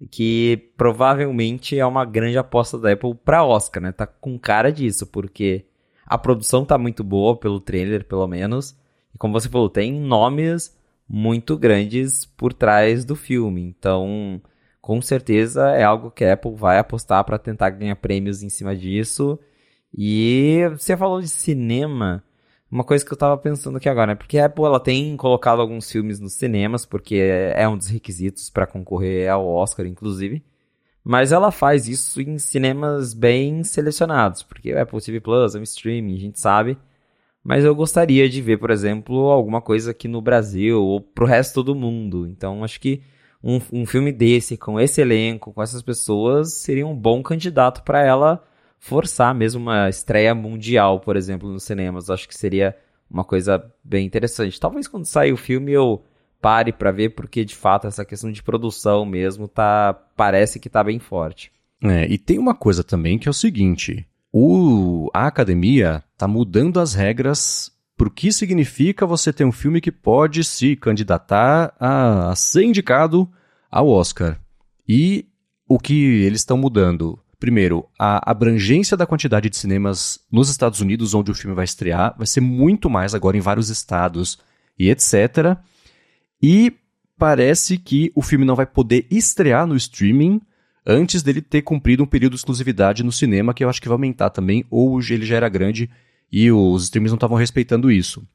que 0.10 0.72
provavelmente 0.78 1.78
é 1.78 1.86
uma 1.86 2.06
grande 2.06 2.38
aposta 2.38 2.78
da 2.78 2.94
Apple 2.94 3.16
para 3.16 3.44
Oscar, 3.44 3.84
né? 3.84 3.92
Tá 3.92 4.08
com 4.08 4.40
cara 4.40 4.72
disso, 4.72 5.06
porque 5.06 5.66
a 6.06 6.18
produção 6.18 6.64
tá 6.64 6.78
muito 6.78 7.04
boa 7.04 7.36
pelo 7.36 7.60
trailer, 7.60 8.06
pelo 8.06 8.28
menos. 8.28 8.78
E 9.14 9.18
como 9.18 9.34
você 9.34 9.50
falou, 9.50 9.70
tem 9.70 10.00
nomes 10.00 10.79
muito 11.10 11.58
grandes 11.58 12.26
por 12.26 12.54
trás 12.54 13.04
do 13.04 13.16
filme. 13.16 13.62
Então, 13.64 14.40
com 14.80 15.02
certeza 15.02 15.72
é 15.72 15.84
algo 15.84 16.12
que 16.12 16.24
a 16.24 16.34
Apple 16.34 16.56
vai 16.56 16.78
apostar 16.78 17.24
para 17.24 17.40
tentar 17.40 17.72
ganhar 17.72 17.96
prêmios 17.96 18.44
em 18.44 18.50
cima 18.50 18.76
disso. 18.76 19.40
E 19.94 20.62
você 20.78 20.96
falou 20.96 21.20
de 21.20 21.28
cinema, 21.28 22.24
uma 22.72 22.84
coisa 22.84 23.04
que 23.04 23.12
eu 23.12 23.18
tava 23.18 23.38
pensando 23.38 23.78
aqui 23.78 23.90
agora, 23.90 24.08
né? 24.08 24.16
Porque 24.16 24.38
a 24.38 24.46
Apple 24.46 24.64
ela 24.64 24.80
tem 24.80 25.18
colocado 25.18 25.60
alguns 25.60 25.92
filmes 25.92 26.20
nos 26.20 26.34
cinemas, 26.34 26.86
porque 26.86 27.16
é 27.56 27.68
um 27.68 27.78
dos 27.78 27.88
requisitos 27.88 28.50
para 28.52 28.68
concorrer 28.68 29.32
ao 29.32 29.48
Oscar, 29.48 29.88
inclusive. 29.88 30.44
Mas 31.04 31.32
ela 31.32 31.52
faz 31.52 31.88
isso 31.88 32.22
em 32.22 32.38
cinemas 32.38 33.14
bem 33.16 33.64
selecionados, 33.64 34.44
porque 34.44 34.72
o 34.74 34.80
Apple 34.80 35.02
TV 35.02 35.20
Plus 35.20 35.56
é 35.56 35.60
um 35.60 35.64
streaming, 35.64 36.16
a 36.16 36.20
gente 36.20 36.40
sabe. 36.40 36.78
Mas 37.44 37.64
eu 37.64 37.74
gostaria 37.74 38.30
de 38.30 38.42
ver, 38.42 38.58
por 38.58 38.70
exemplo, 38.70 39.30
alguma 39.30 39.62
coisa 39.62 39.92
aqui 39.92 40.08
no 40.08 40.22
Brasil 40.22 40.84
ou 40.84 41.02
pro 41.02 41.26
resto 41.26 41.64
do 41.64 41.74
mundo. 41.74 42.28
Então 42.28 42.64
acho 42.64 42.80
que 42.80 43.02
um, 43.44 43.60
um 43.72 43.86
filme 43.86 44.12
desse, 44.12 44.58
com 44.58 44.80
esse 44.80 45.02
elenco, 45.02 45.54
com 45.54 45.64
essas 45.64 45.82
pessoas, 45.82 46.54
seria 46.54 46.86
um 46.86 46.96
bom 46.96 47.24
candidato 47.24 47.84
para 47.84 48.06
ela 48.06 48.44
forçar 48.78 49.34
mesmo 49.34 49.62
uma 49.62 49.90
estreia 49.90 50.34
mundial, 50.36 51.00
por 51.00 51.16
exemplo, 51.16 51.50
nos 51.50 51.64
cinemas. 51.64 52.10
Acho 52.10 52.28
que 52.28 52.38
seria 52.38 52.76
uma 53.10 53.24
coisa 53.24 53.64
bem 53.84 54.06
interessante. 54.06 54.60
Talvez 54.60 54.88
quando 54.88 55.06
sair 55.06 55.34
o 55.34 55.38
filme 55.38 55.72
eu 55.72 56.04
pare 56.42 56.72
para 56.72 56.92
ver, 56.92 57.10
porque 57.10 57.44
de 57.44 57.56
fato 57.56 57.88
essa 57.88 58.06
questão 58.06 58.32
de 58.32 58.44
produção 58.44 59.06
mesmo 59.06 59.48
tá 59.48 59.94
parece 60.16 60.60
que 60.60 60.70
tá 60.70 60.84
bem 60.84 61.00
forte. 61.00 61.52
É, 61.82 62.06
e 62.08 62.18
tem 62.18 62.38
uma 62.38 62.54
coisa 62.54 62.84
também 62.84 63.18
que 63.18 63.28
é 63.28 63.32
o 63.32 63.34
seguinte: 63.34 64.06
o, 64.32 65.10
a 65.14 65.28
academia 65.28 66.04
tá 66.18 66.28
mudando 66.28 66.80
as 66.80 66.94
regras 66.94 67.72
por 67.98 68.10
que 68.10 68.32
significa 68.32 69.06
você 69.06 69.34
ter 69.34 69.44
um 69.44 69.52
filme 69.52 69.82
que 69.82 69.92
pode 69.92 70.44
se 70.44 70.76
candidatar 70.76 71.74
a, 71.78 72.30
a 72.30 72.36
ser 72.36 72.64
indicado 72.64 73.30
ao 73.70 73.90
Oscar. 73.90 74.40
E 74.88 75.28
o 75.68 75.78
que 75.78 76.24
eles 76.24 76.40
estão 76.40 76.58
mudando? 76.58 77.20
Primeiro, 77.40 77.88
a 78.00 78.32
abrangência 78.32 78.96
da 78.96 79.06
quantidade 79.06 79.50
de 79.50 79.58
cinemas 79.58 80.20
nos 80.32 80.50
Estados 80.50 80.80
Unidos, 80.80 81.14
onde 81.14 81.32
o 81.32 81.36
filme 81.36 81.56
vai 81.56 81.66
estrear, 81.66 82.16
vai 82.18 82.26
ser 82.26 82.42
muito 82.42 82.90
mais 82.90 83.14
agora 83.14 83.36
em 83.36 83.42
vários 83.42 83.70
estados 83.70 84.40
e 84.78 84.90
etc. 84.90 85.58
E 86.42 86.74
parece 87.18 87.78
que 87.78 88.12
o 88.16 88.22
filme 88.22 88.46
não 88.46 88.56
vai 88.56 88.66
poder 88.66 89.06
estrear 89.12 89.68
no 89.68 89.76
streaming 89.76 90.42
antes 90.90 91.22
dele 91.22 91.42
ter 91.42 91.62
cumprido 91.62 92.04
um 92.04 92.08
período 92.08 92.32
de 92.34 92.40
exclusividade 92.40 93.04
no 93.04 93.12
cinema, 93.12 93.54
que 93.54 93.64
eu 93.64 93.70
acho 93.70 93.82
que 93.82 93.88
vai 93.88 93.96
aumentar 93.96 94.32
também, 94.32 94.66
ou 94.70 95.00
ele 95.00 95.26
já 95.26 95.36
era 95.36 95.48
grande 95.48 95.90
e 96.32 96.52
os 96.52 96.84
streamers 96.84 97.12
não 97.12 97.18
estavam 97.18 97.38
respeitando 97.38 97.92
isso. 97.92 98.28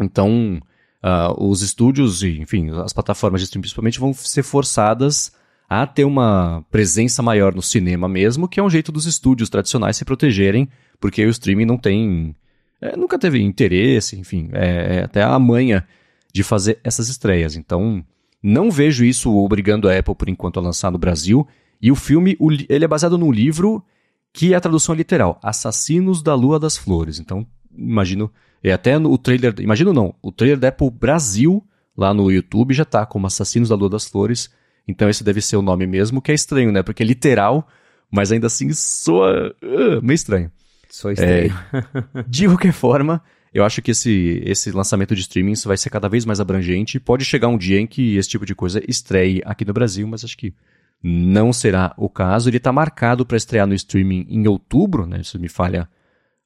Então, 0.00 0.60
uh, 1.02 1.44
os 1.44 1.60
estúdios 1.60 2.22
enfim, 2.22 2.70
as 2.84 2.92
plataformas 2.92 3.40
de 3.40 3.46
streaming 3.46 3.62
principalmente 3.62 3.98
vão 3.98 4.14
ser 4.14 4.44
forçadas 4.44 5.32
a 5.68 5.86
ter 5.86 6.04
uma 6.04 6.64
presença 6.70 7.22
maior 7.22 7.54
no 7.54 7.60
cinema 7.60 8.08
mesmo, 8.08 8.48
que 8.48 8.58
é 8.58 8.62
um 8.62 8.70
jeito 8.70 8.90
dos 8.90 9.04
estúdios 9.04 9.50
tradicionais 9.50 9.96
se 9.96 10.04
protegerem, 10.04 10.68
porque 11.00 11.24
o 11.26 11.30
streaming 11.30 11.66
não 11.66 11.76
tem. 11.76 12.34
É, 12.80 12.96
nunca 12.96 13.18
teve 13.18 13.42
interesse, 13.42 14.16
enfim, 14.16 14.48
é, 14.52 14.98
é, 14.98 15.04
até 15.04 15.22
a 15.22 15.38
manha 15.38 15.86
de 16.32 16.42
fazer 16.42 16.78
essas 16.84 17.08
estreias. 17.08 17.56
Então, 17.56 18.04
não 18.42 18.70
vejo 18.70 19.04
isso 19.04 19.34
obrigando 19.36 19.88
a 19.88 19.98
Apple 19.98 20.14
por 20.14 20.28
enquanto 20.28 20.58
a 20.58 20.62
lançar 20.62 20.90
no 20.90 20.98
Brasil. 20.98 21.46
E 21.80 21.90
o 21.92 21.94
filme, 21.94 22.36
ele 22.68 22.84
é 22.84 22.88
baseado 22.88 23.16
num 23.16 23.30
livro 23.30 23.84
que 24.32 24.52
é 24.52 24.56
a 24.56 24.60
tradução 24.60 24.94
literal, 24.94 25.38
Assassinos 25.42 26.22
da 26.22 26.34
Lua 26.34 26.58
das 26.58 26.76
Flores. 26.76 27.18
Então, 27.18 27.46
imagino, 27.76 28.30
é 28.62 28.72
até 28.72 28.96
o 28.96 29.18
trailer, 29.18 29.54
imagino 29.58 29.92
não, 29.92 30.14
o 30.22 30.30
trailer 30.30 30.58
da 30.58 30.68
Apple 30.68 30.90
Brasil 30.90 31.64
lá 31.96 32.12
no 32.14 32.30
YouTube 32.30 32.74
já 32.74 32.84
tá 32.84 33.04
como 33.06 33.26
Assassinos 33.26 33.68
da 33.68 33.74
Lua 33.74 33.90
das 33.90 34.06
Flores. 34.06 34.50
Então 34.86 35.08
esse 35.08 35.22
deve 35.22 35.40
ser 35.40 35.56
o 35.56 35.62
nome 35.62 35.86
mesmo, 35.86 36.22
que 36.22 36.30
é 36.30 36.34
estranho, 36.34 36.72
né? 36.72 36.82
Porque 36.82 37.02
é 37.02 37.06
literal, 37.06 37.68
mas 38.10 38.32
ainda 38.32 38.46
assim 38.46 38.72
soa 38.72 39.54
uh, 39.62 40.02
meio 40.02 40.14
estranho. 40.14 40.50
Soa 40.88 41.12
estranho. 41.12 41.52
É, 41.72 42.24
de 42.26 42.46
qualquer 42.46 42.72
forma, 42.72 43.22
eu 43.52 43.64
acho 43.64 43.82
que 43.82 43.90
esse, 43.90 44.42
esse 44.44 44.70
lançamento 44.70 45.14
de 45.14 45.20
streamings 45.20 45.64
vai 45.64 45.76
ser 45.76 45.90
cada 45.90 46.08
vez 46.08 46.24
mais 46.24 46.40
abrangente. 46.40 46.98
Pode 46.98 47.24
chegar 47.24 47.48
um 47.48 47.58
dia 47.58 47.78
em 47.78 47.86
que 47.86 48.16
esse 48.16 48.28
tipo 48.28 48.46
de 48.46 48.54
coisa 48.54 48.82
estreie 48.88 49.42
aqui 49.44 49.64
no 49.64 49.72
Brasil, 49.72 50.06
mas 50.06 50.24
acho 50.24 50.36
que 50.38 50.54
não 51.02 51.52
será 51.52 51.94
o 51.96 52.08
caso. 52.08 52.48
Ele 52.48 52.56
está 52.56 52.72
marcado 52.72 53.24
para 53.24 53.36
estrear 53.36 53.66
no 53.66 53.74
streaming 53.74 54.26
em 54.28 54.46
outubro, 54.48 55.06
né? 55.06 55.20
Isso 55.20 55.38
me 55.38 55.48
falha 55.48 55.88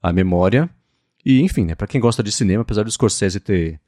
a 0.02 0.12
memória. 0.12 0.68
E, 1.24 1.40
enfim, 1.40 1.64
né, 1.64 1.74
para 1.74 1.86
quem 1.86 2.00
gosta 2.00 2.22
de 2.22 2.32
cinema, 2.32 2.62
apesar 2.62 2.82
do 2.82 2.90
Scorsese 2.90 3.38
ter 3.38 3.80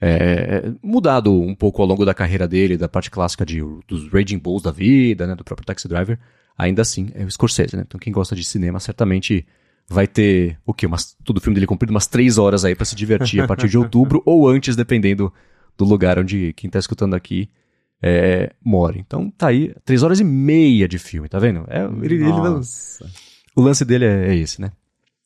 é, 0.00 0.72
mudado 0.82 1.32
um 1.32 1.54
pouco 1.54 1.82
ao 1.82 1.88
longo 1.88 2.04
da 2.04 2.14
carreira 2.14 2.48
dele, 2.48 2.76
da 2.76 2.88
parte 2.88 3.10
clássica 3.10 3.44
de, 3.44 3.60
dos 3.86 4.08
Raging 4.10 4.38
Bulls 4.38 4.62
da 4.62 4.70
vida, 4.70 5.26
né, 5.26 5.34
do 5.34 5.44
próprio 5.44 5.66
Taxi 5.66 5.86
Driver, 5.86 6.18
ainda 6.56 6.82
assim 6.82 7.10
é 7.14 7.24
o 7.24 7.30
Scorsese, 7.30 7.76
né? 7.76 7.84
Então 7.86 8.00
quem 8.00 8.12
gosta 8.12 8.34
de 8.34 8.44
cinema 8.44 8.80
certamente 8.80 9.46
vai 9.88 10.06
ter 10.06 10.58
o 10.64 10.72
quê? 10.72 10.86
Umas, 10.86 11.14
todo 11.24 11.36
o 11.36 11.40
filme 11.40 11.54
dele 11.54 11.66
comprido 11.66 11.90
umas 11.90 12.06
três 12.06 12.38
horas 12.38 12.64
aí 12.64 12.74
para 12.74 12.86
se 12.86 12.96
divertir 12.96 13.42
a 13.42 13.46
partir 13.46 13.68
de 13.68 13.76
outubro 13.76 14.22
ou 14.26 14.48
antes, 14.48 14.74
dependendo 14.74 15.32
do 15.76 15.84
lugar 15.84 16.18
onde 16.18 16.52
quem 16.54 16.70
tá 16.70 16.78
escutando 16.78 17.14
aqui 17.14 17.50
é, 18.06 18.52
mora. 18.62 18.98
Então 18.98 19.30
tá 19.30 19.46
aí, 19.46 19.74
três 19.82 20.02
horas 20.02 20.20
e 20.20 20.24
meia 20.24 20.86
de 20.86 20.98
filme, 20.98 21.26
tá 21.26 21.38
vendo? 21.38 21.64
É, 21.68 21.84
ele, 22.02 22.16
ele 22.16 22.32
não, 22.32 22.60
o 23.56 23.62
lance 23.62 23.82
dele 23.82 24.04
é, 24.04 24.28
é 24.28 24.36
esse, 24.36 24.60
né? 24.60 24.70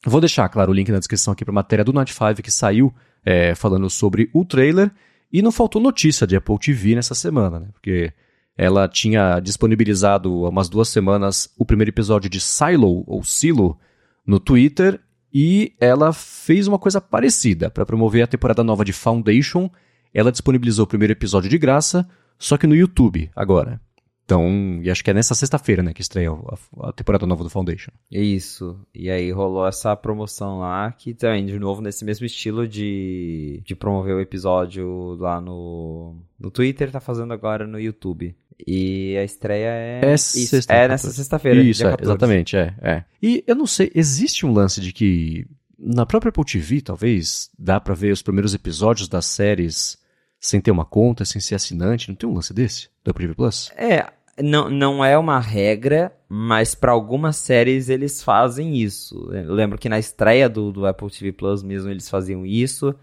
Vou 0.06 0.20
deixar, 0.20 0.48
claro, 0.48 0.70
o 0.70 0.74
link 0.74 0.88
na 0.92 1.00
descrição 1.00 1.32
aqui 1.32 1.44
pra 1.44 1.52
matéria 1.52 1.84
do 1.84 1.92
Night 1.92 2.14
5 2.14 2.40
que 2.40 2.52
saiu 2.52 2.94
é, 3.26 3.52
falando 3.56 3.90
sobre 3.90 4.30
o 4.32 4.44
trailer. 4.44 4.92
E 5.32 5.42
não 5.42 5.50
faltou 5.50 5.82
notícia 5.82 6.24
de 6.24 6.36
Apple 6.36 6.56
TV 6.56 6.94
nessa 6.94 7.16
semana, 7.16 7.58
né? 7.58 7.66
Porque 7.72 8.12
ela 8.56 8.88
tinha 8.88 9.40
disponibilizado 9.40 10.46
há 10.46 10.48
umas 10.48 10.68
duas 10.68 10.88
semanas 10.88 11.52
o 11.58 11.66
primeiro 11.66 11.90
episódio 11.90 12.30
de 12.30 12.40
Silo, 12.40 13.02
ou 13.08 13.24
Silo, 13.24 13.76
no 14.24 14.38
Twitter. 14.38 15.00
E 15.34 15.72
ela 15.80 16.12
fez 16.12 16.68
uma 16.68 16.78
coisa 16.78 17.00
parecida. 17.00 17.70
Para 17.70 17.84
promover 17.84 18.22
a 18.22 18.28
temporada 18.28 18.62
nova 18.62 18.84
de 18.84 18.92
Foundation, 18.92 19.68
ela 20.14 20.30
disponibilizou 20.30 20.84
o 20.84 20.88
primeiro 20.88 21.12
episódio 21.12 21.50
de 21.50 21.58
graça, 21.58 22.08
só 22.38 22.56
que 22.56 22.66
no 22.66 22.74
YouTube 22.74 23.30
agora. 23.34 23.80
Então, 24.28 24.80
e 24.82 24.90
acho 24.90 25.02
que 25.02 25.10
é 25.10 25.14
nessa 25.14 25.34
sexta-feira, 25.34 25.82
né, 25.82 25.94
que 25.94 26.02
estreia 26.02 26.30
a, 26.30 26.88
a, 26.88 26.92
temporada 26.92 27.24
nova 27.24 27.42
do 27.42 27.48
Foundation. 27.48 27.90
Isso. 28.12 28.78
E 28.94 29.08
aí 29.08 29.32
rolou 29.32 29.66
essa 29.66 29.96
promoção 29.96 30.58
lá, 30.58 30.92
que 30.92 31.14
também, 31.14 31.46
de 31.46 31.58
novo, 31.58 31.80
nesse 31.80 32.04
mesmo 32.04 32.26
estilo 32.26 32.68
de, 32.68 33.62
de 33.64 33.74
promover 33.74 34.14
o 34.14 34.20
episódio 34.20 35.16
lá 35.18 35.40
no, 35.40 36.14
no 36.38 36.50
Twitter, 36.50 36.90
tá 36.90 37.00
fazendo 37.00 37.32
agora 37.32 37.66
no 37.66 37.80
YouTube. 37.80 38.36
E 38.66 39.16
a 39.16 39.24
estreia 39.24 39.70
é. 39.70 40.00
É, 40.04 40.14
Isso, 40.14 40.56
é 40.68 40.88
nessa 40.88 41.10
sexta-feira. 41.10 41.62
Isso, 41.62 41.86
é, 41.86 41.96
exatamente, 41.98 42.54
é, 42.54 42.74
é. 42.82 43.04
E 43.22 43.42
eu 43.46 43.54
não 43.54 43.66
sei, 43.66 43.90
existe 43.94 44.44
um 44.44 44.52
lance 44.52 44.78
de 44.82 44.92
que 44.92 45.46
na 45.78 46.04
própria 46.04 46.28
Apple 46.28 46.44
TV, 46.44 46.82
talvez, 46.82 47.48
dá 47.58 47.80
para 47.80 47.94
ver 47.94 48.12
os 48.12 48.20
primeiros 48.20 48.52
episódios 48.52 49.08
das 49.08 49.24
séries 49.24 49.96
sem 50.40 50.60
ter 50.60 50.70
uma 50.70 50.84
conta, 50.84 51.24
sem 51.24 51.40
ser 51.40 51.54
assinante? 51.54 52.08
Não 52.08 52.16
tem 52.16 52.28
um 52.28 52.34
lance 52.34 52.52
desse? 52.52 52.88
Do 53.04 53.10
Apple 53.10 53.24
TV 53.24 53.34
Plus? 53.34 53.70
É, 53.76 54.06
não, 54.42 54.70
não 54.70 55.04
é 55.04 55.18
uma 55.18 55.40
regra, 55.40 56.12
mas 56.28 56.74
para 56.74 56.92
algumas 56.92 57.36
séries 57.36 57.88
eles 57.88 58.22
fazem 58.22 58.76
isso. 58.76 59.30
Eu 59.32 59.52
lembro 59.52 59.78
que 59.78 59.88
na 59.88 59.98
estreia 59.98 60.48
do, 60.48 60.72
do 60.72 60.86
Apple 60.86 61.10
TV 61.10 61.32
Plus 61.32 61.62
mesmo 61.62 61.90
eles 61.90 62.08
faziam 62.08 62.46
isso. 62.46 62.94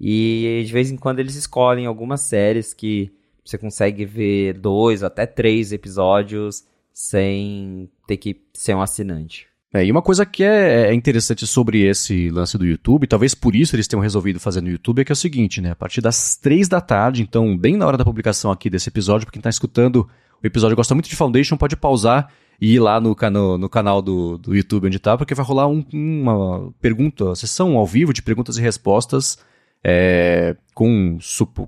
E 0.00 0.62
de 0.66 0.72
vez 0.72 0.90
em 0.90 0.96
quando 0.96 1.20
eles 1.20 1.34
escolhem 1.34 1.86
algumas 1.86 2.22
séries 2.22 2.74
que 2.74 3.12
você 3.44 3.58
consegue 3.58 4.04
ver 4.04 4.54
dois 4.54 5.02
até 5.02 5.26
três 5.26 5.72
episódios 5.72 6.64
sem 6.92 7.90
ter 8.06 8.16
que 8.16 8.40
ser 8.52 8.74
um 8.74 8.80
assinante. 8.80 9.48
É, 9.74 9.84
e 9.84 9.90
uma 9.90 10.00
coisa 10.00 10.24
que 10.24 10.44
é, 10.44 10.90
é 10.90 10.94
interessante 10.94 11.44
sobre 11.48 11.82
esse 11.82 12.30
lance 12.30 12.56
do 12.56 12.64
YouTube, 12.64 13.08
talvez 13.08 13.34
por 13.34 13.56
isso 13.56 13.74
eles 13.74 13.88
tenham 13.88 14.00
resolvido 14.00 14.38
fazer 14.38 14.60
no 14.60 14.68
YouTube, 14.68 15.00
é 15.00 15.04
que 15.04 15.10
é 15.10 15.14
o 15.14 15.16
seguinte, 15.16 15.60
né? 15.60 15.72
A 15.72 15.74
partir 15.74 16.00
das 16.00 16.36
três 16.36 16.68
da 16.68 16.80
tarde, 16.80 17.22
então 17.22 17.58
bem 17.58 17.76
na 17.76 17.84
hora 17.84 17.98
da 17.98 18.04
publicação 18.04 18.52
aqui 18.52 18.70
desse 18.70 18.88
episódio, 18.88 19.26
para 19.26 19.32
quem 19.32 19.40
está 19.40 19.50
escutando 19.50 20.08
o 20.40 20.46
episódio 20.46 20.76
gosta 20.76 20.94
muito 20.94 21.08
de 21.08 21.16
Foundation, 21.16 21.56
pode 21.56 21.74
pausar 21.74 22.30
e 22.60 22.74
ir 22.74 22.78
lá 22.78 23.00
no, 23.00 23.16
no 23.58 23.68
canal 23.68 24.00
do, 24.00 24.38
do 24.38 24.54
YouTube 24.54 24.86
onde 24.86 25.00
tá, 25.00 25.18
porque 25.18 25.34
vai 25.34 25.44
rolar 25.44 25.66
um, 25.66 25.84
uma 25.92 26.72
pergunta, 26.80 27.24
uma 27.24 27.34
sessão 27.34 27.76
ao 27.76 27.84
vivo 27.84 28.12
de 28.12 28.22
perguntas 28.22 28.56
e 28.56 28.62
respostas 28.62 29.38
é, 29.82 30.54
com, 30.72 31.18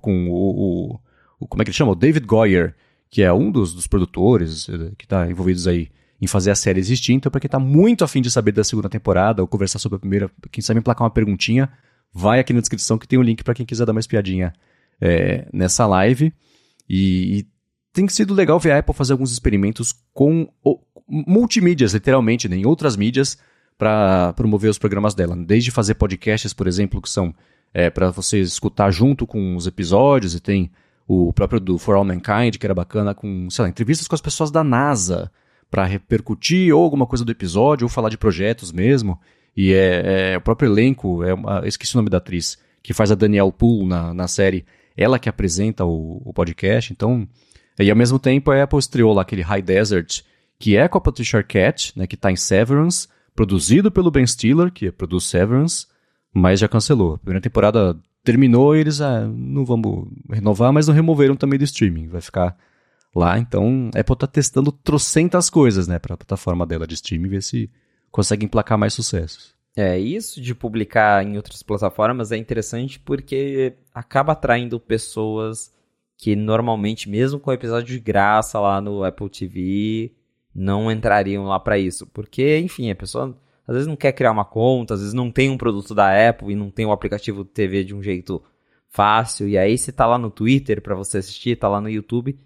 com 0.00 0.30
o, 0.30 0.92
o, 0.92 1.00
o, 1.40 1.46
Como 1.48 1.60
é 1.60 1.64
que 1.64 1.70
ele 1.70 1.76
chama? 1.76 1.90
O 1.90 1.96
David 1.96 2.24
Goyer, 2.24 2.72
que 3.10 3.22
é 3.22 3.32
um 3.32 3.50
dos, 3.50 3.74
dos 3.74 3.88
produtores 3.88 4.68
eh, 4.68 4.92
que 4.96 5.06
está 5.06 5.28
envolvidos 5.28 5.66
aí 5.66 5.90
em 6.20 6.26
fazer 6.26 6.50
a 6.50 6.54
série 6.54 6.80
existir. 6.80 7.12
Então, 7.12 7.30
para 7.30 7.40
quem 7.40 7.48
está 7.48 7.58
muito 7.58 8.04
afim 8.04 8.20
de 8.20 8.30
saber 8.30 8.52
da 8.52 8.64
segunda 8.64 8.88
temporada 8.88 9.42
ou 9.42 9.48
conversar 9.48 9.78
sobre 9.78 9.96
a 9.96 9.98
primeira, 9.98 10.30
quem 10.50 10.62
sabe 10.62 10.80
emplacar 10.80 11.04
uma 11.04 11.10
perguntinha, 11.10 11.70
vai 12.12 12.40
aqui 12.40 12.52
na 12.52 12.60
descrição 12.60 12.98
que 12.98 13.06
tem 13.06 13.18
o 13.18 13.22
um 13.22 13.24
link 13.24 13.44
para 13.44 13.54
quem 13.54 13.66
quiser 13.66 13.84
dar 13.84 13.92
uma 13.92 14.00
espiadinha 14.00 14.52
é, 15.00 15.46
nessa 15.52 15.86
live. 15.86 16.32
E, 16.88 17.38
e 17.38 17.46
tem 17.92 18.08
sido 18.08 18.34
legal 18.34 18.58
ver 18.58 18.72
a 18.72 18.78
Apple 18.78 18.94
fazer 18.94 19.12
alguns 19.12 19.32
experimentos 19.32 19.94
com 20.12 20.48
o, 20.64 20.78
multimídias, 21.08 21.92
literalmente, 21.92 22.48
né, 22.48 22.56
em 22.56 22.66
outras 22.66 22.96
mídias, 22.96 23.38
para 23.78 24.32
promover 24.32 24.70
os 24.70 24.78
programas 24.78 25.14
dela. 25.14 25.36
Desde 25.36 25.70
fazer 25.70 25.94
podcasts, 25.94 26.52
por 26.52 26.66
exemplo, 26.66 27.00
que 27.00 27.10
são 27.10 27.34
é, 27.72 27.90
para 27.90 28.10
você 28.10 28.40
escutar 28.40 28.90
junto 28.90 29.26
com 29.26 29.54
os 29.54 29.66
episódios, 29.66 30.34
e 30.34 30.40
tem 30.40 30.70
o 31.06 31.32
próprio 31.32 31.60
do 31.60 31.78
For 31.78 31.94
All 31.94 32.04
Mankind, 32.04 32.56
que 32.56 32.66
era 32.66 32.74
bacana, 32.74 33.14
com, 33.14 33.48
sei 33.50 33.64
lá, 33.64 33.68
entrevistas 33.68 34.08
com 34.08 34.14
as 34.14 34.20
pessoas 34.20 34.50
da 34.50 34.64
NASA, 34.64 35.30
para 35.70 35.84
repercutir 35.84 36.74
ou 36.74 36.82
alguma 36.82 37.06
coisa 37.06 37.24
do 37.24 37.32
episódio, 37.32 37.84
ou 37.84 37.88
falar 37.88 38.08
de 38.08 38.18
projetos 38.18 38.72
mesmo. 38.72 39.18
E 39.56 39.72
é, 39.72 40.32
é 40.32 40.36
o 40.36 40.40
próprio 40.40 40.70
elenco, 40.70 41.22
é 41.24 41.32
uma, 41.34 41.66
esqueci 41.66 41.94
o 41.94 41.98
nome 41.98 42.10
da 42.10 42.18
atriz, 42.18 42.58
que 42.82 42.92
faz 42.92 43.10
a 43.10 43.14
Danielle 43.14 43.52
Poole 43.52 43.88
na, 43.88 44.12
na 44.12 44.28
série, 44.28 44.64
ela 44.96 45.18
que 45.18 45.28
apresenta 45.28 45.84
o, 45.84 46.22
o 46.24 46.32
podcast, 46.32 46.92
então... 46.92 47.26
E 47.78 47.90
ao 47.90 47.96
mesmo 47.96 48.18
tempo 48.18 48.50
a 48.50 48.62
Apple 48.62 48.78
estreou 48.78 49.12
lá 49.12 49.20
aquele 49.20 49.42
High 49.42 49.60
Desert, 49.60 50.22
que 50.58 50.76
é 50.76 50.88
com 50.88 50.96
a 50.96 51.00
Patricia 51.00 51.38
Arquette, 51.38 51.92
né, 51.94 52.06
que 52.06 52.14
está 52.14 52.32
em 52.32 52.36
Severance, 52.36 53.06
produzido 53.34 53.90
pelo 53.90 54.10
Ben 54.10 54.26
Stiller, 54.26 54.72
que 54.72 54.90
produz 54.90 55.24
Severance, 55.24 55.86
mas 56.32 56.58
já 56.58 56.68
cancelou. 56.68 57.14
A 57.14 57.18
primeira 57.18 57.42
temporada 57.42 57.94
terminou 58.24 58.74
e 58.74 58.80
eles, 58.80 59.00
ah, 59.00 59.26
não 59.26 59.64
vamos 59.64 60.08
renovar, 60.30 60.72
mas 60.72 60.88
não 60.88 60.94
removeram 60.94 61.36
também 61.36 61.58
do 61.58 61.64
streaming. 61.64 62.08
Vai 62.08 62.20
ficar 62.20 62.56
lá, 63.18 63.38
então 63.38 63.90
a 63.94 64.00
Apple 64.00 64.16
tá 64.16 64.26
testando 64.26 64.70
trocentas 64.70 65.50
coisas, 65.50 65.88
né, 65.88 65.98
pra 65.98 66.16
plataforma 66.16 66.66
dela 66.66 66.86
de 66.86 66.94
streaming, 66.94 67.28
ver 67.28 67.42
se 67.42 67.70
consegue 68.10 68.44
emplacar 68.44 68.78
mais 68.78 68.94
sucessos. 68.94 69.54
É, 69.76 69.98
isso 69.98 70.40
de 70.40 70.54
publicar 70.54 71.22
em 71.22 71.36
outras 71.36 71.62
plataformas 71.62 72.32
é 72.32 72.36
interessante 72.36 72.98
porque 72.98 73.74
acaba 73.92 74.32
atraindo 74.32 74.80
pessoas 74.80 75.70
que 76.16 76.34
normalmente, 76.34 77.10
mesmo 77.10 77.38
com 77.38 77.52
episódio 77.52 77.94
de 77.94 78.00
graça 78.00 78.58
lá 78.58 78.80
no 78.80 79.04
Apple 79.04 79.28
TV, 79.28 80.14
não 80.54 80.90
entrariam 80.90 81.44
lá 81.44 81.60
para 81.60 81.78
isso. 81.78 82.06
Porque, 82.06 82.58
enfim, 82.58 82.90
a 82.90 82.96
pessoa 82.96 83.38
às 83.66 83.74
vezes 83.74 83.86
não 83.86 83.96
quer 83.96 84.12
criar 84.12 84.30
uma 84.30 84.44
conta, 84.44 84.94
às 84.94 85.00
vezes 85.00 85.12
não 85.12 85.30
tem 85.30 85.50
um 85.50 85.58
produto 85.58 85.94
da 85.94 86.28
Apple 86.28 86.52
e 86.52 86.56
não 86.56 86.70
tem 86.70 86.86
o 86.86 86.92
aplicativo 86.92 87.44
TV 87.44 87.84
de 87.84 87.94
um 87.94 88.02
jeito 88.02 88.42
fácil. 88.88 89.46
E 89.48 89.58
aí, 89.58 89.76
se 89.76 89.92
tá 89.92 90.06
lá 90.06 90.16
no 90.16 90.30
Twitter 90.30 90.80
para 90.80 90.94
você 90.94 91.18
assistir, 91.18 91.56
tá 91.56 91.68
lá 91.68 91.80
no 91.80 91.90
YouTube, 91.90 92.38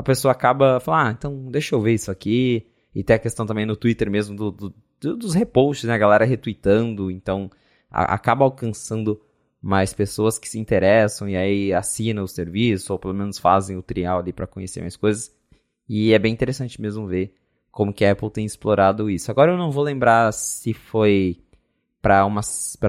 a 0.00 0.02
pessoa 0.02 0.32
acaba 0.32 0.80
falando, 0.80 1.08
ah, 1.08 1.10
então 1.10 1.50
deixa 1.50 1.74
eu 1.74 1.80
ver 1.80 1.92
isso 1.92 2.10
aqui. 2.10 2.66
E 2.94 3.04
tem 3.04 3.16
a 3.16 3.18
questão 3.18 3.44
também 3.44 3.66
no 3.66 3.76
Twitter 3.76 4.10
mesmo 4.10 4.34
do, 4.34 4.50
do, 4.50 4.74
do 4.98 5.16
dos 5.16 5.34
reposts, 5.34 5.86
né? 5.86 5.94
A 5.94 5.98
galera 5.98 6.24
retweetando. 6.24 7.10
Então, 7.10 7.50
a, 7.90 8.14
acaba 8.14 8.44
alcançando 8.44 9.20
mais 9.60 9.92
pessoas 9.92 10.38
que 10.38 10.48
se 10.48 10.58
interessam 10.58 11.28
e 11.28 11.36
aí 11.36 11.72
assinam 11.72 12.24
o 12.24 12.28
serviço, 12.28 12.94
ou 12.94 12.98
pelo 12.98 13.12
menos 13.12 13.38
fazem 13.38 13.76
o 13.76 13.82
trial 13.82 14.20
ali 14.20 14.32
para 14.32 14.46
conhecer 14.46 14.80
mais 14.80 14.96
coisas. 14.96 15.30
E 15.86 16.14
é 16.14 16.18
bem 16.18 16.32
interessante 16.32 16.80
mesmo 16.80 17.06
ver 17.06 17.34
como 17.70 17.92
que 17.92 18.04
a 18.04 18.12
Apple 18.12 18.30
tem 18.30 18.46
explorado 18.46 19.10
isso. 19.10 19.30
Agora 19.30 19.52
eu 19.52 19.58
não 19.58 19.70
vou 19.70 19.84
lembrar 19.84 20.32
se 20.32 20.72
foi 20.72 21.42
para 22.00 22.26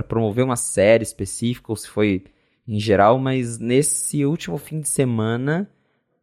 promover 0.08 0.46
uma 0.46 0.56
série 0.56 1.04
específica 1.04 1.74
ou 1.74 1.76
se 1.76 1.90
foi 1.90 2.24
em 2.66 2.80
geral, 2.80 3.20
mas 3.20 3.60
nesse 3.60 4.26
último 4.26 4.58
fim 4.58 4.80
de 4.80 4.88
semana 4.88 5.70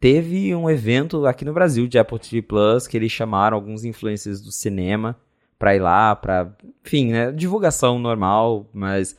teve 0.01 0.55
um 0.55 0.69
evento 0.69 1.27
aqui 1.27 1.45
no 1.45 1.53
Brasil 1.53 1.87
de 1.87 1.99
Apple 1.99 2.19
TV 2.19 2.43
Plus 2.43 2.87
que 2.87 2.97
eles 2.97 3.13
chamaram 3.13 3.57
alguns 3.57 3.85
influencers 3.85 4.41
do 4.41 4.53
cinema 4.53 5.17
para 5.59 5.75
ir 5.75 5.81
lá, 5.81 6.15
para, 6.15 6.55
enfim, 6.85 7.11
né, 7.13 7.33
divulgação 7.33 7.99
normal, 7.99 8.69
mas 8.73 9.17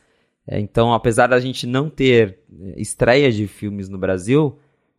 é, 0.48 0.60
então, 0.60 0.94
apesar 0.94 1.28
da 1.28 1.40
gente 1.40 1.68
não 1.68 1.90
ter 1.90 2.40
é, 2.62 2.82
estreia 2.82 3.32
de 3.32 3.46
filmes 3.46 3.88
no 3.88 4.00
Brasil, 4.00 4.58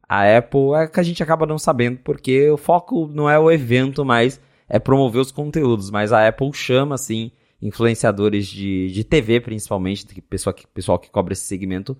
a 0.08 0.36
Apple 0.36 0.74
é 0.74 0.86
que 0.86 1.00
a 1.00 1.02
gente 1.02 1.22
acaba 1.22 1.44
não 1.44 1.58
sabendo, 1.58 1.98
porque 2.04 2.48
o 2.50 2.56
foco 2.56 3.08
não 3.08 3.28
é 3.28 3.38
o 3.38 3.50
evento, 3.50 4.04
mas 4.04 4.40
é 4.68 4.78
promover 4.78 5.20
os 5.20 5.32
conteúdos. 5.32 5.90
Mas 5.90 6.12
a 6.12 6.26
Apple 6.28 6.52
chama, 6.52 6.94
assim, 6.94 7.32
influenciadores 7.60 8.46
de, 8.46 8.92
de 8.92 9.02
TV, 9.02 9.40
principalmente, 9.40 10.06
pessoal 10.22 10.54
que, 10.54 10.66
pessoal 10.68 10.98
que 10.98 11.10
cobra 11.10 11.32
esse 11.32 11.42
segmento, 11.42 11.96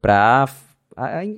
para 0.00 0.48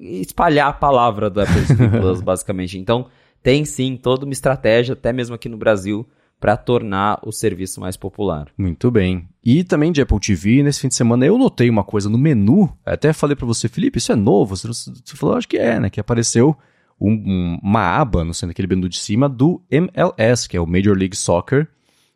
espalhar 0.00 0.68
a 0.68 0.72
palavra 0.72 1.30
do 1.30 1.40
Apple 1.40 1.66
TV 1.66 1.88
Plus, 2.00 2.20
basicamente. 2.20 2.78
Então, 2.78 3.06
tem 3.42 3.64
sim 3.64 3.96
toda 3.96 4.24
uma 4.24 4.32
estratégia, 4.32 4.94
até 4.94 5.12
mesmo 5.12 5.34
aqui 5.34 5.48
no 5.48 5.56
Brasil, 5.56 6.06
para 6.40 6.56
tornar 6.56 7.20
o 7.22 7.32
serviço 7.32 7.80
mais 7.80 7.96
popular. 7.96 8.48
Muito 8.56 8.90
bem. 8.90 9.28
E 9.42 9.64
também 9.64 9.92
de 9.92 10.02
Apple 10.02 10.20
TV, 10.20 10.62
nesse 10.62 10.80
fim 10.80 10.88
de 10.88 10.94
semana 10.94 11.24
eu 11.24 11.38
notei 11.38 11.70
uma 11.70 11.84
coisa 11.84 12.08
no 12.08 12.18
menu, 12.18 12.70
até 12.84 13.12
falei 13.12 13.36
para 13.36 13.46
você, 13.46 13.68
Felipe, 13.68 13.98
isso 13.98 14.12
é 14.12 14.16
novo? 14.16 14.56
Você 14.56 14.92
falou, 15.16 15.36
acho 15.36 15.48
que 15.48 15.56
é, 15.56 15.80
né? 15.80 15.90
Que 15.90 16.00
apareceu 16.00 16.56
um, 17.00 17.12
um, 17.12 17.58
uma 17.62 17.98
aba, 17.98 18.24
não 18.24 18.32
sei, 18.32 18.46
naquele 18.46 18.68
menu 18.68 18.88
de 18.88 18.98
cima, 18.98 19.28
do 19.28 19.62
MLS, 19.70 20.48
que 20.48 20.56
é 20.56 20.60
o 20.60 20.66
Major 20.66 20.96
League 20.96 21.16
Soccer, 21.16 21.68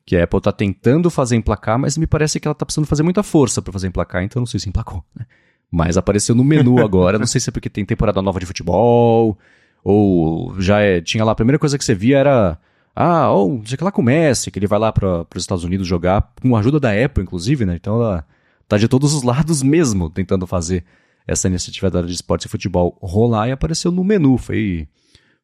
que 0.04 0.16
a 0.16 0.24
Apple 0.24 0.40
tá 0.40 0.52
tentando 0.52 1.10
fazer 1.10 1.36
emplacar, 1.36 1.78
mas 1.78 1.96
me 1.96 2.06
parece 2.06 2.40
que 2.40 2.48
ela 2.48 2.54
tá 2.54 2.64
precisando 2.64 2.86
fazer 2.86 3.02
muita 3.02 3.22
força 3.22 3.60
para 3.60 3.72
fazer 3.72 3.88
emplacar, 3.88 4.22
então 4.22 4.40
não 4.40 4.46
sei 4.46 4.60
se 4.60 4.68
emplacou, 4.68 5.04
né? 5.14 5.26
Mas 5.70 5.96
apareceu 5.96 6.34
no 6.34 6.44
menu 6.44 6.80
agora, 6.84 7.18
não 7.18 7.26
sei 7.26 7.40
se 7.40 7.50
é 7.50 7.52
porque 7.52 7.68
tem 7.68 7.84
temporada 7.84 8.22
nova 8.22 8.40
de 8.40 8.46
futebol, 8.46 9.38
ou 9.84 10.60
já 10.60 10.80
é, 10.80 11.00
tinha 11.00 11.24
lá, 11.24 11.32
a 11.32 11.36
primeira 11.36 11.58
coisa 11.58 11.78
que 11.78 11.84
você 11.84 11.94
via 11.94 12.18
era 12.18 12.58
ah, 13.00 13.30
ou 13.30 13.62
sei 13.64 13.78
que 13.78 13.84
lá 13.84 13.92
comece, 13.92 14.50
que 14.50 14.58
ele 14.58 14.66
vai 14.66 14.76
lá 14.76 14.90
para 14.90 15.24
os 15.34 15.42
Estados 15.42 15.62
Unidos 15.62 15.86
jogar, 15.86 16.32
com 16.42 16.56
a 16.56 16.58
ajuda 16.58 16.80
da 16.80 16.90
Apple, 16.90 17.22
inclusive, 17.22 17.64
né? 17.64 17.76
Então 17.76 17.94
ela 17.94 18.26
tá 18.66 18.76
de 18.76 18.88
todos 18.88 19.14
os 19.14 19.22
lados 19.22 19.62
mesmo 19.62 20.10
tentando 20.10 20.48
fazer 20.48 20.84
essa 21.24 21.46
iniciativa 21.46 21.88
da 21.88 22.00
área 22.00 22.08
de 22.08 22.14
esporte 22.14 22.46
e 22.46 22.48
futebol 22.48 22.98
rolar 23.00 23.46
e 23.46 23.52
apareceu 23.52 23.92
no 23.92 24.02
menu. 24.02 24.36
Foi, 24.36 24.88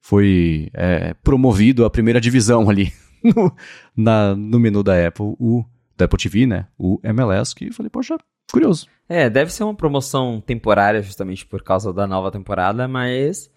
foi 0.01 0.69
é, 0.75 1.15
promovido 1.23 1.85
a 1.85 1.91
primeira 1.91 2.21
divisão 2.21 2.69
ali 2.69 2.93
no, 3.23 3.55
na, 3.97 4.35
no 4.35 4.59
menu 4.59 4.83
da 4.83 5.07
Apple, 5.07 5.37
o 5.39 5.65
da 5.97 6.07
Apple 6.07 6.19
TV, 6.19 6.47
né? 6.47 6.67
O 6.77 6.99
MLS, 7.05 7.55
que 7.55 7.71
falei, 7.71 7.89
poxa, 7.89 8.17
curioso. 8.53 8.87
É, 9.09 9.29
deve 9.29 9.53
ser 9.53 9.65
uma 9.65 9.75
promoção 9.75 10.41
temporária 10.41 11.03
justamente 11.03 11.45
por 11.45 11.63
causa 11.63 11.93
da 11.93 12.07
nova 12.07 12.31
temporada, 12.31 12.89
mas 12.89 13.51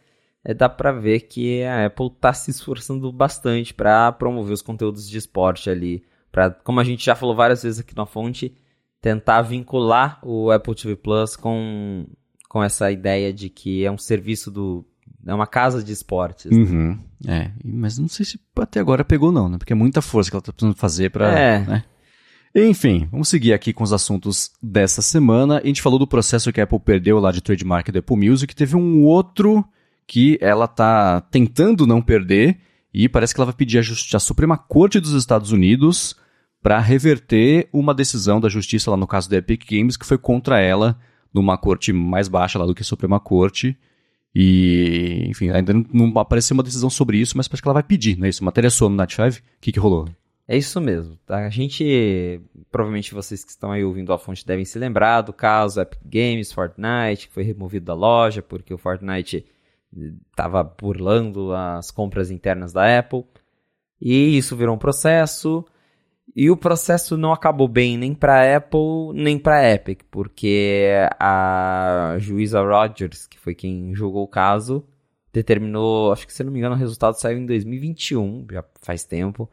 é, 0.44 0.54
dá 0.54 0.68
para 0.68 0.92
ver 0.92 1.22
que 1.22 1.64
a 1.64 1.86
Apple 1.86 2.08
está 2.08 2.34
se 2.34 2.52
esforçando 2.52 3.12
bastante 3.12 3.74
para 3.74 4.12
promover 4.12 4.54
os 4.54 4.62
conteúdos 4.62 5.10
de 5.10 5.18
esporte 5.18 5.70
ali. 5.70 6.04
Para, 6.32 6.52
como 6.52 6.80
a 6.80 6.84
gente 6.84 7.06
já 7.06 7.16
falou 7.16 7.36
várias 7.36 7.64
vezes 7.64 7.80
aqui 7.80 7.96
na 7.96 8.06
fonte, 8.06 8.56
tentar 9.02 9.42
vincular 9.42 10.20
o 10.24 10.52
Apple 10.52 10.76
TV 10.76 10.96
Plus 10.96 11.36
com, 11.36 12.06
com 12.50 12.64
essa 12.64 12.92
ideia 12.92 13.34
de 13.34 13.50
que 13.50 13.86
é 13.86 13.92
um 13.92 13.98
serviço 13.98 14.52
do. 14.52 14.86
É 15.26 15.34
uma 15.34 15.48
casa 15.48 15.84
de 15.84 15.92
esportes. 15.92 16.52
Uhum. 16.52 16.98
É, 17.28 17.52
mas 17.64 17.98
não 17.98 18.08
sei 18.08 18.26
se 18.26 18.40
até 18.58 18.80
agora 18.80 19.04
pegou, 19.04 19.32
não, 19.32 19.50
né? 19.50 19.58
Porque 19.58 19.74
é 19.74 19.76
muita 19.76 20.02
força 20.02 20.30
que 20.30 20.36
ela 20.36 20.42
está 20.42 20.54
precisando 20.54 20.78
fazer 20.78 21.10
para. 21.10 21.38
É. 21.38 21.60
Né? 21.66 21.84
Enfim, 22.60 23.08
vamos 23.12 23.30
seguir 23.30 23.54
aqui 23.54 23.72
com 23.72 23.84
os 23.84 23.94
assuntos 23.94 24.50
dessa 24.60 25.00
semana. 25.00 25.60
A 25.60 25.68
gente 25.68 25.80
falou 25.80 26.00
do 26.00 26.08
processo 26.08 26.52
que 26.52 26.60
a 26.60 26.64
Apple 26.64 26.80
perdeu 26.80 27.20
lá 27.20 27.32
de 27.32 27.40
trademark 27.40 27.92
da 27.92 28.00
Apple 28.00 28.18
Music. 28.18 28.56
Teve 28.56 28.76
um 28.76 29.04
outro 29.04 29.64
que 30.08 30.40
ela 30.42 30.68
tá 30.68 31.22
tentando 31.22 31.86
não 31.86 32.02
perder 32.02 32.58
e 32.92 33.08
parece 33.08 33.36
que 33.36 33.40
ela 33.40 33.46
vai 33.46 33.54
pedir 33.54 33.78
a 33.78 34.20
Suprema 34.20 34.58
Corte 34.58 35.00
dos 35.00 35.12
Estados 35.12 35.52
Unidos 35.52 36.16
para 36.60 36.80
reverter 36.80 37.70
uma 37.72 37.94
decisão 37.94 38.42
da 38.42 38.50
justiça 38.50 38.90
lá 38.90 38.98
no 38.98 39.06
caso 39.06 39.30
da 39.30 39.38
Epic 39.38 39.64
Games 39.70 39.96
que 39.96 40.08
foi 40.08 40.18
contra 40.18 40.60
ela 40.60 41.00
numa 41.32 41.60
corte 41.60 41.94
mais 41.94 42.28
baixa 42.28 42.58
lá 42.58 42.66
do 42.66 42.74
que 42.74 42.82
a 42.82 42.86
Suprema 42.86 43.20
Corte. 43.20 43.78
E, 44.34 45.28
enfim, 45.28 45.52
ainda 45.52 45.74
não, 45.74 45.86
não 45.94 46.20
apareceu 46.20 46.56
uma 46.56 46.64
decisão 46.64 46.90
sobre 46.90 47.20
isso, 47.20 47.38
mas 47.38 47.48
parece 47.48 47.62
que 47.62 47.68
ela 47.68 47.76
vai 47.76 47.84
pedir, 47.84 48.18
não 48.18 48.26
é 48.26 48.30
isso? 48.30 48.44
Matéria 48.44 48.72
sua 48.72 48.90
no 48.90 48.96
Night 48.96 49.16
5, 49.16 49.30
o 49.30 49.42
que, 49.62 49.72
que 49.72 49.80
rolou? 49.80 50.10
É 50.48 50.56
isso 50.56 50.80
mesmo. 50.80 51.18
Tá? 51.26 51.46
A 51.46 51.50
gente, 51.50 52.42
provavelmente 52.72 53.14
vocês 53.14 53.44
que 53.44 53.52
estão 53.52 53.72
aí 53.72 53.84
ouvindo 53.84 54.14
a 54.14 54.18
fonte 54.18 54.46
devem 54.46 54.64
se 54.64 54.80
lembrar 54.80 55.22
do 55.22 55.34
caso 55.34 55.82
Epic 55.82 56.00
Games, 56.06 56.52
Fortnite, 56.52 57.28
que 57.28 57.34
foi 57.34 57.44
removido 57.44 57.88
da 57.88 57.94
loja 57.94 58.42
porque 58.42 58.74
o 58.74 58.78
Fortnite 58.78 59.46
estava 60.32 60.64
burlando 60.64 61.54
as 61.54 61.92
compras 61.92 62.32
internas 62.32 62.72
da 62.72 63.00
Apple. 63.00 63.26
E 64.00 64.38
isso 64.38 64.56
virou 64.56 64.76
um 64.76 64.80
processo. 64.80 65.66
E 66.36 66.50
o 66.52 66.58
processo 66.58 67.18
não 67.18 67.34
acabou 67.34 67.68
bem 67.68 67.98
nem 67.98 68.14
para 68.14 68.56
Apple 68.56 69.14
nem 69.14 69.40
para 69.40 69.74
Epic, 69.74 70.02
porque 70.12 70.92
a 71.20 72.16
juíza 72.20 72.62
Rogers, 72.62 73.26
que 73.26 73.40
foi 73.40 73.56
quem 73.56 73.96
julgou 73.96 74.24
o 74.24 74.28
caso, 74.28 74.86
determinou, 75.34 76.12
acho 76.12 76.28
que 76.28 76.34
se 76.34 76.44
não 76.44 76.52
me 76.52 76.60
engano, 76.60 76.76
o 76.76 76.78
resultado 76.78 77.16
saiu 77.16 77.40
em 77.40 77.46
2021, 77.46 78.46
já 78.52 78.64
faz 78.82 79.04
tempo, 79.04 79.50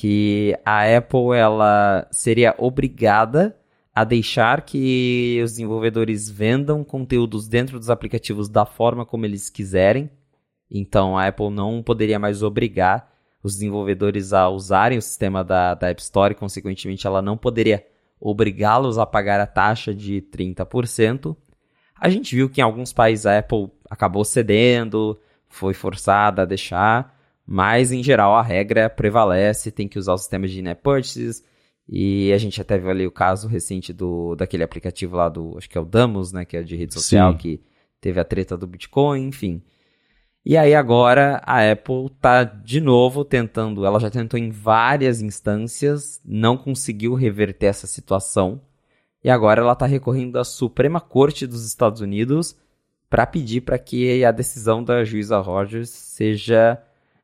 que 0.00 0.56
a 0.64 0.96
Apple 0.96 1.36
ela 1.36 2.06
seria 2.12 2.54
obrigada 2.56 3.58
a 3.92 4.04
deixar 4.04 4.62
que 4.62 5.40
os 5.42 5.50
desenvolvedores 5.50 6.30
vendam 6.30 6.84
conteúdos 6.84 7.48
dentro 7.48 7.80
dos 7.80 7.90
aplicativos 7.90 8.48
da 8.48 8.64
forma 8.64 9.04
como 9.04 9.26
eles 9.26 9.50
quiserem. 9.50 10.08
Então 10.70 11.18
a 11.18 11.26
Apple 11.26 11.50
não 11.50 11.82
poderia 11.82 12.16
mais 12.16 12.44
obrigar 12.44 13.12
os 13.42 13.54
desenvolvedores 13.54 14.32
a 14.32 14.48
usarem 14.48 14.98
o 14.98 15.02
sistema 15.02 15.42
da, 15.42 15.74
da 15.74 15.88
App 15.88 16.00
Store 16.00 16.30
e, 16.32 16.36
consequentemente, 16.36 17.04
ela 17.04 17.20
não 17.20 17.36
poderia 17.36 17.84
obrigá-los 18.20 18.98
a 18.98 19.06
pagar 19.06 19.40
a 19.40 19.48
taxa 19.48 19.92
de 19.92 20.22
30%. 20.32 21.36
A 22.00 22.08
gente 22.08 22.36
viu 22.36 22.48
que 22.48 22.60
em 22.60 22.64
alguns 22.64 22.92
países 22.92 23.26
a 23.26 23.36
Apple 23.36 23.68
acabou 23.90 24.24
cedendo, 24.24 25.18
foi 25.48 25.74
forçada 25.74 26.42
a 26.42 26.44
deixar, 26.44 27.17
mas 27.50 27.90
em 27.90 28.02
geral 28.02 28.34
a 28.34 28.42
regra 28.42 28.90
prevalece, 28.90 29.70
tem 29.70 29.88
que 29.88 29.98
usar 29.98 30.12
o 30.12 30.18
sistema 30.18 30.46
de 30.46 30.60
in-app 30.60 30.82
purchases, 30.82 31.42
e 31.88 32.30
a 32.30 32.36
gente 32.36 32.60
até 32.60 32.76
viu 32.76 32.90
ali 32.90 33.06
o 33.06 33.10
caso 33.10 33.48
recente 33.48 33.90
do 33.90 34.36
daquele 34.36 34.62
aplicativo 34.62 35.16
lá 35.16 35.30
do, 35.30 35.56
acho 35.56 35.70
que 35.70 35.78
é 35.78 35.80
o 35.80 35.86
Damos, 35.86 36.30
né, 36.30 36.44
que 36.44 36.58
é 36.58 36.62
de 36.62 36.76
rede 36.76 36.92
social, 36.92 37.32
Sim. 37.32 37.38
que 37.38 37.62
teve 38.02 38.20
a 38.20 38.24
treta 38.24 38.54
do 38.54 38.66
Bitcoin, 38.66 39.28
enfim. 39.28 39.62
E 40.44 40.58
aí 40.58 40.74
agora 40.74 41.42
a 41.46 41.72
Apple 41.72 42.10
tá 42.20 42.44
de 42.44 42.82
novo 42.82 43.24
tentando, 43.24 43.86
ela 43.86 43.98
já 43.98 44.10
tentou 44.10 44.38
em 44.38 44.50
várias 44.50 45.22
instâncias, 45.22 46.20
não 46.22 46.54
conseguiu 46.54 47.14
reverter 47.14 47.66
essa 47.66 47.86
situação. 47.86 48.60
E 49.24 49.30
agora 49.30 49.62
ela 49.62 49.72
está 49.72 49.86
recorrendo 49.86 50.38
à 50.38 50.44
Suprema 50.44 51.00
Corte 51.00 51.46
dos 51.46 51.66
Estados 51.66 52.02
Unidos 52.02 52.54
para 53.08 53.26
pedir 53.26 53.62
para 53.62 53.78
que 53.78 54.22
a 54.22 54.30
decisão 54.30 54.84
da 54.84 55.02
juíza 55.02 55.38
Rogers 55.38 55.88
seja 55.88 56.78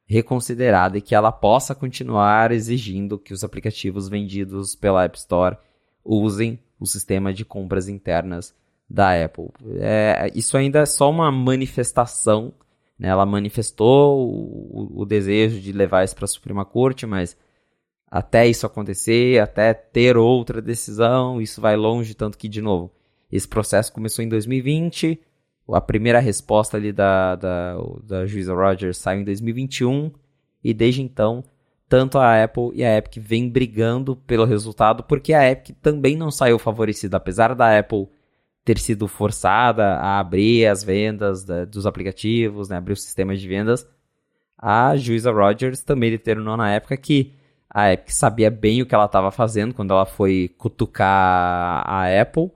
reconsiderada 0.06 0.98
e 0.98 1.02
que 1.02 1.14
ela 1.14 1.32
possa 1.32 1.74
continuar 1.74 2.52
exigindo 2.52 3.18
que 3.18 3.32
os 3.32 3.42
aplicativos 3.42 4.08
vendidos 4.08 4.74
pela 4.74 5.04
App 5.04 5.16
Store 5.16 5.56
usem 6.04 6.58
o 6.78 6.86
sistema 6.86 7.32
de 7.32 7.44
compras 7.44 7.88
internas 7.88 8.54
da 8.88 9.24
Apple. 9.24 9.48
É, 9.78 10.30
isso 10.34 10.56
ainda 10.56 10.80
é 10.80 10.86
só 10.86 11.10
uma 11.10 11.32
manifestação. 11.32 12.52
Né? 12.98 13.08
Ela 13.08 13.24
manifestou 13.24 14.28
o, 14.28 15.02
o 15.02 15.06
desejo 15.06 15.60
de 15.60 15.72
levar 15.72 16.04
isso 16.04 16.14
para 16.14 16.26
a 16.26 16.28
Suprema 16.28 16.64
Corte, 16.64 17.06
mas 17.06 17.36
até 18.10 18.46
isso 18.46 18.66
acontecer, 18.66 19.40
até 19.40 19.74
ter 19.74 20.16
outra 20.16 20.62
decisão, 20.62 21.40
isso 21.40 21.60
vai 21.60 21.74
longe, 21.76 22.14
tanto 22.14 22.38
que, 22.38 22.48
de 22.48 22.60
novo, 22.60 22.92
esse 23.32 23.48
processo 23.48 23.92
começou 23.92 24.24
em 24.24 24.28
2020, 24.28 25.18
a 25.68 25.80
primeira 25.80 26.18
resposta 26.18 26.76
ali 26.76 26.92
da, 26.92 27.36
da, 27.36 27.76
da 28.02 28.26
juíza 28.26 28.54
Rogers 28.54 28.98
saiu 28.98 29.20
em 29.20 29.24
2021, 29.24 30.10
e 30.62 30.74
desde 30.74 31.02
então, 31.02 31.44
tanto 31.88 32.18
a 32.18 32.42
Apple 32.42 32.70
e 32.74 32.84
a 32.84 32.96
Epic 32.96 33.22
vêm 33.22 33.48
brigando 33.48 34.16
pelo 34.16 34.44
resultado, 34.44 35.02
porque 35.04 35.32
a 35.32 35.50
Epic 35.50 35.76
também 35.80 36.16
não 36.16 36.30
saiu 36.30 36.58
favorecida, 36.58 37.16
apesar 37.16 37.54
da 37.54 37.78
Apple 37.78 38.08
ter 38.64 38.78
sido 38.78 39.06
forçada 39.06 39.96
a 39.96 40.18
abrir 40.18 40.66
as 40.66 40.82
vendas 40.82 41.44
da, 41.44 41.64
dos 41.64 41.86
aplicativos, 41.86 42.68
né, 42.68 42.76
abrir 42.76 42.94
os 42.94 43.02
sistemas 43.02 43.40
de 43.40 43.46
vendas, 43.46 43.86
a 44.58 44.96
juíza 44.96 45.30
Rogers 45.30 45.82
também 45.82 46.10
determinou 46.10 46.56
na 46.56 46.70
época 46.70 46.96
que 46.96 47.34
a 47.68 47.92
Epic 47.92 48.10
sabia 48.10 48.50
bem 48.50 48.80
o 48.80 48.86
que 48.86 48.94
ela 48.94 49.04
estava 49.04 49.30
fazendo 49.30 49.74
quando 49.74 49.92
ela 49.92 50.06
foi 50.06 50.54
cutucar 50.56 51.82
a 51.86 52.20
Apple 52.20 52.50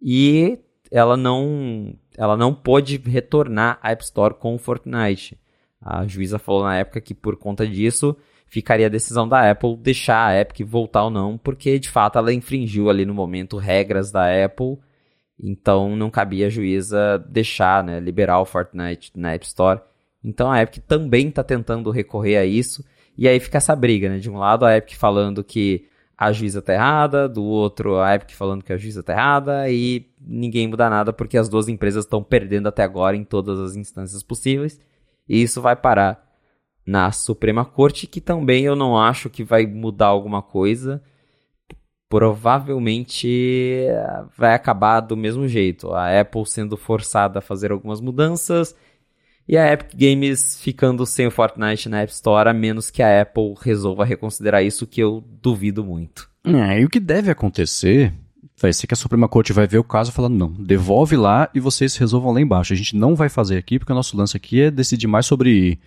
e 0.00 0.58
ela 0.90 1.16
não 1.16 1.94
ela 2.16 2.36
não 2.36 2.54
pôde 2.54 2.96
retornar 2.96 3.78
à 3.82 3.90
App 3.92 4.02
Store 4.04 4.34
com 4.34 4.54
o 4.54 4.58
Fortnite. 4.58 5.38
A 5.80 6.06
juíza 6.06 6.38
falou 6.38 6.62
na 6.64 6.76
época 6.76 7.00
que 7.00 7.14
por 7.14 7.36
conta 7.36 7.66
disso 7.66 8.16
ficaria 8.46 8.86
a 8.86 8.90
decisão 8.90 9.26
da 9.26 9.50
Apple 9.50 9.76
deixar 9.76 10.26
a 10.26 10.38
Epic 10.38 10.60
voltar 10.66 11.04
ou 11.04 11.10
não, 11.10 11.38
porque 11.38 11.78
de 11.78 11.88
fato 11.88 12.18
ela 12.18 12.32
infringiu 12.32 12.90
ali 12.90 13.06
no 13.06 13.14
momento 13.14 13.56
regras 13.56 14.12
da 14.12 14.26
Apple, 14.44 14.78
então 15.42 15.96
não 15.96 16.10
cabia 16.10 16.46
a 16.46 16.50
juíza 16.50 17.18
deixar, 17.18 17.82
né, 17.82 17.98
liberar 17.98 18.40
o 18.40 18.44
Fortnite 18.44 19.10
na 19.16 19.32
App 19.32 19.46
Store. 19.46 19.80
Então 20.22 20.50
a 20.50 20.62
Epic 20.62 20.84
também 20.86 21.28
está 21.28 21.42
tentando 21.42 21.90
recorrer 21.90 22.36
a 22.36 22.44
isso. 22.44 22.84
E 23.16 23.26
aí 23.28 23.38
fica 23.40 23.58
essa 23.58 23.74
briga, 23.74 24.08
né? 24.08 24.18
De 24.18 24.30
um 24.30 24.38
lado 24.38 24.64
a 24.64 24.76
Epic 24.76 24.96
falando 24.96 25.42
que 25.42 25.86
a 26.22 26.32
juíza 26.32 26.62
tá 26.62 26.72
errada, 26.72 27.28
do 27.28 27.42
outro 27.42 27.98
a 27.98 28.14
Epic 28.14 28.30
falando 28.30 28.62
que 28.62 28.72
a 28.72 28.76
juíza 28.76 29.02
tá 29.02 29.12
errada, 29.12 29.68
e 29.68 30.06
ninguém 30.20 30.68
muda 30.68 30.88
nada 30.88 31.12
porque 31.12 31.36
as 31.36 31.48
duas 31.48 31.66
empresas 31.68 32.04
estão 32.04 32.22
perdendo 32.22 32.68
até 32.68 32.84
agora 32.84 33.16
em 33.16 33.24
todas 33.24 33.58
as 33.58 33.74
instâncias 33.74 34.22
possíveis. 34.22 34.80
E 35.28 35.42
isso 35.42 35.60
vai 35.60 35.74
parar 35.74 36.24
na 36.86 37.10
Suprema 37.10 37.64
Corte, 37.64 38.06
que 38.06 38.20
também 38.20 38.64
eu 38.64 38.76
não 38.76 38.96
acho 38.96 39.28
que 39.28 39.42
vai 39.42 39.66
mudar 39.66 40.06
alguma 40.06 40.40
coisa. 40.42 41.02
Provavelmente 42.08 43.86
vai 44.36 44.54
acabar 44.54 45.00
do 45.00 45.16
mesmo 45.16 45.48
jeito. 45.48 45.92
A 45.92 46.20
Apple 46.20 46.46
sendo 46.46 46.76
forçada 46.76 47.40
a 47.40 47.42
fazer 47.42 47.72
algumas 47.72 48.00
mudanças 48.00 48.76
e 49.48 49.56
a 49.56 49.72
Epic 49.72 49.94
Games 49.94 50.60
ficando 50.60 51.04
sem 51.04 51.26
o 51.26 51.30
Fortnite 51.30 51.88
na 51.88 52.00
App 52.00 52.12
Store, 52.12 52.48
a 52.48 52.52
menos 52.52 52.90
que 52.90 53.02
a 53.02 53.22
Apple 53.22 53.54
resolva 53.60 54.04
reconsiderar 54.04 54.64
isso, 54.64 54.86
que 54.86 55.02
eu 55.02 55.24
duvido 55.42 55.84
muito. 55.84 56.30
É, 56.44 56.80
e 56.80 56.84
o 56.84 56.88
que 56.88 57.00
deve 57.00 57.30
acontecer 57.30 58.12
vai 58.60 58.72
ser 58.72 58.86
que 58.86 58.94
a 58.94 58.96
Suprema 58.96 59.28
Corte 59.28 59.52
vai 59.52 59.66
ver 59.66 59.78
o 59.78 59.84
caso 59.84 60.12
falando, 60.12 60.36
não, 60.36 60.52
devolve 60.52 61.16
lá 61.16 61.50
e 61.54 61.60
vocês 61.60 61.96
resolvam 61.96 62.32
lá 62.32 62.40
embaixo. 62.40 62.72
A 62.72 62.76
gente 62.76 62.96
não 62.96 63.14
vai 63.14 63.28
fazer 63.28 63.56
aqui, 63.56 63.78
porque 63.78 63.92
o 63.92 63.94
nosso 63.94 64.16
lance 64.16 64.36
aqui 64.36 64.62
é 64.62 64.70
decidir 64.70 65.08
mais 65.08 65.26
sobre 65.26 65.80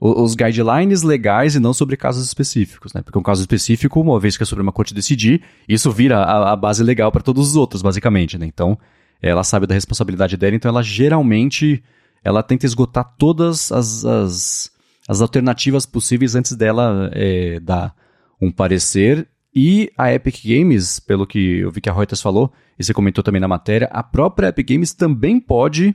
os 0.00 0.36
guidelines 0.36 1.02
legais 1.02 1.56
e 1.56 1.60
não 1.60 1.74
sobre 1.74 1.96
casos 1.96 2.24
específicos, 2.24 2.92
né? 2.92 3.02
Porque 3.02 3.18
um 3.18 3.22
caso 3.22 3.40
específico, 3.40 4.00
uma 4.00 4.20
vez 4.20 4.36
que 4.36 4.42
a 4.44 4.46
Suprema 4.46 4.70
Corte 4.70 4.94
decidir, 4.94 5.42
isso 5.68 5.90
vira 5.90 6.18
a, 6.18 6.52
a 6.52 6.56
base 6.56 6.84
legal 6.84 7.10
para 7.10 7.22
todos 7.22 7.48
os 7.48 7.56
outros, 7.56 7.82
basicamente, 7.82 8.38
né? 8.38 8.46
Então, 8.46 8.78
ela 9.20 9.42
sabe 9.42 9.66
da 9.66 9.74
responsabilidade 9.74 10.36
dela, 10.36 10.54
então 10.54 10.68
ela 10.68 10.82
geralmente 10.82 11.82
ela 12.22 12.42
tenta 12.42 12.66
esgotar 12.66 13.14
todas 13.16 13.70
as, 13.72 14.04
as, 14.04 14.70
as 15.08 15.20
alternativas 15.20 15.86
possíveis 15.86 16.34
antes 16.34 16.54
dela 16.54 17.10
é, 17.12 17.60
dar 17.60 17.94
um 18.40 18.50
parecer. 18.50 19.28
E 19.54 19.90
a 19.96 20.12
Epic 20.12 20.44
Games, 20.44 21.00
pelo 21.00 21.26
que 21.26 21.58
eu 21.60 21.70
vi 21.70 21.80
que 21.80 21.88
a 21.88 21.92
Reuters 21.92 22.20
falou, 22.20 22.52
e 22.78 22.84
você 22.84 22.94
comentou 22.94 23.24
também 23.24 23.40
na 23.40 23.48
matéria, 23.48 23.88
a 23.92 24.02
própria 24.02 24.48
Epic 24.48 24.68
Games 24.68 24.92
também 24.92 25.40
pode 25.40 25.94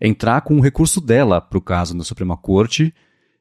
entrar 0.00 0.40
com 0.40 0.56
o 0.56 0.60
recurso 0.60 1.00
dela 1.00 1.40
para 1.40 1.58
o 1.58 1.62
caso 1.62 1.96
na 1.96 2.04
Suprema 2.04 2.36
Corte. 2.36 2.92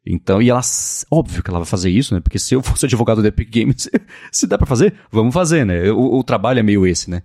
Então, 0.06 0.42
e 0.42 0.50
ela, 0.50 0.62
óbvio 1.10 1.42
que 1.42 1.50
ela 1.50 1.60
vai 1.60 1.66
fazer 1.66 1.90
isso, 1.90 2.14
né? 2.14 2.20
Porque 2.20 2.38
se 2.38 2.54
eu 2.54 2.62
fosse 2.62 2.86
advogado 2.86 3.22
da 3.22 3.30
Epic 3.30 3.50
Games, 3.50 3.90
se 4.32 4.46
dá 4.46 4.58
para 4.58 4.68
fazer, 4.68 4.94
vamos 5.12 5.34
fazer, 5.34 5.66
né? 5.66 5.90
O, 5.92 6.20
o, 6.20 6.24
trabalho 6.24 6.60
é 6.60 6.64
meio 6.64 6.86
esse, 6.86 7.10
né? 7.10 7.24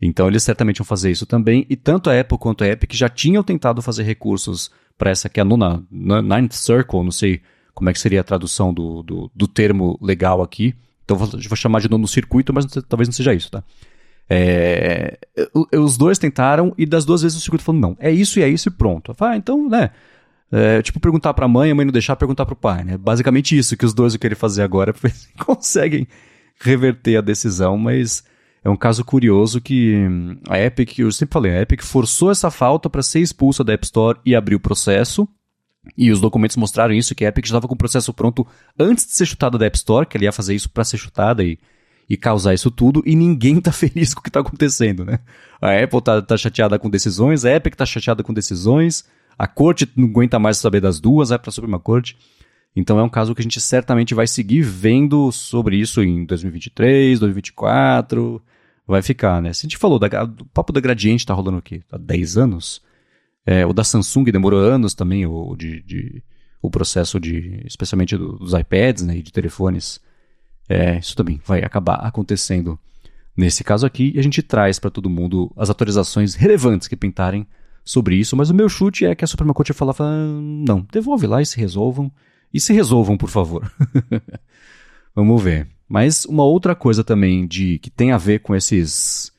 Então 0.00 0.28
eles 0.28 0.42
certamente 0.42 0.78
vão 0.78 0.84
fazer 0.84 1.10
isso 1.10 1.26
também. 1.26 1.66
E 1.70 1.76
tanto 1.76 2.10
a 2.10 2.20
Apple 2.20 2.38
quanto 2.38 2.64
a 2.64 2.68
Epic 2.68 2.92
já 2.92 3.08
tinham 3.08 3.42
tentado 3.42 3.80
fazer 3.80 4.02
recursos 4.02 4.70
para 4.98 5.10
essa 5.10 5.28
que 5.28 5.40
é 5.40 5.42
a 5.42 5.44
nona, 5.44 5.82
Ninth 5.90 6.52
Circle, 6.52 7.02
não 7.02 7.10
sei 7.10 7.40
como 7.74 7.90
é 7.90 7.92
que 7.92 8.00
seria 8.00 8.20
a 8.20 8.24
tradução 8.24 8.72
do, 8.72 9.02
do, 9.02 9.30
do 9.34 9.46
termo 9.46 9.98
legal 10.00 10.42
aqui. 10.42 10.74
Então 11.04 11.16
vou, 11.16 11.28
vou 11.28 11.56
chamar 11.56 11.80
de 11.80 11.90
nono 11.90 12.08
circuito, 12.08 12.52
mas 12.52 12.64
não, 12.64 12.82
talvez 12.82 13.08
não 13.08 13.12
seja 13.12 13.34
isso, 13.34 13.50
tá? 13.50 13.62
É, 14.28 15.18
os 15.72 15.96
dois 15.96 16.18
tentaram 16.18 16.74
e 16.76 16.84
das 16.84 17.04
duas 17.04 17.22
vezes 17.22 17.38
o 17.38 17.40
circuito 17.40 17.64
falou, 17.64 17.80
não, 17.80 17.96
é 18.00 18.10
isso 18.10 18.40
e 18.40 18.42
é 18.42 18.48
isso 18.48 18.68
e 18.68 18.72
pronto. 18.72 19.14
Ah, 19.20 19.36
então, 19.36 19.68
né, 19.68 19.90
é, 20.50 20.82
tipo 20.82 20.98
perguntar 20.98 21.34
pra 21.34 21.46
mãe, 21.46 21.70
a 21.70 21.74
mãe 21.74 21.84
não 21.84 21.92
deixar, 21.92 22.16
perguntar 22.16 22.46
pro 22.46 22.56
pai, 22.56 22.84
né? 22.84 22.96
Basicamente 22.96 23.56
isso 23.56 23.76
que 23.76 23.84
os 23.84 23.94
dois 23.94 24.16
querem 24.16 24.36
fazer 24.36 24.62
agora, 24.62 24.94
conseguem 25.44 26.08
reverter 26.60 27.16
a 27.16 27.20
decisão, 27.20 27.76
mas 27.76 28.24
é 28.66 28.68
um 28.68 28.76
caso 28.76 29.04
curioso 29.04 29.60
que 29.60 29.94
hum, 29.94 30.38
a 30.48 30.58
Epic, 30.58 30.98
eu 30.98 31.12
sempre 31.12 31.32
falei, 31.34 31.52
a 31.52 31.60
Epic 31.62 31.82
forçou 31.82 32.32
essa 32.32 32.50
falta 32.50 32.90
para 32.90 33.00
ser 33.00 33.20
expulsa 33.20 33.62
da 33.62 33.72
App 33.72 33.84
Store 33.84 34.18
e 34.26 34.34
abrir 34.34 34.56
o 34.56 34.60
processo. 34.60 35.28
E 35.96 36.10
os 36.10 36.20
documentos 36.20 36.56
mostraram 36.56 36.92
isso, 36.92 37.14
que 37.14 37.24
a 37.24 37.28
Epic 37.28 37.44
estava 37.44 37.68
com 37.68 37.74
o 37.74 37.78
processo 37.78 38.12
pronto 38.12 38.44
antes 38.76 39.06
de 39.06 39.12
ser 39.12 39.24
chutada 39.24 39.56
da 39.56 39.66
App 39.66 39.76
Store, 39.76 40.04
que 40.04 40.16
ela 40.16 40.24
ia 40.24 40.32
fazer 40.32 40.52
isso 40.52 40.68
para 40.68 40.82
ser 40.82 40.98
chutada 40.98 41.44
e, 41.44 41.60
e 42.10 42.16
causar 42.16 42.54
isso 42.54 42.68
tudo, 42.68 43.04
e 43.06 43.14
ninguém 43.14 43.60
tá 43.62 43.70
feliz 43.70 44.12
com 44.12 44.18
o 44.18 44.22
que 44.24 44.32
tá 44.32 44.40
acontecendo, 44.40 45.04
né? 45.04 45.20
A 45.62 45.80
Apple 45.80 46.02
tá, 46.02 46.20
tá 46.20 46.36
chateada 46.36 46.76
com 46.76 46.90
decisões, 46.90 47.44
a 47.44 47.52
Epic 47.52 47.76
tá 47.76 47.86
chateada 47.86 48.24
com 48.24 48.34
decisões, 48.34 49.04
a 49.38 49.46
corte 49.46 49.88
não 49.94 50.08
aguenta 50.08 50.40
mais 50.40 50.56
saber 50.56 50.80
das 50.80 50.98
duas, 50.98 51.28
vai 51.28 51.38
pra 51.38 51.52
Suprema 51.52 51.78
Corte. 51.78 52.16
Então 52.74 52.98
é 52.98 53.02
um 53.04 53.08
caso 53.08 53.32
que 53.32 53.42
a 53.42 53.44
gente 53.44 53.60
certamente 53.60 54.12
vai 54.12 54.26
seguir 54.26 54.62
vendo 54.62 55.30
sobre 55.30 55.76
isso 55.76 56.02
em 56.02 56.24
2023, 56.24 57.20
2024 57.20 58.42
vai 58.86 59.02
ficar, 59.02 59.42
né? 59.42 59.52
Se 59.52 59.66
a 59.66 59.68
gente 59.68 59.76
falou, 59.76 59.98
da, 59.98 60.24
o 60.24 60.44
papo 60.46 60.72
da 60.72 60.80
Gradiente 60.80 61.26
tá 61.26 61.34
rolando 61.34 61.58
aqui 61.58 61.82
há 61.90 61.98
10 61.98 62.36
anos. 62.36 62.82
É, 63.44 63.66
o 63.66 63.72
da 63.72 63.84
Samsung 63.84 64.24
demorou 64.30 64.60
anos 64.60 64.94
também, 64.94 65.26
o, 65.26 65.54
de, 65.56 65.82
de 65.82 66.22
o 66.62 66.70
processo 66.70 67.18
de, 67.18 67.62
especialmente 67.64 68.16
dos 68.16 68.52
iPads, 68.52 69.04
né, 69.04 69.16
e 69.16 69.22
de 69.22 69.32
telefones. 69.32 70.00
É, 70.68 70.98
isso 70.98 71.14
também 71.16 71.40
vai 71.44 71.62
acabar 71.62 71.96
acontecendo 71.96 72.78
nesse 73.36 73.62
caso 73.62 73.84
aqui, 73.86 74.12
e 74.14 74.18
a 74.18 74.22
gente 74.22 74.42
traz 74.42 74.78
para 74.78 74.90
todo 74.90 75.10
mundo 75.10 75.52
as 75.56 75.68
atualizações 75.68 76.34
relevantes 76.34 76.88
que 76.88 76.96
pintarem 76.96 77.46
sobre 77.84 78.16
isso, 78.16 78.34
mas 78.34 78.50
o 78.50 78.54
meu 78.54 78.68
chute 78.68 79.04
é 79.04 79.14
que 79.14 79.24
a 79.24 79.28
Suprema 79.28 79.52
Corte 79.52 79.72
falava, 79.72 80.10
não, 80.10 80.86
devolve 80.90 81.26
lá 81.26 81.42
e 81.42 81.46
se 81.46 81.58
resolvam, 81.58 82.10
e 82.52 82.58
se 82.58 82.72
resolvam, 82.72 83.16
por 83.16 83.28
favor. 83.28 83.70
Vamos 85.14 85.42
ver. 85.42 85.75
Mas 85.88 86.24
uma 86.24 86.44
outra 86.44 86.74
coisa 86.74 87.04
também 87.04 87.46
de 87.46 87.78
que 87.78 87.90
tem 87.90 88.12
a 88.12 88.18
ver 88.18 88.40
com 88.40 88.54
esses 88.54 89.32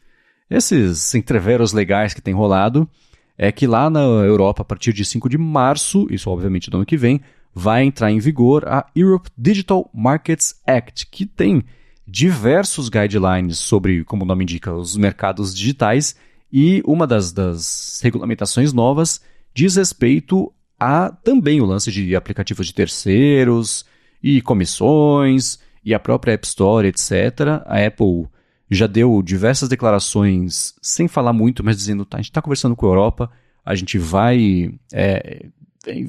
esses 0.50 1.14
entreveros 1.14 1.74
legais 1.74 2.14
que 2.14 2.22
tem 2.22 2.34
rolado 2.34 2.90
é 3.38 3.52
que 3.52 3.68
lá 3.68 3.90
na 3.90 4.00
Europa, 4.00 4.62
a 4.62 4.66
partir 4.66 4.94
de 4.94 5.04
5 5.04 5.30
de 5.30 5.38
março, 5.38 6.08
isso 6.10 6.30
obviamente 6.30 6.70
do 6.70 6.78
ano 6.78 6.86
que 6.86 6.98
vem, 6.98 7.22
vai 7.54 7.84
entrar 7.84 8.12
em 8.12 8.20
vigor 8.20 8.68
a 8.68 8.86
Europe 8.96 9.30
Digital 9.38 9.90
Markets 9.94 10.56
Act, 10.66 11.08
que 11.08 11.26
tem 11.26 11.64
diversos 12.08 12.88
guidelines 12.88 13.60
sobre, 13.60 14.04
como 14.06 14.24
o 14.24 14.26
nome 14.26 14.44
indica, 14.44 14.74
os 14.74 14.96
mercados 14.96 15.54
digitais, 15.54 16.16
e 16.52 16.82
uma 16.86 17.06
das, 17.06 17.32
das 17.34 18.00
regulamentações 18.02 18.72
novas 18.72 19.22
diz 19.54 19.76
respeito 19.76 20.52
há 20.80 21.10
também 21.10 21.60
o 21.60 21.66
lance 21.66 21.92
de 21.92 22.16
aplicativos 22.16 22.68
de 22.68 22.74
terceiros 22.74 23.86
e 24.24 24.42
comissões 24.42 25.60
e 25.88 25.94
a 25.94 26.00
própria 26.02 26.34
App 26.34 26.46
Store, 26.46 26.86
etc. 26.86 27.64
A 27.66 27.86
Apple 27.86 28.28
já 28.70 28.88
deu 28.88 29.24
diversas 29.24 29.70
declarações, 29.70 30.76
sem 30.82 31.08
falar 31.08 31.32
muito, 31.32 31.64
mas 31.64 31.78
dizendo, 31.78 32.04
tá, 32.04 32.18
a 32.18 32.20
gente 32.20 32.30
está 32.30 32.42
conversando 32.42 32.76
com 32.76 32.86
a 32.86 32.90
Europa, 32.90 33.32
a 33.66 33.74
gente 33.74 33.98
vai, 33.98 34.78
é, 34.92 35.46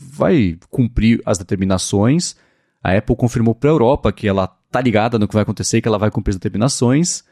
vai 0.01 0.59
cumprir 0.68 1.22
as 1.24 1.39
determinações. 1.39 2.35
A 2.83 2.97
Apple 2.97 3.14
confirmou 3.14 3.55
para 3.55 3.70
a 3.70 3.72
Europa 3.72 4.11
que 4.11 4.26
ela 4.26 4.49
tá 4.68 4.81
ligada 4.81 5.16
no 5.16 5.29
que 5.29 5.35
vai 5.35 5.45
acontecer, 5.45 5.81
que 5.81 5.87
ela 5.87 5.97
vai 5.97 6.11
cumprir 6.11 6.33
as 6.33 6.39
determinações. 6.39 7.22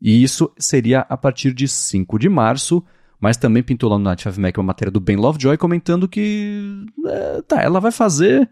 E 0.00 0.22
isso 0.22 0.52
seria 0.56 1.00
a 1.00 1.16
partir 1.16 1.52
de 1.52 1.66
5 1.66 2.16
de 2.16 2.28
março, 2.28 2.80
mas 3.20 3.36
também 3.36 3.60
pintou 3.60 3.90
lá 3.90 3.98
no 3.98 4.04
Night 4.04 4.22
5 4.22 4.40
Mac 4.40 4.56
uma 4.56 4.62
matéria 4.68 4.92
do 4.92 5.00
Ben 5.00 5.16
Lovejoy 5.16 5.56
comentando 5.56 6.06
que 6.06 6.86
é, 7.04 7.42
tá, 7.42 7.60
ela 7.60 7.80
vai 7.80 7.90
fazer 7.90 8.48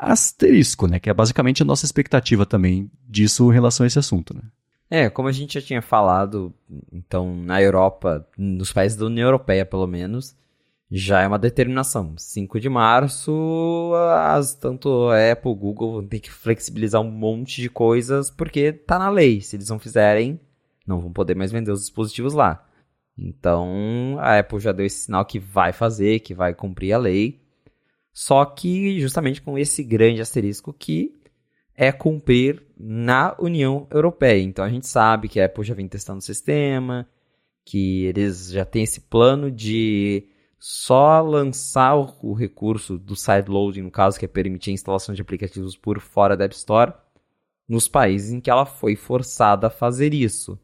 asterisco, 0.00 0.86
né? 0.86 0.98
Que 0.98 1.10
é 1.10 1.14
basicamente 1.14 1.62
a 1.62 1.66
nossa 1.66 1.84
expectativa 1.84 2.46
também 2.46 2.90
disso 3.06 3.50
em 3.50 3.54
relação 3.54 3.84
a 3.84 3.86
esse 3.86 3.98
assunto, 3.98 4.34
né? 4.34 4.42
É, 4.90 5.08
como 5.08 5.28
a 5.28 5.32
gente 5.32 5.54
já 5.54 5.64
tinha 5.64 5.80
falado, 5.80 6.52
então 6.92 7.36
na 7.36 7.62
Europa, 7.62 8.26
nos 8.36 8.72
países 8.72 8.98
da 8.98 9.06
União 9.06 9.28
Europeia 9.28 9.64
pelo 9.64 9.86
menos, 9.86 10.34
já 10.90 11.20
é 11.20 11.28
uma 11.28 11.38
determinação. 11.38 12.14
5 12.16 12.58
de 12.58 12.68
março, 12.68 13.92
as, 14.12 14.54
tanto 14.54 15.08
a 15.08 15.32
Apple, 15.32 15.54
Google 15.54 15.92
vão 15.92 16.06
ter 16.06 16.18
que 16.18 16.30
flexibilizar 16.30 17.00
um 17.00 17.10
monte 17.10 17.60
de 17.62 17.70
coisas 17.70 18.30
porque 18.30 18.72
tá 18.72 18.98
na 18.98 19.08
lei. 19.08 19.40
Se 19.40 19.54
eles 19.54 19.68
não 19.68 19.78
fizerem, 19.78 20.40
não 20.84 20.98
vão 20.98 21.12
poder 21.12 21.36
mais 21.36 21.52
vender 21.52 21.70
os 21.70 21.80
dispositivos 21.80 22.34
lá. 22.34 22.66
Então 23.16 24.16
a 24.18 24.38
Apple 24.40 24.58
já 24.58 24.72
deu 24.72 24.86
esse 24.86 25.04
sinal 25.04 25.24
que 25.24 25.38
vai 25.38 25.72
fazer, 25.72 26.20
que 26.20 26.34
vai 26.34 26.52
cumprir 26.52 26.92
a 26.92 26.98
lei. 26.98 27.39
Só 28.20 28.44
que 28.44 29.00
justamente 29.00 29.40
com 29.40 29.56
esse 29.56 29.82
grande 29.82 30.20
asterisco 30.20 30.74
que 30.74 31.18
é 31.74 31.90
cumprir 31.90 32.62
na 32.78 33.34
União 33.38 33.86
Europeia. 33.90 34.42
Então 34.42 34.62
a 34.62 34.68
gente 34.68 34.86
sabe 34.86 35.26
que 35.26 35.40
a 35.40 35.46
Apple 35.46 35.64
já 35.64 35.72
vem 35.72 35.88
testando 35.88 36.18
o 36.18 36.22
sistema, 36.22 37.08
que 37.64 38.04
eles 38.04 38.50
já 38.50 38.62
têm 38.62 38.82
esse 38.82 39.00
plano 39.00 39.50
de 39.50 40.28
só 40.58 41.22
lançar 41.22 41.94
o 41.94 42.34
recurso 42.34 42.98
do 42.98 43.16
sideloading, 43.16 43.80
no 43.80 43.90
caso, 43.90 44.18
que 44.18 44.26
é 44.26 44.28
permitir 44.28 44.68
a 44.68 44.74
instalação 44.74 45.14
de 45.14 45.22
aplicativos 45.22 45.74
por 45.74 45.98
fora 45.98 46.36
da 46.36 46.44
App 46.44 46.54
Store, 46.54 46.92
nos 47.66 47.88
países 47.88 48.32
em 48.32 48.38
que 48.38 48.50
ela 48.50 48.66
foi 48.66 48.96
forçada 48.96 49.68
a 49.68 49.70
fazer 49.70 50.12
isso. 50.12 50.60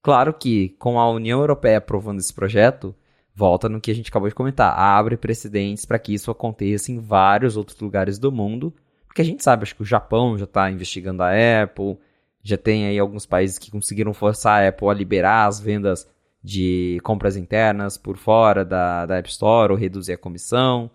Claro 0.00 0.32
que, 0.32 0.68
com 0.78 1.00
a 1.00 1.10
União 1.10 1.40
Europeia 1.40 1.78
aprovando 1.78 2.20
esse 2.20 2.32
projeto, 2.32 2.94
volta 3.36 3.68
no 3.68 3.82
que 3.82 3.90
a 3.90 3.94
gente 3.94 4.08
acabou 4.08 4.30
de 4.30 4.34
comentar, 4.34 4.72
abre 4.78 5.14
precedentes 5.14 5.84
para 5.84 5.98
que 5.98 6.14
isso 6.14 6.30
aconteça 6.30 6.90
em 6.90 6.98
vários 6.98 7.54
outros 7.54 7.78
lugares 7.78 8.18
do 8.18 8.32
mundo, 8.32 8.72
porque 9.06 9.20
a 9.20 9.24
gente 9.24 9.44
sabe, 9.44 9.62
acho 9.62 9.76
que 9.76 9.82
o 9.82 9.86
Japão 9.86 10.38
já 10.38 10.44
está 10.44 10.70
investigando 10.70 11.22
a 11.22 11.30
Apple, 11.62 11.98
já 12.42 12.56
tem 12.56 12.86
aí 12.86 12.98
alguns 12.98 13.26
países 13.26 13.58
que 13.58 13.70
conseguiram 13.70 14.14
forçar 14.14 14.64
a 14.64 14.68
Apple 14.68 14.88
a 14.88 14.94
liberar 14.94 15.46
as 15.46 15.60
vendas 15.60 16.08
de 16.42 16.98
compras 17.02 17.36
internas 17.36 17.98
por 17.98 18.16
fora 18.16 18.64
da, 18.64 19.04
da 19.04 19.18
App 19.18 19.28
Store 19.28 19.70
ou 19.72 19.78
reduzir 19.78 20.14
a 20.14 20.18
comissão. 20.18 20.90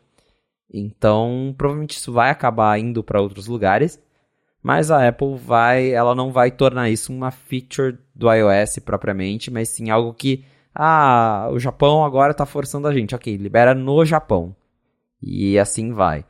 Então, 0.74 1.54
provavelmente 1.56 1.98
isso 1.98 2.12
vai 2.12 2.32
acabar 2.32 2.80
indo 2.80 3.04
para 3.04 3.22
outros 3.22 3.46
lugares, 3.46 4.02
mas 4.64 4.90
a 4.90 5.08
Apple 5.08 5.36
vai, 5.36 5.92
ela 5.92 6.16
não 6.16 6.32
vai 6.32 6.50
tornar 6.50 6.90
isso 6.90 7.14
uma 7.14 7.30
feature 7.30 8.00
do 8.16 8.34
iOS 8.34 8.80
propriamente, 8.80 9.52
mas 9.52 9.70
sim 9.70 9.92
algo 9.92 10.14
que 10.14 10.44
ah, 10.74 11.50
o 11.52 11.60
Japão 11.60 12.04
agora 12.04 12.32
está 12.32 12.46
forçando 12.46 12.88
a 12.88 12.94
gente. 12.94 13.16
OK, 13.16 13.36
libera 13.38 13.74
no 13.74 14.06
Japão. 14.06 14.56
E 15.22 15.60
assim 15.60 15.92
vai. 15.94 16.26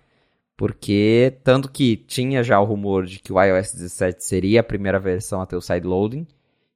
Porque 0.57 1.39
tanto 1.43 1.71
que 1.71 1.95
tinha 1.95 2.43
já 2.43 2.59
o 2.59 2.65
rumor 2.65 3.05
de 3.05 3.19
que 3.19 3.33
o 3.33 3.41
iOS 3.41 3.73
17 3.73 4.23
seria 4.23 4.59
a 4.59 4.63
primeira 4.63 4.99
versão 4.99 5.41
a 5.41 5.45
ter 5.45 5.55
o 5.55 5.61
sideloading, 5.61 6.27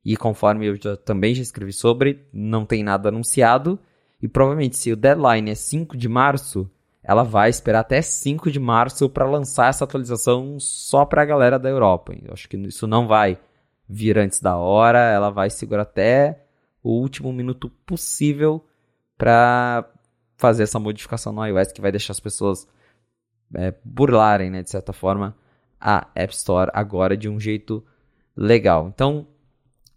e 0.04 0.16
conforme 0.16 0.68
eu 0.68 0.76
já, 0.76 0.96
também 0.96 1.36
já 1.36 1.42
escrevi 1.42 1.74
sobre, 1.74 2.26
não 2.32 2.66
tem 2.66 2.84
nada 2.84 3.10
anunciado. 3.10 3.80
E 4.22 4.28
provavelmente, 4.28 4.78
se 4.78 4.92
o 4.92 4.96
deadline 4.96 5.52
é 5.52 5.56
5 5.56 5.98
de 5.98 6.08
março, 6.08 6.70
ela 7.04 7.24
vai 7.24 7.50
esperar 7.50 7.82
até 7.82 8.02
5 8.02 8.50
de 8.50 8.60
março 8.60 9.10
para 9.10 9.30
lançar 9.30 9.70
essa 9.70 9.84
atualização 9.84 10.60
só 10.60 11.06
para 11.06 11.22
a 11.22 11.26
galera 11.26 11.60
da 11.60 11.70
Europa. 11.70 12.14
Eu 12.24 12.34
acho 12.34 12.48
que 12.48 12.58
isso 12.58 12.88
não 12.88 13.08
vai 13.08 13.38
vir 13.88 14.18
antes 14.18 14.42
da 14.42 14.58
hora, 14.58 15.00
ela 15.00 15.30
vai 15.30 15.50
segurar 15.50 15.84
até 15.84 16.45
o 16.86 17.02
último 17.02 17.34
minuto 17.34 17.68
possível 17.84 18.64
para 19.18 19.92
fazer 20.38 20.62
essa 20.62 20.78
modificação 20.78 21.34
no 21.34 21.44
iOS 21.44 21.72
que 21.72 21.82
vai 21.82 21.92
deixar 21.92 22.12
as 22.12 22.20
pessoas 22.20 22.68
é, 23.56 23.74
burlarem, 23.84 24.52
né, 24.52 24.62
de 24.62 24.70
certa 24.70 24.94
forma, 24.94 25.36
a 25.82 26.08
App 26.14 26.32
Store 26.36 26.70
agora 26.76 27.18
de 27.18 27.28
um 27.28 27.40
jeito 27.40 27.84
legal. 28.38 28.88
Então, 28.94 29.28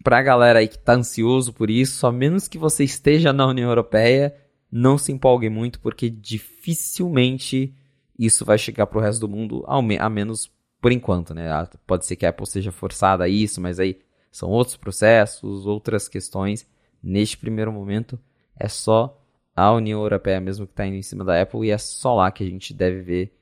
pra 0.03 0.22
galera 0.22 0.61
aí 0.61 0.68
que 0.68 0.78
tá 0.78 0.95
ansioso 0.95 1.53
por 1.53 1.68
isso, 1.68 2.07
a 2.07 2.12
menos 2.12 2.49
que 2.49 2.57
você 2.57 2.84
esteja 2.84 3.34
na 3.34 3.47
União 3.47 3.68
Europeia, 3.68 4.34
não 4.72 4.97
se 4.97 5.12
empolgue 5.12 5.51
muito, 5.51 5.80
porque 5.80 6.09
dificilmente 6.09 7.74
isso 8.18 8.47
vai 8.47 8.57
chegar 8.57 8.86
pro 8.86 9.01
resto 9.01 9.20
do 9.20 9.28
mundo, 9.28 9.62
a 9.66 10.09
menos 10.09 10.51
por 10.80 10.91
enquanto, 10.91 11.34
né? 11.34 11.51
Ah, 11.51 11.68
pode 11.86 12.07
ser 12.07 12.16
que 12.16 12.24
a 12.24 12.30
Apple 12.30 12.47
seja 12.47 12.72
forçada 12.72 13.24
a 13.24 13.28
isso, 13.28 13.61
mas 13.61 13.78
aí 13.78 13.99
são 14.32 14.49
outros 14.49 14.76
processos, 14.76 15.66
outras 15.66 16.09
questões. 16.09 16.66
Neste 17.03 17.36
primeiro 17.36 17.72
momento, 17.72 18.18
é 18.59 18.68
só 18.68 19.20
a 19.55 19.72
União 19.72 20.01
Europeia 20.01 20.40
mesmo 20.40 20.66
que 20.66 20.72
está 20.72 20.86
indo 20.86 20.96
em 20.96 21.03
cima 21.03 21.24
da 21.24 21.40
Apple 21.40 21.66
e 21.66 21.70
é 21.70 21.78
só 21.78 22.14
lá 22.14 22.30
que 22.30 22.44
a 22.44 22.46
gente 22.46 22.72
deve 22.72 23.03
ver 23.03 23.32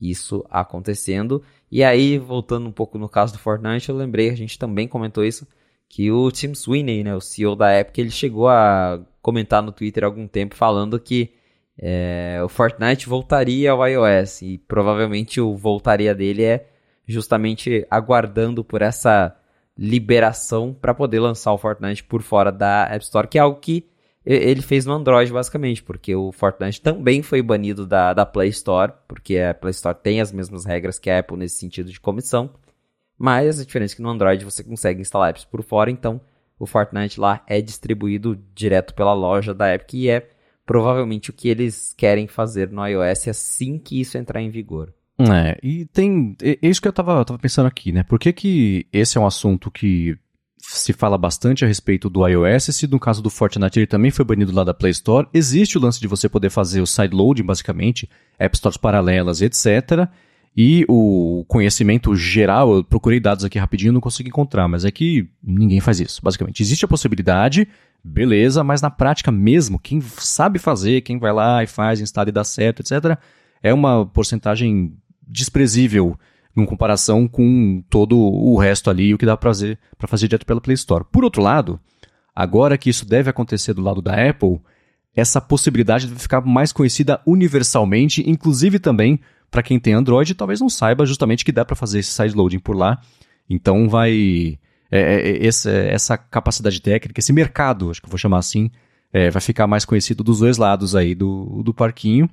isso 0.00 0.44
acontecendo. 0.50 1.42
E 1.70 1.82
aí, 1.82 2.18
voltando 2.18 2.68
um 2.68 2.72
pouco 2.72 2.98
no 2.98 3.08
caso 3.08 3.32
do 3.32 3.38
Fortnite, 3.38 3.88
eu 3.88 3.96
lembrei, 3.96 4.30
a 4.30 4.36
gente 4.36 4.58
também 4.58 4.86
comentou 4.86 5.24
isso, 5.24 5.46
que 5.88 6.10
o 6.10 6.30
Tim 6.30 6.54
Sweeney, 6.54 7.02
né, 7.02 7.14
o 7.14 7.20
CEO 7.20 7.56
da 7.56 7.78
Epic, 7.78 7.98
ele 7.98 8.10
chegou 8.10 8.48
a 8.48 9.00
comentar 9.20 9.62
no 9.62 9.72
Twitter 9.72 10.04
há 10.04 10.06
algum 10.06 10.28
tempo 10.28 10.54
falando 10.54 11.00
que 11.00 11.32
é, 11.78 12.40
o 12.44 12.48
Fortnite 12.48 13.08
voltaria 13.08 13.70
ao 13.70 13.86
iOS 13.86 14.42
e 14.42 14.58
provavelmente 14.58 15.40
o 15.40 15.54
voltaria 15.54 16.14
dele 16.14 16.42
é 16.44 16.66
justamente 17.06 17.86
aguardando 17.90 18.64
por 18.64 18.82
essa 18.82 19.36
liberação 19.78 20.72
para 20.72 20.94
poder 20.94 21.20
lançar 21.20 21.52
o 21.52 21.58
Fortnite 21.58 22.04
por 22.04 22.22
fora 22.22 22.50
da 22.50 22.84
App 22.84 23.04
Store, 23.04 23.28
que 23.28 23.38
é 23.38 23.40
algo 23.40 23.60
que 23.60 23.86
ele 24.24 24.60
fez 24.60 24.84
no 24.84 24.92
Android 24.92 25.32
basicamente, 25.32 25.82
porque 25.82 26.14
o 26.14 26.32
Fortnite 26.32 26.80
também 26.80 27.22
foi 27.22 27.40
banido 27.40 27.86
da, 27.86 28.12
da 28.12 28.26
Play 28.26 28.48
Store, 28.48 28.92
porque 29.06 29.38
a 29.38 29.54
Play 29.54 29.70
Store 29.70 29.96
tem 29.96 30.20
as 30.20 30.32
mesmas 30.32 30.64
regras 30.64 30.98
que 30.98 31.08
a 31.08 31.20
Apple 31.20 31.36
nesse 31.36 31.58
sentido 31.58 31.92
de 31.92 32.00
comissão. 32.00 32.50
Mas 33.16 33.60
a 33.60 33.64
diferença 33.64 33.94
é 33.94 33.96
que 33.96 34.02
no 34.02 34.10
Android 34.10 34.44
você 34.44 34.64
consegue 34.64 35.00
instalar 35.00 35.30
apps 35.30 35.44
por 35.44 35.62
fora, 35.62 35.90
então 35.90 36.20
o 36.58 36.66
Fortnite 36.66 37.20
lá 37.20 37.44
é 37.46 37.60
distribuído 37.60 38.36
direto 38.54 38.94
pela 38.94 39.14
loja 39.14 39.54
da 39.54 39.72
Epic 39.72 39.94
e 39.94 40.10
é 40.10 40.28
provavelmente 40.66 41.30
o 41.30 41.32
que 41.32 41.48
eles 41.48 41.94
querem 41.96 42.26
fazer 42.26 42.70
no 42.70 42.84
iOS 42.84 43.28
assim 43.28 43.78
que 43.78 44.00
isso 44.00 44.18
entrar 44.18 44.42
em 44.42 44.50
vigor. 44.50 44.92
É, 45.18 45.58
e 45.62 45.86
tem. 45.86 46.36
É 46.42 46.58
isso 46.68 46.80
que 46.80 46.88
eu 46.88 46.92
tava, 46.92 47.24
tava 47.24 47.38
pensando 47.38 47.66
aqui, 47.66 47.90
né? 47.90 48.02
Por 48.02 48.18
que, 48.18 48.32
que 48.32 48.86
esse 48.92 49.16
é 49.16 49.20
um 49.20 49.26
assunto 49.26 49.70
que 49.70 50.16
se 50.68 50.92
fala 50.92 51.16
bastante 51.16 51.64
a 51.64 51.68
respeito 51.68 52.10
do 52.10 52.26
iOS, 52.26 52.64
se 52.64 52.86
no 52.86 52.98
caso 52.98 53.22
do 53.22 53.30
Fortnite 53.30 53.78
ele 53.78 53.86
também 53.86 54.10
foi 54.10 54.24
banido 54.24 54.52
lá 54.52 54.64
da 54.64 54.74
Play 54.74 54.90
Store, 54.90 55.28
existe 55.32 55.78
o 55.78 55.80
lance 55.80 56.00
de 56.00 56.08
você 56.08 56.28
poder 56.28 56.50
fazer 56.50 56.80
o 56.80 56.86
sideloading, 56.86 57.44
basicamente, 57.44 58.08
App 58.38 58.56
Stores 58.56 58.76
paralelas, 58.76 59.40
etc. 59.40 60.08
E 60.56 60.84
o 60.88 61.44
conhecimento 61.46 62.16
geral, 62.16 62.74
eu 62.74 62.84
procurei 62.84 63.20
dados 63.20 63.44
aqui 63.44 63.58
rapidinho, 63.58 63.92
não 63.92 64.00
consegui 64.00 64.30
encontrar, 64.30 64.66
mas 64.66 64.84
é 64.84 64.90
que 64.90 65.28
ninguém 65.42 65.80
faz 65.80 66.00
isso, 66.00 66.20
basicamente. 66.22 66.62
Existe 66.62 66.84
a 66.84 66.88
possibilidade, 66.88 67.68
beleza, 68.02 68.64
mas 68.64 68.82
na 68.82 68.90
prática 68.90 69.30
mesmo, 69.30 69.78
quem 69.78 70.00
sabe 70.00 70.58
fazer, 70.58 71.02
quem 71.02 71.18
vai 71.18 71.32
lá 71.32 71.62
e 71.62 71.66
faz, 71.66 72.00
instala 72.00 72.30
e 72.30 72.32
dá 72.32 72.42
certo, 72.42 72.80
etc., 72.80 73.18
é 73.62 73.72
uma 73.72 74.06
porcentagem 74.06 74.96
desprezível 75.26 76.18
em 76.56 76.64
comparação 76.64 77.28
com 77.28 77.82
todo 77.90 78.18
o 78.18 78.56
resto 78.56 78.88
ali, 78.88 79.12
o 79.12 79.18
que 79.18 79.26
dá 79.26 79.36
para 79.36 79.50
fazer, 79.50 79.78
pra 79.98 80.08
fazer 80.08 80.28
direto 80.28 80.46
pela 80.46 80.60
Play 80.60 80.74
Store. 80.74 81.04
Por 81.12 81.24
outro 81.24 81.42
lado, 81.42 81.78
agora 82.34 82.78
que 82.78 82.88
isso 82.88 83.04
deve 83.04 83.28
acontecer 83.28 83.74
do 83.74 83.82
lado 83.82 84.00
da 84.00 84.28
Apple, 84.28 84.60
essa 85.14 85.40
possibilidade 85.40 86.06
deve 86.06 86.20
ficar 86.20 86.40
mais 86.40 86.72
conhecida 86.72 87.20
universalmente, 87.26 88.28
inclusive 88.28 88.78
também 88.78 89.20
para 89.50 89.62
quem 89.62 89.78
tem 89.78 89.94
Android, 89.94 90.34
talvez 90.34 90.60
não 90.60 90.68
saiba 90.68 91.06
justamente 91.06 91.44
que 91.44 91.52
dá 91.52 91.64
para 91.64 91.76
fazer 91.76 92.00
esse 92.00 92.10
sideloading 92.10 92.58
por 92.58 92.76
lá. 92.76 93.00
Então 93.48 93.88
vai. 93.88 94.58
É, 94.90 95.00
é, 95.00 95.30
é 95.30 95.46
essa, 95.46 95.70
essa, 95.70 96.18
capacidade 96.18 96.80
técnica, 96.80 97.18
esse 97.18 97.32
mercado, 97.32 97.90
acho 97.90 98.00
que 98.00 98.06
eu 98.06 98.10
vou 98.10 98.18
chamar 98.18 98.38
assim, 98.38 98.70
é, 99.12 99.30
vai 99.30 99.40
ficar 99.40 99.66
mais 99.66 99.84
conhecido 99.84 100.22
dos 100.22 100.40
dois 100.40 100.58
lados 100.58 100.94
aí 100.94 101.14
do, 101.14 101.62
do 101.64 101.74
parquinho. 101.74 102.28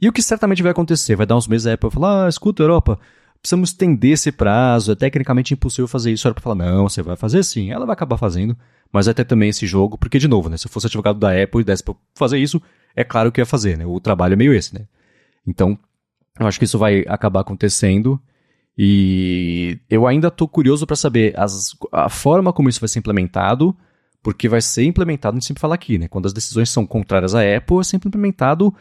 E 0.00 0.08
o 0.08 0.12
que 0.12 0.22
certamente 0.22 0.62
vai 0.62 0.72
acontecer? 0.72 1.16
Vai 1.16 1.26
dar 1.26 1.36
uns 1.36 1.48
meses 1.48 1.66
a 1.66 1.74
Apple 1.74 1.90
falar: 1.90 2.26
ah, 2.26 2.28
escuta, 2.28 2.62
Europa, 2.62 2.98
precisamos 3.40 3.70
estender 3.70 4.12
esse 4.12 4.30
prazo, 4.30 4.92
é 4.92 4.94
tecnicamente 4.94 5.54
impossível 5.54 5.88
fazer 5.88 6.12
isso. 6.12 6.26
A 6.26 6.28
Europa 6.28 6.42
fala: 6.42 6.54
não, 6.54 6.88
você 6.88 7.02
vai 7.02 7.16
fazer 7.16 7.42
sim. 7.42 7.70
Ela 7.70 7.86
vai 7.86 7.94
acabar 7.94 8.16
fazendo, 8.16 8.56
mas 8.92 9.06
ter 9.06 9.24
também 9.24 9.48
esse 9.48 9.66
jogo, 9.66 9.98
porque, 9.98 10.18
de 10.18 10.28
novo, 10.28 10.48
né, 10.48 10.56
se 10.56 10.66
eu 10.66 10.70
fosse 10.70 10.86
advogado 10.86 11.18
da 11.18 11.30
Apple 11.42 11.60
e 11.60 11.64
desse 11.64 11.82
pra 11.82 11.94
fazer 12.14 12.38
isso, 12.38 12.60
é 12.94 13.04
claro 13.04 13.32
que 13.32 13.40
ia 13.40 13.46
fazer, 13.46 13.76
né? 13.76 13.86
O 13.86 14.00
trabalho 14.00 14.34
é 14.34 14.36
meio 14.36 14.52
esse, 14.54 14.74
né? 14.74 14.86
Então, 15.46 15.78
eu 16.38 16.46
acho 16.46 16.58
que 16.58 16.64
isso 16.64 16.78
vai 16.78 17.04
acabar 17.08 17.40
acontecendo. 17.40 18.20
E 18.80 19.78
eu 19.90 20.06
ainda 20.06 20.28
estou 20.28 20.46
curioso 20.46 20.86
para 20.86 20.94
saber 20.94 21.34
as, 21.36 21.76
a 21.90 22.08
forma 22.08 22.52
como 22.52 22.68
isso 22.68 22.78
vai 22.78 22.88
ser 22.88 23.00
implementado, 23.00 23.76
porque 24.22 24.48
vai 24.48 24.60
ser 24.60 24.84
implementado, 24.84 25.36
a 25.36 25.38
gente 25.38 25.46
sempre 25.46 25.60
fala 25.60 25.74
aqui, 25.74 25.98
né? 25.98 26.06
Quando 26.06 26.26
as 26.26 26.32
decisões 26.32 26.70
são 26.70 26.86
contrárias 26.86 27.34
à 27.34 27.40
Apple, 27.40 27.80
é 27.80 27.82
sempre 27.82 28.06
implementado 28.06 28.72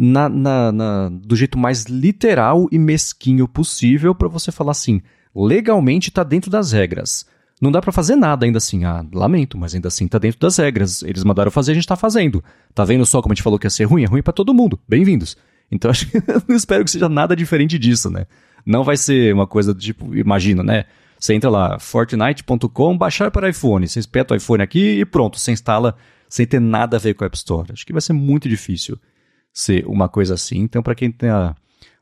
na, 0.00 0.28
na, 0.28 0.70
na, 0.70 1.08
do 1.08 1.34
jeito 1.34 1.58
mais 1.58 1.86
literal 1.86 2.68
e 2.70 2.78
mesquinho 2.78 3.48
possível 3.48 4.14
para 4.14 4.28
você 4.28 4.52
falar 4.52 4.70
assim, 4.70 5.02
legalmente 5.34 6.08
está 6.08 6.22
dentro 6.22 6.48
das 6.48 6.70
regras. 6.70 7.26
Não 7.60 7.72
dá 7.72 7.80
para 7.80 7.90
fazer 7.90 8.14
nada 8.14 8.46
ainda 8.46 8.58
assim. 8.58 8.84
Ah, 8.84 9.04
lamento, 9.12 9.58
mas 9.58 9.74
ainda 9.74 9.88
assim 9.88 10.06
tá 10.06 10.16
dentro 10.16 10.38
das 10.38 10.56
regras. 10.56 11.02
Eles 11.02 11.24
mandaram 11.24 11.50
fazer, 11.50 11.72
a 11.72 11.74
gente 11.74 11.88
tá 11.88 11.96
fazendo. 11.96 12.44
Tá 12.72 12.84
vendo 12.84 13.04
só 13.04 13.20
como 13.20 13.32
a 13.32 13.34
gente 13.34 13.42
falou 13.42 13.58
que 13.58 13.66
ia 13.66 13.70
ser 13.70 13.84
ruim? 13.84 14.04
É 14.04 14.06
ruim 14.06 14.22
para 14.22 14.32
todo 14.32 14.54
mundo. 14.54 14.78
Bem-vindos. 14.88 15.36
Então 15.68 15.90
acho 15.90 16.06
que 16.06 16.22
não 16.46 16.54
espero 16.54 16.84
que 16.84 16.92
seja 16.92 17.08
nada 17.08 17.34
diferente 17.34 17.76
disso, 17.76 18.08
né? 18.08 18.26
Não 18.64 18.84
vai 18.84 18.96
ser 18.96 19.34
uma 19.34 19.48
coisa 19.48 19.74
do 19.74 19.80
tipo, 19.80 20.14
imagina, 20.14 20.62
né? 20.62 20.84
Você 21.18 21.34
entra 21.34 21.50
lá, 21.50 21.80
fortnite.com, 21.80 22.96
baixar 22.96 23.32
para 23.32 23.50
iPhone. 23.50 23.88
Você 23.88 23.98
espeta 23.98 24.34
o 24.34 24.36
iPhone 24.36 24.62
aqui 24.62 25.00
e 25.00 25.04
pronto, 25.04 25.40
você 25.40 25.50
instala 25.50 25.96
sem 26.28 26.46
ter 26.46 26.60
nada 26.60 26.98
a 26.98 27.00
ver 27.00 27.14
com 27.14 27.24
a 27.24 27.26
App 27.26 27.36
Store. 27.36 27.72
Acho 27.72 27.84
que 27.84 27.92
vai 27.92 28.00
ser 28.00 28.12
muito 28.12 28.48
difícil 28.48 28.96
ser 29.52 29.86
uma 29.86 30.08
coisa 30.08 30.34
assim. 30.34 30.58
Então, 30.58 30.82
para 30.82 30.94
quem 30.94 31.10
está 31.10 31.54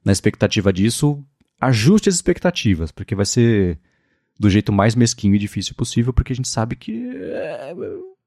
na 0.04 0.12
expectativa 0.12 0.72
disso, 0.72 1.24
ajuste 1.60 2.08
as 2.08 2.14
expectativas, 2.14 2.92
porque 2.92 3.14
vai 3.14 3.26
ser 3.26 3.78
do 4.38 4.50
jeito 4.50 4.72
mais 4.72 4.94
mesquinho 4.94 5.34
e 5.34 5.38
difícil 5.38 5.74
possível, 5.74 6.12
porque 6.12 6.32
a 6.32 6.36
gente 6.36 6.48
sabe 6.48 6.76
que 6.76 7.08
é, 7.16 7.74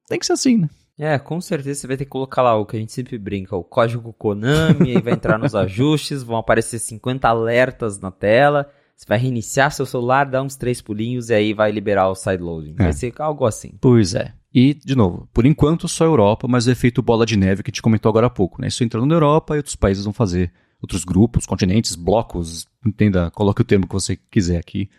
tem 0.08 0.20
que 0.20 0.26
ser 0.26 0.34
assim, 0.34 0.58
né? 0.58 0.70
É, 0.98 1.18
com 1.18 1.40
certeza 1.40 1.80
você 1.80 1.88
vai 1.88 1.96
ter 1.96 2.04
que 2.04 2.12
colocar 2.12 2.42
lá 2.42 2.58
o 2.58 2.66
que 2.66 2.76
a 2.76 2.80
gente 2.80 2.92
sempre 2.92 3.18
brinca, 3.18 3.56
o 3.56 3.64
código 3.64 4.12
Konami, 4.12 4.98
aí 4.98 5.02
vai 5.02 5.14
entrar 5.14 5.38
nos 5.38 5.56
ajustes, 5.56 6.24
vão 6.24 6.36
aparecer 6.36 6.78
50 6.78 7.26
alertas 7.26 8.00
na 8.00 8.12
tela, 8.12 8.70
você 8.98 9.06
vai 9.08 9.18
reiniciar 9.18 9.72
seu 9.72 9.86
celular, 9.86 10.26
dar 10.26 10.42
uns 10.42 10.58
três 10.58 10.82
pulinhos 10.82 11.30
e 11.30 11.34
aí 11.34 11.54
vai 11.54 11.72
liberar 11.72 12.10
o 12.10 12.16
sideloading. 12.16 12.76
É. 12.80 12.84
Vai 12.84 12.94
ser 12.94 13.14
algo 13.18 13.46
assim. 13.46 13.72
Pois 13.80 14.14
é. 14.14 14.34
E, 14.54 14.74
de 14.74 14.96
novo, 14.96 15.30
por 15.32 15.46
enquanto 15.46 15.88
só 15.88 16.06
Europa, 16.06 16.48
mas 16.48 16.66
o 16.66 16.72
efeito 16.72 17.02
bola 17.02 17.26
de 17.26 17.38
neve 17.38 17.62
que 17.62 17.70
a 17.70 17.72
gente 17.72 17.82
comentou 17.82 18.10
agora 18.10 18.28
há 18.28 18.30
pouco, 18.30 18.62
né? 18.62 18.68
Isso 18.68 18.84
entrando 18.84 19.06
na 19.06 19.16
Europa 19.16 19.54
e 19.54 19.58
outros 19.58 19.76
países 19.76 20.04
vão 20.04 20.14
fazer, 20.14 20.52
outros 20.82 21.04
grupos, 21.04 21.46
continentes, 21.46 21.96
blocos, 21.96 22.68
entenda, 22.86 23.30
coloque 23.32 23.62
o 23.62 23.66
termo 23.66 23.88
que 23.88 23.94
você 23.94 24.16
quiser 24.16 24.58
aqui, 24.58 24.90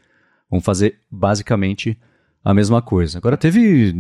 vão 0.48 0.60
fazer 0.60 1.00
basicamente 1.10 1.98
a 2.44 2.54
mesma 2.54 2.80
coisa. 2.80 3.18
Agora 3.18 3.36
teve. 3.36 3.94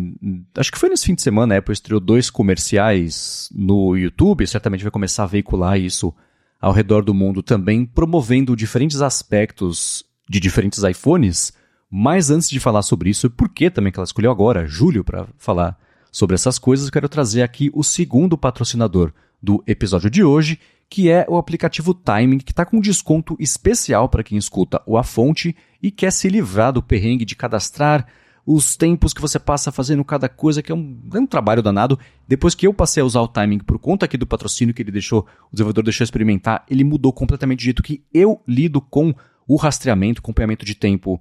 Acho 0.56 0.72
que 0.72 0.78
foi 0.78 0.88
nesse 0.88 1.06
fim 1.06 1.14
de 1.14 1.22
semana, 1.22 1.54
a 1.54 1.58
Apple 1.58 1.72
estreou 1.72 2.00
dois 2.00 2.30
comerciais 2.30 3.48
no 3.52 3.96
YouTube, 3.96 4.46
certamente 4.46 4.84
vai 4.84 4.90
começar 4.90 5.24
a 5.24 5.26
veicular 5.26 5.78
isso 5.78 6.14
ao 6.60 6.72
redor 6.72 7.02
do 7.02 7.14
mundo 7.14 7.42
também, 7.42 7.84
promovendo 7.84 8.54
diferentes 8.54 9.00
aspectos 9.00 10.04
de 10.28 10.38
diferentes 10.38 10.82
iPhones. 10.82 11.52
Mas 11.90 12.30
antes 12.30 12.48
de 12.48 12.60
falar 12.60 12.82
sobre 12.82 13.10
isso, 13.10 13.28
por 13.28 13.48
que 13.48 13.68
também 13.68 13.92
que 13.92 13.98
ela 13.98 14.04
escolheu 14.04 14.30
agora, 14.30 14.66
julho, 14.66 15.02
para 15.02 15.26
falar 15.36 15.76
sobre 16.12 16.34
essas 16.34 16.58
coisas, 16.58 16.86
eu 16.86 16.92
quero 16.92 17.08
trazer 17.08 17.42
aqui 17.42 17.70
o 17.74 17.82
segundo 17.82 18.38
patrocinador 18.38 19.12
do 19.42 19.62
episódio 19.66 20.08
de 20.08 20.22
hoje, 20.22 20.60
que 20.88 21.10
é 21.10 21.26
o 21.28 21.36
aplicativo 21.36 21.92
Timing, 21.92 22.38
que 22.38 22.52
está 22.52 22.64
com 22.64 22.80
desconto 22.80 23.36
especial 23.40 24.08
para 24.08 24.22
quem 24.22 24.38
escuta 24.38 24.80
o 24.86 24.96
A 24.96 25.02
Fonte 25.02 25.56
e 25.82 25.90
quer 25.90 26.12
se 26.12 26.28
livrar 26.28 26.72
do 26.72 26.82
perrengue 26.82 27.24
de 27.24 27.34
cadastrar 27.34 28.06
os 28.46 28.76
tempos 28.76 29.12
que 29.12 29.20
você 29.20 29.38
passa 29.38 29.70
fazendo 29.70 30.04
cada 30.04 30.28
coisa, 30.28 30.62
que 30.62 30.72
é 30.72 30.74
um, 30.74 31.00
é 31.14 31.18
um 31.18 31.26
trabalho 31.26 31.62
danado. 31.62 31.98
Depois 32.26 32.54
que 32.54 32.66
eu 32.66 32.74
passei 32.74 33.02
a 33.02 33.06
usar 33.06 33.20
o 33.20 33.28
timing 33.28 33.58
por 33.58 33.78
conta 33.78 34.06
aqui 34.06 34.16
do 34.16 34.26
patrocínio 34.26 34.74
que 34.74 34.82
ele 34.82 34.90
deixou, 34.90 35.26
o 35.50 35.52
desenvolvedor 35.52 35.84
deixou 35.84 36.04
experimentar, 36.04 36.64
ele 36.68 36.84
mudou 36.84 37.12
completamente 37.12 37.60
o 37.60 37.64
jeito 37.64 37.82
que 37.82 38.02
eu 38.12 38.40
lido 38.46 38.80
com 38.80 39.14
o 39.46 39.56
rastreamento, 39.56 40.20
acompanhamento 40.20 40.64
de 40.64 40.74
tempo 40.74 41.20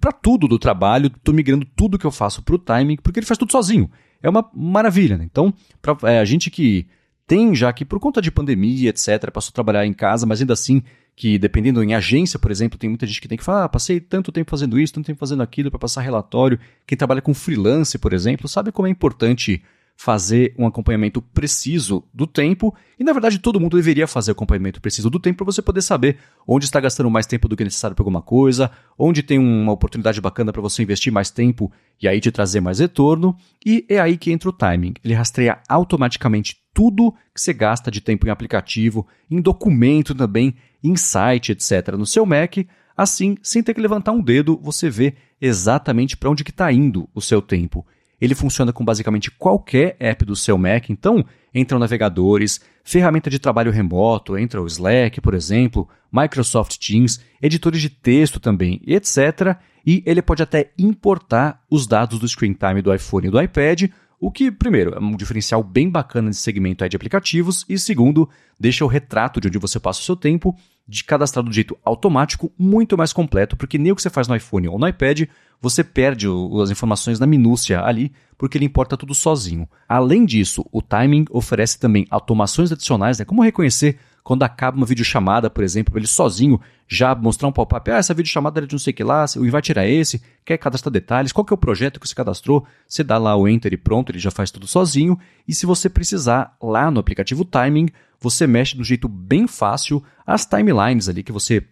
para 0.00 0.12
tudo 0.12 0.48
do 0.48 0.58
trabalho. 0.58 1.06
Estou 1.06 1.34
migrando 1.34 1.66
tudo 1.76 1.98
que 1.98 2.06
eu 2.06 2.10
faço 2.10 2.42
para 2.42 2.54
o 2.54 2.58
timing, 2.58 2.96
porque 3.02 3.18
ele 3.20 3.26
faz 3.26 3.38
tudo 3.38 3.52
sozinho. 3.52 3.90
É 4.22 4.28
uma 4.28 4.48
maravilha. 4.54 5.16
Né? 5.16 5.24
Então, 5.24 5.52
pra, 5.80 5.96
é, 6.04 6.18
a 6.18 6.24
gente 6.24 6.50
que 6.50 6.86
tem 7.26 7.54
já 7.54 7.72
que 7.72 7.84
por 7.84 8.00
conta 8.00 8.20
de 8.20 8.30
pandemia, 8.30 8.90
etc., 8.90 9.30
passou 9.32 9.50
a 9.50 9.54
trabalhar 9.54 9.86
em 9.86 9.92
casa, 9.92 10.26
mas 10.26 10.40
ainda 10.40 10.52
assim 10.52 10.82
que 11.14 11.38
dependendo 11.38 11.82
em 11.82 11.94
agência, 11.94 12.38
por 12.38 12.50
exemplo, 12.50 12.78
tem 12.78 12.88
muita 12.88 13.06
gente 13.06 13.20
que 13.20 13.28
tem 13.28 13.36
que 13.36 13.44
falar, 13.44 13.64
ah, 13.64 13.68
passei 13.68 14.00
tanto 14.00 14.32
tempo 14.32 14.50
fazendo 14.50 14.80
isso, 14.80 14.94
tanto 14.94 15.06
tempo 15.06 15.18
fazendo 15.18 15.42
aquilo 15.42 15.70
para 15.70 15.78
passar 15.78 16.00
relatório. 16.00 16.58
Quem 16.86 16.96
trabalha 16.96 17.20
com 17.20 17.34
freelance, 17.34 17.98
por 17.98 18.12
exemplo, 18.12 18.48
sabe 18.48 18.72
como 18.72 18.88
é 18.88 18.90
importante 18.90 19.62
fazer 20.02 20.54
um 20.58 20.66
acompanhamento 20.66 21.20
preciso 21.20 22.02
do 22.10 22.26
tempo, 22.26 22.74
e 22.98 23.04
na 23.04 23.12
verdade 23.12 23.38
todo 23.38 23.60
mundo 23.60 23.76
deveria 23.76 24.06
fazer 24.06 24.30
acompanhamento 24.30 24.80
preciso 24.80 25.10
do 25.10 25.20
tempo 25.20 25.36
para 25.36 25.52
você 25.52 25.60
poder 25.60 25.82
saber 25.82 26.16
onde 26.48 26.64
está 26.64 26.80
gastando 26.80 27.10
mais 27.10 27.26
tempo 27.26 27.46
do 27.46 27.54
que 27.54 27.62
necessário 27.62 27.94
para 27.94 28.02
alguma 28.02 28.22
coisa, 28.22 28.70
onde 28.98 29.22
tem 29.22 29.38
uma 29.38 29.72
oportunidade 29.72 30.18
bacana 30.18 30.54
para 30.54 30.62
você 30.62 30.82
investir 30.82 31.12
mais 31.12 31.30
tempo 31.30 31.70
e 32.00 32.08
aí 32.08 32.18
te 32.18 32.32
trazer 32.32 32.62
mais 32.62 32.78
retorno, 32.78 33.36
e 33.64 33.84
é 33.90 34.00
aí 34.00 34.16
que 34.16 34.32
entra 34.32 34.48
o 34.48 34.54
timing. 34.54 34.94
Ele 35.04 35.12
rastreia 35.12 35.60
automaticamente 35.68 36.56
tudo 36.72 37.12
que 37.34 37.40
você 37.42 37.52
gasta 37.52 37.90
de 37.90 38.00
tempo 38.00 38.26
em 38.26 38.30
aplicativo, 38.30 39.06
em 39.30 39.38
documento 39.38 40.14
também, 40.14 40.54
em 40.82 40.96
site, 40.96 41.52
etc. 41.52 41.94
no 41.98 42.06
seu 42.06 42.24
Mac, 42.24 42.56
assim, 42.96 43.36
sem 43.42 43.62
ter 43.62 43.74
que 43.74 43.80
levantar 43.82 44.12
um 44.12 44.22
dedo, 44.22 44.58
você 44.62 44.88
vê 44.88 45.14
exatamente 45.38 46.16
para 46.16 46.30
onde 46.30 46.42
está 46.42 46.72
indo 46.72 47.06
o 47.14 47.20
seu 47.20 47.42
tempo. 47.42 47.84
Ele 48.20 48.34
funciona 48.34 48.72
com 48.72 48.84
basicamente 48.84 49.30
qualquer 49.30 49.96
app 49.98 50.24
do 50.24 50.36
seu 50.36 50.58
Mac, 50.58 50.90
então 50.90 51.24
entram 51.54 51.78
navegadores, 51.78 52.60
ferramenta 52.84 53.30
de 53.30 53.38
trabalho 53.38 53.72
remoto, 53.72 54.36
entra 54.36 54.60
o 54.60 54.66
Slack, 54.66 55.20
por 55.20 55.34
exemplo, 55.34 55.88
Microsoft 56.12 56.76
Teams, 56.78 57.20
editores 57.40 57.80
de 57.80 57.88
texto 57.88 58.38
também, 58.38 58.80
etc. 58.86 59.56
E 59.86 60.02
ele 60.04 60.20
pode 60.20 60.42
até 60.42 60.70
importar 60.78 61.62
os 61.70 61.86
dados 61.86 62.18
do 62.18 62.28
screen 62.28 62.52
time 62.52 62.82
do 62.82 62.94
iPhone 62.94 63.28
e 63.28 63.30
do 63.30 63.40
iPad, 63.40 63.90
o 64.20 64.30
que, 64.30 64.50
primeiro, 64.50 64.94
é 64.94 65.00
um 65.00 65.16
diferencial 65.16 65.62
bem 65.62 65.88
bacana 65.88 66.28
nesse 66.28 66.42
segmento 66.42 66.86
de 66.86 66.94
aplicativos, 66.94 67.64
e 67.66 67.78
segundo, 67.78 68.28
deixa 68.58 68.84
o 68.84 68.88
retrato 68.88 69.40
de 69.40 69.48
onde 69.48 69.58
você 69.58 69.80
passa 69.80 70.00
o 70.00 70.04
seu 70.04 70.14
tempo 70.14 70.54
de 70.86 71.02
cadastrado 71.04 71.48
do 71.48 71.54
jeito 71.54 71.78
automático 71.82 72.52
muito 72.58 72.98
mais 72.98 73.12
completo, 73.14 73.56
porque 73.56 73.78
nem 73.78 73.92
o 73.92 73.96
que 73.96 74.02
você 74.02 74.10
faz 74.10 74.28
no 74.28 74.36
iPhone 74.36 74.68
ou 74.68 74.78
no 74.78 74.86
iPad, 74.86 75.22
você 75.58 75.82
perde 75.82 76.26
as 76.62 76.70
informações 76.70 77.18
na 77.18 77.26
minúcia 77.26 77.82
ali, 77.82 78.12
porque 78.36 78.58
ele 78.58 78.64
importa 78.66 78.96
tudo 78.96 79.14
sozinho. 79.14 79.68
Além 79.88 80.26
disso, 80.26 80.66
o 80.70 80.82
Timing 80.82 81.24
oferece 81.30 81.78
também 81.78 82.06
automações 82.10 82.70
adicionais, 82.70 83.18
né, 83.18 83.24
como 83.24 83.42
reconhecer 83.42 83.98
quando 84.22 84.42
acaba 84.42 84.76
uma 84.76 84.86
videochamada, 84.86 85.50
por 85.50 85.64
exemplo, 85.64 85.98
ele 85.98 86.06
sozinho 86.06 86.60
já 86.88 87.14
mostrar 87.14 87.48
um 87.48 87.52
pop-up, 87.52 87.90
ah, 87.90 87.96
essa 87.96 88.14
videochamada 88.14 88.60
era 88.60 88.66
de 88.66 88.74
não 88.74 88.78
sei 88.78 88.92
que 88.92 89.04
lá, 89.04 89.24
o 89.36 89.50
vai 89.50 89.62
tirar 89.62 89.86
esse, 89.86 90.20
quer 90.44 90.58
cadastrar 90.58 90.92
detalhes, 90.92 91.32
qual 91.32 91.44
que 91.44 91.52
é 91.52 91.54
o 91.54 91.58
projeto 91.58 92.00
que 92.00 92.08
você 92.08 92.14
cadastrou, 92.14 92.66
você 92.86 93.04
dá 93.04 93.16
lá 93.16 93.36
o 93.36 93.48
Enter 93.48 93.72
e 93.72 93.76
pronto, 93.76 94.10
ele 94.10 94.18
já 94.18 94.30
faz 94.30 94.50
tudo 94.50 94.66
sozinho, 94.66 95.18
e 95.46 95.54
se 95.54 95.66
você 95.66 95.88
precisar, 95.88 96.56
lá 96.60 96.90
no 96.90 97.00
aplicativo 97.00 97.44
Timing, 97.44 97.88
você 98.20 98.46
mexe 98.46 98.74
de 98.74 98.80
um 98.80 98.84
jeito 98.84 99.08
bem 99.08 99.46
fácil 99.46 100.02
as 100.26 100.44
timelines 100.44 101.08
ali 101.08 101.22
que 101.22 101.32
você 101.32 101.64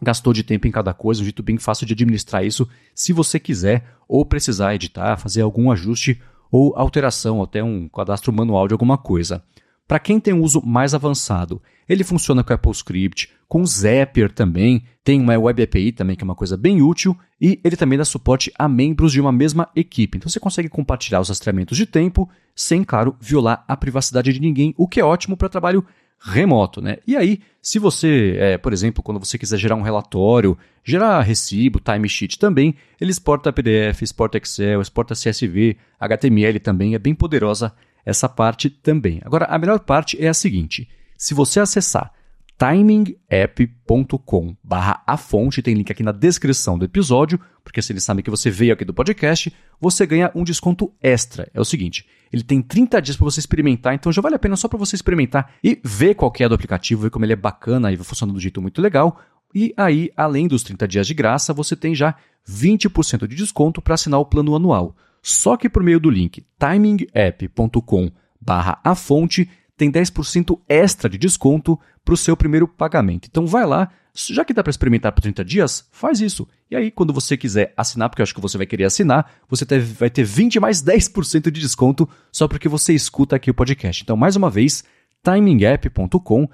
gastou 0.00 0.32
de 0.32 0.42
tempo 0.42 0.66
em 0.66 0.70
cada 0.70 0.92
coisa, 0.92 1.20
um 1.20 1.24
jeito 1.24 1.42
bem 1.42 1.58
fácil 1.58 1.86
de 1.86 1.94
administrar 1.94 2.44
isso, 2.44 2.68
se 2.94 3.12
você 3.12 3.40
quiser 3.40 3.84
ou 4.06 4.24
precisar 4.24 4.74
editar, 4.74 5.16
fazer 5.16 5.40
algum 5.40 5.70
ajuste 5.70 6.20
ou 6.50 6.74
alteração, 6.76 7.42
até 7.42 7.62
um 7.62 7.88
cadastro 7.88 8.32
manual 8.32 8.68
de 8.68 8.74
alguma 8.74 8.96
coisa. 8.96 9.42
Para 9.86 9.98
quem 10.00 10.18
tem 10.18 10.34
um 10.34 10.42
uso 10.42 10.60
mais 10.64 10.94
avançado, 10.94 11.62
ele 11.88 12.02
funciona 12.02 12.42
com 12.42 12.52
AppleScript, 12.52 13.30
com 13.48 13.64
Zapier 13.64 14.32
também, 14.32 14.82
tem 15.04 15.20
uma 15.20 15.38
Web 15.38 15.62
API 15.62 15.92
também 15.92 16.16
que 16.16 16.24
é 16.24 16.26
uma 16.26 16.34
coisa 16.34 16.56
bem 16.56 16.82
útil 16.82 17.16
e 17.40 17.60
ele 17.62 17.76
também 17.76 17.96
dá 17.96 18.04
suporte 18.04 18.52
a 18.58 18.68
membros 18.68 19.12
de 19.12 19.20
uma 19.20 19.30
mesma 19.30 19.68
equipe. 19.76 20.18
Então 20.18 20.28
você 20.28 20.40
consegue 20.40 20.68
compartilhar 20.68 21.20
os 21.20 21.28
rastreamentos 21.28 21.78
de 21.78 21.86
tempo 21.86 22.28
sem, 22.54 22.82
claro, 22.82 23.16
violar 23.20 23.64
a 23.68 23.76
privacidade 23.76 24.32
de 24.32 24.40
ninguém, 24.40 24.74
o 24.76 24.88
que 24.88 24.98
é 24.98 25.04
ótimo 25.04 25.36
para 25.36 25.48
trabalho 25.48 25.86
remoto, 26.18 26.80
né? 26.80 26.96
E 27.06 27.16
aí, 27.16 27.40
se 27.60 27.78
você, 27.78 28.36
é, 28.38 28.58
por 28.58 28.72
exemplo, 28.72 29.02
quando 29.02 29.20
você 29.20 29.38
quiser 29.38 29.58
gerar 29.58 29.76
um 29.76 29.82
relatório, 29.82 30.56
gerar 30.82 31.20
recibo, 31.20 31.78
timesheet 31.78 32.38
também, 32.38 32.74
ele 33.00 33.10
exporta 33.10 33.52
PDF, 33.52 34.02
exporta 34.02 34.38
Excel, 34.38 34.80
exporta 34.80 35.14
CSV, 35.14 35.76
HTML 36.00 36.58
também, 36.58 36.94
é 36.94 36.98
bem 36.98 37.14
poderosa 37.14 37.72
essa 38.06 38.28
parte 38.28 38.70
também. 38.70 39.20
Agora, 39.24 39.46
a 39.46 39.58
melhor 39.58 39.80
parte 39.80 40.16
é 40.22 40.28
a 40.28 40.34
seguinte: 40.34 40.88
se 41.18 41.34
você 41.34 41.58
acessar 41.58 42.12
timingapp.com 42.58 44.56
barra 44.64 45.02
a 45.06 45.18
fonte, 45.18 45.60
tem 45.60 45.74
link 45.74 45.92
aqui 45.92 46.02
na 46.02 46.12
descrição 46.12 46.78
do 46.78 46.86
episódio, 46.86 47.38
porque 47.62 47.82
se 47.82 47.92
eles 47.92 48.04
sabem 48.04 48.24
que 48.24 48.30
você 48.30 48.48
veio 48.50 48.72
aqui 48.72 48.84
do 48.84 48.94
podcast, 48.94 49.54
você 49.78 50.06
ganha 50.06 50.30
um 50.34 50.42
desconto 50.42 50.90
extra. 51.02 51.50
É 51.52 51.60
o 51.60 51.64
seguinte, 51.64 52.06
ele 52.32 52.42
tem 52.42 52.62
30 52.62 53.02
dias 53.02 53.16
para 53.16 53.24
você 53.24 53.40
experimentar, 53.40 53.94
então 53.94 54.10
já 54.10 54.22
vale 54.22 54.36
a 54.36 54.38
pena 54.38 54.56
só 54.56 54.68
para 54.68 54.78
você 54.78 54.96
experimentar 54.96 55.52
e 55.62 55.78
ver 55.84 56.14
qual 56.14 56.32
é 56.38 56.48
do 56.48 56.54
aplicativo, 56.54 57.02
ver 57.02 57.10
como 57.10 57.26
ele 57.26 57.34
é 57.34 57.36
bacana 57.36 57.92
e 57.92 57.96
vai 57.96 58.04
funcionando 58.06 58.36
do 58.36 58.40
jeito 58.40 58.62
muito 58.62 58.80
legal. 58.80 59.20
E 59.54 59.74
aí, 59.76 60.10
além 60.16 60.48
dos 60.48 60.62
30 60.62 60.88
dias 60.88 61.06
de 61.06 61.14
graça, 61.14 61.52
você 61.52 61.76
tem 61.76 61.94
já 61.94 62.14
20% 62.48 63.26
de 63.26 63.36
desconto 63.36 63.82
para 63.82 63.94
assinar 63.94 64.18
o 64.18 64.24
plano 64.24 64.56
anual. 64.56 64.96
Só 65.26 65.56
que 65.56 65.68
por 65.68 65.82
meio 65.82 65.98
do 65.98 66.08
link 66.08 66.46
timingapp.com 66.56 68.12
a 68.46 68.94
fonte 68.94 69.50
tem 69.76 69.90
10% 69.90 70.60
extra 70.68 71.10
de 71.10 71.18
desconto 71.18 71.76
para 72.04 72.14
o 72.14 72.16
seu 72.16 72.36
primeiro 72.36 72.68
pagamento. 72.68 73.26
Então 73.28 73.44
vai 73.44 73.66
lá, 73.66 73.90
já 74.14 74.44
que 74.44 74.54
dá 74.54 74.62
para 74.62 74.70
experimentar 74.70 75.10
por 75.10 75.20
30 75.20 75.44
dias, 75.44 75.88
faz 75.90 76.20
isso. 76.20 76.46
E 76.70 76.76
aí, 76.76 76.92
quando 76.92 77.12
você 77.12 77.36
quiser 77.36 77.74
assinar, 77.76 78.08
porque 78.08 78.22
eu 78.22 78.22
acho 78.22 78.36
que 78.36 78.40
você 78.40 78.56
vai 78.56 78.68
querer 78.68 78.84
assinar, 78.84 79.28
você 79.48 79.64
vai 79.98 80.08
ter 80.08 80.22
20 80.22 80.60
mais 80.60 80.80
10% 80.80 81.50
de 81.50 81.60
desconto 81.60 82.08
só 82.30 82.46
porque 82.46 82.68
você 82.68 82.94
escuta 82.94 83.34
aqui 83.34 83.50
o 83.50 83.54
podcast. 83.54 84.04
Então, 84.04 84.16
mais 84.16 84.36
uma 84.36 84.48
vez, 84.48 84.84
timingapp.com 85.24 86.48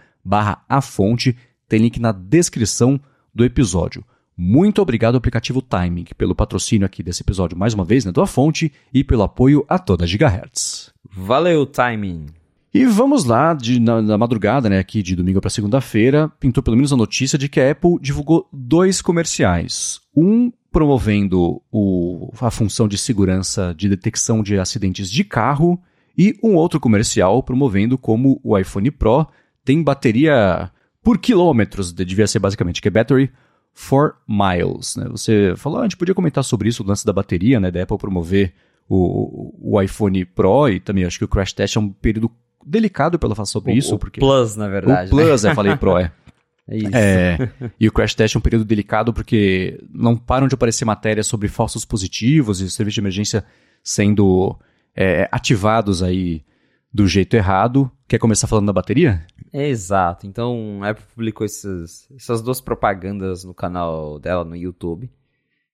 a 0.67 0.81
fonte, 0.81 1.37
tem 1.69 1.79
link 1.79 2.01
na 2.01 2.11
descrição 2.11 2.99
do 3.35 3.45
episódio. 3.45 4.03
Muito 4.37 4.81
obrigado 4.81 5.15
ao 5.15 5.19
aplicativo 5.19 5.61
Timing 5.61 6.07
pelo 6.17 6.35
patrocínio 6.35 6.87
aqui 6.87 7.03
desse 7.03 7.23
episódio 7.23 7.57
mais 7.57 7.75
uma 7.75 7.85
vez, 7.85 8.05
né, 8.05 8.13
do 8.13 8.23
A 8.23 8.27
Fonte, 8.27 8.73
e 8.93 9.05
pelo 9.05 9.23
apoio 9.23 9.65
a 9.69 9.79
toda 9.79 10.07
Gigahertz. 10.07 10.93
Valeu, 11.11 11.67
Timing! 11.67 12.27
E 12.75 12.87
vamos 12.87 13.27
lá, 13.27 13.53
de, 13.53 13.79
na, 13.79 14.01
na 14.01 14.17
madrugada, 14.17 14.71
né, 14.71 14.79
aqui 14.79 15.03
de 15.03 15.15
domingo 15.15 15.43
para 15.43 15.51
segunda-feira, 15.51 16.33
pintou 16.41 16.63
pelo 16.63 16.77
menos 16.77 16.93
a 16.93 16.97
notícia 16.97 17.37
de 17.37 17.47
que 17.47 17.61
a 17.61 17.71
Apple 17.71 17.99
divulgou 18.01 18.49
dois 18.51 19.03
comerciais. 19.03 20.01
Um 20.17 20.51
promovendo 20.73 21.61
o, 21.71 22.33
a 22.41 22.51
função 22.51 22.89
de 22.89 22.97
segurança 22.97 23.75
de 23.77 23.91
detecção 23.91 24.43
de 24.43 24.59
acidentes 24.59 25.11
de 25.11 25.23
carro 25.23 25.79
e 26.17 26.35
um 26.43 26.55
outro 26.55 26.81
comercial 26.81 27.43
promovendo 27.43 27.99
como 27.99 28.41
o 28.43 28.59
iPhone 28.59 28.91
Pro 28.91 29.27
tem 29.63 29.83
bateria 29.83 30.71
por 31.03 31.19
quilômetros, 31.19 31.93
devia 31.93 32.27
ser 32.27 32.39
basicamente, 32.39 32.81
que 32.81 32.89
é 32.89 32.91
battery 32.91 33.31
for 33.75 34.17
miles. 34.29 34.97
Né? 34.97 35.07
Você 35.11 35.55
falou, 35.57 35.79
ah, 35.79 35.83
a 35.83 35.85
gente 35.85 35.97
podia 35.97 36.15
comentar 36.15 36.45
sobre 36.45 36.69
isso, 36.69 36.83
o 36.83 36.87
lance 36.87 37.05
da 37.05 37.13
bateria, 37.13 37.59
né, 37.59 37.71
da 37.71 37.83
Apple 37.83 37.99
promover 37.99 38.53
o, 38.89 39.55
o 39.61 39.81
iPhone 39.81 40.25
Pro 40.25 40.69
e 40.69 40.81
também 40.81 41.05
acho 41.05 41.19
que 41.19 41.25
o 41.25 41.29
Crash 41.29 41.53
Test 41.53 41.77
é 41.77 41.81
um 41.81 41.89
período 41.89 42.31
delicado 42.65 43.19
pelo 43.19 43.35
falar 43.35 43.47
sobre 43.47 43.73
o, 43.73 43.77
isso. 43.77 43.95
O 43.95 43.99
porque 43.99 44.21
Plus, 44.21 44.57
na 44.57 44.69
verdade. 44.69 45.09
O 45.09 45.11
Plus, 45.11 45.43
né? 45.43 45.51
eu 45.51 45.55
falei 45.55 45.77
Pro, 45.77 45.99
é. 45.99 46.13
É 46.69 46.77
isso. 46.77 46.91
É, 46.95 47.51
e 47.79 47.89
o 47.89 47.93
Crash 47.93 48.15
Test 48.15 48.37
é 48.37 48.39
um 48.39 48.43
período 48.43 48.65
delicado 48.65 49.13
porque 49.13 49.83
não 49.93 50.17
param 50.17 50.47
de 50.47 50.55
aparecer 50.55 50.85
matérias 50.85 51.27
sobre 51.27 51.49
falsos 51.49 51.85
positivos 51.85 52.61
e 52.61 52.71
serviços 52.71 52.95
de 52.95 53.01
emergência 53.01 53.45
sendo 53.83 54.57
é, 54.95 55.29
ativados 55.33 56.05
aí 56.05 56.45
do 56.93 57.07
jeito 57.09 57.35
errado. 57.35 57.91
Quer 58.13 58.19
começar 58.19 58.47
falando 58.47 58.67
da 58.67 58.75
bateria? 58.75 59.27
Exato. 59.51 60.27
Então, 60.27 60.81
a 60.83 60.91
Apple 60.91 61.07
publicou 61.15 61.47
esses, 61.47 62.07
essas 62.15 62.43
duas 62.43 62.61
propagandas 62.61 63.43
no 63.43 63.55
canal 63.55 64.19
dela 64.19 64.45
no 64.45 64.55
YouTube. 64.55 65.11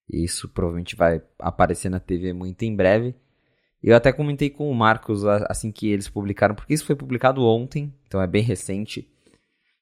E 0.08 0.22
isso 0.22 0.48
provavelmente 0.48 0.94
vai 0.94 1.20
aparecer 1.36 1.88
na 1.88 1.98
TV 1.98 2.32
muito 2.32 2.62
em 2.62 2.76
breve. 2.76 3.12
Eu 3.82 3.96
até 3.96 4.12
comentei 4.12 4.50
com 4.50 4.70
o 4.70 4.74
Marcos 4.76 5.24
assim 5.24 5.72
que 5.72 5.88
eles 5.88 6.08
publicaram, 6.08 6.54
porque 6.54 6.72
isso 6.72 6.84
foi 6.84 6.94
publicado 6.94 7.42
ontem, 7.42 7.92
então 8.06 8.22
é 8.22 8.26
bem 8.28 8.44
recente. 8.44 9.10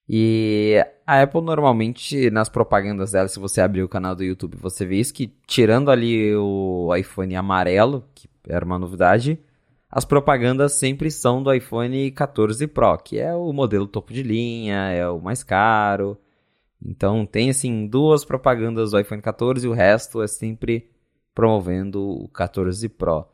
E 0.09 0.83
a 1.07 1.21
Apple 1.21 1.43
normalmente, 1.43 2.31
nas 2.31 2.49
propagandas 2.49 3.13
dela, 3.13 3.29
se 3.29 3.39
você 3.39 3.61
abrir 3.61 3.83
o 3.83 3.89
canal 3.89 4.15
do 4.15 4.25
YouTube, 4.25 4.57
você 4.57 4.87
vê 4.87 4.97
isso 4.97 5.13
que, 5.13 5.31
tirando 5.47 5.91
ali 5.91 6.35
o 6.35 6.89
iPhone 6.97 7.37
amarelo, 7.37 8.09
que 8.15 8.31
era 8.49 8.65
uma 8.65 8.79
novidade, 8.79 9.39
as 9.97 10.05
propagandas 10.05 10.75
sempre 10.75 11.11
são 11.11 11.43
do 11.43 11.51
iPhone 11.51 12.11
14 12.11 12.67
Pro, 12.67 12.99
que 12.99 13.19
é 13.19 13.35
o 13.35 13.51
modelo 13.51 13.87
topo 13.87 14.13
de 14.13 14.23
linha, 14.23 14.91
é 14.91 15.09
o 15.09 15.19
mais 15.19 15.43
caro. 15.43 16.19
Então 16.85 17.25
tem 17.25 17.49
assim 17.49 17.87
duas 17.87 18.23
propagandas 18.23 18.91
do 18.91 19.01
iPhone 19.01 19.23
14 19.23 19.67
e 19.67 19.71
o 19.71 19.73
resto 19.73 20.21
é 20.21 20.29
sempre 20.29 20.91
promovendo 21.35 22.03
o 22.03 22.29
14 22.29 22.87
Pro. 22.91 23.27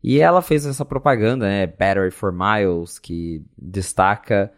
E 0.00 0.20
ela 0.20 0.40
fez 0.40 0.64
essa 0.64 0.84
propaganda, 0.84 1.48
né, 1.48 1.66
Battery 1.66 2.12
for 2.12 2.32
Miles, 2.32 3.00
que 3.00 3.44
destaca 3.60 4.52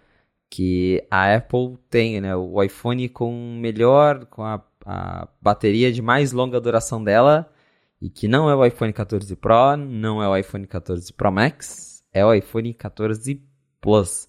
que 0.51 1.03
a 1.11 1.35
Apple 1.35 1.79
tem, 1.89 2.21
né, 2.21 2.37
o 2.37 2.63
iPhone 2.63 3.09
com 3.09 3.57
melhor, 3.59 4.27
com 4.27 4.43
a, 4.43 4.63
a 4.85 5.27
bateria 5.41 5.91
de 5.91 6.03
mais 6.03 6.33
longa 6.33 6.61
duração 6.61 7.03
dela, 7.03 7.51
e 8.01 8.09
que 8.09 8.27
não 8.27 8.49
é 8.49 8.55
o 8.55 8.65
iPhone 8.65 8.93
14 8.93 9.37
Pro, 9.37 9.77
não 9.77 10.23
é 10.23 10.29
o 10.29 10.37
iPhone 10.37 10.67
14 10.67 11.13
Pro 11.13 11.31
Max, 11.31 12.03
é 12.13 12.25
o 12.25 12.33
iPhone 12.33 12.73
14 12.73 13.43
Plus. 13.81 14.29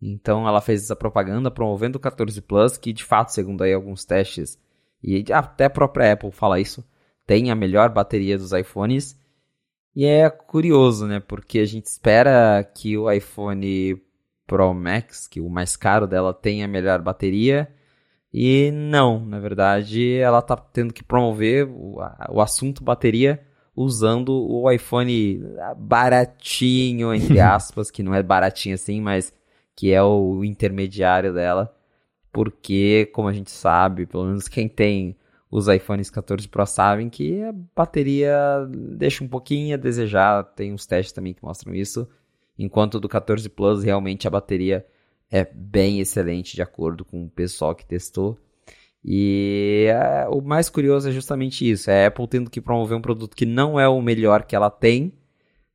Então 0.00 0.46
ela 0.46 0.60
fez 0.60 0.84
essa 0.84 0.94
propaganda 0.94 1.50
promovendo 1.50 1.98
o 1.98 2.00
14 2.00 2.40
Plus, 2.40 2.76
que 2.76 2.92
de 2.92 3.04
fato, 3.04 3.30
segundo 3.30 3.62
aí 3.62 3.72
alguns 3.72 4.04
testes, 4.04 4.58
e 5.02 5.24
até 5.32 5.64
a 5.64 5.70
própria 5.70 6.12
Apple 6.12 6.30
fala 6.30 6.60
isso, 6.60 6.84
tem 7.26 7.50
a 7.50 7.54
melhor 7.54 7.90
bateria 7.90 8.38
dos 8.38 8.52
iPhones. 8.52 9.18
E 9.94 10.04
é 10.04 10.30
curioso, 10.30 11.06
né? 11.06 11.20
Porque 11.20 11.58
a 11.58 11.64
gente 11.64 11.86
espera 11.86 12.62
que 12.62 12.96
o 12.96 13.10
iPhone 13.10 14.00
Pro 14.46 14.72
Max, 14.72 15.26
que 15.28 15.40
o 15.40 15.48
mais 15.48 15.76
caro 15.76 16.06
dela, 16.06 16.32
tenha 16.32 16.64
a 16.64 16.68
melhor 16.68 17.02
bateria. 17.02 17.68
E 18.32 18.70
não, 18.70 19.24
na 19.24 19.38
verdade, 19.38 20.16
ela 20.16 20.40
está 20.40 20.56
tendo 20.56 20.92
que 20.92 21.02
promover 21.02 21.66
o, 21.66 21.98
o 22.30 22.40
assunto 22.40 22.84
bateria 22.84 23.40
usando 23.74 24.30
o 24.32 24.70
iPhone 24.70 25.40
baratinho, 25.76 27.14
entre 27.14 27.38
aspas, 27.40 27.90
que 27.90 28.02
não 28.02 28.14
é 28.14 28.22
baratinho 28.22 28.74
assim, 28.74 29.00
mas 29.00 29.32
que 29.74 29.92
é 29.92 30.02
o 30.02 30.44
intermediário 30.44 31.32
dela, 31.32 31.74
porque, 32.32 33.08
como 33.14 33.28
a 33.28 33.32
gente 33.32 33.50
sabe, 33.50 34.04
pelo 34.06 34.26
menos 34.26 34.48
quem 34.48 34.68
tem 34.68 35.16
os 35.50 35.68
iPhones 35.68 36.10
14 36.10 36.48
Pro 36.48 36.66
sabem 36.66 37.08
que 37.08 37.42
a 37.42 37.52
bateria 37.74 38.68
deixa 38.96 39.24
um 39.24 39.28
pouquinho 39.28 39.74
a 39.74 39.78
desejar, 39.78 40.42
tem 40.42 40.72
uns 40.72 40.84
testes 40.84 41.12
também 41.12 41.32
que 41.32 41.44
mostram 41.44 41.74
isso, 41.74 42.08
enquanto 42.58 43.00
do 43.00 43.08
14 43.08 43.48
Plus 43.48 43.82
realmente 43.82 44.26
a 44.26 44.30
bateria 44.30 44.84
é 45.30 45.44
bem 45.44 46.00
excelente 46.00 46.54
de 46.54 46.62
acordo 46.62 47.04
com 47.04 47.24
o 47.24 47.30
pessoal 47.30 47.74
que 47.74 47.86
testou. 47.86 48.38
E 49.04 49.86
é, 49.88 50.26
o 50.28 50.40
mais 50.40 50.68
curioso 50.68 51.08
é 51.08 51.12
justamente 51.12 51.68
isso, 51.68 51.90
é 51.90 52.04
a 52.04 52.08
Apple 52.08 52.26
tendo 52.26 52.50
que 52.50 52.60
promover 52.60 52.96
um 52.96 53.00
produto 53.00 53.36
que 53.36 53.46
não 53.46 53.78
é 53.78 53.88
o 53.88 54.02
melhor 54.02 54.44
que 54.44 54.56
ela 54.56 54.70
tem, 54.70 55.12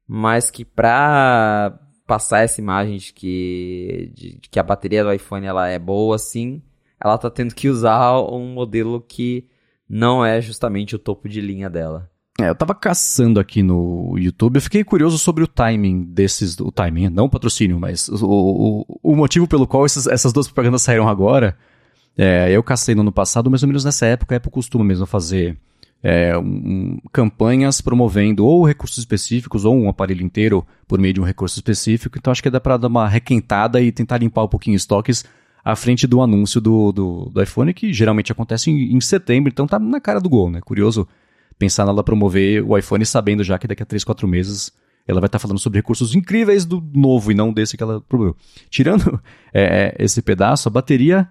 mas 0.07 0.51
que 0.51 0.65
para 0.65 1.79
passar 2.05 2.43
essa 2.43 2.59
imagem 2.59 2.97
de 2.97 3.13
que, 3.13 4.11
de, 4.13 4.39
de, 4.39 4.49
que 4.49 4.59
a 4.59 4.63
bateria 4.63 5.03
do 5.03 5.13
iPhone 5.13 5.45
ela 5.45 5.67
é 5.67 5.79
boa, 5.79 6.17
sim, 6.17 6.61
ela 7.03 7.17
tá 7.17 7.29
tendo 7.29 7.55
que 7.55 7.69
usar 7.69 8.19
um 8.21 8.53
modelo 8.53 9.01
que 9.01 9.47
não 9.87 10.25
é 10.25 10.41
justamente 10.41 10.95
o 10.95 10.99
topo 10.99 11.29
de 11.29 11.41
linha 11.41 11.69
dela. 11.69 12.11
É, 12.43 12.49
eu 12.49 12.55
tava 12.55 12.75
caçando 12.75 13.39
aqui 13.39 13.63
no 13.63 14.15
YouTube, 14.17 14.57
eu 14.57 14.61
fiquei 14.61 14.83
curioso 14.83 15.17
sobre 15.17 15.43
o 15.45 15.47
timing 15.47 16.03
desses, 16.03 16.59
o 16.59 16.71
timing, 16.71 17.09
não 17.09 17.25
o 17.25 17.29
patrocínio, 17.29 17.79
mas 17.79 18.09
o, 18.09 18.25
o, 18.25 18.99
o 19.01 19.15
motivo 19.15 19.47
pelo 19.47 19.65
qual 19.65 19.85
essas, 19.85 20.33
duas 20.33 20.47
propagandas 20.47 20.81
saíram 20.81 21.07
agora. 21.07 21.57
É, 22.17 22.51
eu 22.51 22.61
cacei 22.61 22.93
no 22.93 23.01
ano 23.01 23.13
passado, 23.13 23.49
mais 23.49 23.63
ou 23.63 23.67
menos 23.67 23.85
nessa 23.85 24.05
época, 24.05 24.35
a 24.35 24.37
Apple 24.37 24.51
costuma 24.51 24.83
mesmo 24.83 25.05
fazer 25.05 25.57
é, 26.03 26.37
um, 26.37 26.99
campanhas 27.13 27.79
promovendo 27.79 28.45
ou 28.45 28.65
recursos 28.65 28.97
específicos 28.97 29.63
ou 29.63 29.73
um 29.73 29.87
aparelho 29.87 30.21
inteiro 30.21 30.67
por 30.85 30.99
meio 30.99 31.13
de 31.13 31.21
um 31.21 31.23
recurso 31.23 31.57
específico. 31.57 32.17
Então 32.17 32.29
acho 32.29 32.43
que 32.43 32.49
dá 32.49 32.59
para 32.59 32.75
dar 32.75 32.89
uma 32.89 33.07
requentada 33.07 33.79
e 33.79 33.89
tentar 33.89 34.17
limpar 34.17 34.43
um 34.43 34.49
pouquinho 34.49 34.75
estoques 34.75 35.23
à 35.63 35.77
frente 35.77 36.05
do 36.05 36.21
anúncio 36.21 36.59
do, 36.59 36.91
do, 36.91 37.31
do 37.33 37.41
iPhone, 37.41 37.73
que 37.73 37.93
geralmente 37.93 38.33
acontece 38.33 38.69
em, 38.69 38.93
em, 38.93 38.99
setembro, 38.99 39.49
então 39.49 39.65
tá 39.65 39.79
na 39.79 40.01
cara 40.01 40.19
do 40.19 40.29
gol, 40.29 40.51
né? 40.51 40.59
Curioso 40.59 41.07
pensar 41.57 41.85
nela 41.85 42.03
promover 42.03 42.63
o 42.63 42.77
iPhone 42.77 43.05
sabendo 43.05 43.43
já 43.43 43.57
que 43.57 43.67
daqui 43.67 43.83
a 43.83 43.85
3, 43.85 44.03
4 44.03 44.27
meses 44.27 44.71
ela 45.07 45.19
vai 45.19 45.27
estar 45.27 45.39
tá 45.39 45.41
falando 45.41 45.59
sobre 45.59 45.79
recursos 45.79 46.15
incríveis 46.15 46.65
do 46.65 46.81
novo 46.93 47.31
e 47.31 47.35
não 47.35 47.51
desse 47.51 47.75
que 47.75 47.83
ela 47.83 48.01
promoveu. 48.01 48.35
Tirando 48.69 49.21
é, 49.53 49.95
esse 49.99 50.21
pedaço, 50.21 50.69
a 50.69 50.71
bateria 50.71 51.27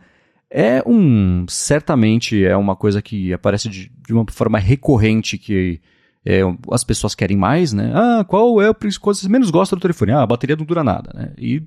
é 0.51 0.83
um. 0.87 1.47
Certamente 1.49 2.45
é 2.45 2.57
uma 2.57 2.77
coisa 2.77 3.01
que 3.01 3.33
aparece 3.33 3.69
de, 3.69 3.91
de 4.07 4.13
uma 4.13 4.25
forma 4.31 4.59
recorrente 4.59 5.39
que 5.39 5.81
é, 6.25 6.41
as 6.71 6.85
pessoas 6.85 7.15
querem 7.15 7.37
mais, 7.37 7.73
né? 7.73 7.91
Ah, 7.95 8.25
qual 8.25 8.61
é 8.61 8.69
a 8.69 8.75
coisa 8.75 8.99
que 8.99 9.05
você 9.05 9.29
menos 9.29 9.51
gosta 9.51 9.75
do 9.75 9.81
telefone? 9.83 10.13
Ah, 10.13 10.23
a 10.23 10.27
bateria 10.27 10.55
não 10.55 10.67
dura 10.67 10.85
nada, 10.85 11.11
né? 11.15 11.33
E 11.39 11.63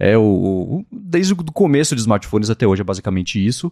é 0.00 0.16
o, 0.16 0.22
o 0.22 0.86
desde 0.90 1.34
o 1.34 1.36
começo 1.36 1.94
de 1.94 2.00
smartphones 2.00 2.50
até 2.50 2.66
hoje 2.66 2.80
é 2.80 2.84
basicamente 2.84 3.44
isso. 3.44 3.70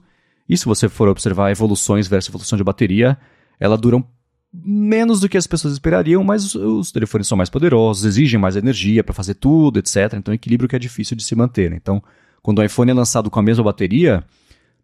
E 0.49 0.57
se 0.57 0.67
você 0.67 0.89
for 0.89 1.09
observar 1.09 1.51
evoluções 1.51 2.07
versus 2.07 2.29
evolução 2.29 2.59
de 2.59 2.65
bateria, 2.65 3.17
ela 3.59 3.77
duram 3.79 4.05
menos 4.53 5.21
do 5.21 5.29
que 5.29 5.37
as 5.37 5.47
pessoas 5.47 5.75
esperariam, 5.75 6.25
mas 6.25 6.55
os, 6.55 6.91
telefones 6.91 7.27
são 7.27 7.39
mais 7.39 7.49
poderosos, 7.49 8.05
exigem 8.05 8.39
mais 8.39 8.57
energia 8.57 9.05
para 9.05 9.15
fazer 9.15 9.35
tudo, 9.35 9.79
etc. 9.79 10.15
Então, 10.15 10.33
é 10.33 10.35
equilíbrio 10.35 10.69
que 10.69 10.77
é 10.77 10.79
difícil 10.79 11.17
de 11.17 11.23
se 11.23 11.35
manter. 11.37 11.71
Né? 11.71 11.77
Então, 11.81 12.03
quando 12.43 12.59
o 12.59 12.65
iPhone 12.65 12.91
é 12.91 12.95
lançado 12.95 13.31
com 13.31 13.39
a 13.39 13.43
mesma 13.43 13.65
bateria, 13.65 14.25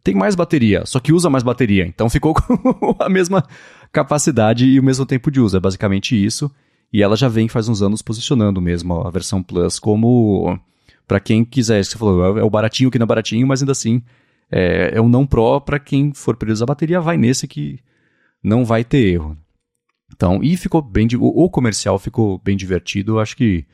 tem 0.07 0.15
mais 0.15 0.37
bateria, 0.37 0.87
só 0.87 1.01
que 1.01 1.13
usa 1.13 1.29
mais 1.29 1.43
bateria. 1.43 1.85
Então 1.85 2.09
ficou 2.11 2.33
com 2.33 2.95
a 2.99 3.09
mesma 3.09 3.45
capacidade 3.91 4.65
e 4.65 4.79
o 4.79 4.83
mesmo 4.83 5.05
tempo 5.05 5.31
de 5.33 5.41
uso. 5.41 5.57
É 5.57 5.61
basicamente 5.61 6.15
isso. 6.15 6.49
E 6.93 7.03
ela 7.03 7.17
já 7.17 7.29
vem 7.29 7.49
faz 7.49 7.69
uns 7.69 7.83
anos 7.83 8.03
posicionando 8.03 8.61
mesmo 8.61 9.01
a 9.01 9.11
versão 9.11 9.43
Plus 9.43 9.81
como 9.81 10.59
para 11.09 11.19
quem 11.19 11.45
quiser. 11.45 11.85
Você 11.85 11.99
falou, 11.99 12.39
é 12.39 12.43
o 12.45 12.51
baratinho 12.51 12.91
que 12.91 12.99
não 12.99 13.05
é 13.05 13.07
baratinho, 13.09 13.47
mas 13.49 13.63
ainda 13.63 13.73
assim 13.73 14.01
é, 14.49 14.93
é 14.95 15.01
um 15.01 15.09
não 15.09 15.27
Pro 15.27 15.61
para 15.61 15.81
quem 15.81 16.13
for 16.15 16.37
preso 16.37 16.63
a 16.63 16.67
bateria, 16.67 17.01
vai 17.01 17.17
nesse 17.17 17.49
que 17.49 17.81
não 18.41 18.65
vai 18.65 18.85
ter 18.85 18.99
erro. 18.99 19.37
Então, 20.17 20.43
e 20.43 20.57
ficou 20.57 20.81
bem. 20.81 21.07
O, 21.21 21.49
comercial 21.51 21.99
ficou 21.99 22.41
bem 22.43 22.57
divertido. 22.57 23.21
Acho 23.21 23.37
que 23.37 23.67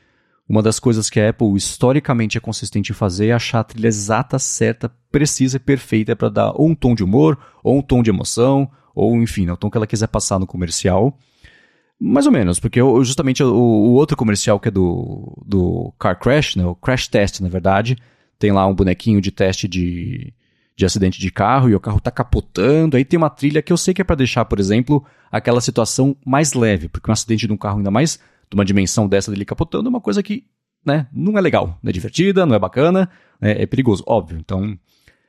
uma 0.47 0.61
das 0.61 0.77
coisas 0.77 1.09
que 1.09 1.19
a 1.19 1.29
Apple 1.29 1.55
historicamente 1.55 2.37
é 2.37 2.41
consistente 2.41 2.91
em 2.91 2.95
fazer 2.95 3.27
é 3.27 3.31
achar 3.31 3.61
a 3.61 3.63
trilha 3.63 3.87
exata, 3.87 4.37
certa, 4.37 4.91
precisa 5.09 5.55
e 5.55 5.59
perfeita 5.59 6.15
para 6.15 6.29
dar 6.29 6.51
ou 6.51 6.67
um 6.67 6.75
tom 6.75 6.93
de 6.93 7.03
humor, 7.03 7.39
ou 7.63 7.77
um 7.77 7.81
tom 7.81 8.03
de 8.03 8.09
emoção, 8.09 8.69
ou 8.93 9.15
enfim, 9.15 9.45
né, 9.45 9.53
o 9.53 9.57
tom 9.57 9.69
que 9.69 9.77
ela 9.77 9.87
quiser 9.87 10.07
passar 10.07 10.37
no 10.37 10.45
comercial. 10.45 11.17
Mais 11.97 12.25
ou 12.25 12.31
menos, 12.31 12.59
porque 12.59 12.81
justamente 13.03 13.41
o, 13.41 13.55
o, 13.55 13.93
outro 13.93 14.17
comercial 14.17 14.59
que 14.59 14.67
é 14.67 14.71
do, 14.71 15.41
do 15.45 15.93
Car 15.97 16.19
Crash, 16.19 16.57
né, 16.57 16.65
o 16.65 16.75
Crash 16.75 17.07
Test, 17.07 17.39
na 17.39 17.47
verdade, 17.47 17.95
tem 18.37 18.51
lá 18.51 18.67
um 18.67 18.75
bonequinho 18.75 19.21
de 19.21 19.31
teste 19.31 19.65
de, 19.65 20.33
de 20.75 20.85
acidente 20.85 21.19
de 21.19 21.31
carro 21.31 21.69
e 21.69 21.75
o 21.75 21.79
carro 21.79 21.99
tá 21.99 22.11
capotando. 22.11 22.97
Aí 22.97 23.05
tem 23.05 23.17
uma 23.17 23.29
trilha 23.29 23.61
que 23.61 23.71
eu 23.71 23.77
sei 23.77 23.93
que 23.93 24.01
é 24.01 24.03
para 24.03 24.15
deixar, 24.15 24.45
por 24.45 24.59
exemplo, 24.59 25.05
aquela 25.31 25.61
situação 25.61 26.15
mais 26.25 26.53
leve, 26.53 26.87
porque 26.87 27.09
um 27.09 27.13
acidente 27.13 27.47
de 27.47 27.53
um 27.53 27.57
carro 27.57 27.77
ainda 27.77 27.91
mais 27.91 28.19
de 28.49 28.55
uma 28.55 28.65
dimensão 28.65 29.07
dessa 29.07 29.31
dele 29.31 29.45
capotando 29.45 29.87
é 29.87 29.89
uma 29.89 30.01
coisa 30.01 30.21
que, 30.21 30.45
né, 30.85 31.07
não 31.11 31.37
é 31.37 31.41
legal, 31.41 31.77
não 31.81 31.89
é 31.89 31.93
divertida, 31.93 32.45
não 32.45 32.55
é 32.55 32.59
bacana, 32.59 33.09
é, 33.41 33.63
é 33.63 33.65
perigoso, 33.65 34.03
óbvio. 34.07 34.37
Então, 34.39 34.77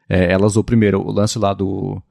é, 0.09 0.33
ela 0.33 0.47
usou 0.47 0.65
primeiro 0.65 1.01
o 1.01 1.11
lance 1.11 1.39
lá 1.39 1.55
do 1.55 2.03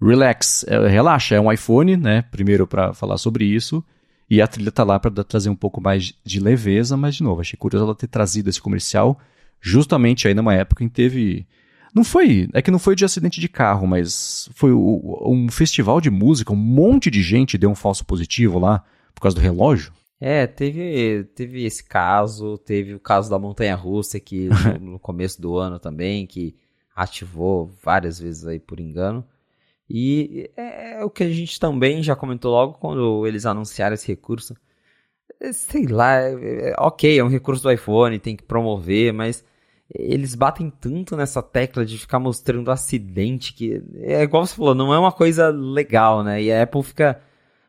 Relax, 0.00 0.64
é, 0.68 0.88
relaxa, 0.88 1.34
é 1.34 1.40
um 1.40 1.50
iPhone, 1.50 1.96
né, 1.96 2.22
primeiro 2.22 2.66
para 2.66 2.92
falar 2.92 3.18
sobre 3.18 3.44
isso, 3.44 3.84
e 4.30 4.42
a 4.42 4.46
trilha 4.46 4.70
tá 4.70 4.84
lá 4.84 4.98
para 4.98 5.24
trazer 5.24 5.48
um 5.48 5.56
pouco 5.56 5.80
mais 5.80 6.14
de 6.24 6.38
leveza, 6.38 6.96
mas 6.96 7.16
de 7.16 7.22
novo, 7.22 7.40
achei 7.40 7.56
curioso 7.58 7.84
ela 7.84 7.94
ter 7.94 8.08
trazido 8.08 8.50
esse 8.50 8.60
comercial 8.60 9.18
justamente 9.60 10.28
aí 10.28 10.34
numa 10.34 10.54
época 10.54 10.84
em 10.84 10.88
que 10.88 10.94
teve 10.94 11.46
não 11.94 12.04
foi, 12.04 12.48
é 12.52 12.62
que 12.62 12.70
não 12.70 12.78
foi 12.78 12.94
de 12.94 13.04
acidente 13.04 13.40
de 13.40 13.48
carro, 13.48 13.86
mas 13.86 14.48
foi 14.54 14.72
o, 14.72 15.22
um 15.26 15.50
festival 15.50 16.00
de 16.00 16.10
música, 16.10 16.52
um 16.52 16.56
monte 16.56 17.10
de 17.10 17.22
gente 17.22 17.58
deu 17.58 17.70
um 17.70 17.74
falso 17.74 18.04
positivo 18.04 18.58
lá 18.58 18.84
por 19.14 19.22
causa 19.22 19.36
do 19.36 19.40
relógio. 19.42 19.92
É, 20.20 20.46
teve, 20.46 21.24
teve 21.34 21.64
esse 21.64 21.84
caso, 21.84 22.58
teve 22.58 22.94
o 22.94 23.00
caso 23.00 23.30
da 23.30 23.38
montanha 23.38 23.74
russa 23.74 24.18
que 24.18 24.48
no, 24.80 24.92
no 24.92 24.98
começo 24.98 25.40
do 25.40 25.56
ano 25.56 25.78
também, 25.78 26.26
que 26.26 26.56
ativou 26.94 27.70
várias 27.82 28.18
vezes 28.18 28.46
aí 28.46 28.58
por 28.58 28.80
engano. 28.80 29.24
E 29.88 30.50
é, 30.56 31.00
é 31.00 31.04
o 31.04 31.10
que 31.10 31.22
a 31.22 31.30
gente 31.30 31.58
também 31.58 32.02
já 32.02 32.14
comentou 32.14 32.50
logo 32.50 32.74
quando 32.74 33.26
eles 33.26 33.46
anunciaram 33.46 33.94
esse 33.94 34.06
recurso. 34.08 34.54
É, 35.40 35.52
sei 35.52 35.86
lá, 35.86 36.16
é, 36.20 36.74
ok, 36.78 37.18
é 37.18 37.24
um 37.24 37.28
recurso 37.28 37.62
do 37.62 37.70
iPhone, 37.70 38.18
tem 38.18 38.36
que 38.36 38.42
promover, 38.42 39.12
mas 39.12 39.44
eles 39.94 40.34
batem 40.34 40.70
tanto 40.70 41.16
nessa 41.16 41.42
tecla 41.42 41.84
de 41.84 41.96
ficar 41.96 42.18
mostrando 42.18 42.70
acidente 42.70 43.54
que 43.54 43.82
é 43.96 44.22
igual 44.22 44.46
você 44.46 44.54
falou, 44.54 44.74
não 44.74 44.92
é 44.92 44.98
uma 44.98 45.12
coisa 45.12 45.48
legal, 45.48 46.22
né? 46.22 46.42
E 46.42 46.52
a 46.52 46.62
Apple 46.62 46.82
fica 46.82 47.20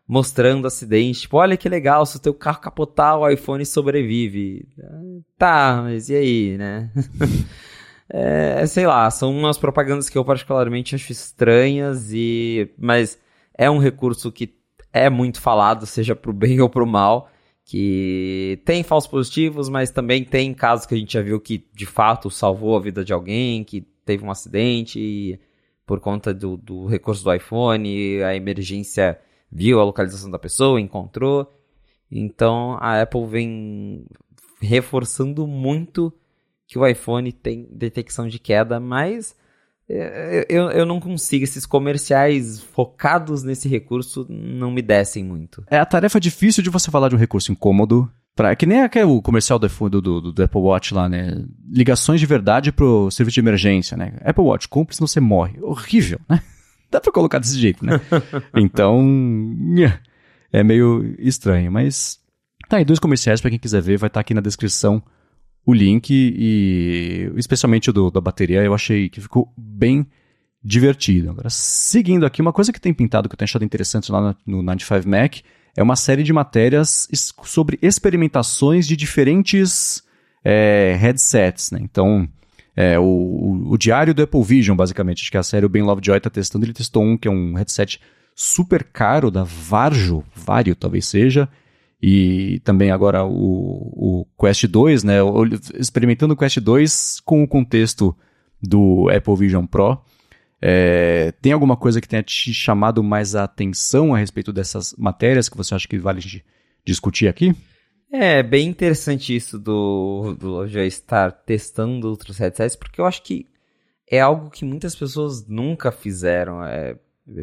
mostrando 0.08 0.66
acidente. 0.66 1.22
Tipo, 1.22 1.38
olha 1.38 1.56
que 1.56 1.70
legal, 1.70 2.06
se 2.06 2.18
o 2.18 2.20
teu 2.20 2.34
carro 2.34 2.60
capotar, 2.60 3.18
o 3.18 3.30
iPhone 3.30 3.64
sobrevive. 3.66 4.68
Tá, 5.38 5.82
mas 5.84 6.10
e 6.10 6.16
aí, 6.16 6.58
né? 6.58 6.92
é, 8.10 8.66
sei 8.66 8.88
lá, 8.88 9.10
são 9.12 9.32
umas 9.32 9.58
propagandas 9.58 10.10
que 10.10 10.18
eu 10.18 10.26
particularmente 10.26 10.96
acho 10.96 11.12
estranhas 11.12 12.12
e... 12.12 12.72
Mas 12.78 13.20
é 13.56 13.70
um 13.70 13.78
recurso 13.78 14.32
que 14.32 14.56
é 14.92 15.10
muito 15.10 15.40
falado, 15.40 15.86
seja 15.86 16.16
pro 16.16 16.34
bem 16.34 16.60
ou 16.62 16.70
pro 16.70 16.88
mal, 16.88 17.30
que 17.70 18.60
tem 18.66 18.82
falsos 18.82 19.08
positivos, 19.08 19.70
mas 19.70 19.92
também 19.92 20.24
tem 20.24 20.56
casos 20.56 20.88
que 20.88 20.96
a 20.96 20.98
gente 20.98 21.14
já 21.14 21.22
viu 21.22 21.40
que 21.40 21.64
de 21.72 21.86
fato 21.86 22.32
salvou 22.32 22.76
a 22.76 22.80
vida 22.80 23.06
de 23.06 23.14
alguém, 23.14 23.64
que 23.64 23.82
teve 24.04 24.26
um 24.26 24.32
acidente 24.32 25.00
e 25.00 25.40
por 25.86 26.00
conta 26.00 26.34
do, 26.34 26.58
do 26.58 26.88
recurso 26.88 27.24
do 27.24 27.32
iPhone, 27.32 28.24
a 28.24 28.36
emergência 28.36 29.20
viu 29.52 29.80
a 29.80 29.84
localização 29.84 30.32
da 30.32 30.40
pessoa, 30.40 30.82
encontrou. 30.82 31.48
Então 32.10 32.76
a 32.82 33.04
Apple 33.04 33.28
vem 33.28 34.08
reforçando 34.60 35.46
muito 35.46 36.12
que 36.66 36.80
o 36.80 36.88
iPhone 36.88 37.32
tem 37.32 37.68
detecção 37.72 38.28
de 38.28 38.40
queda, 38.40 38.80
mas 38.80 39.36
eu, 39.90 40.70
eu 40.70 40.86
não 40.86 41.00
consigo. 41.00 41.44
Esses 41.44 41.66
comerciais 41.66 42.62
focados 42.62 43.44
nesse 43.44 43.68
recurso 43.68 44.26
não 44.30 44.70
me 44.70 44.82
descem 44.82 45.24
muito. 45.24 45.64
É 45.70 45.80
a 45.80 45.86
tarefa 45.86 46.20
difícil 46.20 46.62
de 46.62 46.70
você 46.70 46.92
falar 46.92 47.10
de 47.10 47.16
um 47.16 47.20
recurso 47.20 47.52
incômodo. 47.52 48.10
Pra, 48.36 48.56
que 48.56 48.66
nem 48.66 48.84
aquele 48.84 49.06
o 49.06 49.22
comercial 49.22 49.60
do, 49.60 49.68
do, 49.68 50.02
do, 50.02 50.32
do, 50.32 50.44
Apple 50.44 50.62
Watch 50.62 50.94
lá, 50.94 51.10
né? 51.10 51.44
Ligações 51.70 52.22
de 52.22 52.26
verdade 52.26 52.72
pro 52.72 53.10
serviço 53.12 53.34
de 53.34 53.40
emergência, 53.42 53.98
né? 53.98 54.14
Apple 54.24 54.44
Watch, 54.44 54.68
compre 54.68 54.96
senão 54.96 55.08
você 55.08 55.20
morre. 55.20 55.60
Horrível, 55.60 56.20
né? 56.30 56.42
Dá 56.90 57.02
pra 57.02 57.12
colocar 57.12 57.40
desse 57.40 57.60
jeito, 57.60 57.84
né? 57.86 58.00
então, 58.56 59.04
é 60.54 60.64
meio 60.64 61.16
estranho, 61.20 61.72
mas 61.72 62.20
tá 62.70 62.78
aí 62.78 62.86
dois 62.86 63.00
comerciais 63.00 63.42
para 63.42 63.50
quem 63.50 63.60
quiser 63.60 63.82
ver, 63.82 63.98
vai 63.98 64.08
estar 64.08 64.20
tá 64.20 64.22
aqui 64.22 64.34
na 64.34 64.42
descrição 64.42 65.04
o 65.66 65.74
link 65.74 66.10
e 66.12 67.32
especialmente 67.36 67.90
o 67.90 67.94
do, 67.94 68.10
da 68.10 68.22
bateria, 68.22 68.64
eu 68.64 68.74
achei 68.74 69.10
que 69.10 69.22
ficou 69.22 69.52
bem 69.58 70.08
divertido. 70.64 71.30
Agora, 71.30 71.50
seguindo 71.50 72.26
aqui, 72.26 72.42
uma 72.42 72.54
coisa 72.54 72.74
que 72.74 72.82
tem 72.82 72.94
pintado 72.94 73.30
que 73.30 73.34
eu 73.34 73.38
tenho 73.38 73.48
achado 73.48 73.64
interessante 73.64 74.12
lá 74.12 74.36
no 74.46 74.62
95 74.62 75.08
Mac 75.08 75.38
é 75.76 75.84
uma 75.84 75.96
série 75.96 76.24
de 76.24 76.34
matérias 76.34 77.08
sobre 77.44 77.80
experimentações 77.82 78.88
de 78.88 78.98
diferentes 78.98 80.04
é, 80.44 80.98
headsets, 81.00 81.72
né? 81.72 81.80
Então, 81.82 82.28
é, 82.76 83.00
o, 83.00 83.68
o, 83.72 83.78
diário 83.78 84.14
do 84.14 84.22
Apple 84.22 84.44
Vision, 84.44 84.76
basicamente, 84.76 85.22
acho 85.22 85.32
que 85.32 85.38
a 85.38 85.44
série 85.44 85.66
o 85.66 85.70
Ben 85.70 85.84
Lovejoy 85.84 86.18
está 86.18 86.30
testando, 86.30 86.66
ele 86.66 86.74
testou 86.74 87.04
um 87.04 87.18
que 87.18 87.28
é 87.28 87.32
um 87.32 87.54
headset 87.54 88.00
super 88.36 88.84
caro 88.84 89.30
da 89.30 89.44
Varjo, 89.44 90.24
Vario 90.34 90.76
talvez 90.76 91.06
seja, 91.06 91.50
e 92.02 92.62
também 92.64 92.92
agora 92.92 93.26
o, 93.26 94.22
o 94.22 94.28
Quest 94.40 94.66
2, 94.66 95.04
né, 95.04 95.16
experimentando 95.76 96.34
o 96.34 96.38
Quest 96.38 96.60
2 96.60 97.20
com 97.26 97.44
o 97.44 97.48
contexto 97.48 98.16
do 98.62 99.10
Apple 99.10 99.36
Vision 99.36 99.66
Pro. 99.66 100.02
É, 100.62 101.34
tem 101.42 101.52
alguma 101.52 101.78
coisa 101.78 102.02
que 102.02 102.08
tenha 102.08 102.24
te 102.24 102.54
chamado 102.54 103.04
mais 103.04 103.36
a 103.36 103.44
atenção 103.44 104.14
a 104.14 104.18
respeito 104.18 104.52
dessas 104.52 104.94
matérias 104.98 105.48
que 105.48 105.58
você 105.58 105.74
acha 105.74 105.88
que 105.88 105.98
vale 105.98 106.22
discutir 106.86 107.28
aqui? 107.28 107.56
É 108.12 108.42
bem 108.42 108.68
interessante 108.68 109.36
isso 109.36 109.60
do, 109.60 110.36
do 110.38 110.68
já 110.68 110.84
estar 110.84 111.32
testando 111.32 112.10
outros 112.10 112.38
headsets, 112.38 112.76
porque 112.76 113.00
eu 113.00 113.06
acho 113.06 113.22
que 113.22 113.46
é 114.10 114.20
algo 114.20 114.50
que 114.50 114.66
muitas 114.66 114.96
pessoas 114.96 115.46
nunca 115.48 115.92
fizeram. 115.92 116.64
É, 116.64 116.98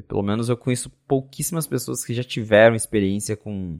pelo 0.09 0.23
menos 0.23 0.49
eu 0.49 0.57
conheço 0.57 0.91
pouquíssimas 1.07 1.67
pessoas 1.67 2.05
que 2.05 2.13
já 2.13 2.25
tiveram 2.25 2.75
experiência 2.75 3.37
com 3.37 3.79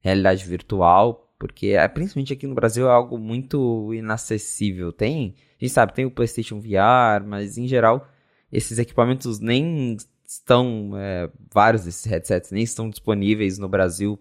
realidade 0.00 0.44
virtual, 0.44 1.32
porque 1.38 1.68
é, 1.68 1.86
principalmente 1.88 2.32
aqui 2.32 2.46
no 2.46 2.54
Brasil 2.54 2.86
é 2.86 2.90
algo 2.90 3.18
muito 3.18 3.92
inacessível. 3.94 4.92
Tem, 4.92 5.34
a 5.60 5.64
gente 5.64 5.72
sabe, 5.72 5.94
tem 5.94 6.06
o 6.06 6.10
PlayStation 6.10 6.60
VR, 6.60 7.24
mas 7.26 7.58
em 7.58 7.66
geral 7.66 8.08
esses 8.50 8.78
equipamentos 8.78 9.40
nem 9.40 9.96
estão, 10.26 10.92
é, 10.96 11.30
vários 11.52 11.84
desses 11.84 12.04
headsets 12.04 12.50
nem 12.50 12.62
estão 12.62 12.88
disponíveis 12.88 13.58
no 13.58 13.68
Brasil 13.68 14.18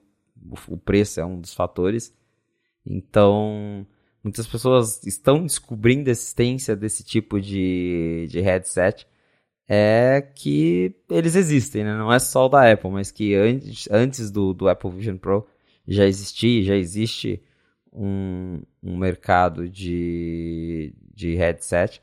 o 0.68 0.78
preço 0.78 1.20
é 1.20 1.26
um 1.26 1.40
dos 1.40 1.54
fatores. 1.54 2.14
Então, 2.86 3.86
muitas 4.24 4.48
pessoas 4.48 5.04
estão 5.06 5.44
descobrindo 5.44 6.10
a 6.10 6.12
existência 6.12 6.76
desse 6.76 7.04
tipo 7.04 7.40
de, 7.40 8.28
de 8.30 8.40
headset. 8.40 9.08
É 9.70 10.22
que 10.22 10.96
eles 11.10 11.36
existem, 11.36 11.84
né? 11.84 11.94
Não 11.98 12.12
é 12.12 12.20
só 12.20 12.46
o 12.46 12.50
da 12.50 12.72
Apple, 12.72 12.90
mas 12.90 13.12
que 13.12 13.36
antes, 13.36 13.88
antes 13.92 14.32
do, 14.32 14.54
do 14.54 14.70
Apple 14.70 14.92
Vision 14.92 15.18
Pro 15.18 15.46
já 15.88 16.06
existia, 16.06 16.64
já 16.64 16.76
existe 16.76 17.42
um, 17.94 18.62
um 18.84 18.98
mercado 18.98 19.70
de, 19.70 20.94
de 21.14 21.36
headset. 21.36 22.02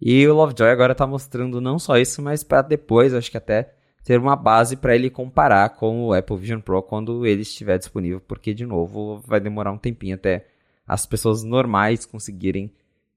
E 0.00 0.26
o 0.26 0.34
Lovejoy 0.34 0.70
agora 0.70 0.92
está 0.92 1.06
mostrando 1.06 1.60
não 1.60 1.78
só 1.78 1.96
isso, 1.96 2.20
mas 2.22 2.42
para 2.42 2.62
depois, 2.62 3.14
acho 3.14 3.30
que 3.30 3.36
até 3.36 3.72
ter 4.04 4.18
uma 4.20 4.36
base 4.36 4.76
para 4.76 4.94
ele 4.94 5.10
comparar 5.10 5.70
com 5.70 6.04
o 6.06 6.12
Apple 6.12 6.36
Vision 6.36 6.60
Pro 6.60 6.82
quando 6.82 7.26
ele 7.26 7.42
estiver 7.42 7.78
disponível, 7.78 8.20
porque 8.20 8.54
de 8.54 8.64
novo 8.64 9.18
vai 9.26 9.40
demorar 9.40 9.72
um 9.72 9.78
tempinho 9.78 10.14
até 10.14 10.46
as 10.86 11.04
pessoas 11.04 11.42
normais 11.42 12.06
conseguirem 12.06 12.72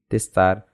testar 0.08 0.66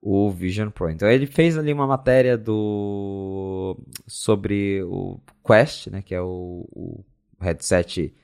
o 0.00 0.30
Vision 0.30 0.70
Pro. 0.70 0.90
Então 0.90 1.08
ele 1.08 1.26
fez 1.26 1.58
ali 1.58 1.72
uma 1.72 1.86
matéria 1.86 2.38
do 2.38 3.76
sobre 4.06 4.82
o 4.84 5.18
Quest, 5.44 5.88
né, 5.88 6.02
que 6.02 6.14
é 6.14 6.20
o, 6.20 6.68
o 6.70 7.04
headset 7.40 8.14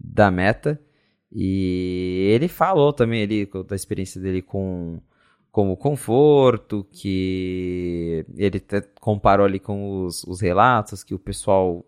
da 0.00 0.30
Meta, 0.30 0.80
e 1.32 2.30
ele 2.32 2.48
falou 2.48 2.92
também 2.92 3.22
ali 3.22 3.48
da 3.68 3.76
experiência 3.76 4.20
dele 4.20 4.42
com 4.42 5.00
como 5.52 5.76
conforto, 5.76 6.86
que 6.92 8.24
ele 8.36 8.62
comparou 9.00 9.44
ali 9.44 9.58
com 9.58 10.04
os, 10.04 10.22
os 10.24 10.40
relatos 10.40 11.02
que 11.02 11.14
o 11.14 11.18
pessoal 11.18 11.84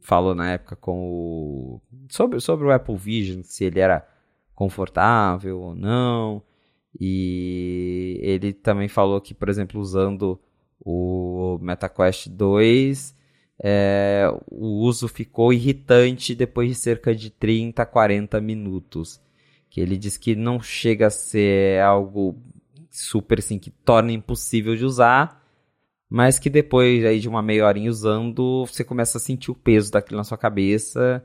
falou 0.00 0.34
na 0.34 0.52
época 0.52 0.76
com 0.76 1.08
o, 1.10 1.80
sobre, 2.10 2.38
sobre 2.40 2.66
o 2.66 2.70
Apple 2.70 2.96
Vision, 2.96 3.42
se 3.42 3.64
ele 3.64 3.80
era 3.80 4.06
confortável 4.54 5.60
ou 5.60 5.74
não. 5.74 6.42
E 7.00 8.18
ele 8.22 8.52
também 8.52 8.88
falou 8.88 9.20
que, 9.20 9.32
por 9.32 9.48
exemplo, 9.48 9.80
usando 9.80 10.38
o 10.80 11.58
MetaQuest 11.62 12.28
2, 12.28 13.14
é, 13.62 14.26
o 14.50 14.66
uso 14.84 15.08
ficou 15.08 15.52
irritante 15.52 16.34
depois 16.34 16.68
de 16.68 16.74
cerca 16.76 17.14
de 17.14 17.30
30, 17.30 17.84
40 17.84 18.40
minutos. 18.40 19.20
que 19.70 19.80
ele 19.80 19.96
diz 19.98 20.16
que 20.16 20.34
não 20.34 20.60
chega 20.60 21.08
a 21.08 21.10
ser 21.10 21.82
algo 21.82 22.36
super 22.90 23.38
assim 23.38 23.58
que 23.58 23.70
torna 23.70 24.12
impossível 24.12 24.76
de 24.76 24.84
usar, 24.84 25.44
mas 26.08 26.38
que 26.38 26.48
depois 26.50 27.04
aí 27.04 27.20
de 27.20 27.28
uma 27.28 27.42
meia 27.42 27.66
horinha 27.66 27.90
usando, 27.90 28.64
você 28.66 28.84
começa 28.84 29.18
a 29.18 29.20
sentir 29.20 29.50
o 29.50 29.54
peso 29.54 29.92
daquilo 29.92 30.18
na 30.18 30.24
sua 30.24 30.38
cabeça 30.38 31.24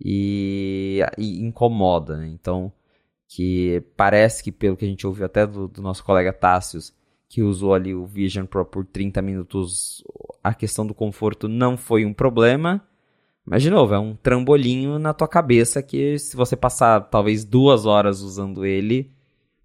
e, 0.00 1.00
e 1.18 1.42
incomoda. 1.42 2.16
Né? 2.18 2.28
Então, 2.28 2.72
que 3.28 3.82
parece 3.96 4.42
que 4.42 4.52
pelo 4.52 4.76
que 4.76 4.84
a 4.84 4.88
gente 4.88 5.06
ouviu 5.06 5.26
até 5.26 5.46
do, 5.46 5.68
do 5.68 5.82
nosso 5.82 6.04
colega 6.04 6.32
Tássios, 6.32 6.94
que 7.30 7.42
usou 7.42 7.72
ali 7.72 7.94
o 7.94 8.04
Vision 8.04 8.44
Pro 8.44 8.64
por 8.64 8.84
30 8.84 9.22
minutos, 9.22 10.02
a 10.42 10.52
questão 10.52 10.84
do 10.84 10.92
conforto 10.92 11.46
não 11.46 11.76
foi 11.76 12.04
um 12.04 12.12
problema. 12.12 12.84
Mas, 13.46 13.62
de 13.62 13.70
novo, 13.70 13.94
é 13.94 13.98
um 14.00 14.16
trambolinho 14.16 14.98
na 14.98 15.14
tua 15.14 15.28
cabeça 15.28 15.80
que 15.80 16.18
se 16.18 16.36
você 16.36 16.56
passar 16.56 17.00
talvez 17.02 17.44
duas 17.44 17.86
horas 17.86 18.20
usando 18.20 18.66
ele, 18.66 19.12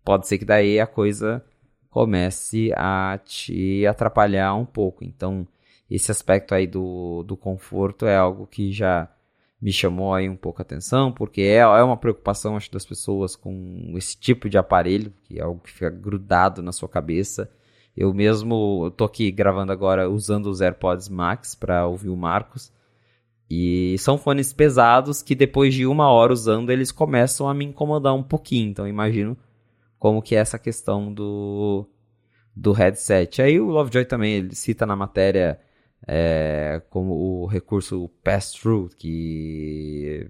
pode 0.04 0.28
ser 0.28 0.38
que 0.38 0.46
daí 0.46 0.80
a 0.80 0.86
coisa 0.86 1.44
comece 1.90 2.72
a 2.76 3.20
te 3.26 3.84
atrapalhar 3.88 4.54
um 4.54 4.66
pouco. 4.66 5.04
Então, 5.04 5.48
esse 5.90 6.12
aspecto 6.12 6.54
aí 6.54 6.68
do, 6.68 7.24
do 7.24 7.36
conforto 7.36 8.06
é 8.06 8.16
algo 8.16 8.46
que 8.46 8.72
já 8.72 9.10
me 9.60 9.72
chamou 9.74 10.14
aí 10.14 10.30
um 10.30 10.36
pouco 10.36 10.62
a 10.62 10.64
atenção, 10.64 11.12
porque 11.12 11.42
é, 11.42 11.58
é 11.58 11.84
uma 11.84 11.98
preocupação, 11.98 12.56
acho, 12.56 12.72
das 12.72 12.86
pessoas 12.86 13.36
com 13.36 13.94
esse 13.96 14.16
tipo 14.16 14.48
de 14.48 14.60
aparelho, 14.60 15.12
que 15.24 15.40
é 15.40 15.42
algo 15.42 15.60
que 15.62 15.72
fica 15.72 15.90
grudado 15.90 16.62
na 16.62 16.72
sua 16.72 16.88
cabeça. 16.88 17.50
Eu 17.96 18.14
mesmo 18.14 18.92
tô 18.98 19.06
aqui 19.06 19.32
gravando 19.32 19.72
agora 19.72 20.10
usando 20.10 20.48
os 20.48 20.62
AirPods 20.62 21.08
Max 21.08 21.56
para 21.56 21.88
ouvir 21.88 22.10
o 22.10 22.18
Marcos. 22.18 22.72
E 23.50 23.96
são 24.00 24.18
fones 24.18 24.52
pesados 24.52 25.22
que 25.22 25.36
depois 25.36 25.74
de 25.74 25.86
uma 25.86 26.10
hora 26.12 26.34
usando 26.34 26.72
eles 26.72 26.92
começam 26.92 27.48
a 27.48 27.54
me 27.54 27.66
incomodar 27.66 28.14
um 28.14 28.24
pouquinho. 28.24 28.70
Então 28.70 28.88
imagino 28.88 29.38
como 30.00 30.22
que 30.22 30.36
é 30.36 30.40
essa 30.40 30.60
questão 30.60 31.14
do, 31.14 31.88
do 32.56 32.72
headset. 32.72 33.42
Aí 33.42 33.60
o 33.60 33.70
Lovejoy 33.70 34.06
também 34.06 34.34
ele 34.34 34.56
cita 34.56 34.86
na 34.86 34.96
matéria 34.96 35.60
é, 36.08 36.82
como 36.90 37.14
o 37.14 37.46
recurso 37.46 38.10
pass-through, 38.24 38.90
que, 38.98 40.30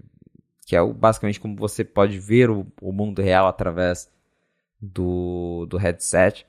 que 0.66 0.76
é 0.76 0.84
basicamente 0.84 1.40
como 1.40 1.56
você 1.56 1.84
pode 1.84 2.18
ver 2.18 2.50
o, 2.50 2.66
o 2.80 2.92
mundo 2.92 3.22
real 3.22 3.46
através 3.46 4.10
do, 4.80 5.66
do 5.66 5.76
headset. 5.76 6.46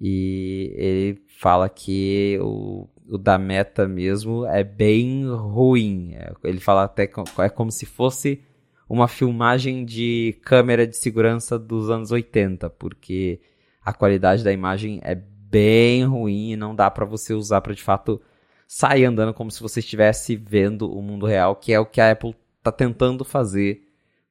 E 0.00 0.72
ele 0.76 1.22
fala 1.38 1.68
que 1.68 2.38
o, 2.42 2.88
o 3.08 3.18
da 3.18 3.38
Meta 3.38 3.88
mesmo 3.88 4.44
é 4.46 4.62
bem 4.62 5.26
ruim. 5.28 6.14
É, 6.14 6.32
ele 6.44 6.60
fala 6.60 6.84
até 6.84 7.06
que 7.06 7.18
é 7.38 7.48
como 7.48 7.70
se 7.70 7.86
fosse 7.86 8.42
uma 8.88 9.08
filmagem 9.08 9.84
de 9.84 10.38
câmera 10.44 10.86
de 10.86 10.96
segurança 10.96 11.58
dos 11.58 11.90
anos 11.90 12.12
80, 12.12 12.70
porque 12.70 13.40
a 13.82 13.92
qualidade 13.92 14.44
da 14.44 14.52
imagem 14.52 15.00
é 15.02 15.14
bem 15.14 16.04
ruim 16.04 16.52
e 16.52 16.56
não 16.56 16.74
dá 16.74 16.90
para 16.90 17.04
você 17.04 17.34
usar 17.34 17.60
para 17.60 17.74
de 17.74 17.82
fato 17.82 18.20
sair 18.66 19.04
andando 19.04 19.32
como 19.32 19.50
se 19.50 19.60
você 19.60 19.80
estivesse 19.80 20.36
vendo 20.36 20.92
o 20.92 21.00
mundo 21.00 21.26
real, 21.26 21.56
que 21.56 21.72
é 21.72 21.80
o 21.80 21.86
que 21.86 22.00
a 22.00 22.10
Apple 22.10 22.34
está 22.58 22.72
tentando 22.72 23.24
fazer 23.24 23.82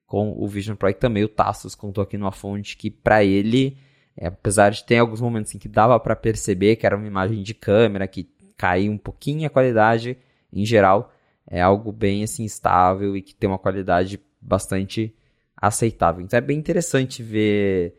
com 0.06 0.34
o 0.38 0.48
Vision 0.48 0.76
Pro. 0.76 0.90
E 0.90 0.94
também 0.94 1.24
o 1.24 1.30
Tassos 1.30 1.74
contou 1.76 2.04
aqui 2.04 2.18
numa 2.18 2.32
fonte 2.32 2.78
que 2.78 2.92
para 2.92 3.24
ele, 3.24 3.78
é, 4.18 4.28
apesar 4.28 4.70
de 4.70 4.84
ter 4.84 4.98
alguns 4.98 5.22
momentos 5.22 5.54
em 5.54 5.60
que 5.60 5.68
dava 5.68 6.00
para 6.00 6.16
perceber 6.16 6.76
que 6.76 6.86
era 6.86 6.96
uma 6.96 7.08
imagem 7.08 7.44
de 7.44 7.54
câmera 7.54 8.08
que 8.08 8.30
caiu 8.58 8.92
um 8.92 8.98
pouquinho 8.98 9.46
a 9.46 9.50
qualidade, 9.50 10.18
em 10.52 10.66
geral 10.66 11.12
é 11.48 11.62
algo 11.62 11.92
bem 11.92 12.24
assim 12.24 12.44
estável 12.44 13.16
e 13.16 13.22
que 13.22 13.36
tem 13.36 13.50
uma 13.50 13.60
qualidade 13.60 14.20
bastante 14.42 15.14
aceitável. 15.56 16.24
Então 16.24 16.38
é 16.38 16.42
bem 16.42 16.58
interessante 16.58 17.22
ver 17.22 17.96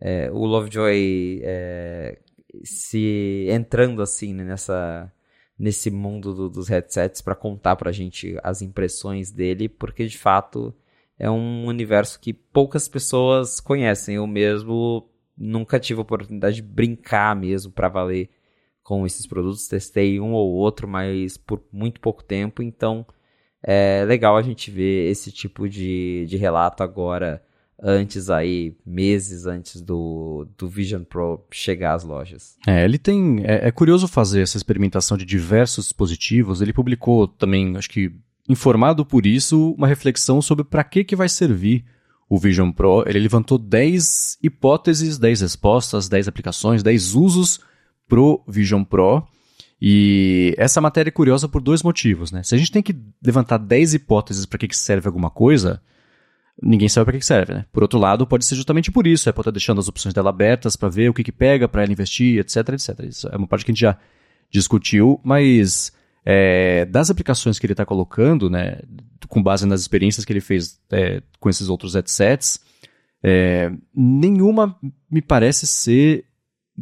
é, 0.00 0.30
o 0.30 0.44
Lovejoy 0.44 1.40
é, 1.42 2.18
se 2.64 3.46
entrando 3.50 4.02
assim 4.02 4.34
né, 4.34 4.44
nessa 4.44 5.10
nesse 5.58 5.90
mundo 5.90 6.34
do, 6.34 6.48
dos 6.48 6.68
headsets 6.68 7.20
para 7.20 7.34
contar 7.34 7.76
para 7.76 7.90
a 7.90 7.92
gente 7.92 8.34
as 8.42 8.62
impressões 8.62 9.30
dele, 9.30 9.68
porque 9.68 10.06
de 10.06 10.16
fato 10.16 10.74
é 11.18 11.30
um 11.30 11.66
universo 11.66 12.18
que 12.18 12.32
poucas 12.32 12.88
pessoas 12.88 13.60
conhecem. 13.60 14.16
Eu 14.16 14.26
mesmo 14.26 15.09
nunca 15.40 15.80
tive 15.80 15.98
a 15.98 16.02
oportunidade 16.02 16.56
de 16.56 16.62
brincar 16.62 17.34
mesmo 17.34 17.72
para 17.72 17.88
valer 17.88 18.28
com 18.82 19.06
esses 19.06 19.26
produtos. 19.26 19.66
Testei 19.66 20.20
um 20.20 20.32
ou 20.32 20.52
outro, 20.52 20.86
mas 20.86 21.38
por 21.38 21.62
muito 21.72 22.00
pouco 22.00 22.22
tempo, 22.22 22.62
então 22.62 23.06
é 23.62 24.04
legal 24.06 24.36
a 24.36 24.42
gente 24.42 24.70
ver 24.70 25.10
esse 25.10 25.32
tipo 25.32 25.68
de, 25.68 26.26
de 26.28 26.36
relato 26.36 26.82
agora, 26.82 27.42
antes 27.82 28.28
aí, 28.28 28.76
meses 28.84 29.46
antes 29.46 29.80
do, 29.80 30.46
do 30.56 30.68
Vision 30.68 31.02
Pro 31.02 31.46
chegar 31.50 31.94
às 31.94 32.04
lojas. 32.04 32.56
É, 32.66 32.84
ele 32.84 32.98
tem. 32.98 33.42
É, 33.44 33.68
é 33.68 33.70
curioso 33.70 34.06
fazer 34.06 34.42
essa 34.42 34.56
experimentação 34.56 35.16
de 35.16 35.24
diversos 35.24 35.86
dispositivos. 35.86 36.60
Ele 36.60 36.72
publicou 36.72 37.26
também, 37.26 37.76
acho 37.76 37.88
que 37.88 38.12
informado 38.48 39.04
por 39.06 39.26
isso, 39.26 39.72
uma 39.72 39.86
reflexão 39.86 40.42
sobre 40.42 40.64
para 40.64 40.84
que, 40.84 41.04
que 41.04 41.16
vai 41.16 41.28
servir 41.28 41.84
o 42.30 42.38
Vision 42.38 42.70
Pro. 42.70 43.02
Ele 43.06 43.18
levantou 43.18 43.58
10 43.58 44.38
hipóteses, 44.40 45.18
10 45.18 45.40
respostas, 45.40 46.08
10 46.08 46.28
aplicações, 46.28 46.80
10 46.80 47.16
usos 47.16 47.60
pro 48.08 48.40
Vision 48.46 48.84
Pro. 48.84 49.26
E 49.82 50.54
essa 50.56 50.80
matéria 50.80 51.08
é 51.08 51.12
curiosa 51.12 51.48
por 51.48 51.60
dois 51.60 51.82
motivos, 51.82 52.30
né? 52.30 52.44
Se 52.44 52.54
a 52.54 52.58
gente 52.58 52.70
tem 52.70 52.82
que 52.82 52.94
levantar 53.24 53.58
10 53.58 53.94
hipóteses 53.94 54.46
para 54.46 54.58
que, 54.58 54.68
que 54.68 54.76
serve 54.76 55.08
alguma 55.08 55.30
coisa, 55.30 55.82
ninguém 56.62 56.88
sabe 56.88 57.06
para 57.06 57.18
que, 57.18 57.24
serve, 57.24 57.54
né? 57.54 57.66
Por 57.72 57.82
outro 57.82 57.98
lado, 57.98 58.26
pode 58.26 58.44
ser 58.44 58.54
justamente 58.54 58.92
por 58.92 59.06
isso, 59.06 59.28
é 59.28 59.32
por 59.32 59.40
estar 59.40 59.50
deixando 59.50 59.80
as 59.80 59.88
opções 59.88 60.14
dela 60.14 60.30
abertas 60.30 60.76
para 60.76 60.88
ver 60.88 61.08
o 61.08 61.14
que, 61.14 61.24
que 61.24 61.32
pega 61.32 61.66
para 61.66 61.82
ela 61.82 61.92
investir, 61.92 62.38
etc, 62.38 62.68
etc. 62.68 63.00
Isso 63.08 63.28
é 63.28 63.36
uma 63.36 63.48
parte 63.48 63.64
que 63.64 63.72
a 63.72 63.74
gente 63.74 63.80
já 63.80 63.96
discutiu, 64.50 65.18
mas 65.24 65.92
é, 66.24 66.84
das 66.86 67.10
aplicações 67.10 67.58
que 67.58 67.66
ele 67.66 67.72
está 67.72 67.84
colocando, 67.84 68.50
né, 68.50 68.80
com 69.28 69.42
base 69.42 69.66
nas 69.66 69.80
experiências 69.80 70.24
que 70.24 70.32
ele 70.32 70.40
fez 70.40 70.80
é, 70.90 71.22
com 71.38 71.48
esses 71.48 71.68
outros 71.68 71.94
headsets, 71.94 72.60
é, 73.22 73.70
nenhuma 73.94 74.76
me 75.10 75.22
parece 75.22 75.66
ser 75.66 76.24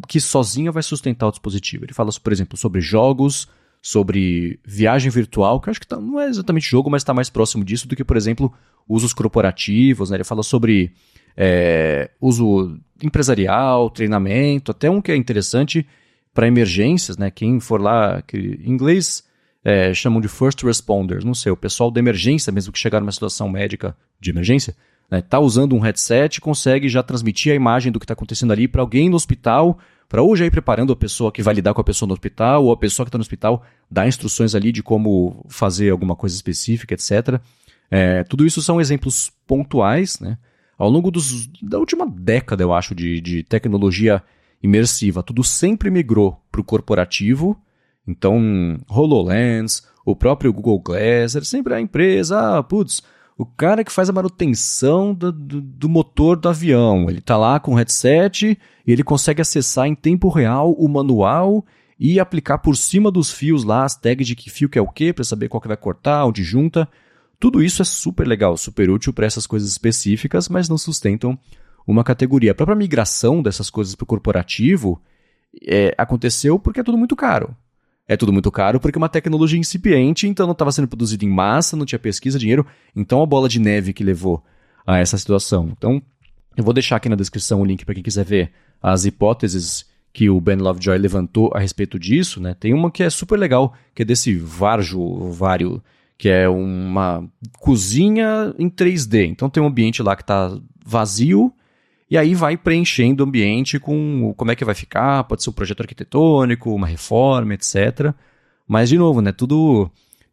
que 0.08 0.20
sozinha 0.20 0.70
vai 0.70 0.82
sustentar 0.82 1.26
o 1.26 1.30
dispositivo. 1.30 1.84
Ele 1.84 1.94
fala, 1.94 2.10
por 2.22 2.32
exemplo, 2.32 2.56
sobre 2.56 2.80
jogos, 2.80 3.48
sobre 3.82 4.60
viagem 4.64 5.10
virtual, 5.10 5.60
que 5.60 5.68
eu 5.68 5.70
acho 5.72 5.80
que 5.80 5.86
tá, 5.86 6.00
não 6.00 6.20
é 6.20 6.28
exatamente 6.28 6.68
jogo, 6.68 6.90
mas 6.90 7.02
está 7.02 7.14
mais 7.14 7.30
próximo 7.30 7.64
disso 7.64 7.88
do 7.88 7.96
que, 7.96 8.04
por 8.04 8.16
exemplo, 8.16 8.52
usos 8.88 9.12
corporativos. 9.12 10.10
Né? 10.10 10.16
Ele 10.16 10.24
fala 10.24 10.42
sobre 10.42 10.92
é, 11.36 12.10
uso 12.20 12.78
empresarial, 13.02 13.90
treinamento, 13.90 14.70
até 14.70 14.90
um 14.90 15.00
que 15.00 15.12
é 15.12 15.16
interessante 15.16 15.86
para 16.34 16.46
emergências, 16.46 17.16
né? 17.16 17.30
Quem 17.30 17.58
for 17.58 17.80
lá, 17.80 18.22
que 18.22 18.36
em 18.36 18.70
inglês 18.70 19.24
é, 19.64 19.92
chamam 19.92 20.20
de 20.20 20.28
first 20.28 20.62
responders, 20.62 21.24
não 21.24 21.34
sei, 21.34 21.50
o 21.52 21.56
pessoal 21.56 21.90
da 21.90 22.00
emergência, 22.00 22.52
mesmo 22.52 22.72
que 22.72 22.78
chegar 22.78 23.00
numa 23.00 23.12
situação 23.12 23.48
médica 23.48 23.96
de 24.20 24.30
emergência, 24.30 24.74
né, 25.10 25.20
tá 25.22 25.38
usando 25.38 25.74
um 25.74 25.80
headset, 25.80 26.40
consegue 26.40 26.88
já 26.88 27.02
transmitir 27.02 27.52
a 27.52 27.56
imagem 27.56 27.90
do 27.90 27.98
que 27.98 28.04
está 28.04 28.14
acontecendo 28.14 28.52
ali 28.52 28.68
para 28.68 28.82
alguém 28.82 29.08
no 29.08 29.16
hospital, 29.16 29.78
para 30.08 30.22
hoje 30.22 30.44
aí 30.44 30.50
preparando 30.50 30.92
a 30.92 30.96
pessoa 30.96 31.30
que 31.30 31.42
vai 31.42 31.54
lidar 31.54 31.74
com 31.74 31.80
a 31.80 31.84
pessoa 31.84 32.06
no 32.06 32.14
hospital, 32.14 32.64
ou 32.64 32.72
a 32.72 32.76
pessoa 32.76 33.04
que 33.04 33.08
está 33.08 33.18
no 33.18 33.22
hospital 33.22 33.62
dar 33.90 34.08
instruções 34.08 34.54
ali 34.54 34.72
de 34.72 34.82
como 34.82 35.44
fazer 35.48 35.90
alguma 35.90 36.16
coisa 36.16 36.34
específica, 36.34 36.94
etc. 36.94 37.40
É, 37.90 38.24
tudo 38.24 38.46
isso 38.46 38.62
são 38.62 38.80
exemplos 38.80 39.30
pontuais, 39.46 40.18
né? 40.20 40.38
Ao 40.78 40.88
longo 40.88 41.10
dos, 41.10 41.48
da 41.60 41.78
última 41.78 42.06
década, 42.06 42.62
eu 42.62 42.72
acho, 42.72 42.94
de, 42.94 43.20
de 43.20 43.42
tecnologia 43.42 44.22
imersiva, 44.62 45.22
tudo 45.22 45.42
sempre 45.42 45.90
migrou 45.90 46.40
para 46.50 46.60
o 46.60 46.64
corporativo. 46.64 47.60
Então, 48.08 48.78
HoloLens, 48.88 49.82
o 50.04 50.16
próprio 50.16 50.52
Google 50.52 50.80
Glass, 50.80 51.36
era 51.36 51.44
sempre 51.44 51.74
a 51.74 51.80
empresa, 51.80 52.58
ah, 52.58 52.62
putz, 52.62 53.02
o 53.36 53.44
cara 53.44 53.84
que 53.84 53.92
faz 53.92 54.08
a 54.08 54.12
manutenção 54.12 55.12
do, 55.12 55.30
do, 55.30 55.60
do, 55.60 55.88
motor 55.88 56.36
do 56.36 56.48
avião. 56.48 57.08
Ele 57.08 57.18
está 57.18 57.36
lá 57.36 57.60
com 57.60 57.72
o 57.72 57.74
headset 57.76 58.58
e 58.86 58.92
ele 58.92 59.04
consegue 59.04 59.42
acessar 59.42 59.86
em 59.86 59.94
tempo 59.94 60.28
real 60.28 60.72
o 60.72 60.88
manual 60.88 61.64
e 62.00 62.18
aplicar 62.18 62.58
por 62.58 62.76
cima 62.76 63.10
dos 63.10 63.30
fios 63.30 63.62
lá 63.62 63.84
as 63.84 63.94
tags 63.94 64.26
de 64.26 64.34
que 64.34 64.50
fio 64.50 64.68
que 64.68 64.78
é 64.78 64.82
o 64.82 64.88
que, 64.88 65.12
para 65.12 65.24
saber 65.24 65.48
qual 65.48 65.60
que 65.60 65.68
vai 65.68 65.76
cortar, 65.76 66.24
onde 66.24 66.42
junta. 66.42 66.88
Tudo 67.38 67.62
isso 67.62 67.82
é 67.82 67.84
super 67.84 68.26
legal, 68.26 68.56
super 68.56 68.90
útil 68.90 69.12
para 69.12 69.26
essas 69.26 69.46
coisas 69.46 69.70
específicas, 69.70 70.48
mas 70.48 70.68
não 70.68 70.78
sustentam 70.78 71.38
uma 71.86 72.02
categoria. 72.02 72.52
A 72.52 72.54
própria 72.54 72.76
migração 72.76 73.42
dessas 73.42 73.70
coisas 73.70 73.94
para 73.94 74.04
o 74.04 74.06
corporativo 74.06 75.00
é, 75.64 75.94
aconteceu 75.96 76.58
porque 76.58 76.80
é 76.80 76.84
tudo 76.84 76.98
muito 76.98 77.14
caro. 77.14 77.54
É 78.08 78.16
tudo 78.16 78.32
muito 78.32 78.50
caro 78.50 78.80
porque 78.80 78.96
é 78.96 79.00
uma 79.00 79.08
tecnologia 79.08 79.58
incipiente, 79.58 80.26
então 80.26 80.46
não 80.46 80.52
estava 80.52 80.72
sendo 80.72 80.88
produzido 80.88 81.26
em 81.26 81.28
massa, 81.28 81.76
não 81.76 81.84
tinha 81.84 81.98
pesquisa, 81.98 82.38
dinheiro. 82.38 82.66
Então 82.96 83.22
a 83.22 83.26
bola 83.26 83.48
de 83.48 83.60
neve 83.60 83.92
que 83.92 84.02
levou 84.02 84.42
a 84.86 84.98
essa 84.98 85.18
situação. 85.18 85.68
Então 85.76 86.02
eu 86.56 86.64
vou 86.64 86.72
deixar 86.72 86.96
aqui 86.96 87.08
na 87.08 87.14
descrição 87.16 87.60
o 87.60 87.64
link 87.64 87.84
para 87.84 87.94
quem 87.94 88.02
quiser 88.02 88.24
ver 88.24 88.50
as 88.82 89.04
hipóteses 89.04 89.86
que 90.12 90.30
o 90.30 90.40
Ben 90.40 90.56
Lovejoy 90.56 90.96
levantou 90.96 91.52
a 91.54 91.58
respeito 91.58 91.98
disso. 91.98 92.40
Né? 92.40 92.56
Tem 92.58 92.72
uma 92.72 92.90
que 92.90 93.02
é 93.02 93.10
super 93.10 93.38
legal, 93.38 93.74
que 93.94 94.02
é 94.02 94.04
desse 94.04 94.34
Varjo 94.34 95.30
Vário, 95.30 95.82
que 96.16 96.28
é 96.28 96.48
uma 96.48 97.28
cozinha 97.58 98.54
em 98.58 98.70
3D. 98.70 99.26
Então 99.26 99.50
tem 99.50 99.62
um 99.62 99.66
ambiente 99.66 100.02
lá 100.02 100.16
que 100.16 100.22
está 100.22 100.58
vazio 100.84 101.52
e 102.10 102.16
aí 102.16 102.34
vai 102.34 102.56
preenchendo 102.56 103.22
o 103.22 103.26
ambiente 103.26 103.78
com 103.78 104.32
como 104.36 104.50
é 104.50 104.56
que 104.56 104.64
vai 104.64 104.74
ficar, 104.74 105.24
pode 105.24 105.42
ser 105.42 105.50
um 105.50 105.52
projeto 105.52 105.82
arquitetônico, 105.82 106.74
uma 106.74 106.86
reforma, 106.86 107.54
etc. 107.54 108.14
Mas, 108.66 108.88
de 108.88 108.96
novo, 108.96 109.20
né, 109.20 109.32
tudo 109.32 109.90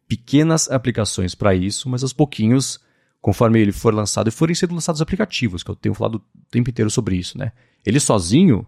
pequenas 0.08 0.70
aplicações 0.70 1.34
para 1.34 1.54
isso, 1.54 1.88
mas 1.88 2.02
aos 2.02 2.12
pouquinhos, 2.12 2.80
conforme 3.20 3.60
ele 3.60 3.72
for 3.72 3.92
lançado, 3.92 4.28
e 4.28 4.32
forem 4.32 4.54
sendo 4.54 4.74
lançados 4.74 5.02
aplicativos, 5.02 5.62
que 5.62 5.70
eu 5.70 5.76
tenho 5.76 5.94
falado 5.94 6.16
o 6.16 6.22
tempo 6.50 6.70
inteiro 6.70 6.90
sobre 6.90 7.16
isso, 7.16 7.36
né? 7.36 7.52
Ele 7.84 8.00
sozinho, 8.00 8.66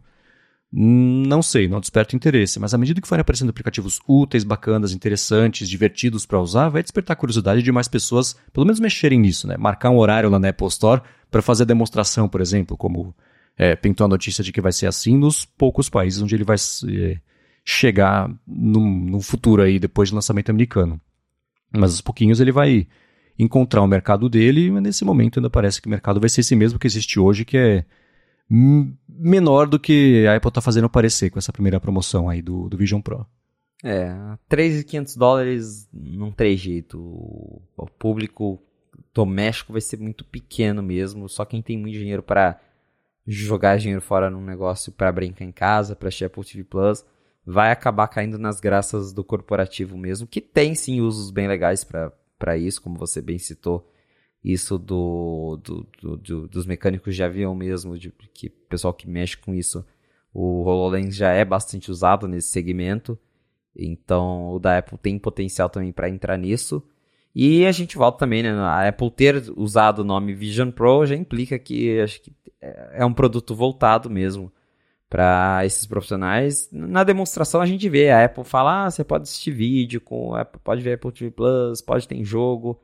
não 0.70 1.40
sei, 1.42 1.66
não 1.66 1.80
desperta 1.80 2.14
interesse, 2.14 2.60
mas 2.60 2.74
à 2.74 2.78
medida 2.78 3.00
que 3.00 3.08
forem 3.08 3.22
aparecendo 3.22 3.48
aplicativos 3.48 4.00
úteis, 4.06 4.44
bacanas, 4.44 4.92
interessantes, 4.92 5.68
divertidos 5.68 6.26
para 6.26 6.40
usar, 6.40 6.68
vai 6.68 6.82
despertar 6.82 7.14
a 7.14 7.16
curiosidade 7.16 7.62
de 7.62 7.72
mais 7.72 7.88
pessoas, 7.88 8.36
pelo 8.52 8.66
menos 8.66 8.78
mexerem 8.78 9.18
nisso, 9.18 9.46
né? 9.46 9.56
Marcar 9.56 9.90
um 9.90 9.96
horário 9.96 10.28
lá 10.28 10.38
na 10.38 10.50
Apple 10.50 10.66
Store 10.68 11.00
para 11.30 11.40
fazer 11.40 11.62
a 11.62 11.66
demonstração, 11.66 12.28
por 12.28 12.42
exemplo, 12.42 12.76
como 12.76 13.14
é, 13.56 13.74
pintou 13.74 14.04
a 14.04 14.08
notícia 14.08 14.44
de 14.44 14.52
que 14.52 14.60
vai 14.60 14.72
ser 14.72 14.86
assim 14.86 15.16
nos 15.16 15.44
poucos 15.44 15.88
países 15.88 16.20
onde 16.20 16.34
ele 16.34 16.44
vai 16.44 16.56
é, 16.56 17.18
chegar 17.64 18.30
no, 18.46 18.80
no 18.80 19.20
futuro 19.20 19.62
aí, 19.62 19.78
depois 19.78 20.10
do 20.10 20.16
lançamento 20.16 20.50
americano. 20.50 21.00
Mas 21.72 21.92
aos 21.92 22.00
pouquinhos 22.02 22.40
ele 22.40 22.52
vai 22.52 22.86
encontrar 23.38 23.82
o 23.82 23.86
mercado 23.86 24.28
dele, 24.28 24.70
mas 24.70 24.82
nesse 24.82 25.04
momento 25.04 25.38
ainda 25.38 25.48
parece 25.48 25.80
que 25.80 25.86
o 25.86 25.90
mercado 25.90 26.20
vai 26.20 26.28
ser 26.28 26.42
esse 26.42 26.54
mesmo 26.54 26.78
que 26.78 26.86
existe 26.86 27.18
hoje, 27.18 27.44
que 27.44 27.56
é 27.56 27.84
menor 28.48 29.66
do 29.66 29.78
que 29.78 30.26
a 30.26 30.36
Apple 30.36 30.48
está 30.48 30.60
fazendo 30.60 30.88
parecer 30.88 31.30
com 31.30 31.38
essa 31.38 31.52
primeira 31.52 31.80
promoção 31.80 32.28
aí 32.28 32.40
do, 32.40 32.68
do 32.68 32.76
Vision 32.76 33.00
Pro. 33.00 33.26
É, 33.84 34.08
3.500 34.50 35.16
dólares 35.16 35.88
não 35.92 36.32
tem 36.32 36.56
jeito. 36.56 36.98
O 36.98 37.86
público 37.98 38.60
doméstico 39.14 39.72
vai 39.72 39.80
ser 39.80 39.98
muito 39.98 40.24
pequeno 40.24 40.82
mesmo. 40.82 41.28
Só 41.28 41.44
quem 41.44 41.62
tem 41.62 41.78
muito 41.78 41.98
dinheiro 41.98 42.22
para 42.22 42.60
jogar 43.26 43.78
dinheiro 43.78 44.00
fora 44.00 44.30
num 44.30 44.44
negócio 44.44 44.90
para 44.90 45.12
brincar 45.12 45.44
em 45.44 45.52
casa, 45.52 45.94
para 45.94 46.08
assistir 46.08 46.24
Apple 46.24 46.44
TV 46.44 46.64
Plus, 46.64 47.04
vai 47.44 47.70
acabar 47.70 48.08
caindo 48.08 48.38
nas 48.38 48.58
graças 48.58 49.12
do 49.12 49.22
corporativo 49.22 49.96
mesmo, 49.98 50.26
que 50.26 50.40
tem 50.40 50.74
sim 50.74 51.00
usos 51.00 51.30
bem 51.30 51.46
legais 51.46 51.84
para 51.84 52.56
isso, 52.56 52.80
como 52.80 52.96
você 52.96 53.20
bem 53.20 53.38
citou 53.38 53.86
isso 54.42 54.78
do, 54.78 55.60
do, 55.62 55.86
do, 56.00 56.16
do, 56.16 56.48
dos 56.48 56.66
mecânicos 56.66 57.14
de 57.14 57.22
avião 57.22 57.54
mesmo, 57.54 57.98
de 57.98 58.12
que 58.32 58.48
pessoal 58.48 58.94
que 58.94 59.08
mexe 59.08 59.36
com 59.36 59.54
isso, 59.54 59.84
o 60.32 60.62
HoloLens 60.62 61.16
já 61.16 61.32
é 61.32 61.44
bastante 61.44 61.90
usado 61.90 62.28
nesse 62.28 62.48
segmento, 62.48 63.18
então 63.74 64.52
o 64.52 64.58
da 64.58 64.78
Apple 64.78 64.98
tem 64.98 65.18
potencial 65.18 65.68
também 65.68 65.92
para 65.92 66.08
entrar 66.08 66.36
nisso. 66.36 66.82
E 67.34 67.66
a 67.66 67.72
gente 67.72 67.96
volta 67.96 68.18
também, 68.18 68.42
né? 68.42 68.50
A 68.50 68.88
Apple 68.88 69.10
ter 69.10 69.44
usado 69.56 70.00
o 70.00 70.04
nome 70.04 70.34
Vision 70.34 70.70
Pro 70.70 71.06
já 71.06 71.14
implica 71.14 71.58
que 71.58 72.00
acho 72.00 72.20
que 72.20 72.32
é 72.60 73.04
um 73.04 73.12
produto 73.12 73.54
voltado 73.54 74.10
mesmo 74.10 74.52
para 75.08 75.64
esses 75.64 75.86
profissionais. 75.86 76.68
Na 76.72 77.04
demonstração 77.04 77.60
a 77.60 77.66
gente 77.66 77.88
vê 77.88 78.10
a 78.10 78.24
Apple 78.24 78.44
falar, 78.44 78.86
ah, 78.86 78.90
você 78.90 79.04
pode 79.04 79.22
assistir 79.22 79.52
vídeo 79.52 80.00
com, 80.00 80.32
pode 80.64 80.82
ver 80.82 80.94
Apple 80.94 81.12
TV 81.12 81.30
Plus, 81.30 81.80
pode 81.80 82.08
ter 82.08 82.22
jogo. 82.24 82.80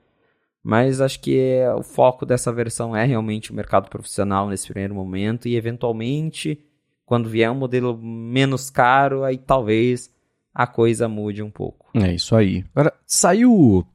Mas 0.64 1.02
acho 1.02 1.20
que 1.20 1.38
é, 1.38 1.72
o 1.74 1.82
foco 1.82 2.24
dessa 2.24 2.50
versão 2.50 2.96
é 2.96 3.04
realmente 3.04 3.52
o 3.52 3.54
mercado 3.54 3.90
profissional 3.90 4.48
nesse 4.48 4.66
primeiro 4.68 4.94
momento 4.94 5.46
e 5.46 5.56
eventualmente 5.56 6.58
quando 7.04 7.28
vier 7.28 7.50
um 7.50 7.54
modelo 7.54 7.96
menos 7.98 8.70
caro, 8.70 9.24
aí 9.24 9.36
talvez 9.36 10.10
a 10.54 10.66
coisa 10.66 11.06
mude 11.06 11.42
um 11.42 11.50
pouco. 11.50 11.90
É 11.94 12.14
isso 12.14 12.34
aí. 12.34 12.64
Agora, 12.74 12.94
saiu. 13.06 13.86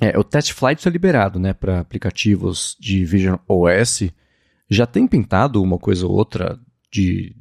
É, 0.00 0.18
o 0.18 0.24
Test 0.24 0.52
Flight 0.52 0.82
foi 0.82 0.92
liberado 0.92 1.38
né, 1.38 1.52
para 1.54 1.80
aplicativos 1.80 2.76
de 2.78 3.04
Vision 3.04 3.36
OS. 3.48 4.10
Já 4.68 4.86
tem 4.86 5.06
pintado 5.06 5.62
uma 5.62 5.78
coisa 5.78 6.06
ou 6.06 6.12
outra 6.12 6.58
de 6.92 7.34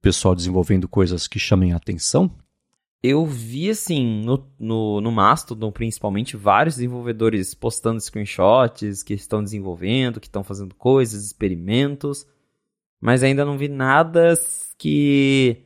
pessoal 0.00 0.34
desenvolvendo 0.34 0.88
coisas 0.88 1.26
que 1.26 1.38
chamem 1.38 1.72
a 1.72 1.76
atenção? 1.76 2.30
Eu 3.02 3.24
vi, 3.24 3.70
assim, 3.70 4.22
no, 4.22 4.46
no, 4.58 5.00
no 5.00 5.10
Mastodon, 5.10 5.72
principalmente, 5.72 6.36
vários 6.36 6.76
desenvolvedores 6.76 7.54
postando 7.54 8.00
screenshots 8.00 9.02
que 9.02 9.14
estão 9.14 9.42
desenvolvendo, 9.42 10.20
que 10.20 10.26
estão 10.26 10.44
fazendo 10.44 10.74
coisas, 10.74 11.24
experimentos, 11.24 12.26
mas 13.00 13.22
ainda 13.22 13.44
não 13.44 13.56
vi 13.56 13.68
nada 13.68 14.34
que, 14.76 15.62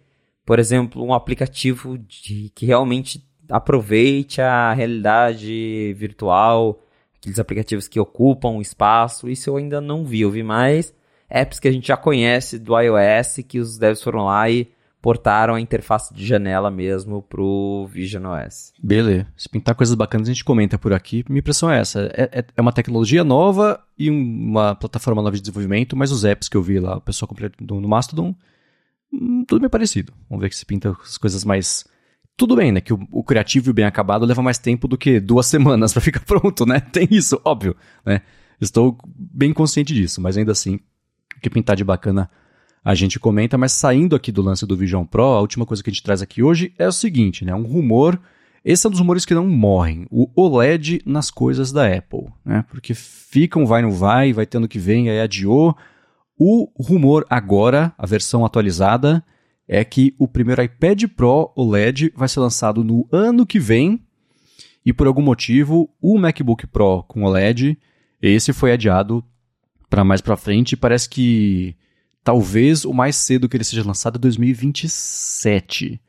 por 0.47 0.61
exemplo, 0.61 1.05
um 1.05 1.13
aplicativo 1.13 1.99
de, 1.99 2.51
que 2.55 2.67
realmente 2.67 3.27
aproveite 3.51 4.41
a 4.41 4.73
realidade 4.73 5.93
virtual, 5.95 6.81
aqueles 7.17 7.41
aplicativos 7.41 7.89
que 7.89 7.99
ocupam 7.99 8.51
o 8.51 8.63
espaço, 8.63 9.29
isso 9.29 9.51
eu 9.51 9.57
ainda 9.57 9.81
não 9.81 10.05
vi. 10.05 10.21
Eu 10.21 10.31
vi 10.31 10.43
mais 10.45 10.95
apps 11.29 11.59
que 11.59 11.67
a 11.67 11.73
gente 11.73 11.89
já 11.89 11.97
conhece 11.97 12.61
do 12.61 12.79
iOS, 12.79 13.41
que 13.49 13.59
os 13.59 13.77
devs 13.77 14.03
foram 14.03 14.27
lá 14.27 14.49
e 14.49 14.71
portaram 15.05 15.55
a 15.55 15.61
interface 15.61 16.15
de 16.15 16.25
janela 16.27 16.71
mesmo 16.71 17.21
pro 17.21 17.87
Vision 17.93 18.25
OS. 18.25 18.73
Beleza. 18.83 19.27
Se 19.37 19.51
pintar 19.51 19.75
coisas 19.75 19.95
bacanas, 19.95 20.27
a 20.27 20.33
gente 20.33 20.43
comenta 20.43 20.79
por 20.79 20.95
aqui. 20.95 21.23
Minha 21.29 21.41
impressão 21.41 21.71
é 21.71 21.79
essa. 21.79 22.11
É, 22.15 22.39
é, 22.39 22.45
é 22.57 22.61
uma 22.63 22.73
tecnologia 22.73 23.23
nova 23.23 23.79
e 23.99 24.09
uma 24.09 24.75
plataforma 24.75 25.21
nova 25.21 25.37
de 25.37 25.43
desenvolvimento, 25.43 25.95
mas 25.95 26.11
os 26.11 26.25
apps 26.25 26.49
que 26.49 26.57
eu 26.57 26.63
vi 26.63 26.81
lá, 26.81 26.97
o 26.97 27.03
pessoal 27.03 27.29
completo 27.29 27.63
no 27.63 27.87
Mastodon, 27.87 28.35
hum, 29.13 29.45
tudo 29.47 29.61
meio 29.61 29.69
parecido. 29.69 30.11
Vamos 30.27 30.41
ver 30.41 30.49
que 30.49 30.57
se 30.57 30.65
pinta 30.65 30.97
as 31.05 31.19
coisas 31.19 31.45
mais... 31.45 31.85
Tudo 32.35 32.57
bem, 32.57 32.73
né? 32.73 32.81
Que 32.81 32.95
o, 32.95 33.07
o 33.13 33.23
criativo 33.23 33.69
e 33.69 33.73
o 33.73 33.75
bem 33.75 33.85
acabado 33.85 34.25
leva 34.25 34.41
mais 34.41 34.57
tempo 34.57 34.89
do 34.89 34.97
que 34.97 35.21
duas 35.21 35.45
semanas 35.53 35.93
para 35.93 36.01
ficar 36.01 36.21
pronto, 36.21 36.65
né? 36.65 36.81
Tem 36.91 37.07
isso, 37.11 37.39
óbvio, 37.45 37.77
né? 38.07 38.23
Estou 38.59 38.97
bem 39.07 39.53
consciente 39.53 39.93
disso, 39.93 40.23
mas 40.23 40.39
ainda 40.39 40.53
assim, 40.53 40.77
o 41.37 41.41
que 41.43 41.51
pintar 41.51 41.77
de 41.77 41.85
bacana 41.85 42.31
a 42.85 42.95
gente 42.95 43.19
comenta, 43.19 43.57
mas 43.57 43.73
saindo 43.73 44.15
aqui 44.15 44.31
do 44.31 44.43
lance 44.43 44.67
do 44.67 44.77
Vision 44.77 45.07
Pro, 45.07 45.23
a 45.23 45.41
última 45.41 45.65
coisa 45.65 45.83
que 45.83 45.89
a 45.89 45.93
gente 45.93 46.03
traz 46.03 46.21
aqui 46.21 46.43
hoje 46.43 46.75
é 46.79 46.87
o 46.87 46.93
seguinte, 46.93 47.43
né? 47.43 47.55
Um 47.55 47.63
rumor, 47.63 48.21
esse 48.63 48.87
é 48.87 48.89
um 48.89 48.91
dos 48.91 49.01
rumores 49.01 49.25
que 49.25 49.33
não 49.33 49.47
morrem, 49.47 50.07
o 50.11 50.29
OLED 50.37 51.01
nas 51.07 51.31
coisas 51.31 51.73
da 51.73 51.87
Apple, 51.87 52.27
né? 52.45 52.63
Porque 52.69 52.93
ficam, 52.93 53.65
vai, 53.65 53.81
não 53.81 53.91
vai, 53.91 54.35
vai 54.35 54.45
tendo 54.45 54.69
que 54.69 54.79
vem, 54.79 55.09
aí 55.09 55.19
adiou. 55.19 55.75
O 56.39 56.71
rumor 56.77 57.25
agora, 57.31 57.95
a 57.97 58.05
versão 58.05 58.45
atualizada, 58.45 59.25
é 59.67 59.83
que 59.83 60.15
o 60.19 60.29
primeiro 60.29 60.63
iPad 60.63 61.05
Pro 61.17 61.53
OLED 61.57 62.13
vai 62.15 62.29
ser 62.29 62.41
lançado 62.41 62.85
no 62.85 63.09
ano 63.11 63.47
que 63.47 63.59
vem, 63.59 64.03
e 64.85 64.93
por 64.93 65.07
algum 65.07 65.23
motivo, 65.23 65.89
o 66.03 66.19
MacBook 66.19 66.67
Pro 66.67 67.03
com 67.05 67.23
OLED, 67.23 67.79
esse 68.21 68.53
foi 68.53 68.73
adiado 68.73 69.25
para 69.89 70.05
mais 70.05 70.21
para 70.21 70.37
frente, 70.37 70.77
parece 70.77 71.09
que 71.09 71.75
Talvez 72.25 72.87
o 72.87 72.93
mais 72.93 73.15
cedo 73.17 73.49
que 73.49 73.57
ele 73.57 73.65
seja 73.65 73.87
lançado 73.87 74.17
é 74.17 74.19
2027. 74.19 76.01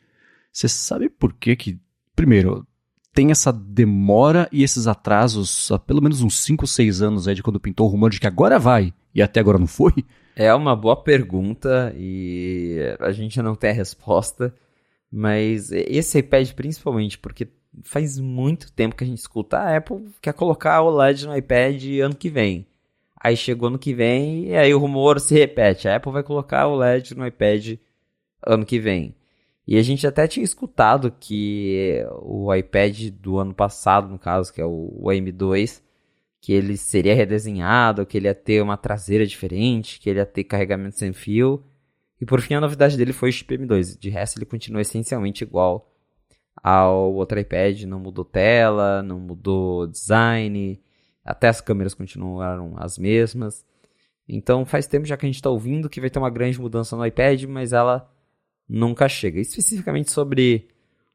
Você 0.52 0.68
sabe 0.70 1.10
por 1.10 1.34
que 1.34 1.56
que... 1.56 1.78
Primeiro, 2.16 2.66
tem 3.14 3.32
essa 3.32 3.52
demora 3.52 4.48
e 4.52 4.64
esses 4.64 4.88
atrasos 4.88 5.70
há 5.72 5.78
pelo 5.78 6.02
menos 6.02 6.22
uns 6.22 6.42
5, 6.42 6.66
6 6.66 7.02
anos 7.02 7.28
aí 7.28 7.36
de 7.36 7.44
quando 7.44 7.60
pintou 7.60 7.88
o 7.88 7.90
rumor 7.90 8.10
de 8.10 8.20
que 8.20 8.28
agora 8.28 8.58
vai 8.58 8.94
e 9.14 9.22
até 9.22 9.40
agora 9.40 9.60
não 9.60 9.68
foi? 9.68 9.94
É 10.36 10.54
uma 10.54 10.76
boa 10.76 11.02
pergunta 11.02 11.94
e 11.98 12.78
a 13.00 13.12
gente 13.12 13.42
não 13.42 13.56
tem 13.56 13.70
a 13.70 13.74
resposta, 13.74 14.54
mas 15.10 15.72
esse 15.72 16.20
iPad 16.20 16.52
principalmente, 16.52 17.18
porque 17.18 17.48
faz 17.84 18.20
muito 18.20 18.72
tempo 18.72 18.96
que 18.96 19.04
a 19.04 19.08
gente 19.08 19.20
escuta 19.20 19.58
a 19.58 19.78
Apple 19.78 20.10
quer 20.22 20.34
colocar 20.34 20.82
o 20.82 20.90
LED 20.90 21.26
no 21.26 21.38
iPad 21.38 21.84
ano 22.04 22.16
que 22.16 22.30
vem. 22.30 22.68
Aí 23.26 23.36
chegou 23.36 23.72
no 23.72 23.80
que 23.80 23.92
vem 23.92 24.50
e 24.50 24.56
aí 24.56 24.72
o 24.72 24.78
rumor 24.78 25.20
se 25.20 25.34
repete. 25.34 25.88
A 25.88 25.96
Apple 25.96 26.12
vai 26.12 26.22
colocar 26.22 26.68
o 26.68 26.76
LED 26.76 27.18
no 27.18 27.26
iPad 27.26 27.80
ano 28.46 28.64
que 28.64 28.78
vem. 28.80 29.16
E 29.68 29.80
a 29.80 29.82
gente 29.82 30.06
até 30.06 30.28
tinha 30.28 30.44
escutado 30.44 31.12
que 31.20 32.06
o 32.22 32.54
iPad 32.54 33.10
do 33.10 33.40
ano 33.40 33.52
passado, 33.52 34.08
no 34.08 34.20
caso, 34.20 34.54
que 34.54 34.62
é 34.62 34.66
o, 34.66 35.06
M2, 35.06 35.82
que 36.40 36.54
ele 36.54 36.78
seria 36.78 37.16
redesenhado, 37.16 38.06
que 38.06 38.16
ele 38.16 38.28
ia 38.28 38.36
ter 38.36 38.62
uma 38.62 38.78
traseira 38.78 39.26
diferente, 39.26 40.00
que 40.00 40.08
ele 40.08 40.20
ia 40.20 40.26
ter 40.28 40.44
carregamento 40.44 41.00
sem 41.00 41.12
fio. 41.12 41.64
E 42.22 42.26
por 42.28 42.42
fim 42.42 42.54
a 42.54 42.62
novidade 42.62 42.96
dele 42.96 43.12
foi 43.12 43.30
o 43.30 43.34
chip 43.34 43.58
M2. 43.58 43.98
De 43.98 44.12
resto 44.12 44.38
ele 44.38 44.46
continua 44.46 44.82
essencialmente 44.82 45.44
igual 45.44 45.92
ao 46.62 47.12
outro 47.16 47.40
iPad, 47.40 47.86
não 47.86 48.00
mudou 48.00 48.24
tela, 48.24 49.02
não 49.02 49.20
mudou 49.20 49.88
design, 49.88 50.80
até 51.26 51.48
as 51.48 51.60
câmeras 51.60 51.96
continuaram 51.96 52.76
as 52.78 52.98
mesmas. 53.00 53.66
Então 54.30 54.66
faz 54.66 54.86
tempo 54.86 55.06
já 55.06 55.18
que 55.18 55.26
a 55.26 55.30
gente 55.30 55.36
está 55.36 55.50
ouvindo 55.50 55.90
que 55.90 56.00
vai 56.00 56.10
ter 56.10 56.20
uma 56.20 56.30
grande 56.30 56.62
mudança 56.62 56.96
no 56.96 57.06
iPad, 57.06 57.44
mas 57.46 57.74
ela 57.74 58.10
nunca 58.70 59.10
chega. 59.10 59.40
Especificamente 59.40 60.12
sobre 60.12 60.68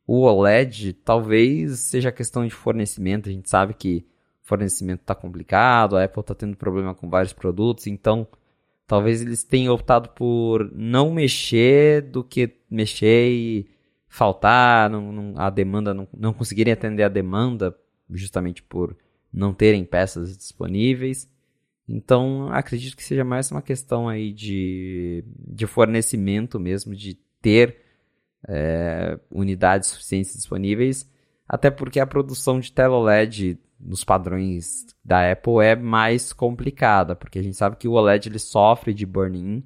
o 0.07 0.23
OLED, 0.23 0.93
talvez 0.95 1.79
seja 1.81 2.11
questão 2.11 2.45
de 2.45 2.53
fornecimento. 2.53 3.29
A 3.29 3.33
gente 3.33 3.49
sabe 3.49 3.75
que 3.75 4.05
fornecimento 4.43 5.03
está 5.03 5.15
complicado, 5.15 5.97
a 5.97 6.05
Apple 6.05 6.21
está 6.21 6.35
tendo 6.35 6.57
problema 6.57 6.93
com 6.93 7.09
vários 7.09 7.33
produtos, 7.33 7.87
então 7.87 8.27
talvez 8.85 9.23
eles 9.23 9.45
tenham 9.45 9.73
optado 9.73 10.09
por 10.09 10.69
não 10.75 11.13
mexer 11.13 12.03
do 12.03 12.25
que 12.25 12.57
mexer 12.69 13.31
e 13.31 13.71
faltar, 14.09 14.91
não, 14.91 15.13
não, 15.13 15.35
a 15.37 15.49
demanda 15.49 15.95
não, 15.95 16.09
não 16.13 16.33
conseguirem 16.33 16.73
atender 16.73 17.05
a 17.05 17.09
demanda 17.09 17.77
justamente 18.11 18.61
por 18.61 18.97
não 19.33 19.53
terem 19.53 19.85
peças 19.85 20.37
disponíveis. 20.37 21.29
Então, 21.89 22.49
acredito 22.53 22.97
que 22.97 23.03
seja 23.03 23.25
mais 23.25 23.51
uma 23.51 23.63
questão 23.63 24.09
aí 24.09 24.33
de, 24.33 25.25
de 25.27 25.67
fornecimento 25.67 26.59
mesmo, 26.61 26.95
de 26.95 27.15
ter 27.43 27.79
é, 28.49 29.19
unidades 29.31 29.89
suficientes 29.89 30.35
disponíveis, 30.35 31.11
até 31.49 31.71
porque 31.71 31.99
a 31.99 32.07
produção 32.07 32.61
de 32.61 32.73
tela 32.73 32.97
OLED 32.97 33.59
nos 33.79 34.05
padrões 34.05 34.87
da 35.05 35.33
Apple 35.33 35.65
é 35.65 35.75
mais 35.75 36.33
complicada, 36.33 37.17
porque 37.17 37.39
a 37.39 37.43
gente 37.43 37.57
sabe 37.57 37.77
que 37.77 37.89
o 37.89 37.93
OLED 37.93 38.29
ele 38.29 38.39
sofre 38.39 38.95
de 38.95 39.05
burn-in, 39.05 39.65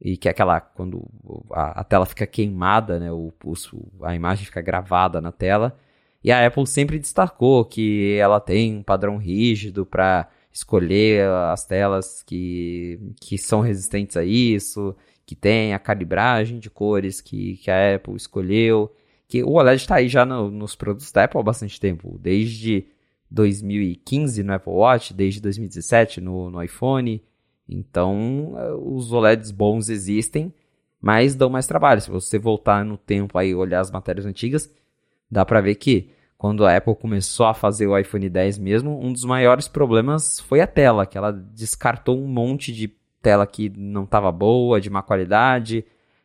e 0.00 0.16
que 0.16 0.28
é 0.28 0.30
aquela 0.30 0.60
quando 0.60 1.06
a, 1.52 1.80
a 1.80 1.84
tela 1.84 2.06
fica 2.06 2.26
queimada, 2.26 2.98
né, 2.98 3.12
o, 3.12 3.34
o, 3.44 3.54
a 4.02 4.14
imagem 4.14 4.46
fica 4.46 4.62
gravada 4.62 5.20
na 5.20 5.30
tela, 5.30 5.76
e 6.22 6.30
a 6.30 6.46
Apple 6.46 6.66
sempre 6.66 6.98
destacou 6.98 7.64
que 7.64 8.16
ela 8.18 8.40
tem 8.40 8.76
um 8.76 8.82
padrão 8.82 9.16
rígido 9.16 9.86
para 9.86 10.28
escolher 10.52 11.26
as 11.50 11.64
telas 11.64 12.22
que, 12.22 12.98
que 13.20 13.38
são 13.38 13.60
resistentes 13.60 14.16
a 14.16 14.24
isso, 14.24 14.94
que 15.24 15.34
tem 15.34 15.72
a 15.72 15.78
calibragem 15.78 16.58
de 16.58 16.68
cores 16.68 17.20
que, 17.20 17.56
que 17.58 17.70
a 17.70 17.94
Apple 17.94 18.16
escolheu. 18.16 18.92
Que 19.28 19.44
o 19.44 19.52
OLED 19.52 19.80
está 19.80 19.96
aí 19.96 20.08
já 20.08 20.26
no, 20.26 20.50
nos 20.50 20.74
produtos 20.74 21.12
da 21.12 21.24
Apple 21.24 21.40
há 21.40 21.42
bastante 21.42 21.78
tempo, 21.78 22.18
desde 22.18 22.86
2015 23.30 24.42
no 24.42 24.52
Apple 24.52 24.72
Watch, 24.72 25.14
desde 25.14 25.40
2017 25.40 26.20
no, 26.20 26.50
no 26.50 26.62
iPhone. 26.62 27.22
Então, 27.68 28.54
eh, 28.58 28.72
os 28.72 29.12
OLEDs 29.12 29.52
bons 29.52 29.88
existem, 29.88 30.52
mas 31.00 31.36
dão 31.36 31.48
mais 31.48 31.66
trabalho. 31.68 32.00
Se 32.00 32.10
você 32.10 32.38
voltar 32.38 32.84
no 32.84 32.98
tempo 32.98 33.38
aí 33.38 33.54
olhar 33.54 33.80
as 33.80 33.90
matérias 33.92 34.26
antigas, 34.26 34.68
dá 35.30 35.44
para 35.44 35.60
ver 35.60 35.76
que 35.76 36.10
quando 36.36 36.64
a 36.64 36.74
Apple 36.74 36.96
começou 36.96 37.46
a 37.46 37.54
fazer 37.54 37.86
o 37.86 37.96
iPhone 37.96 38.28
10 38.28 38.58
mesmo, 38.58 38.98
um 38.98 39.12
dos 39.12 39.24
maiores 39.24 39.68
problemas 39.68 40.40
foi 40.40 40.60
a 40.60 40.66
tela, 40.66 41.04
que 41.04 41.18
ela 41.18 41.32
descartou 41.32 42.18
um 42.18 42.26
monte 42.26 42.72
de 42.72 42.88
tela 43.20 43.46
que 43.46 43.68
não 43.76 44.04
estava 44.04 44.32
boa, 44.32 44.80
de 44.80 44.88
má 44.88 45.02
qualidade, 45.02 45.84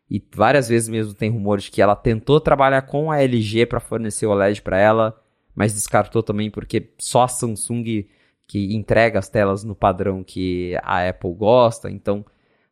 e 0.09 0.23
várias 0.33 0.69
vezes 0.69 0.87
mesmo 0.87 1.13
tem 1.13 1.29
rumores 1.29 1.67
que 1.67 1.81
ela 1.81 1.95
tentou 1.95 2.39
trabalhar 2.39 2.83
com 2.83 3.11
a 3.11 3.21
LG 3.21 3.65
para 3.65 3.79
fornecer 3.79 4.25
o 4.25 4.31
OLED 4.31 4.61
para 4.61 4.79
ela, 4.79 5.21
mas 5.53 5.73
descartou 5.73 6.23
também 6.23 6.49
porque 6.49 6.91
só 6.97 7.23
a 7.23 7.27
Samsung 7.27 8.05
que 8.47 8.75
entrega 8.75 9.19
as 9.19 9.27
telas 9.27 9.63
no 9.63 9.75
padrão 9.75 10.23
que 10.23 10.77
a 10.83 11.09
Apple 11.09 11.33
gosta. 11.33 11.89
Então, 11.89 12.23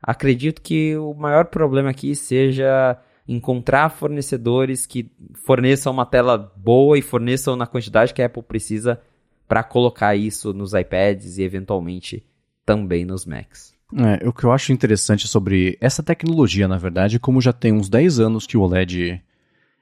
acredito 0.01 0.61
que 0.61 0.95
o 0.95 1.13
maior 1.13 1.45
problema 1.45 1.89
aqui 1.89 2.15
seja 2.15 2.97
encontrar 3.27 3.89
fornecedores 3.89 4.85
que 4.85 5.09
forneçam 5.45 5.93
uma 5.93 6.05
tela 6.05 6.37
boa 6.57 6.97
e 6.97 7.01
forneçam 7.01 7.55
na 7.55 7.65
quantidade 7.65 8.13
que 8.13 8.21
a 8.21 8.25
Apple 8.25 8.43
precisa 8.43 8.99
para 9.47 9.63
colocar 9.63 10.15
isso 10.15 10.53
nos 10.53 10.73
iPads 10.73 11.37
e 11.37 11.43
eventualmente 11.43 12.23
também 12.65 13.05
nos 13.05 13.25
Macs. 13.25 13.73
É, 13.95 14.27
o 14.27 14.33
que 14.33 14.43
eu 14.43 14.51
acho 14.51 14.71
interessante 14.71 15.27
sobre 15.27 15.77
essa 15.79 16.01
tecnologia, 16.01 16.67
na 16.67 16.77
verdade, 16.77 17.19
como 17.19 17.39
já 17.39 17.53
tem 17.53 17.71
uns 17.71 17.89
10 17.89 18.19
anos 18.19 18.47
que 18.47 18.57
o 18.57 18.61
OLED 18.61 19.21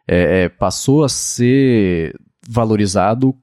é, 0.07 0.43
é, 0.43 0.49
passou 0.49 1.03
a 1.03 1.09
ser 1.09 2.19
valorizado 2.47 3.35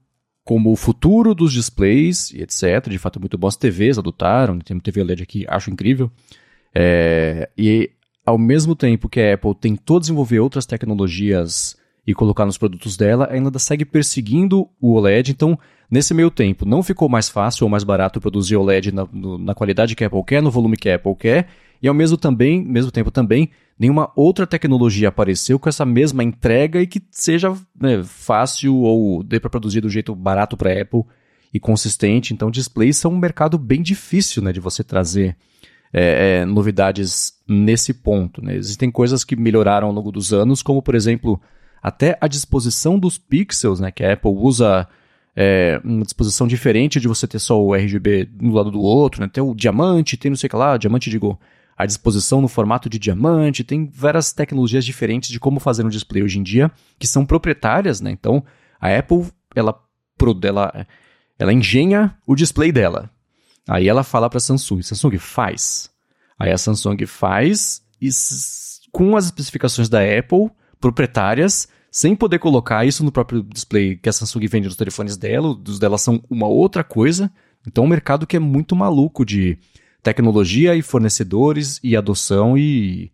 como 0.44 0.70
o 0.70 0.76
futuro 0.76 1.34
dos 1.34 1.52
displays 1.52 2.30
e 2.32 2.42
etc. 2.42 2.88
De 2.88 2.98
fato, 2.98 3.18
muito 3.18 3.38
bom. 3.38 3.46
As 3.46 3.56
TVs 3.56 3.98
adotaram, 3.98 4.58
tem 4.58 4.78
TV 4.78 5.00
OLED 5.00 5.22
aqui, 5.22 5.46
acho 5.48 5.70
incrível. 5.70 6.10
É, 6.74 7.48
e 7.56 7.90
ao 8.28 8.36
mesmo 8.36 8.76
tempo 8.76 9.09
que 9.09 9.20
a 9.20 9.34
Apple 9.34 9.55
tentou 9.55 9.98
desenvolver 9.98 10.38
outras 10.38 10.66
tecnologias 10.66 11.74
e 12.06 12.12
colocar 12.12 12.44
nos 12.44 12.59
produtos 12.59 12.94
dela, 12.94 13.26
ainda 13.30 13.59
segue 13.59 13.86
perseguindo 13.86 14.68
o 14.78 14.92
OLED. 14.92 15.30
Então, 15.30 15.59
nesse 15.90 16.12
meio 16.12 16.30
tempo, 16.30 16.66
não 16.66 16.82
ficou 16.82 17.09
mais 17.09 17.30
fácil 17.30 17.64
ou 17.64 17.70
mais 17.70 17.84
barato 17.84 18.20
produzir 18.20 18.56
OLED 18.56 18.92
na, 18.92 19.09
no, 19.10 19.38
na 19.38 19.55
qualidade 19.55 19.96
que 19.96 20.05
a 20.05 20.09
Apple 20.09 20.22
quer, 20.24 20.42
no 20.42 20.50
volume 20.50 20.76
que 20.76 20.90
a 20.90 20.96
Apple 20.96 21.14
quer, 21.16 21.48
e 21.82 21.88
ao 21.88 21.94
mesmo, 21.94 22.18
também, 22.18 22.62
mesmo 22.62 22.90
tempo 22.90 23.10
também, 23.10 23.48
nenhuma 23.78 24.12
outra 24.14 24.46
tecnologia 24.46 25.09
apareceu 25.09 25.59
com 25.59 25.70
essa 25.70 25.86
mesma 25.86 26.22
entrega 26.22 26.82
e 26.82 26.86
que 26.86 27.00
seja 27.10 27.55
né, 27.80 28.02
fácil 28.05 28.76
ou 28.76 29.22
dê 29.22 29.40
para 29.40 29.48
produzir 29.48 29.80
do 29.80 29.88
jeito 29.88 30.14
barato 30.14 30.55
para 30.55 30.70
a 30.70 30.82
Apple 30.82 31.02
e 31.55 31.59
consistente. 31.59 32.34
Então, 32.34 32.50
displays 32.50 32.98
são 32.98 33.12
um 33.12 33.18
mercado 33.18 33.56
bem 33.56 33.80
difícil 33.80 34.42
né, 34.42 34.52
de 34.52 34.60
você 34.60 34.84
trazer 34.84 35.34
é, 35.93 36.40
é, 36.40 36.44
novidades 36.44 37.35
nesse 37.47 37.94
ponto. 37.94 38.43
Né? 38.43 38.56
Existem 38.56 38.90
coisas 38.90 39.24
que 39.24 39.36
melhoraram 39.36 39.89
ao 39.89 39.93
longo 39.93 40.12
dos 40.12 40.32
anos, 40.32 40.62
como 40.62 40.82
por 40.82 40.94
exemplo, 40.94 41.40
até 41.82 42.16
a 42.20 42.28
disposição 42.28 42.98
dos 42.98 43.19
pixels, 43.19 43.81
né? 43.81 43.90
que 43.90 44.05
a 44.05 44.12
Apple 44.12 44.32
usa 44.32 44.86
é, 45.35 45.81
uma 45.85 46.05
disposição 46.05 46.47
diferente 46.47 47.01
de 47.01 47.09
você 47.09 47.27
ter 47.27 47.39
só 47.39 47.60
o 47.60 47.74
RGB 47.74 48.28
um 48.43 48.52
lado 48.52 48.70
do 48.70 48.81
outro, 48.81 49.20
né? 49.20 49.28
tem 49.32 49.43
o 49.43 49.55
diamante, 49.55 50.16
tem 50.16 50.31
não 50.31 50.36
sei 50.36 50.48
o 50.48 50.51
que 50.51 50.56
lá, 50.56 50.77
diamante 50.77 51.10
digo, 51.10 51.39
a 51.78 51.86
disposição 51.86 52.40
no 52.40 52.48
formato 52.48 52.90
de 52.90 52.98
diamante, 52.98 53.62
tem 53.62 53.89
várias 53.94 54.32
tecnologias 54.32 54.85
diferentes 54.85 55.31
de 55.31 55.39
como 55.39 55.60
fazer 55.60 55.86
um 55.86 55.89
display 55.89 56.24
hoje 56.24 56.40
em 56.40 56.43
dia, 56.43 56.73
que 56.98 57.06
são 57.06 57.24
proprietárias, 57.24 58.01
né? 58.01 58.10
Então, 58.10 58.44
a 58.81 58.93
Apple, 58.93 59.27
ela, 59.55 59.81
ela, 60.43 60.86
ela 61.39 61.52
engenha 61.52 62.16
o 62.27 62.35
display 62.35 62.73
dela. 62.73 63.09
Aí 63.68 63.86
ela 63.86 64.02
fala 64.02 64.30
para 64.30 64.38
a 64.38 64.40
Samsung, 64.40 64.82
Samsung 64.82 65.18
faz. 65.18 65.90
Aí 66.38 66.50
a 66.50 66.56
Samsung 66.56 67.04
faz 67.06 67.82
e 68.00 68.08
com 68.90 69.14
as 69.14 69.26
especificações 69.26 69.88
da 69.90 70.00
Apple, 70.00 70.50
proprietárias, 70.80 71.68
sem 71.90 72.16
poder 72.16 72.38
colocar 72.38 72.86
isso 72.86 73.04
no 73.04 73.12
próprio 73.12 73.42
display 73.42 73.96
que 73.96 74.08
a 74.08 74.12
Samsung 74.12 74.46
vende 74.46 74.68
nos 74.68 74.76
telefones 74.76 75.16
dela, 75.16 75.48
os 75.66 75.78
dela 75.78 75.98
são 75.98 76.22
uma 76.30 76.46
outra 76.46 76.82
coisa. 76.82 77.30
Então, 77.66 77.84
um 77.84 77.88
mercado 77.88 78.26
que 78.26 78.36
é 78.36 78.40
muito 78.40 78.74
maluco 78.74 79.24
de 79.24 79.58
tecnologia 80.02 80.74
e 80.74 80.80
fornecedores 80.80 81.78
e 81.82 81.94
adoção 81.94 82.56
e, 82.56 83.12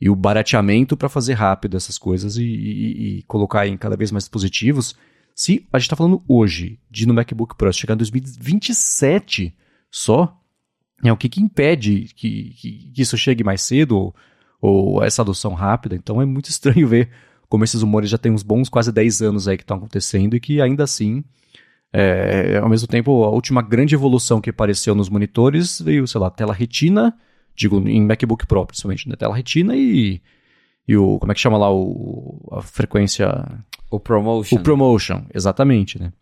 e 0.00 0.08
o 0.08 0.14
barateamento 0.14 0.96
para 0.96 1.08
fazer 1.08 1.34
rápido 1.34 1.76
essas 1.76 1.98
coisas 1.98 2.36
e, 2.36 2.44
e, 2.44 3.18
e, 3.18 3.22
colocar 3.22 3.66
em 3.66 3.76
cada 3.76 3.96
vez 3.96 4.12
mais 4.12 4.24
dispositivos. 4.24 4.94
Se 5.34 5.66
a 5.72 5.78
gente 5.78 5.86
está 5.86 5.96
falando 5.96 6.22
hoje 6.28 6.78
de 6.90 7.06
no 7.06 7.14
MacBook 7.14 7.56
Pro 7.56 7.72
chegar 7.72 7.94
em 7.94 7.98
2027 7.98 9.54
só, 9.96 10.38
é 11.02 11.10
o 11.10 11.16
que, 11.16 11.26
que 11.26 11.40
impede 11.40 12.10
que, 12.14 12.50
que, 12.50 12.92
que, 12.92 13.02
isso 13.02 13.16
chegue 13.16 13.42
mais 13.42 13.62
cedo 13.62 13.96
ou, 13.96 14.14
ou, 14.60 15.02
essa 15.02 15.22
adoção 15.22 15.54
rápida. 15.54 15.96
Então 15.96 16.20
é 16.20 16.26
muito 16.26 16.50
estranho 16.50 16.86
ver 16.86 17.10
como 17.48 17.64
esses 17.64 17.80
rumores 17.80 18.10
já 18.10 18.18
tem 18.18 18.30
uns 18.30 18.42
bons 18.42 18.68
quase 18.68 18.92
10 18.92 19.22
anos 19.22 19.48
aí 19.48 19.56
que 19.56 19.62
estão 19.62 19.78
acontecendo 19.78 20.36
e 20.36 20.40
que 20.40 20.60
ainda 20.60 20.84
assim, 20.84 21.24
é, 21.92 22.58
ao 22.58 22.68
mesmo 22.68 22.86
tempo, 22.86 23.24
a 23.24 23.30
última 23.30 23.62
grande 23.62 23.94
evolução 23.94 24.38
que 24.38 24.50
apareceu 24.50 24.94
nos 24.94 25.08
monitores 25.08 25.80
veio, 25.80 26.06
sei 26.06 26.20
lá, 26.20 26.30
tela 26.30 26.52
retina, 26.52 27.16
digo, 27.54 27.78
em 27.88 28.04
MacBook 28.04 28.46
Pro, 28.46 28.66
principalmente, 28.66 29.08
né? 29.08 29.16
Tela 29.16 29.34
retina 29.34 29.74
e, 29.74 30.20
e 30.86 30.94
o, 30.94 31.18
como 31.18 31.32
é 31.32 31.34
que 31.34 31.40
chama 31.40 31.56
lá, 31.56 31.72
o, 31.72 32.46
a 32.52 32.60
frequência... 32.60 33.28
O 33.90 33.98
ProMotion. 33.98 34.56
O 34.56 34.60
ProMotion, 34.60 35.24
exatamente, 35.32 35.98
né? 35.98 36.12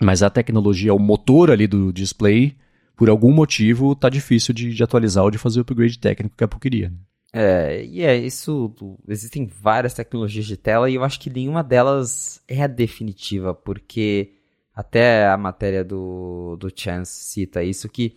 Mas 0.00 0.20
a 0.22 0.30
tecnologia, 0.30 0.92
o 0.92 0.98
motor 0.98 1.52
ali 1.52 1.68
do 1.68 1.92
display 1.92 2.56
por 2.96 3.08
algum 3.08 3.32
motivo, 3.32 3.94
tá 3.94 4.08
difícil 4.08 4.54
de, 4.54 4.72
de 4.72 4.82
atualizar 4.82 5.24
ou 5.24 5.30
de 5.30 5.38
fazer 5.38 5.60
o 5.60 5.62
upgrade 5.62 5.98
técnico 5.98 6.36
que 6.36 6.44
a 6.44 6.46
Apple 6.46 6.60
queria. 6.60 6.90
Né? 6.90 6.96
É, 7.32 7.84
e 7.84 8.02
é 8.02 8.16
isso. 8.16 8.72
Existem 9.08 9.44
várias 9.46 9.92
tecnologias 9.92 10.46
de 10.46 10.56
tela 10.56 10.88
e 10.88 10.94
eu 10.94 11.02
acho 11.02 11.18
que 11.18 11.28
nenhuma 11.28 11.64
delas 11.64 12.40
é 12.46 12.62
a 12.62 12.68
definitiva, 12.68 13.52
porque 13.52 14.34
até 14.72 15.26
a 15.26 15.36
matéria 15.36 15.84
do, 15.84 16.56
do 16.56 16.70
Chance 16.74 17.24
cita 17.24 17.62
isso 17.62 17.88
que 17.88 18.14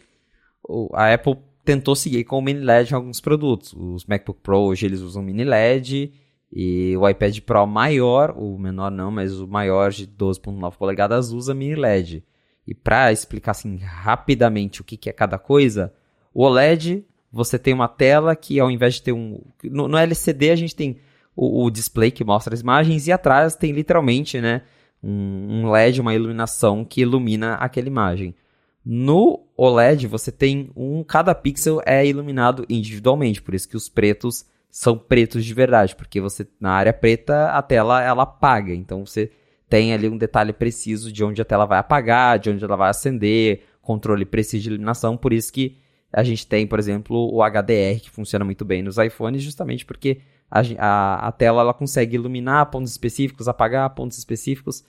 a 0.93 1.13
Apple 1.13 1.37
tentou 1.65 1.95
seguir 1.95 2.23
com 2.25 2.37
o 2.37 2.41
mini 2.41 2.59
LED 2.59 2.91
em 2.91 2.95
alguns 2.95 3.19
produtos. 3.19 3.73
Os 3.73 4.05
MacBook 4.05 4.39
Pro 4.41 4.59
hoje 4.59 4.85
eles 4.85 5.01
usam 5.01 5.23
mini 5.23 5.43
LED 5.43 6.13
e 6.51 6.95
o 6.95 7.09
iPad 7.09 7.39
Pro 7.39 7.65
maior, 7.65 8.35
o 8.37 8.57
menor 8.57 8.91
não, 8.91 9.09
mas 9.09 9.39
o 9.39 9.47
maior 9.47 9.91
de 9.91 10.07
12.9 10.07 10.77
polegadas 10.77 11.31
usa 11.31 11.53
mini 11.53 11.75
LED. 11.75 12.23
E 12.67 12.75
para 12.75 13.11
explicar 13.13 13.51
assim 13.51 13.77
rapidamente 13.77 14.81
o 14.81 14.83
que, 14.83 14.97
que 14.97 15.09
é 15.09 15.13
cada 15.13 15.39
coisa, 15.39 15.93
o 16.33 16.43
OLED, 16.43 17.05
você 17.31 17.57
tem 17.57 17.73
uma 17.73 17.87
tela 17.87 18.35
que 18.35 18.59
ao 18.59 18.69
invés 18.69 18.95
de 18.95 19.03
ter 19.03 19.13
um. 19.13 19.41
No, 19.63 19.87
no 19.87 19.97
LCD 19.97 20.51
a 20.51 20.55
gente 20.55 20.75
tem 20.75 20.99
o, 21.35 21.63
o, 21.63 21.69
display 21.69 22.11
que 22.11 22.25
mostra 22.25 22.53
as 22.53 22.61
imagens 22.61 23.07
e 23.07 23.11
atrás 23.11 23.55
tem 23.55 23.71
literalmente 23.71 24.41
né, 24.41 24.63
um, 25.01 25.61
um 25.61 25.71
LED, 25.71 26.01
uma 26.01 26.13
iluminação 26.13 26.83
que 26.83 27.01
ilumina 27.01 27.55
aquela 27.55 27.87
imagem. 27.87 28.35
No 28.83 29.47
OLED 29.55 30.07
você 30.07 30.31
tem 30.31 30.69
um. 30.75 31.03
Cada 31.03 31.33
pixel 31.33 31.81
é 31.85 32.05
iluminado 32.05 32.65
individualmente, 32.67 33.41
por 33.41 33.55
isso 33.55 33.69
que 33.69 33.77
os 33.77 33.87
pretos 33.87 34.45
são 34.69 34.97
pretos 34.97 35.45
de 35.45 35.53
verdade, 35.53 35.95
porque 35.95 36.19
você 36.19 36.45
na 36.59 36.71
área 36.71 36.93
preta 36.93 37.51
a 37.51 37.61
tela 37.61 38.01
ela 38.03 38.23
apaga, 38.23 38.73
então 38.73 39.05
você 39.05 39.31
tem 39.69 39.93
ali 39.93 40.07
um 40.07 40.17
detalhe 40.17 40.53
preciso 40.53 41.11
de 41.11 41.23
onde 41.23 41.41
a 41.41 41.45
tela 41.45 41.65
vai 41.65 41.79
apagar, 41.79 42.39
de 42.39 42.49
onde 42.49 42.63
ela 42.63 42.75
vai 42.75 42.89
acender, 42.89 43.63
controle 43.81 44.25
preciso 44.25 44.63
de 44.63 44.69
iluminação, 44.69 45.17
por 45.17 45.33
isso 45.33 45.51
que 45.51 45.77
a 46.11 46.23
gente 46.23 46.47
tem, 46.47 46.65
por 46.65 46.79
exemplo, 46.79 47.29
o 47.33 47.43
HDR, 47.43 47.99
que 48.01 48.09
funciona 48.09 48.45
muito 48.45 48.63
bem 48.63 48.81
nos 48.81 48.97
iPhones, 48.97 49.43
justamente 49.43 49.85
porque 49.85 50.21
a, 50.49 50.61
a, 50.77 51.27
a 51.27 51.31
tela 51.31 51.61
ela 51.61 51.73
consegue 51.73 52.15
iluminar 52.15 52.69
pontos 52.71 52.91
específicos, 52.91 53.47
apagar 53.47 53.89
pontos 53.93 54.17
específicos, 54.17 54.83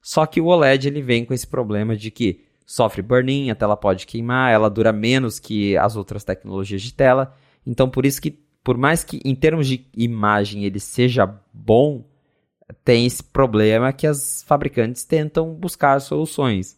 só 0.00 0.26
que 0.26 0.40
o 0.40 0.46
OLED 0.46 0.88
ele 0.88 1.02
vem 1.02 1.24
com 1.24 1.34
esse 1.34 1.46
problema 1.46 1.94
de 1.94 2.10
que 2.10 2.44
sofre 2.66 3.02
burn-in, 3.02 3.50
a 3.50 3.54
tela 3.54 3.76
pode 3.76 4.06
queimar, 4.06 4.52
ela 4.52 4.70
dura 4.70 4.92
menos 4.92 5.38
que 5.38 5.76
as 5.76 5.94
outras 5.94 6.24
tecnologias 6.24 6.80
de 6.80 6.92
tela. 6.94 7.34
Então, 7.66 7.88
por 7.88 8.06
isso 8.06 8.20
que, 8.20 8.30
por 8.64 8.78
mais 8.78 9.04
que 9.04 9.20
em 9.24 9.34
termos 9.34 9.66
de 9.66 9.86
imagem 9.96 10.64
ele 10.64 10.80
seja 10.80 11.26
bom, 11.52 12.04
tem 12.84 13.06
esse 13.06 13.22
problema 13.22 13.92
que 13.92 14.06
as 14.06 14.42
fabricantes 14.46 15.04
tentam 15.04 15.54
buscar 15.54 16.00
soluções. 16.00 16.76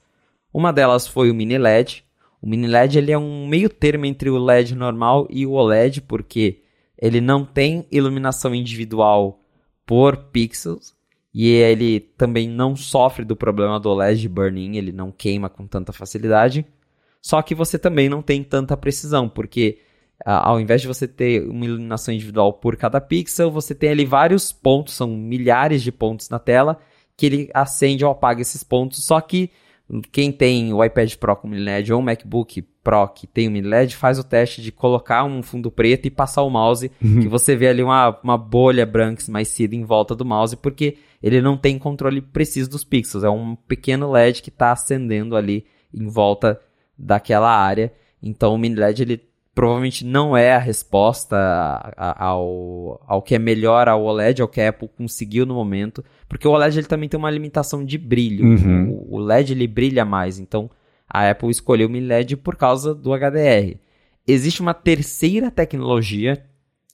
Uma 0.52 0.72
delas 0.72 1.06
foi 1.06 1.30
o 1.30 1.34
mini 1.34 1.58
LED. 1.58 2.04
O 2.40 2.48
mini 2.48 2.66
LED 2.66 2.98
ele 2.98 3.12
é 3.12 3.18
um 3.18 3.46
meio 3.46 3.68
termo 3.68 4.06
entre 4.06 4.30
o 4.30 4.38
LED 4.38 4.74
normal 4.74 5.26
e 5.30 5.46
o 5.46 5.52
OLED, 5.52 6.02
porque 6.02 6.60
ele 6.98 7.20
não 7.20 7.44
tem 7.44 7.86
iluminação 7.90 8.54
individual 8.54 9.40
por 9.86 10.16
pixels 10.16 10.94
e 11.34 11.48
ele 11.48 12.00
também 12.00 12.48
não 12.48 12.76
sofre 12.76 13.24
do 13.24 13.34
problema 13.34 13.80
do 13.80 13.92
LED 13.92 14.28
burn-in, 14.28 14.76
ele 14.76 14.92
não 14.92 15.10
queima 15.10 15.48
com 15.48 15.66
tanta 15.66 15.92
facilidade. 15.92 16.64
Só 17.20 17.42
que 17.42 17.54
você 17.54 17.78
também 17.78 18.08
não 18.08 18.22
tem 18.22 18.44
tanta 18.44 18.76
precisão, 18.76 19.28
porque 19.28 19.78
ao 20.24 20.58
invés 20.58 20.80
de 20.80 20.88
você 20.88 21.06
ter 21.06 21.46
uma 21.46 21.64
iluminação 21.64 22.14
individual 22.14 22.52
por 22.54 22.76
cada 22.76 23.00
pixel, 23.00 23.50
você 23.50 23.74
tem 23.74 23.90
ali 23.90 24.06
vários 24.06 24.52
pontos, 24.52 24.94
são 24.94 25.08
milhares 25.08 25.82
de 25.82 25.92
pontos 25.92 26.30
na 26.30 26.38
tela, 26.38 26.78
que 27.16 27.26
ele 27.26 27.50
acende 27.52 28.04
ou 28.04 28.10
apaga 28.10 28.40
esses 28.40 28.64
pontos, 28.64 29.04
só 29.04 29.20
que 29.20 29.50
quem 30.10 30.32
tem 30.32 30.72
o 30.72 30.82
iPad 30.82 31.14
Pro 31.16 31.36
com 31.36 31.46
mini 31.46 31.62
LED 31.62 31.92
ou 31.92 32.00
o 32.00 32.02
MacBook 32.02 32.62
Pro 32.82 33.06
que 33.08 33.26
tem 33.26 33.48
o 33.48 33.50
mini 33.50 33.68
LED 33.68 33.96
faz 33.96 34.18
o 34.18 34.24
teste 34.24 34.62
de 34.62 34.72
colocar 34.72 35.24
um 35.24 35.42
fundo 35.42 35.70
preto 35.70 36.06
e 36.06 36.10
passar 36.10 36.42
o 36.42 36.50
mouse, 36.50 36.90
uhum. 37.02 37.20
que 37.20 37.28
você 37.28 37.54
vê 37.54 37.68
ali 37.68 37.82
uma, 37.82 38.18
uma 38.22 38.38
bolha 38.38 38.86
branca 38.86 39.20
esmaecida 39.20 39.74
em 39.74 39.84
volta 39.84 40.14
do 40.14 40.24
mouse, 40.24 40.56
porque 40.56 40.96
ele 41.22 41.42
não 41.42 41.56
tem 41.56 41.78
controle 41.78 42.22
preciso 42.22 42.70
dos 42.70 42.82
pixels, 42.82 43.24
é 43.24 43.30
um 43.30 43.54
pequeno 43.54 44.10
LED 44.10 44.42
que 44.42 44.48
está 44.48 44.72
acendendo 44.72 45.36
ali 45.36 45.66
em 45.92 46.08
volta 46.08 46.58
daquela 46.98 47.54
área. 47.54 47.92
Então 48.22 48.54
o 48.54 48.58
mini 48.58 48.76
LED 48.76 49.02
ele 49.02 49.33
provavelmente 49.54 50.04
não 50.04 50.36
é 50.36 50.52
a 50.52 50.58
resposta 50.58 51.36
ao, 51.96 53.00
ao 53.06 53.22
que 53.22 53.36
é 53.36 53.38
melhor 53.38 53.88
ao 53.88 54.02
OLED, 54.02 54.42
ao 54.42 54.48
que 54.48 54.60
a 54.60 54.70
Apple 54.70 54.88
conseguiu 54.88 55.46
no 55.46 55.54
momento, 55.54 56.04
porque 56.28 56.48
o 56.48 56.50
OLED 56.50 56.78
ele 56.78 56.88
também 56.88 57.08
tem 57.08 57.18
uma 57.18 57.30
limitação 57.30 57.84
de 57.84 57.96
brilho. 57.96 58.44
Uhum. 58.44 58.90
O, 58.90 59.16
o, 59.16 59.18
LED 59.18 59.52
ele 59.52 59.68
brilha 59.68 60.04
mais, 60.04 60.40
então 60.40 60.68
a 61.08 61.30
Apple 61.30 61.50
escolheu 61.50 61.86
o 61.86 61.90
mini 61.90 62.06
LED 62.06 62.36
por 62.36 62.56
causa 62.56 62.92
do 62.92 63.12
HDR. 63.14 63.78
Existe 64.26 64.60
uma 64.60 64.74
terceira 64.74 65.50
tecnologia 65.50 66.44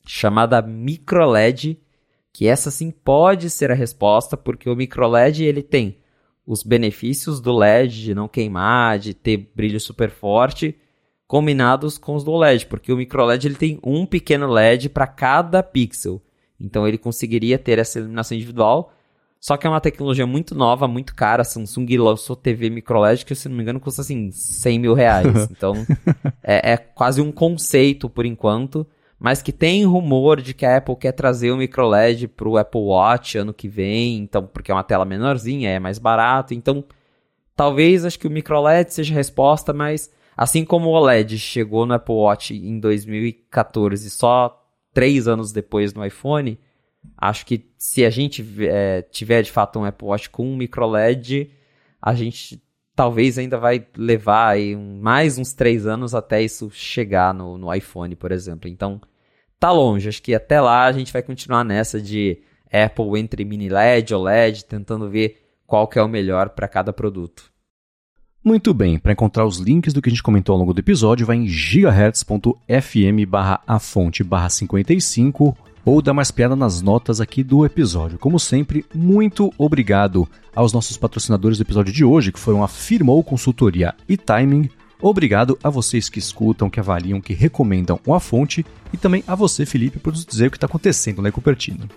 chamada 0.06 0.60
micro 0.60 1.24
LED, 1.30 1.78
que 2.32 2.46
essa 2.46 2.70
sim 2.70 2.90
pode 2.90 3.48
ser 3.48 3.70
a 3.70 3.74
resposta, 3.74 4.36
porque 4.36 4.68
o 4.68 4.76
micro 4.76 5.08
LED 5.08 5.44
ele 5.44 5.62
tem 5.62 5.96
os 6.46 6.62
benefícios 6.62 7.40
do 7.40 7.56
LED 7.56 8.02
de 8.02 8.14
não 8.14 8.28
queimar, 8.28 8.98
de 8.98 9.14
ter 9.14 9.50
brilho 9.54 9.80
super 9.80 10.10
forte, 10.10 10.76
combinados 11.30 11.96
com 11.96 12.16
os 12.16 12.24
do 12.24 12.32
OLED, 12.32 12.66
porque 12.66 12.92
o 12.92 12.96
micro 12.96 13.24
LED 13.24 13.46
ele 13.46 13.54
tem 13.54 13.78
um 13.84 14.04
pequeno 14.04 14.48
LED 14.48 14.88
para 14.88 15.06
cada 15.06 15.62
pixel. 15.62 16.20
Então 16.58 16.88
ele 16.88 16.98
conseguiria 16.98 17.56
ter 17.56 17.78
essa 17.78 18.00
iluminação 18.00 18.36
individual, 18.36 18.92
só 19.38 19.56
que 19.56 19.64
é 19.64 19.70
uma 19.70 19.80
tecnologia 19.80 20.26
muito 20.26 20.56
nova, 20.56 20.88
muito 20.88 21.14
cara. 21.14 21.42
A 21.42 21.44
Samsung 21.44 21.86
lançou 21.98 22.34
TV 22.34 22.68
micro 22.68 22.98
LED 22.98 23.24
que, 23.24 23.36
se 23.36 23.48
não 23.48 23.54
me 23.56 23.62
engano, 23.62 23.78
custa 23.78 24.00
assim 24.00 24.32
100 24.32 24.78
mil 24.80 24.92
reais. 24.92 25.28
Então 25.52 25.74
é, 26.42 26.72
é 26.72 26.76
quase 26.76 27.20
um 27.20 27.30
conceito 27.30 28.10
por 28.10 28.26
enquanto, 28.26 28.84
mas 29.16 29.40
que 29.40 29.52
tem 29.52 29.84
rumor 29.84 30.40
de 30.40 30.52
que 30.52 30.66
a 30.66 30.78
Apple 30.78 30.96
quer 30.96 31.12
trazer 31.12 31.52
o 31.52 31.56
micro 31.56 31.86
LED 31.86 32.26
para 32.26 32.48
o 32.48 32.58
Apple 32.58 32.80
Watch 32.80 33.38
ano 33.38 33.54
que 33.54 33.68
vem, 33.68 34.18
então 34.18 34.48
porque 34.52 34.72
é 34.72 34.74
uma 34.74 34.82
tela 34.82 35.04
menorzinha, 35.04 35.70
é 35.70 35.78
mais 35.78 36.00
barato. 36.00 36.54
Então 36.54 36.82
talvez 37.54 38.04
acho 38.04 38.18
que 38.18 38.26
o 38.26 38.30
micro 38.30 38.60
LED 38.60 38.92
seja 38.92 39.14
a 39.14 39.16
resposta, 39.16 39.72
mas 39.72 40.10
Assim 40.40 40.64
como 40.64 40.88
o 40.88 40.92
OLED 40.92 41.38
chegou 41.38 41.84
no 41.84 41.92
Apple 41.92 42.14
Watch 42.14 42.54
em 42.54 42.80
2014, 42.80 44.08
só 44.08 44.66
três 44.90 45.28
anos 45.28 45.52
depois 45.52 45.92
no 45.92 46.02
iPhone, 46.02 46.58
acho 47.14 47.44
que 47.44 47.70
se 47.76 48.06
a 48.06 48.08
gente 48.08 48.42
é, 48.66 49.02
tiver 49.02 49.42
de 49.42 49.52
fato 49.52 49.78
um 49.78 49.84
Apple 49.84 50.08
Watch 50.08 50.30
com 50.30 50.50
um 50.50 50.56
micro 50.56 50.86
LED, 50.86 51.50
a 52.00 52.14
gente 52.14 52.58
talvez 52.96 53.36
ainda 53.36 53.58
vai 53.58 53.86
levar 53.94 54.48
aí 54.48 54.74
mais 54.74 55.36
uns 55.36 55.52
três 55.52 55.86
anos 55.86 56.14
até 56.14 56.40
isso 56.40 56.70
chegar 56.70 57.34
no, 57.34 57.58
no 57.58 57.74
iPhone, 57.74 58.16
por 58.16 58.32
exemplo. 58.32 58.66
Então, 58.66 58.98
tá 59.58 59.70
longe. 59.70 60.08
Acho 60.08 60.22
que 60.22 60.34
até 60.34 60.58
lá 60.58 60.86
a 60.86 60.92
gente 60.92 61.12
vai 61.12 61.22
continuar 61.22 61.64
nessa 61.64 62.00
de 62.00 62.42
Apple 62.72 63.20
entre 63.20 63.44
mini 63.44 63.68
LED, 63.68 64.14
OLED, 64.14 64.64
tentando 64.64 65.10
ver 65.10 65.42
qual 65.66 65.86
que 65.86 65.98
é 65.98 66.02
o 66.02 66.08
melhor 66.08 66.48
para 66.48 66.66
cada 66.66 66.94
produto. 66.94 67.49
Muito 68.42 68.72
bem, 68.72 68.98
para 68.98 69.12
encontrar 69.12 69.44
os 69.44 69.58
links 69.58 69.92
do 69.92 70.00
que 70.00 70.08
a 70.08 70.12
gente 70.12 70.22
comentou 70.22 70.54
ao 70.54 70.58
longo 70.58 70.72
do 70.72 70.80
episódio, 70.80 71.26
vai 71.26 71.36
em 71.36 71.46
gigahertz.fm 71.46 73.26
barra 73.28 73.60
a 73.66 73.78
fonte 73.78 74.24
barra 74.24 74.48
55 74.48 75.54
ou 75.84 76.00
dá 76.00 76.14
mais 76.14 76.30
piada 76.30 76.56
nas 76.56 76.80
notas 76.80 77.20
aqui 77.20 77.44
do 77.44 77.66
episódio. 77.66 78.18
Como 78.18 78.40
sempre, 78.40 78.82
muito 78.94 79.52
obrigado 79.58 80.26
aos 80.56 80.72
nossos 80.72 80.96
patrocinadores 80.96 81.58
do 81.58 81.64
episódio 81.64 81.92
de 81.92 82.02
hoje, 82.02 82.32
que 82.32 82.40
foram 82.40 82.64
a 82.64 82.68
Firmou 82.68 83.22
Consultoria 83.22 83.94
e 84.08 84.16
Timing. 84.16 84.70
Obrigado 85.02 85.58
a 85.62 85.68
vocês 85.68 86.08
que 86.08 86.18
escutam, 86.18 86.70
que 86.70 86.80
avaliam, 86.80 87.20
que 87.20 87.34
recomendam 87.34 88.00
A 88.10 88.20
Fonte 88.20 88.64
e 88.90 88.96
também 88.96 89.22
a 89.26 89.34
você, 89.34 89.66
Felipe, 89.66 89.98
por 89.98 90.14
nos 90.14 90.24
dizer 90.24 90.46
o 90.46 90.50
que 90.50 90.56
está 90.56 90.66
acontecendo 90.66 91.20
né, 91.20 91.30
Cupertino. 91.30 91.88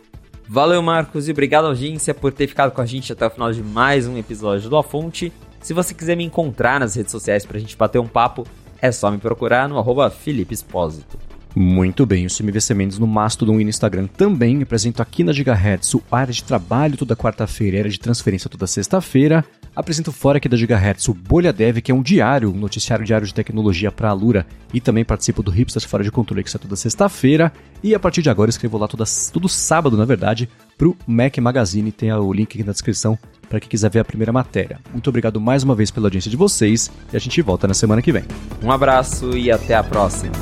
Valeu, 0.46 0.82
Marcos, 0.82 1.30
e 1.30 1.32
obrigado, 1.32 1.68
audiência, 1.68 2.14
por 2.14 2.34
ter 2.34 2.48
ficado 2.48 2.72
com 2.72 2.82
a 2.82 2.86
gente 2.86 3.14
até 3.14 3.26
o 3.26 3.30
final 3.30 3.52
de 3.54 3.64
mais 3.64 4.08
um 4.08 4.18
episódio 4.18 4.70
do 4.70 4.76
A 4.76 4.84
Fonte. 4.84 5.32
Se 5.64 5.74
você 5.74 5.94
quiser 5.94 6.18
me 6.18 6.26
encontrar 6.26 6.78
nas 6.78 6.94
redes 6.94 7.14
sociais 7.14 7.46
pra 7.46 7.58
gente 7.58 7.78
bater 7.78 7.98
um 7.98 8.06
papo, 8.06 8.46
é 8.82 8.92
só 8.92 9.10
me 9.10 9.18
procurar 9.18 9.70
no 9.70 9.80
arroba 9.80 10.10
Felipe 10.10 10.54
Espósito. 10.54 11.18
Muito 11.56 12.06
bem, 12.06 12.26
o 12.26 12.30
CMVC 12.30 12.74
Mendes 12.74 13.00
no 13.00 13.08
Mastodon 13.08 13.60
e 13.62 13.64
no 13.64 13.70
Instagram 13.70 14.08
também. 14.08 14.62
Apresento 14.62 15.02
aqui 15.02 15.24
na 15.24 15.32
Gigahertz 15.32 15.94
o 15.94 16.04
área 16.12 16.34
de 16.34 16.44
trabalho 16.44 16.98
toda 16.98 17.16
quarta-feira 17.16 17.78
e 17.78 17.80
área 17.80 17.92
de 17.92 18.00
transferência 18.00 18.50
toda 18.50 18.68
sexta-feira. 18.68 19.46
Apresento 19.74 20.12
fora 20.12 20.38
aqui 20.38 20.50
da 20.50 20.58
Gigahertz 20.58 21.08
o 21.08 21.14
Bolha 21.14 21.54
Dev, 21.54 21.78
que 21.78 21.92
é 21.94 21.96
um 21.96 22.02
diário, 22.02 22.52
um 22.52 22.58
noticiário 22.58 23.06
diário 23.06 23.26
de 23.26 23.34
tecnologia 23.34 23.92
para 23.92 24.10
a 24.10 24.14
Lura. 24.14 24.46
E 24.74 24.82
também 24.82 25.06
participo 25.06 25.42
do 25.42 25.50
Hipsters 25.50 25.86
Fora 25.86 26.04
de 26.04 26.12
Controle, 26.12 26.44
que 26.44 26.52
sai 26.52 26.60
toda 26.60 26.76
sexta-feira. 26.76 27.54
E 27.82 27.96
a 27.96 28.00
partir 28.00 28.22
de 28.22 28.30
agora 28.30 28.50
escrevo 28.50 28.78
lá 28.78 28.88
toda, 28.88 29.06
todo 29.32 29.48
sábado, 29.48 29.96
na 29.96 30.06
verdade, 30.06 30.50
pro 30.78 30.98
Mac 31.08 31.38
Magazine. 31.38 31.92
Tem 31.92 32.12
o 32.12 32.34
link 32.34 32.54
aqui 32.54 32.64
na 32.66 32.74
descrição 32.74 33.18
para 33.54 33.60
quem 33.60 33.70
quiser 33.70 33.92
ver 33.92 34.00
a 34.00 34.04
primeira 34.04 34.34
matéria. 34.34 34.80
Muito 34.92 35.08
obrigado 35.08 35.40
mais 35.40 35.62
uma 35.62 35.76
vez 35.76 35.92
pela 35.92 36.08
audiência 36.08 36.32
de 36.32 36.36
vocês 36.36 36.92
e 37.12 37.16
a 37.16 37.20
gente 37.20 37.40
volta 37.44 37.68
na 37.68 37.76
semana 37.76 38.02
que 38.02 38.12
vem. 38.12 38.24
Um 38.64 38.72
abraço 38.72 39.38
e 39.38 39.52
até 39.52 39.76
a 39.76 39.84
próxima. 39.84 40.34